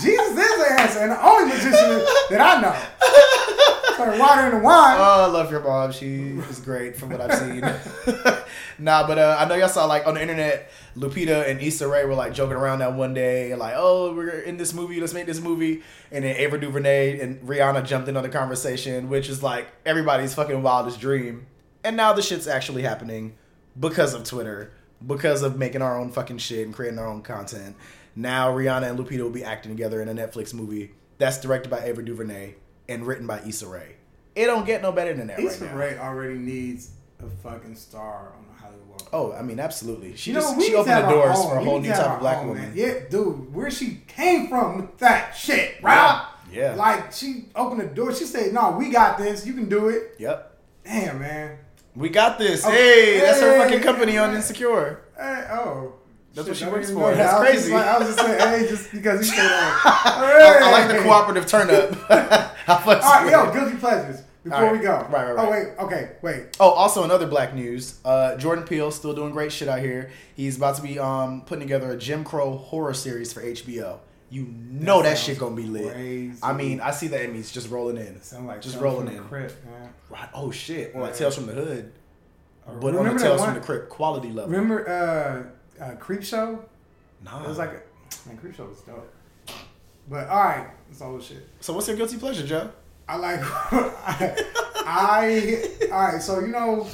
Jesus 0.02 0.30
is 0.30 0.36
the 0.36 0.80
answer, 0.80 0.98
and 1.00 1.12
the 1.12 1.24
only 1.24 1.54
magician 1.54 2.04
that 2.30 2.40
I 2.40 2.60
know. 2.60 3.94
Started 3.94 4.18
watering 4.18 4.50
the 4.50 4.58
wine. 4.58 4.96
Oh, 4.98 5.24
I 5.24 5.26
love 5.26 5.52
your 5.52 5.62
mom. 5.62 5.92
She 5.92 6.36
is 6.50 6.58
great 6.58 6.96
from 6.96 7.10
what 7.10 7.20
I've 7.20 7.38
seen. 7.38 7.60
nah, 8.78 9.06
but 9.06 9.18
uh, 9.18 9.36
I 9.38 9.46
know 9.46 9.54
y'all 9.54 9.68
saw 9.68 9.84
like 9.84 10.04
on 10.04 10.14
the 10.14 10.22
internet, 10.22 10.72
Lupita 10.96 11.48
and 11.48 11.60
Issa 11.60 11.86
Rae 11.86 12.04
were 12.04 12.14
like 12.14 12.34
joking 12.34 12.56
around 12.56 12.80
that 12.80 12.94
one 12.94 13.14
day, 13.14 13.54
like, 13.54 13.74
"Oh, 13.76 14.12
we're 14.12 14.30
in 14.30 14.56
this 14.56 14.74
movie. 14.74 15.00
Let's 15.00 15.14
make 15.14 15.26
this 15.26 15.40
movie." 15.40 15.82
And 16.10 16.24
then 16.24 16.34
Ava 16.36 16.58
DuVernay 16.58 17.20
and 17.20 17.40
Rihanna 17.42 17.86
jumped 17.86 18.08
in 18.08 18.16
on 18.16 18.24
the 18.24 18.28
conversation, 18.28 19.08
which 19.08 19.28
is 19.28 19.44
like 19.44 19.68
everybody's 19.86 20.34
fucking 20.34 20.60
wildest 20.60 20.98
dream. 20.98 21.46
And 21.84 21.96
now 21.96 22.12
the 22.12 22.22
shit's 22.22 22.48
actually 22.48 22.82
happening 22.82 23.36
because 23.78 24.12
of 24.12 24.24
Twitter, 24.24 24.72
because 25.06 25.42
of 25.42 25.58
making 25.58 25.82
our 25.82 25.98
own 25.98 26.10
fucking 26.10 26.38
shit 26.38 26.66
and 26.66 26.74
creating 26.74 26.98
our 26.98 27.06
own 27.06 27.22
content. 27.22 27.76
Now 28.16 28.50
Rihanna 28.52 28.90
and 28.90 28.98
Lupita 28.98 29.22
will 29.22 29.30
be 29.30 29.44
acting 29.44 29.72
together 29.72 30.00
in 30.00 30.08
a 30.08 30.14
Netflix 30.14 30.54
movie 30.54 30.92
that's 31.18 31.40
directed 31.40 31.70
by 31.70 31.84
Ava 31.84 32.02
DuVernay 32.02 32.54
and 32.88 33.06
written 33.06 33.26
by 33.26 33.40
Issa 33.40 33.66
Rae. 33.66 33.96
It 34.34 34.46
don't 34.46 34.66
get 34.66 34.82
no 34.82 34.92
better 34.92 35.14
than 35.14 35.28
that 35.28 35.38
Issa 35.40 35.64
right 35.66 35.72
now. 35.72 35.78
Rae 35.78 35.98
already 35.98 36.38
needs 36.38 36.90
a 37.20 37.28
fucking 37.42 37.76
star 37.76 38.32
on 38.36 38.46
the 38.48 38.60
Hollywood 38.60 38.88
Walk. 38.88 39.08
Oh, 39.12 39.32
I 39.32 39.42
mean, 39.42 39.60
absolutely. 39.60 40.16
She 40.16 40.30
You 40.30 40.36
just 40.36 40.56
we 40.56 40.66
she 40.66 40.74
opened 40.74 41.04
the 41.04 41.08
doors 41.08 41.42
for 41.44 41.56
a 41.58 41.64
whole 41.64 41.80
new 41.80 41.88
type 41.90 42.06
of 42.06 42.20
black 42.20 42.38
own, 42.38 42.48
woman. 42.48 42.62
man. 42.64 42.72
Yeah, 42.74 42.94
dude, 43.08 43.54
where 43.54 43.70
she 43.70 44.02
came 44.06 44.48
from 44.48 44.76
with 44.76 44.98
that 44.98 45.32
shit, 45.32 45.82
right? 45.82 46.26
Yeah. 46.52 46.74
Like 46.74 47.12
she 47.12 47.46
opened 47.56 47.80
the 47.80 47.86
door. 47.86 48.14
She 48.14 48.24
said, 48.24 48.52
"No, 48.52 48.72
we 48.72 48.90
got 48.90 49.18
this. 49.18 49.46
You 49.46 49.54
can 49.54 49.68
do 49.68 49.88
it." 49.88 50.14
Yep. 50.18 50.58
Damn, 50.84 51.20
man. 51.20 51.58
We 51.96 52.08
got 52.08 52.38
this. 52.38 52.64
Oh, 52.66 52.70
hey, 52.70 53.20
that's 53.20 53.40
her 53.40 53.58
fucking 53.58 53.80
company 53.80 54.18
on. 54.18 54.34
Insecure. 54.34 55.02
Hey, 55.16 55.46
oh. 55.50 55.94
That's 56.34 56.48
Shit, 56.48 56.48
what 56.48 56.56
she 56.56 56.66
works 56.66 56.90
for. 56.90 57.14
That's. 57.14 57.32
I 57.32 57.46
crazy. 57.46 57.72
like- 57.72 57.86
I 57.86 57.98
was 57.98 58.08
just 58.08 58.18
saying, 58.18 58.40
hey, 58.40 58.68
just 58.68 58.90
because 58.90 59.20
he 59.20 59.26
said 59.26 59.46
that. 59.46 59.82
I, 60.64 60.68
I 60.68 60.70
like 60.72 60.96
the 60.96 61.02
cooperative 61.04 61.46
turn 61.46 61.70
up. 61.70 61.94
How 62.66 62.78
All 62.78 62.84
right, 62.86 63.30
yo, 63.30 63.52
guilty 63.52 63.76
pleasures. 63.76 64.22
Before 64.42 64.60
right. 64.60 64.72
we 64.72 64.78
go. 64.78 64.92
Right, 64.92 65.10
right, 65.10 65.34
right. 65.36 65.46
Oh 65.46 65.50
wait, 65.50 65.68
okay, 65.78 66.10
wait. 66.20 66.56
Oh, 66.60 66.70
also 66.70 67.02
another 67.02 67.26
black 67.26 67.54
news. 67.54 67.98
Uh, 68.04 68.36
Jordan 68.36 68.64
Peele 68.64 68.90
still 68.90 69.14
doing 69.14 69.32
great 69.32 69.50
shit 69.52 69.68
out 69.68 69.78
here. 69.78 70.10
He's 70.36 70.58
about 70.58 70.76
to 70.76 70.82
be 70.82 70.98
um, 70.98 71.42
putting 71.42 71.62
together 71.62 71.92
a 71.92 71.96
Jim 71.96 72.24
Crow 72.24 72.58
horror 72.58 72.92
series 72.92 73.32
for 73.32 73.42
HBO. 73.42 74.00
You 74.34 74.46
know 74.48 75.00
that, 75.00 75.16
sounds 75.16 75.20
shit 75.20 75.38
gonna 75.38 75.54
be 75.54 75.62
lit. 75.62 75.92
crazy. 75.92 76.38
I 76.42 76.52
mean, 76.52 76.80
I 76.80 76.90
see 76.90 77.06
the 77.06 77.18
Emmys 77.18 77.52
just 77.52 77.70
rolling 77.70 77.98
in. 77.98 78.20
Sound 78.20 78.48
like 78.48 78.60
just 78.60 78.80
rolling 78.80 79.06
in. 79.06 79.30
man. 79.30 79.50
Right. 80.10 80.28
Oh 80.34 80.50
shit. 80.50 80.90
Or 80.92 81.02
like 81.02 81.14
Tales 81.14 81.36
from 81.36 81.46
the 81.46 81.52
Hood. 81.52 81.92
But 82.66 82.72
on 82.74 82.80
the 82.80 82.98
Remember 82.98 83.22
Tales 83.22 83.38
one- 83.40 83.50
from 83.52 83.60
the 83.60 83.64
Crypt 83.64 83.90
quality 83.90 84.32
level. 84.32 84.50
Remember 84.50 84.88
uh, 85.80 85.84
uh, 85.84 85.94
Creep 85.96 86.24
Show? 86.24 86.64
Nah. 87.22 87.44
It 87.44 87.48
was 87.48 87.58
like, 87.58 87.70
a, 87.70 88.28
man, 88.28 88.36
Creep 88.38 88.56
Show 88.56 88.64
was 88.64 88.80
dope. 88.80 89.08
But 90.08 90.28
all 90.28 90.42
right, 90.42 90.68
it's 90.90 91.00
all 91.00 91.20
shit. 91.20 91.48
so 91.60 91.72
what's 91.72 91.86
your 91.86 91.96
guilty 91.96 92.16
pleasure, 92.16 92.44
Joe? 92.44 92.70
I 93.08 93.16
like. 93.16 93.40
I, 93.72 94.44
I 94.84 95.88
all 95.92 96.12
right. 96.12 96.20
So 96.20 96.40
you 96.40 96.48
know, 96.48 96.88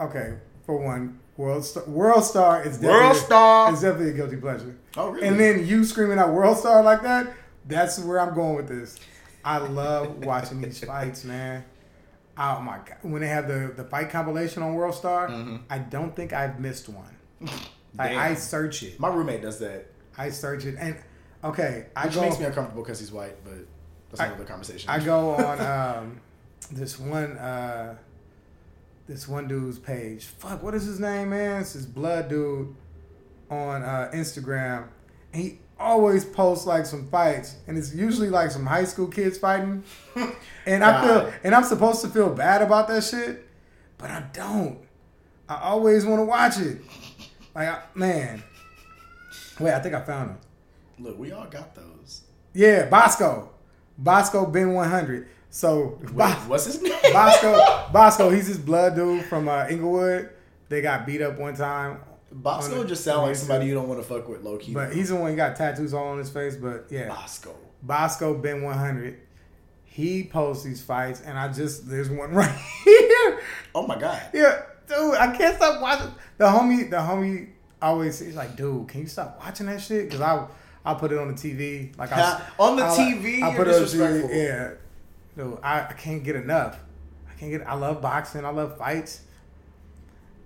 okay. 0.00 0.34
For 0.64 0.76
one, 0.84 1.20
World 1.36 1.64
Star, 1.64 1.84
World 1.84 2.24
Star 2.24 2.62
is 2.62 2.76
definitely, 2.78 2.88
World 3.00 3.16
Star. 3.16 3.72
is 3.74 3.80
definitely 3.82 4.10
a 4.10 4.14
guilty 4.14 4.36
pleasure. 4.36 4.76
Oh, 4.96 5.10
really? 5.10 5.26
And 5.28 5.38
then 5.38 5.66
you 5.66 5.84
screaming 5.84 6.18
out 6.18 6.32
World 6.32 6.56
Star 6.58 6.82
like 6.82 7.02
that. 7.02 7.32
That's 7.66 7.98
where 7.98 8.20
I'm 8.20 8.34
going 8.34 8.56
with 8.56 8.68
this. 8.68 8.98
I 9.44 9.58
love 9.58 10.18
watching 10.24 10.60
these 10.60 10.82
fights, 10.82 11.24
man. 11.24 11.64
Oh 12.38 12.60
my 12.60 12.78
god! 12.78 12.98
When 13.02 13.20
they 13.22 13.28
have 13.28 13.48
the 13.48 13.72
the 13.76 13.84
fight 13.84 14.10
compilation 14.10 14.62
on 14.62 14.74
World 14.74 14.94
Star, 14.94 15.30
I 15.70 15.78
don't 15.78 16.14
think 16.14 16.32
I've 16.32 16.60
missed 16.60 16.88
one. 16.88 17.16
Like 17.98 18.10
Mm-hmm. 18.10 18.18
I 18.20 18.34
search 18.34 18.82
it, 18.82 19.00
My 19.00 19.08
roommate 19.08 19.40
does 19.40 19.58
that, 19.60 19.86
I 20.18 20.28
search 20.28 20.66
it, 20.66 20.76
and 20.78 20.96
okay, 21.42 21.86
I 21.96 22.04
which 22.04 22.14
go. 22.14 22.20
makes 22.20 22.38
me 22.38 22.44
uncomfortable 22.44 22.82
because 22.82 23.00
he's 23.00 23.10
white, 23.10 23.42
but 23.42 23.54
that's 24.10 24.20
I- 24.20 24.26
another 24.26 24.44
conversation. 24.44 24.90
I 24.90 24.98
go 25.02 25.30
on 25.30 25.60
um, 26.02 26.20
this 26.70 26.98
one 27.00 27.38
uh, 27.38 27.96
this 29.06 29.28
one 29.28 29.46
dude's 29.48 29.78
page. 29.78 30.24
Fuck, 30.24 30.62
what 30.62 30.74
is 30.74 30.84
his 30.84 31.00
name, 31.00 31.30
man? 31.30 31.60
It's 31.60 31.74
this 31.74 31.86
blood 31.86 32.28
dude 32.28 32.74
on 33.50 33.82
uh, 33.82 34.10
Instagram, 34.12 34.88
and 35.32 35.42
he 35.42 35.58
always 35.78 36.24
posts 36.24 36.66
like 36.66 36.86
some 36.86 37.06
fights, 37.08 37.56
and 37.66 37.78
it's 37.78 37.94
usually 37.94 38.30
like 38.30 38.50
some 38.50 38.66
high 38.66 38.84
school 38.84 39.06
kids 39.06 39.38
fighting. 39.38 39.84
and 40.66 40.82
I 40.82 41.06
feel, 41.06 41.32
and 41.44 41.54
I'm 41.54 41.64
supposed 41.64 42.00
to 42.02 42.08
feel 42.08 42.30
bad 42.30 42.62
about 42.62 42.88
that 42.88 43.04
shit, 43.04 43.46
but 43.98 44.10
I 44.10 44.24
don't. 44.32 44.78
I 45.48 45.60
always 45.62 46.04
want 46.04 46.20
to 46.20 46.24
watch 46.24 46.58
it. 46.58 46.80
Like, 47.54 47.68
I, 47.68 47.82
man. 47.94 48.42
Wait, 49.60 49.72
I 49.72 49.78
think 49.78 49.94
I 49.94 50.02
found 50.02 50.30
him. 50.30 50.38
Look, 50.98 51.18
we 51.18 51.30
all 51.32 51.46
got 51.46 51.74
those. 51.74 52.22
Yeah, 52.52 52.86
Bosco. 52.86 53.50
Bosco 53.98 54.46
Ben 54.46 54.74
100. 54.74 55.28
So 55.56 55.98
Wait, 56.02 56.14
Bo- 56.14 56.26
what's 56.48 56.66
his 56.66 56.82
name? 56.82 56.92
Bosco, 57.14 57.88
Bosco, 57.90 58.28
he's 58.36 58.46
this 58.46 58.58
blood 58.58 58.94
dude 58.94 59.24
from 59.24 59.48
uh, 59.48 59.66
Inglewood. 59.70 60.28
They 60.68 60.82
got 60.82 61.06
beat 61.06 61.22
up 61.22 61.38
one 61.38 61.56
time, 61.56 62.00
Bosco 62.30 62.82
the- 62.82 62.88
just 62.90 63.02
sound 63.02 63.22
like 63.22 63.36
somebody 63.36 63.64
you 63.64 63.72
don't 63.72 63.88
want 63.88 63.98
to 63.98 64.06
fuck 64.06 64.28
with, 64.28 64.42
low 64.42 64.58
key. 64.58 64.74
but 64.74 64.92
he's 64.92 65.08
the 65.08 65.16
one 65.16 65.30
who 65.30 65.36
got 65.36 65.56
tattoos 65.56 65.94
all 65.94 66.08
on 66.08 66.18
his 66.18 66.28
face. 66.28 66.56
But 66.56 66.88
yeah, 66.90 67.08
Bosco. 67.08 67.54
Bosco 67.82 68.34
Ben 68.34 68.60
100. 68.60 69.18
He 69.86 70.24
posts 70.24 70.62
these 70.62 70.82
fights, 70.82 71.22
and 71.22 71.38
I 71.38 71.50
just 71.50 71.88
there's 71.88 72.10
one 72.10 72.30
right 72.34 72.54
here. 72.84 73.40
Oh 73.74 73.86
my 73.86 73.98
god. 73.98 74.20
Yeah, 74.34 74.60
dude, 74.86 75.14
I 75.14 75.34
can't 75.34 75.56
stop 75.56 75.80
watching. 75.80 76.12
The 76.36 76.44
homie, 76.44 76.90
the 76.90 76.96
homie 76.96 77.48
always 77.80 78.18
he's 78.18 78.36
like, 78.36 78.56
dude, 78.56 78.88
can 78.88 79.00
you 79.00 79.06
stop 79.06 79.38
watching 79.42 79.64
that 79.66 79.80
shit? 79.80 80.04
Because 80.04 80.20
I 80.20 80.46
I 80.84 80.92
put 80.92 81.12
it 81.12 81.18
on 81.18 81.28
the 81.28 81.34
TV, 81.34 81.96
like 81.96 82.12
I 82.12 82.42
on 82.58 82.76
the 82.76 82.84
I, 82.84 82.88
TV? 82.88 83.42
I 83.42 83.48
You're 83.48 83.56
put 83.56 83.68
it 83.68 83.74
on 83.74 83.80
the. 83.80 83.86
TV. 84.28 84.34
Yeah, 84.34 84.70
dude, 85.36 85.58
I, 85.62 85.82
I 85.88 85.92
can't 85.92 86.24
get 86.24 86.36
enough. 86.36 86.78
I 87.28 87.38
can't 87.38 87.50
get. 87.52 87.66
I 87.66 87.74
love 87.74 88.00
boxing. 88.00 88.44
I 88.44 88.50
love 88.50 88.78
fights. 88.78 89.22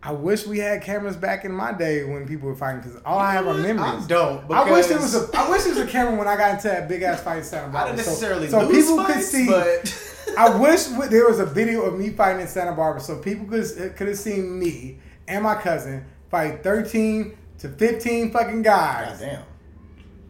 I 0.03 0.13
wish 0.13 0.47
we 0.47 0.59
had 0.59 0.83
cameras 0.83 1.15
back 1.17 1.45
in 1.45 1.53
my 1.53 1.73
day 1.73 2.05
when 2.05 2.27
people 2.27 2.49
were 2.49 2.57
fighting 2.57 2.81
because 2.81 3.01
all 3.05 3.19
I 3.19 3.33
have 3.33 3.47
are 3.47 3.55
memories. 3.55 4.05
I 4.05 4.07
don't. 4.09 4.51
I 4.51 4.71
wish 4.71 4.87
there 4.87 4.99
was 4.99 5.15
a. 5.15 5.29
I 5.37 5.51
wish 5.51 5.65
there 5.65 5.75
was 5.75 5.83
a 5.83 5.87
camera 5.87 6.17
when 6.17 6.27
I 6.27 6.37
got 6.37 6.55
into 6.55 6.69
that 6.69 6.89
big 6.89 7.03
ass 7.03 7.23
fight 7.23 7.39
in 7.39 7.45
Santa 7.45 7.71
Barbara. 7.71 7.93
I 7.93 7.97
didn't 7.97 8.05
So- 8.07 8.11
necessarily 8.11 8.49
so, 8.49 8.67
lose 8.67 8.87
people 8.87 9.05
could 9.05 9.23
see. 9.23 9.47
but 9.47 10.15
I 10.39 10.57
wish 10.59 10.85
there 11.11 11.27
was 11.29 11.39
a 11.39 11.47
video 11.47 11.83
of 11.83 11.99
me 11.99 12.11
fighting 12.11 12.41
in 12.41 12.49
Santa 12.49 12.73
Barbara 12.73 13.01
so 13.03 13.19
people 13.19 13.47
could 13.47 13.97
could 13.97 14.09
have 14.09 14.19
seen 14.19 14.59
me 14.59 14.99
and 15.29 15.43
my 15.45 15.55
cousin 15.55 16.05
fight 16.31 16.63
13 16.63 17.37
to 17.59 17.69
15 17.69 18.33
fucking 18.33 18.63
guys. 18.63 19.19
God 19.21 19.27
damn. 19.27 19.43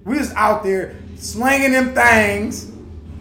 We 0.05 0.19
was 0.19 0.33
out 0.33 0.65
there 0.65 0.97
slinging 1.17 1.73
them 1.73 1.95
things. 1.95 2.70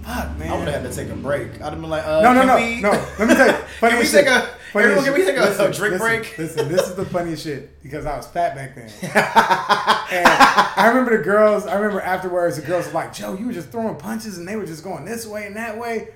Fuck, 0.09 0.39
man. 0.39 0.49
I 0.51 0.57
would 0.57 0.67
have 0.67 0.81
had 0.81 0.91
to 0.91 0.95
take 0.95 1.11
a 1.11 1.15
break. 1.15 1.61
I'd 1.61 1.69
have 1.69 1.79
been 1.79 1.89
like, 1.89 2.03
uh, 2.03 2.21
No, 2.21 2.33
no, 2.33 2.43
no, 2.43 2.55
we, 2.55 2.81
no. 2.81 2.89
Let 3.19 3.27
me 3.27 3.35
tell 3.35 3.47
you. 3.47 3.53
can 3.79 3.99
we 3.99 4.05
shit. 4.05 4.25
take 4.25 4.27
a? 4.27 4.41
Funny 4.73 4.85
Everyone, 4.85 5.05
can 5.05 5.13
we 5.13 5.23
take 5.23 5.37
a, 5.37 5.41
Listen, 5.41 5.65
a 5.65 5.73
drink 5.73 5.93
listen, 5.93 5.99
break? 5.99 6.37
Listen, 6.37 6.67
this 6.67 6.87
is 6.87 6.95
the 6.95 7.05
funniest 7.05 7.43
shit 7.43 7.83
because 7.83 8.07
I 8.07 8.17
was 8.17 8.25
fat 8.25 8.55
back 8.55 8.75
then. 8.75 8.89
and 9.03 9.13
I 9.15 10.85
remember 10.87 11.15
the 11.15 11.23
girls. 11.23 11.67
I 11.67 11.75
remember 11.75 12.01
afterwards, 12.01 12.55
the 12.55 12.65
girls 12.65 12.87
were 12.87 12.93
like, 12.93 13.13
"Joe, 13.13 13.35
you 13.35 13.45
were 13.45 13.53
just 13.53 13.69
throwing 13.69 13.97
punches, 13.97 14.39
and 14.39 14.47
they 14.47 14.55
were 14.55 14.65
just 14.65 14.83
going 14.83 15.05
this 15.05 15.27
way 15.27 15.45
and 15.45 15.55
that 15.55 15.77
way." 15.77 16.09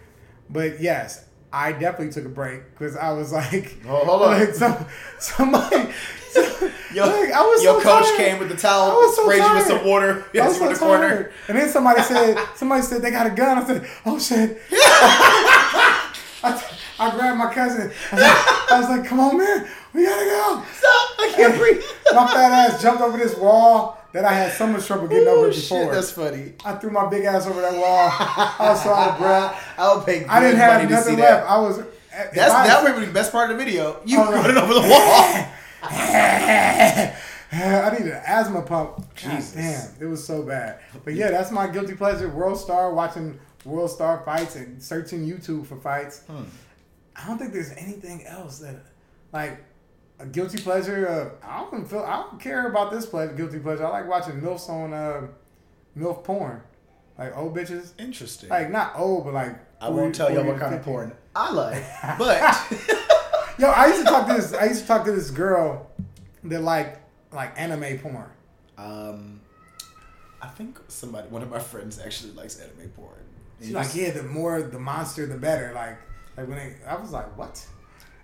But 0.49 0.81
yes, 0.81 1.25
I 1.55 1.71
definitely 1.71 2.09
took 2.11 2.25
a 2.25 2.29
break 2.29 2.61
because 2.71 2.97
I 2.97 3.11
was 3.13 3.31
like, 3.31 3.77
Oh, 3.87 4.03
hold 4.05 4.23
on. 4.23 4.39
like 4.39 4.53
some, 4.55 4.85
somebody." 5.19 5.93
Your, 6.95 7.05
like, 7.05 7.31
I 7.31 7.41
was 7.43 7.63
your 7.63 7.79
so 7.79 7.83
coach 7.89 8.05
tired. 8.05 8.17
came 8.17 8.39
with 8.39 8.49
the 8.49 8.55
I 8.55 8.57
towel, 8.57 8.89
was 8.95 9.15
so 9.15 9.23
sprayed 9.23 9.43
you 9.43 9.53
with 9.55 9.65
some 9.67 9.85
water, 9.85 10.25
I 10.39 10.47
was 10.47 10.57
so 10.57 10.67
the 10.69 10.75
corner. 10.75 11.07
tired. 11.09 11.33
And 11.47 11.57
then 11.57 11.69
somebody 11.69 12.01
said, 12.11 12.37
somebody 12.55 12.81
said 12.81 13.01
they 13.03 13.11
got 13.11 13.27
a 13.27 13.29
gun. 13.31 13.57
I 13.59 13.63
said, 13.65 13.87
oh 14.05 14.17
shit. 14.19 14.59
I, 16.45 16.63
I 16.99 17.11
grabbed 17.11 17.37
my 17.37 17.53
cousin. 17.53 17.91
I 18.11 18.15
was, 18.15 18.21
like, 18.23 18.71
I 18.71 18.79
was 18.79 18.89
like, 18.89 19.05
come 19.05 19.19
on, 19.19 19.37
man, 19.37 19.67
we 19.93 20.05
gotta 20.05 20.25
go. 20.25 20.63
Stop! 20.73 21.09
I 21.19 21.33
can't 21.35 21.57
breathe. 21.57 21.83
My 22.13 22.27
fat 22.27 22.51
ass 22.51 22.81
jumped 22.81 23.01
over 23.01 23.17
this 23.17 23.35
wall 23.37 23.99
that 24.13 24.25
I 24.25 24.33
had 24.33 24.51
so 24.53 24.65
much 24.67 24.85
trouble 24.87 25.07
getting 25.07 25.27
over 25.27 25.47
Oh, 25.47 25.49
before. 25.49 25.83
shit, 25.85 25.91
that's 25.91 26.11
funny. 26.11 26.53
I 26.63 26.73
threw 26.75 26.91
my 26.91 27.09
big 27.09 27.25
ass 27.25 27.45
over 27.47 27.59
that 27.61 27.73
wall. 27.73 28.09
I 28.11 28.69
was 28.69 28.83
so 28.83 28.91
out 28.93 29.11
of 29.11 29.17
breath. 29.17 29.73
I'll 29.77 30.01
pay 30.03 30.23
I 30.25 30.39
didn't 30.39 30.57
have 30.59 30.89
nothing 30.89 31.15
that. 31.17 31.39
left. 31.45 31.49
I 31.51 31.57
was. 31.59 31.77
That's 32.33 32.53
I- 32.53 32.67
that 32.67 32.83
would 32.83 32.99
be 32.99 33.05
the 33.07 33.11
best 33.11 33.31
part 33.31 33.49
of 33.51 33.57
the 33.57 33.63
video. 33.63 33.99
You 34.05 34.19
Oh, 34.21 34.31
running 34.31 34.57
over 34.57 34.73
the 34.75 34.81
wall. 34.81 35.47
I 37.55 37.89
needed 37.91 38.13
an 38.13 38.21
asthma 38.25 38.61
pump. 38.63 38.97
God 38.97 39.07
Jesus. 39.15 39.51
damn, 39.53 39.89
it 40.01 40.09
was 40.09 40.25
so 40.25 40.41
bad. 40.43 40.79
But 41.03 41.13
yeah, 41.13 41.29
that's 41.31 41.51
my 41.51 41.67
guilty 41.67 41.95
pleasure. 41.95 42.29
World 42.29 42.57
Star, 42.59 42.93
watching 42.93 43.39
World 43.65 43.91
Star 43.91 44.21
fights 44.25 44.55
and 44.55 44.81
searching 44.81 45.27
YouTube 45.27 45.65
for 45.67 45.75
fights. 45.77 46.21
Hmm. 46.27 46.43
I 47.15 47.27
don't 47.27 47.37
think 47.37 47.53
there's 47.53 47.71
anything 47.73 48.25
else 48.25 48.57
that, 48.59 48.77
like, 49.31 49.63
a 50.23 50.25
guilty 50.27 50.57
pleasure. 50.57 51.07
Uh, 51.43 51.45
I 51.47 51.59
don't 51.69 51.85
feel. 51.85 51.99
I 51.99 52.15
don't 52.23 52.39
care 52.39 52.67
about 52.67 52.91
this 52.91 53.05
pleasure. 53.05 53.33
Guilty 53.33 53.59
pleasure. 53.59 53.85
I 53.85 53.89
like 53.89 54.07
watching 54.07 54.41
milfs 54.41 54.69
on 54.69 54.93
uh, 54.93 55.27
milf 55.97 56.23
porn, 56.23 56.61
like 57.17 57.35
old 57.37 57.55
bitches. 57.55 57.91
Interesting. 57.99 58.49
Like 58.49 58.71
not 58.71 58.93
old, 58.97 59.25
but 59.25 59.33
like. 59.33 59.55
I 59.81 59.89
won't 59.89 60.15
tell 60.15 60.31
y'all 60.31 60.45
what 60.45 60.53
to 60.53 60.59
kind 60.59 60.75
of 60.75 60.81
porn 60.81 61.11
I 61.35 61.51
like, 61.51 61.83
but 62.17 62.39
Yo, 63.59 63.69
I 63.69 63.87
used 63.87 63.99
to 63.99 64.05
talk 64.05 64.27
to 64.27 64.33
this. 64.33 64.53
I 64.53 64.65
used 64.65 64.81
to 64.83 64.87
talk 64.87 65.03
to 65.05 65.11
this 65.11 65.29
girl 65.29 65.91
that 66.45 66.61
like 66.61 67.01
like 67.33 67.59
anime 67.59 67.99
porn. 67.99 68.29
um, 68.77 69.41
I 70.41 70.47
think 70.47 70.79
somebody, 70.89 71.27
one 71.29 71.41
of 71.41 71.49
my 71.49 71.59
friends, 71.59 71.99
actually 71.99 72.31
likes 72.33 72.59
anime 72.59 72.89
porn. 72.95 73.15
She's 73.61 73.71
like, 73.71 73.95
yeah, 73.95 74.11
the 74.11 74.23
more 74.23 74.61
the 74.61 74.79
monster, 74.79 75.25
the 75.25 75.37
better. 75.37 75.71
Like, 75.73 75.97
like 76.35 76.47
when 76.47 76.57
they, 76.57 76.75
I 76.85 76.95
was 76.95 77.11
like, 77.11 77.37
what? 77.37 77.65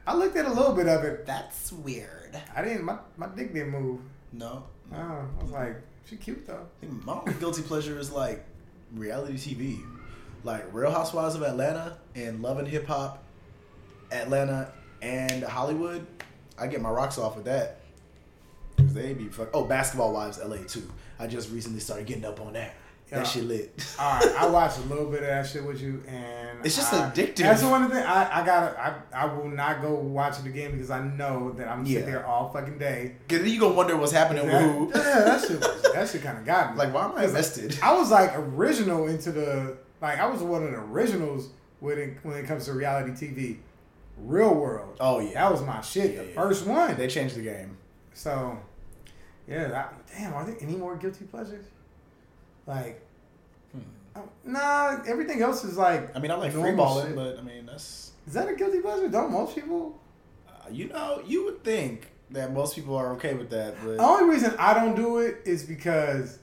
I 0.10 0.16
looked 0.16 0.36
at 0.38 0.45
a 0.45 0.49
little 0.51 0.74
bit 0.74 0.88
of 0.88 1.03
it. 1.03 1.28
That's 1.28 1.72
weird. 1.72 2.36
I 2.55 2.64
didn't. 2.64 2.84
My, 2.84 2.97
my 3.16 3.28
dick 3.28 3.53
didn't 3.53 3.70
move. 3.70 3.99
No, 4.34 4.64
Oh, 4.91 4.97
I 4.97 5.43
was 5.43 5.51
like, 5.51 5.76
she 6.10 6.16
cute 6.16 6.47
though. 6.47 6.66
I 6.82 6.86
think 6.86 7.05
my 7.05 7.14
only 7.14 7.34
guilty 7.36 7.62
pleasure 7.62 7.99
is 7.99 8.12
like 8.12 8.43
reality 8.95 9.36
TV, 9.36 9.80
like 10.43 10.66
Real 10.74 10.89
Housewives 10.91 11.36
of 11.36 11.43
Atlanta 11.43 11.97
and 12.16 12.41
Love 12.41 12.57
and 12.57 12.68
Hip 12.68 12.88
Hop, 12.88 13.24
Atlanta 14.12 14.72
and 15.03 15.43
Hollywood. 15.43 16.07
I 16.57 16.66
get 16.66 16.82
my 16.82 16.89
rocks 16.89 17.20
off 17.20 17.36
with 17.36 17.45
that 17.45 17.82
because 18.76 18.95
they 18.95 19.14
be 19.14 19.28
fuck. 19.28 19.49
Oh, 19.53 19.66
Basketball 19.66 20.12
Wives 20.12 20.39
LA 20.43 20.57
too. 20.68 20.91
I 21.20 21.28
just 21.28 21.51
recently 21.51 21.80
started 21.82 22.07
getting 22.07 22.26
up 22.26 22.41
on 22.41 22.53
that. 22.53 22.74
That 23.10 23.26
shit 23.28 23.43
lit. 23.45 23.95
All 23.99 24.20
right, 24.20 24.36
I 24.38 24.47
watched 24.47 24.78
a 24.78 24.82
little 24.82 25.05
bit 25.07 25.22
of 25.22 25.28
that 25.28 25.47
shit 25.47 25.64
with 25.66 25.82
you, 25.82 26.03
and 26.07 26.64
It's 26.64 26.76
just 26.76 26.93
I- 26.93 27.10
addictive. 27.10 27.38
That's 27.38 27.62
the 27.62 27.68
one 27.70 27.89
thing 27.89 28.03
I, 28.03 28.41
I 28.41 28.45
gotta. 28.45 28.80
I, 29.14 29.24
I 29.24 29.26
will 29.34 29.49
not 29.49 29.82
go 29.82 29.95
watch 29.95 30.39
it 30.39 30.45
again 30.45 30.72
because 30.72 30.91
I 30.91 31.01
know 31.03 31.51
that 31.53 31.68
I'm 31.68 31.86
Yeah. 31.86 31.99
sitting 31.99 32.12
there 32.12 32.26
all 32.26 32.51
fucking 32.51 32.78
day. 32.78 33.16
Cause 33.28 33.39
then 33.39 33.47
you 33.49 33.60
gonna 33.60 33.74
wonder 33.74 33.97
what's 33.97 34.12
happening 34.12 34.45
with 34.45 34.62
who. 34.62 34.88
yeah, 34.95 35.01
that 35.22 35.41
shit. 35.41 35.60
Was, 35.60 35.82
that 35.93 36.10
shit 36.10 36.22
kind 36.22 36.38
of 36.38 36.45
got 36.45 36.74
me. 36.74 36.78
Like, 36.80 36.93
why 36.93 37.05
am 37.05 37.14
I 37.18 37.24
invested? 37.24 37.80
I 37.82 37.93
was 37.97 38.12
like 38.12 38.38
original 38.38 39.07
into 39.07 39.32
the 39.32 39.78
like 40.01 40.20
I 40.20 40.28
was 40.28 40.41
one 40.41 40.64
of 40.64 40.72
the 40.72 40.78
originals 40.78 41.49
when 41.80 41.97
it 41.97 42.18
when 42.24 42.38
it 42.38 42.45
comes 42.45 42.66
to 42.66 42.74
reality 42.74 43.12
TV. 43.12 43.57
Real 44.22 44.53
World. 44.53 44.97
Oh, 44.99 45.20
yeah. 45.20 45.34
that 45.36 45.51
was 45.51 45.62
my 45.64 45.80
shit. 45.82 46.12
Yeah, 46.14 46.22
the 46.24 46.28
yeah. 46.28 46.34
first 46.36 46.66
one. 46.68 46.95
They 46.97 47.07
changed 47.07 47.36
the 47.36 47.41
game. 47.41 47.78
So, 48.14 48.60
yeah. 49.47 49.70
That, 49.70 49.93
damn, 50.14 50.34
are 50.34 50.45
there 50.45 50.57
any 50.60 50.76
more 50.76 50.97
guilty 50.97 51.24
pleasures? 51.24 51.66
Like, 52.70 53.01
oh, 54.15 54.24
nah. 54.45 54.97
Everything 55.07 55.41
else 55.41 55.63
is 55.63 55.78
like. 55.78 56.11
Hmm. 56.11 56.17
I 56.17 56.20
mean, 56.22 56.32
I 56.32 56.36
like 56.36 56.51
free 56.53 56.72
balling, 56.74 57.15
but 57.15 57.38
I 57.38 57.41
mean, 57.41 57.65
that's 57.65 58.11
Is 58.28 58.34
that 58.34 58.47
a 58.47 58.55
guilty 58.55 58.80
pleasure? 58.80 59.09
Don't 59.09 59.32
most 59.32 59.55
people? 59.55 59.99
uh, 60.47 60.70
you 60.72 60.88
know, 60.88 61.22
you 61.26 61.45
would 61.45 61.63
think 61.63 62.07
that 62.32 62.53
most 62.53 62.76
people 62.76 62.95
are 62.95 63.13
okay 63.13 63.34
with 63.34 63.49
that, 63.49 63.76
but 63.84 63.97
The 63.97 64.03
only 64.03 64.30
reason 64.34 64.53
I 64.59 64.74
don't 64.76 64.95
do 64.95 65.17
it 65.17 65.38
is 65.45 65.63
because 65.63 66.38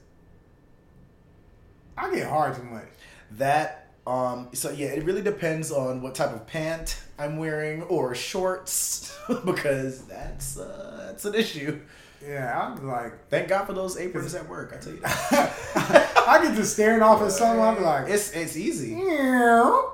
I 1.97 2.13
get 2.13 2.27
hard 2.27 2.55
too 2.55 2.63
much. 2.63 2.89
that 3.31 3.85
um 4.05 4.47
so 4.53 4.69
yeah 4.71 4.87
it 4.87 5.03
really 5.03 5.21
depends 5.21 5.69
on 5.69 6.01
what 6.01 6.15
type 6.15 6.31
of 6.33 6.47
pant 6.47 7.01
i'm 7.19 7.35
wearing 7.37 7.81
or 7.83 8.15
shorts 8.15 9.13
because 9.45 10.05
that's 10.05 10.57
uh 10.57 11.07
that's 11.07 11.25
an 11.25 11.35
issue 11.35 11.77
Yeah, 12.25 12.59
I'm 12.73 12.87
like, 12.87 13.29
thank 13.29 13.47
god 13.49 13.65
for 13.65 13.73
those 13.73 13.97
aprons 13.97 14.33
at 14.35 14.47
work 14.49 14.73
i 14.73 14.77
tell 14.77 14.93
you 14.93 14.99
that 15.01 16.13
I 16.27 16.41
get 16.43 16.55
to 16.57 16.65
staring 16.65 17.01
off 17.01 17.21
at 17.21 17.31
someone. 17.31 17.77
I'm 17.77 17.83
like, 17.83 18.09
it's 18.09 18.31
it's 18.31 18.57
easy 18.57 18.95
Meow. 18.95 19.93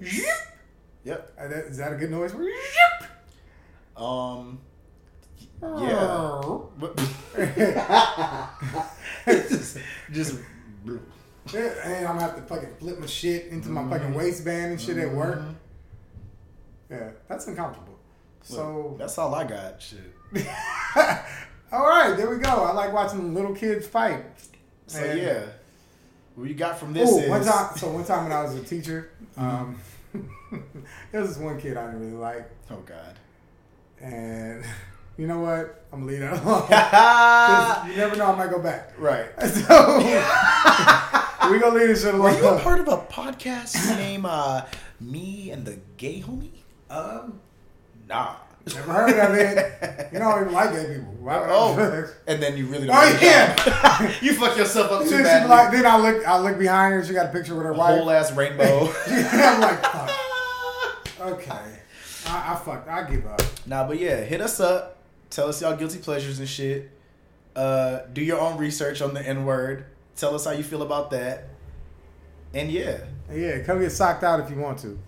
It's- 0.00 0.46
yep 1.04 1.36
that- 1.36 1.50
Is 1.66 1.76
that 1.78 1.92
a 1.92 1.96
good 1.96 2.10
noise? 2.10 2.34
um 3.96 4.60
yeah 5.62 6.40
But- 6.78 6.96
just, 9.26 9.78
just 10.12 10.38
And 11.54 12.06
I'm 12.06 12.16
gonna 12.16 12.20
have 12.20 12.36
to 12.36 12.42
fucking 12.42 12.76
flip 12.78 12.98
my 12.98 13.06
shit 13.06 13.46
into 13.46 13.68
my 13.70 13.88
fucking 13.88 14.14
waistband 14.14 14.72
and 14.72 14.80
shit 14.80 14.96
at 14.98 15.10
work. 15.12 15.40
Yeah, 16.90 17.10
that's 17.28 17.46
uncomfortable. 17.46 17.93
So, 18.44 18.94
that's 18.98 19.16
all 19.18 19.34
i 19.34 19.42
got 19.44 19.80
shit 19.82 20.00
all 21.72 21.88
right, 21.88 22.14
there 22.16 22.28
we 22.30 22.38
go. 22.38 22.48
I 22.64 22.72
like 22.72 22.92
watching 22.92 23.34
little 23.34 23.54
kids 23.54 23.86
fight. 23.86 24.24
so 24.86 24.98
And- 25.00 25.20
yeah 25.20 25.42
what 26.36 26.48
you 26.48 26.54
got 26.54 26.76
from 26.78 26.92
this 26.92 27.08
Oh, 27.12 27.18
is 27.20 27.28
one 27.30 27.44
time. 27.44 27.76
So 27.76 27.90
one 27.92 28.04
time 28.04 28.24
when 28.24 28.32
I 28.32 28.42
was 28.42 28.54
a 28.56 28.62
teacher, 28.64 29.10
um, 29.36 29.78
there 31.12 31.20
was 31.20 31.30
this 31.30 31.38
one 31.38 31.60
kid 31.60 31.76
I 31.76 31.86
didn't 31.86 32.00
really 32.00 32.12
like, 32.14 32.50
oh 32.70 32.78
god 32.84 33.18
and 34.00 34.64
you 35.16 35.28
know 35.28 35.38
what? 35.38 35.84
I'm 35.92 36.04
leave 36.06 36.18
that 36.20 36.42
alone. 36.42 37.88
you 37.90 37.96
never 37.96 38.16
know, 38.16 38.26
I 38.32 38.36
might 38.36 38.50
go 38.50 38.58
back. 38.60 38.92
right 38.98 39.28
So 39.40 39.98
we 41.50 41.58
gonna 41.60 41.76
leave 41.76 41.88
this 41.88 42.02
shit 42.02 42.14
Were 42.14 42.28
alone. 42.28 42.36
you 42.42 42.48
a 42.48 42.58
part 42.60 42.80
of 42.80 42.88
a 42.88 42.96
podcast 42.98 43.96
named 43.96 44.26
uh, 44.26 44.64
Me 45.00 45.50
and 45.52 45.64
the 45.64 45.78
Gay 45.96 46.20
Homie? 46.20 46.50
Um, 46.90 47.40
Nah. 48.08 48.34
never 48.74 48.92
heard 48.92 49.10
of 49.18 49.34
it. 49.34 50.12
You 50.12 50.18
don't 50.18 50.40
even 50.42 50.52
like 50.52 50.72
gay 50.72 50.94
people. 50.94 51.28
I- 51.28 51.46
Oh, 51.48 52.06
and 52.26 52.42
then 52.42 52.56
you 52.56 52.66
really 52.66 52.86
don't. 52.86 52.96
Oh, 52.96 53.18
yeah. 53.22 54.14
you 54.22 54.34
fuck 54.34 54.56
yourself 54.58 54.92
up 54.92 55.04
too 55.04 55.22
badly. 55.22 55.48
like, 55.48 55.72
then 55.72 55.86
I 55.86 55.96
look, 55.98 56.26
I 56.26 56.38
look 56.38 56.58
behind 56.58 56.92
her. 56.94 57.04
She 57.04 57.14
got 57.14 57.26
a 57.26 57.32
picture 57.32 57.54
with 57.54 57.64
her 57.64 57.72
wife. 57.72 57.98
Whole 57.98 58.10
ass 58.10 58.30
rainbow. 58.32 58.92
I'm 59.06 59.60
like, 59.60 59.82
fuck. 59.82 60.10
Okay, 61.20 61.78
I, 62.26 62.52
I 62.52 62.60
fucked. 62.62 62.86
I 62.88 63.08
give 63.10 63.24
up. 63.26 63.40
nah, 63.66 63.86
but 63.86 63.98
yeah, 63.98 64.16
hit 64.20 64.42
us 64.42 64.60
up. 64.60 64.98
Tell 65.30 65.48
us 65.48 65.62
y'all 65.62 65.74
guilty 65.74 65.98
pleasures 65.98 66.38
and 66.38 66.46
shit. 66.48 66.90
Uh, 67.56 68.00
do 68.12 68.20
your 68.22 68.38
own 68.38 68.58
research 68.58 69.00
on 69.00 69.14
the 69.14 69.26
N 69.26 69.46
word. 69.46 69.86
Tell 70.16 70.34
us 70.34 70.44
how 70.44 70.50
you 70.50 70.62
feel 70.62 70.82
about 70.82 71.10
that. 71.12 71.44
And 72.52 72.70
yeah, 72.70 72.98
Yeah, 73.32 73.60
come 73.60 73.80
get 73.80 73.90
socked 73.90 74.22
out 74.22 74.40
if 74.40 74.50
you 74.50 74.56
want 74.56 74.80
to. 74.80 74.98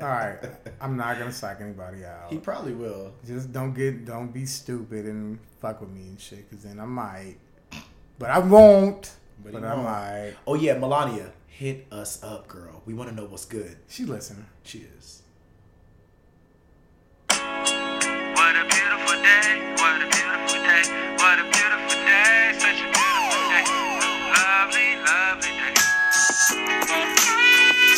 All 0.00 0.08
right, 0.08 0.38
I'm 0.80 0.96
not 0.96 1.18
gonna 1.18 1.30
sock 1.32 1.58
anybody 1.60 2.04
out. 2.06 2.30
he 2.30 2.38
probably 2.38 2.72
will. 2.72 3.12
Just 3.26 3.52
don't 3.52 3.74
get, 3.74 4.06
don't 4.06 4.32
be 4.32 4.46
stupid 4.46 5.04
and 5.04 5.38
fuck 5.60 5.80
with 5.82 5.90
me 5.90 6.00
and 6.02 6.18
shit, 6.20 6.48
cause 6.50 6.62
then 6.62 6.80
I 6.80 6.86
might. 6.86 7.36
But 8.18 8.30
I 8.30 8.38
won't. 8.38 9.10
But 9.44 9.52
But, 9.52 9.64
I 9.64 9.74
won't. 9.74 9.84
might. 9.84 10.34
Oh 10.46 10.54
yeah, 10.54 10.78
Melania, 10.78 11.32
hit 11.48 11.86
us 11.92 12.22
up, 12.22 12.48
girl. 12.48 12.82
We 12.86 12.94
want 12.94 13.10
to 13.10 13.14
know 13.14 13.24
what's 13.26 13.44
good. 13.44 13.76
She 13.88 14.04
listening. 14.06 14.46
She 14.62 14.86
is. 14.98 15.22
What 17.28 18.56
a 18.56 18.64
beautiful 18.68 19.16
day, 19.22 19.74
what 19.76 20.00
a 20.00 20.08
beautiful 20.08 20.60
day, 20.64 20.82
what 21.18 21.38
a 21.38 21.44
beautiful 21.44 21.69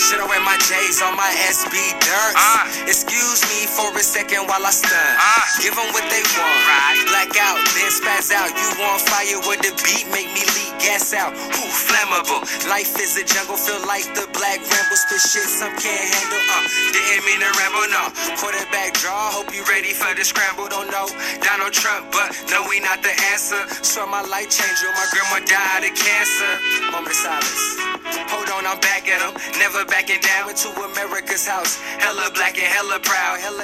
Should 0.03 0.19
I 0.19 0.27
wear 0.27 0.43
my 0.43 0.59
J's 0.59 0.99
on 0.99 1.15
my 1.15 1.31
SB 1.47 1.79
Dunks. 2.03 2.35
Uh. 2.35 2.91
Excuse 2.91 3.39
me 3.47 3.71
for 3.71 3.87
a 3.95 4.03
second 4.03 4.51
while 4.51 4.67
I 4.67 4.75
stun. 4.75 4.99
Uh. 4.99 5.47
Give 5.63 5.75
them 5.79 5.87
what 5.95 6.03
they 6.11 6.23
want. 6.35 6.59
Right. 6.67 6.99
Black 7.07 7.31
out, 7.39 7.63
then 7.79 7.87
spaz 7.87 8.35
out. 8.35 8.51
You 8.51 8.67
on 8.83 8.99
fire 8.99 9.39
with 9.47 9.63
the 9.63 9.71
beat, 9.87 10.11
make 10.11 10.27
me 10.35 10.43
leak 10.59 10.75
gas 10.83 11.15
out. 11.15 11.31
Who 11.39 11.65
flammable? 11.71 12.43
Life 12.67 12.99
is 12.99 13.15
a 13.15 13.23
jungle, 13.23 13.55
feel 13.55 13.79
like 13.87 14.03
the 14.19 14.27
black 14.35 14.59
ramble. 14.59 14.99
Spit 14.99 15.23
shit 15.23 15.47
some 15.47 15.71
can't 15.79 16.03
handle. 16.03 16.43
Uh, 16.51 16.67
didn't 16.91 17.23
mean 17.23 17.39
to 17.39 17.51
ramble, 17.63 17.87
no. 17.95 18.05
Quarterback 18.43 18.99
draw, 18.99 19.31
hope 19.31 19.55
you 19.55 19.63
ready 19.71 19.95
for 19.95 20.11
the 20.19 20.27
scramble. 20.27 20.67
Don't 20.67 20.91
know 20.91 21.07
Donald 21.47 21.73
Trump, 21.73 22.11
but 22.11 22.35
no, 22.51 22.67
we 22.67 22.83
not 22.83 23.07
the 23.07 23.15
answer. 23.31 23.63
Swear 23.87 24.11
my 24.11 24.27
life 24.27 24.51
changer, 24.51 24.91
my 24.99 25.07
grandma 25.15 25.39
died 25.47 25.87
of 25.87 25.95
cancer. 25.95 26.53
Moment 26.91 27.15
of 27.15 27.23
silence. 27.23 27.79
Hold 28.35 28.49
on, 28.51 28.67
I'm 28.67 28.81
back 28.83 29.07
at 29.07 29.23
'em. 29.23 29.35
Never 29.63 29.85
backing 29.93 30.25
down 30.25 30.49
into 30.49 30.73
America's 30.89 31.47
house. 31.47 31.77
Hella 32.01 32.31
black 32.33 32.57
and 32.57 32.65
hella 32.65 32.99
proud. 32.99 33.39
Hella 33.39 33.61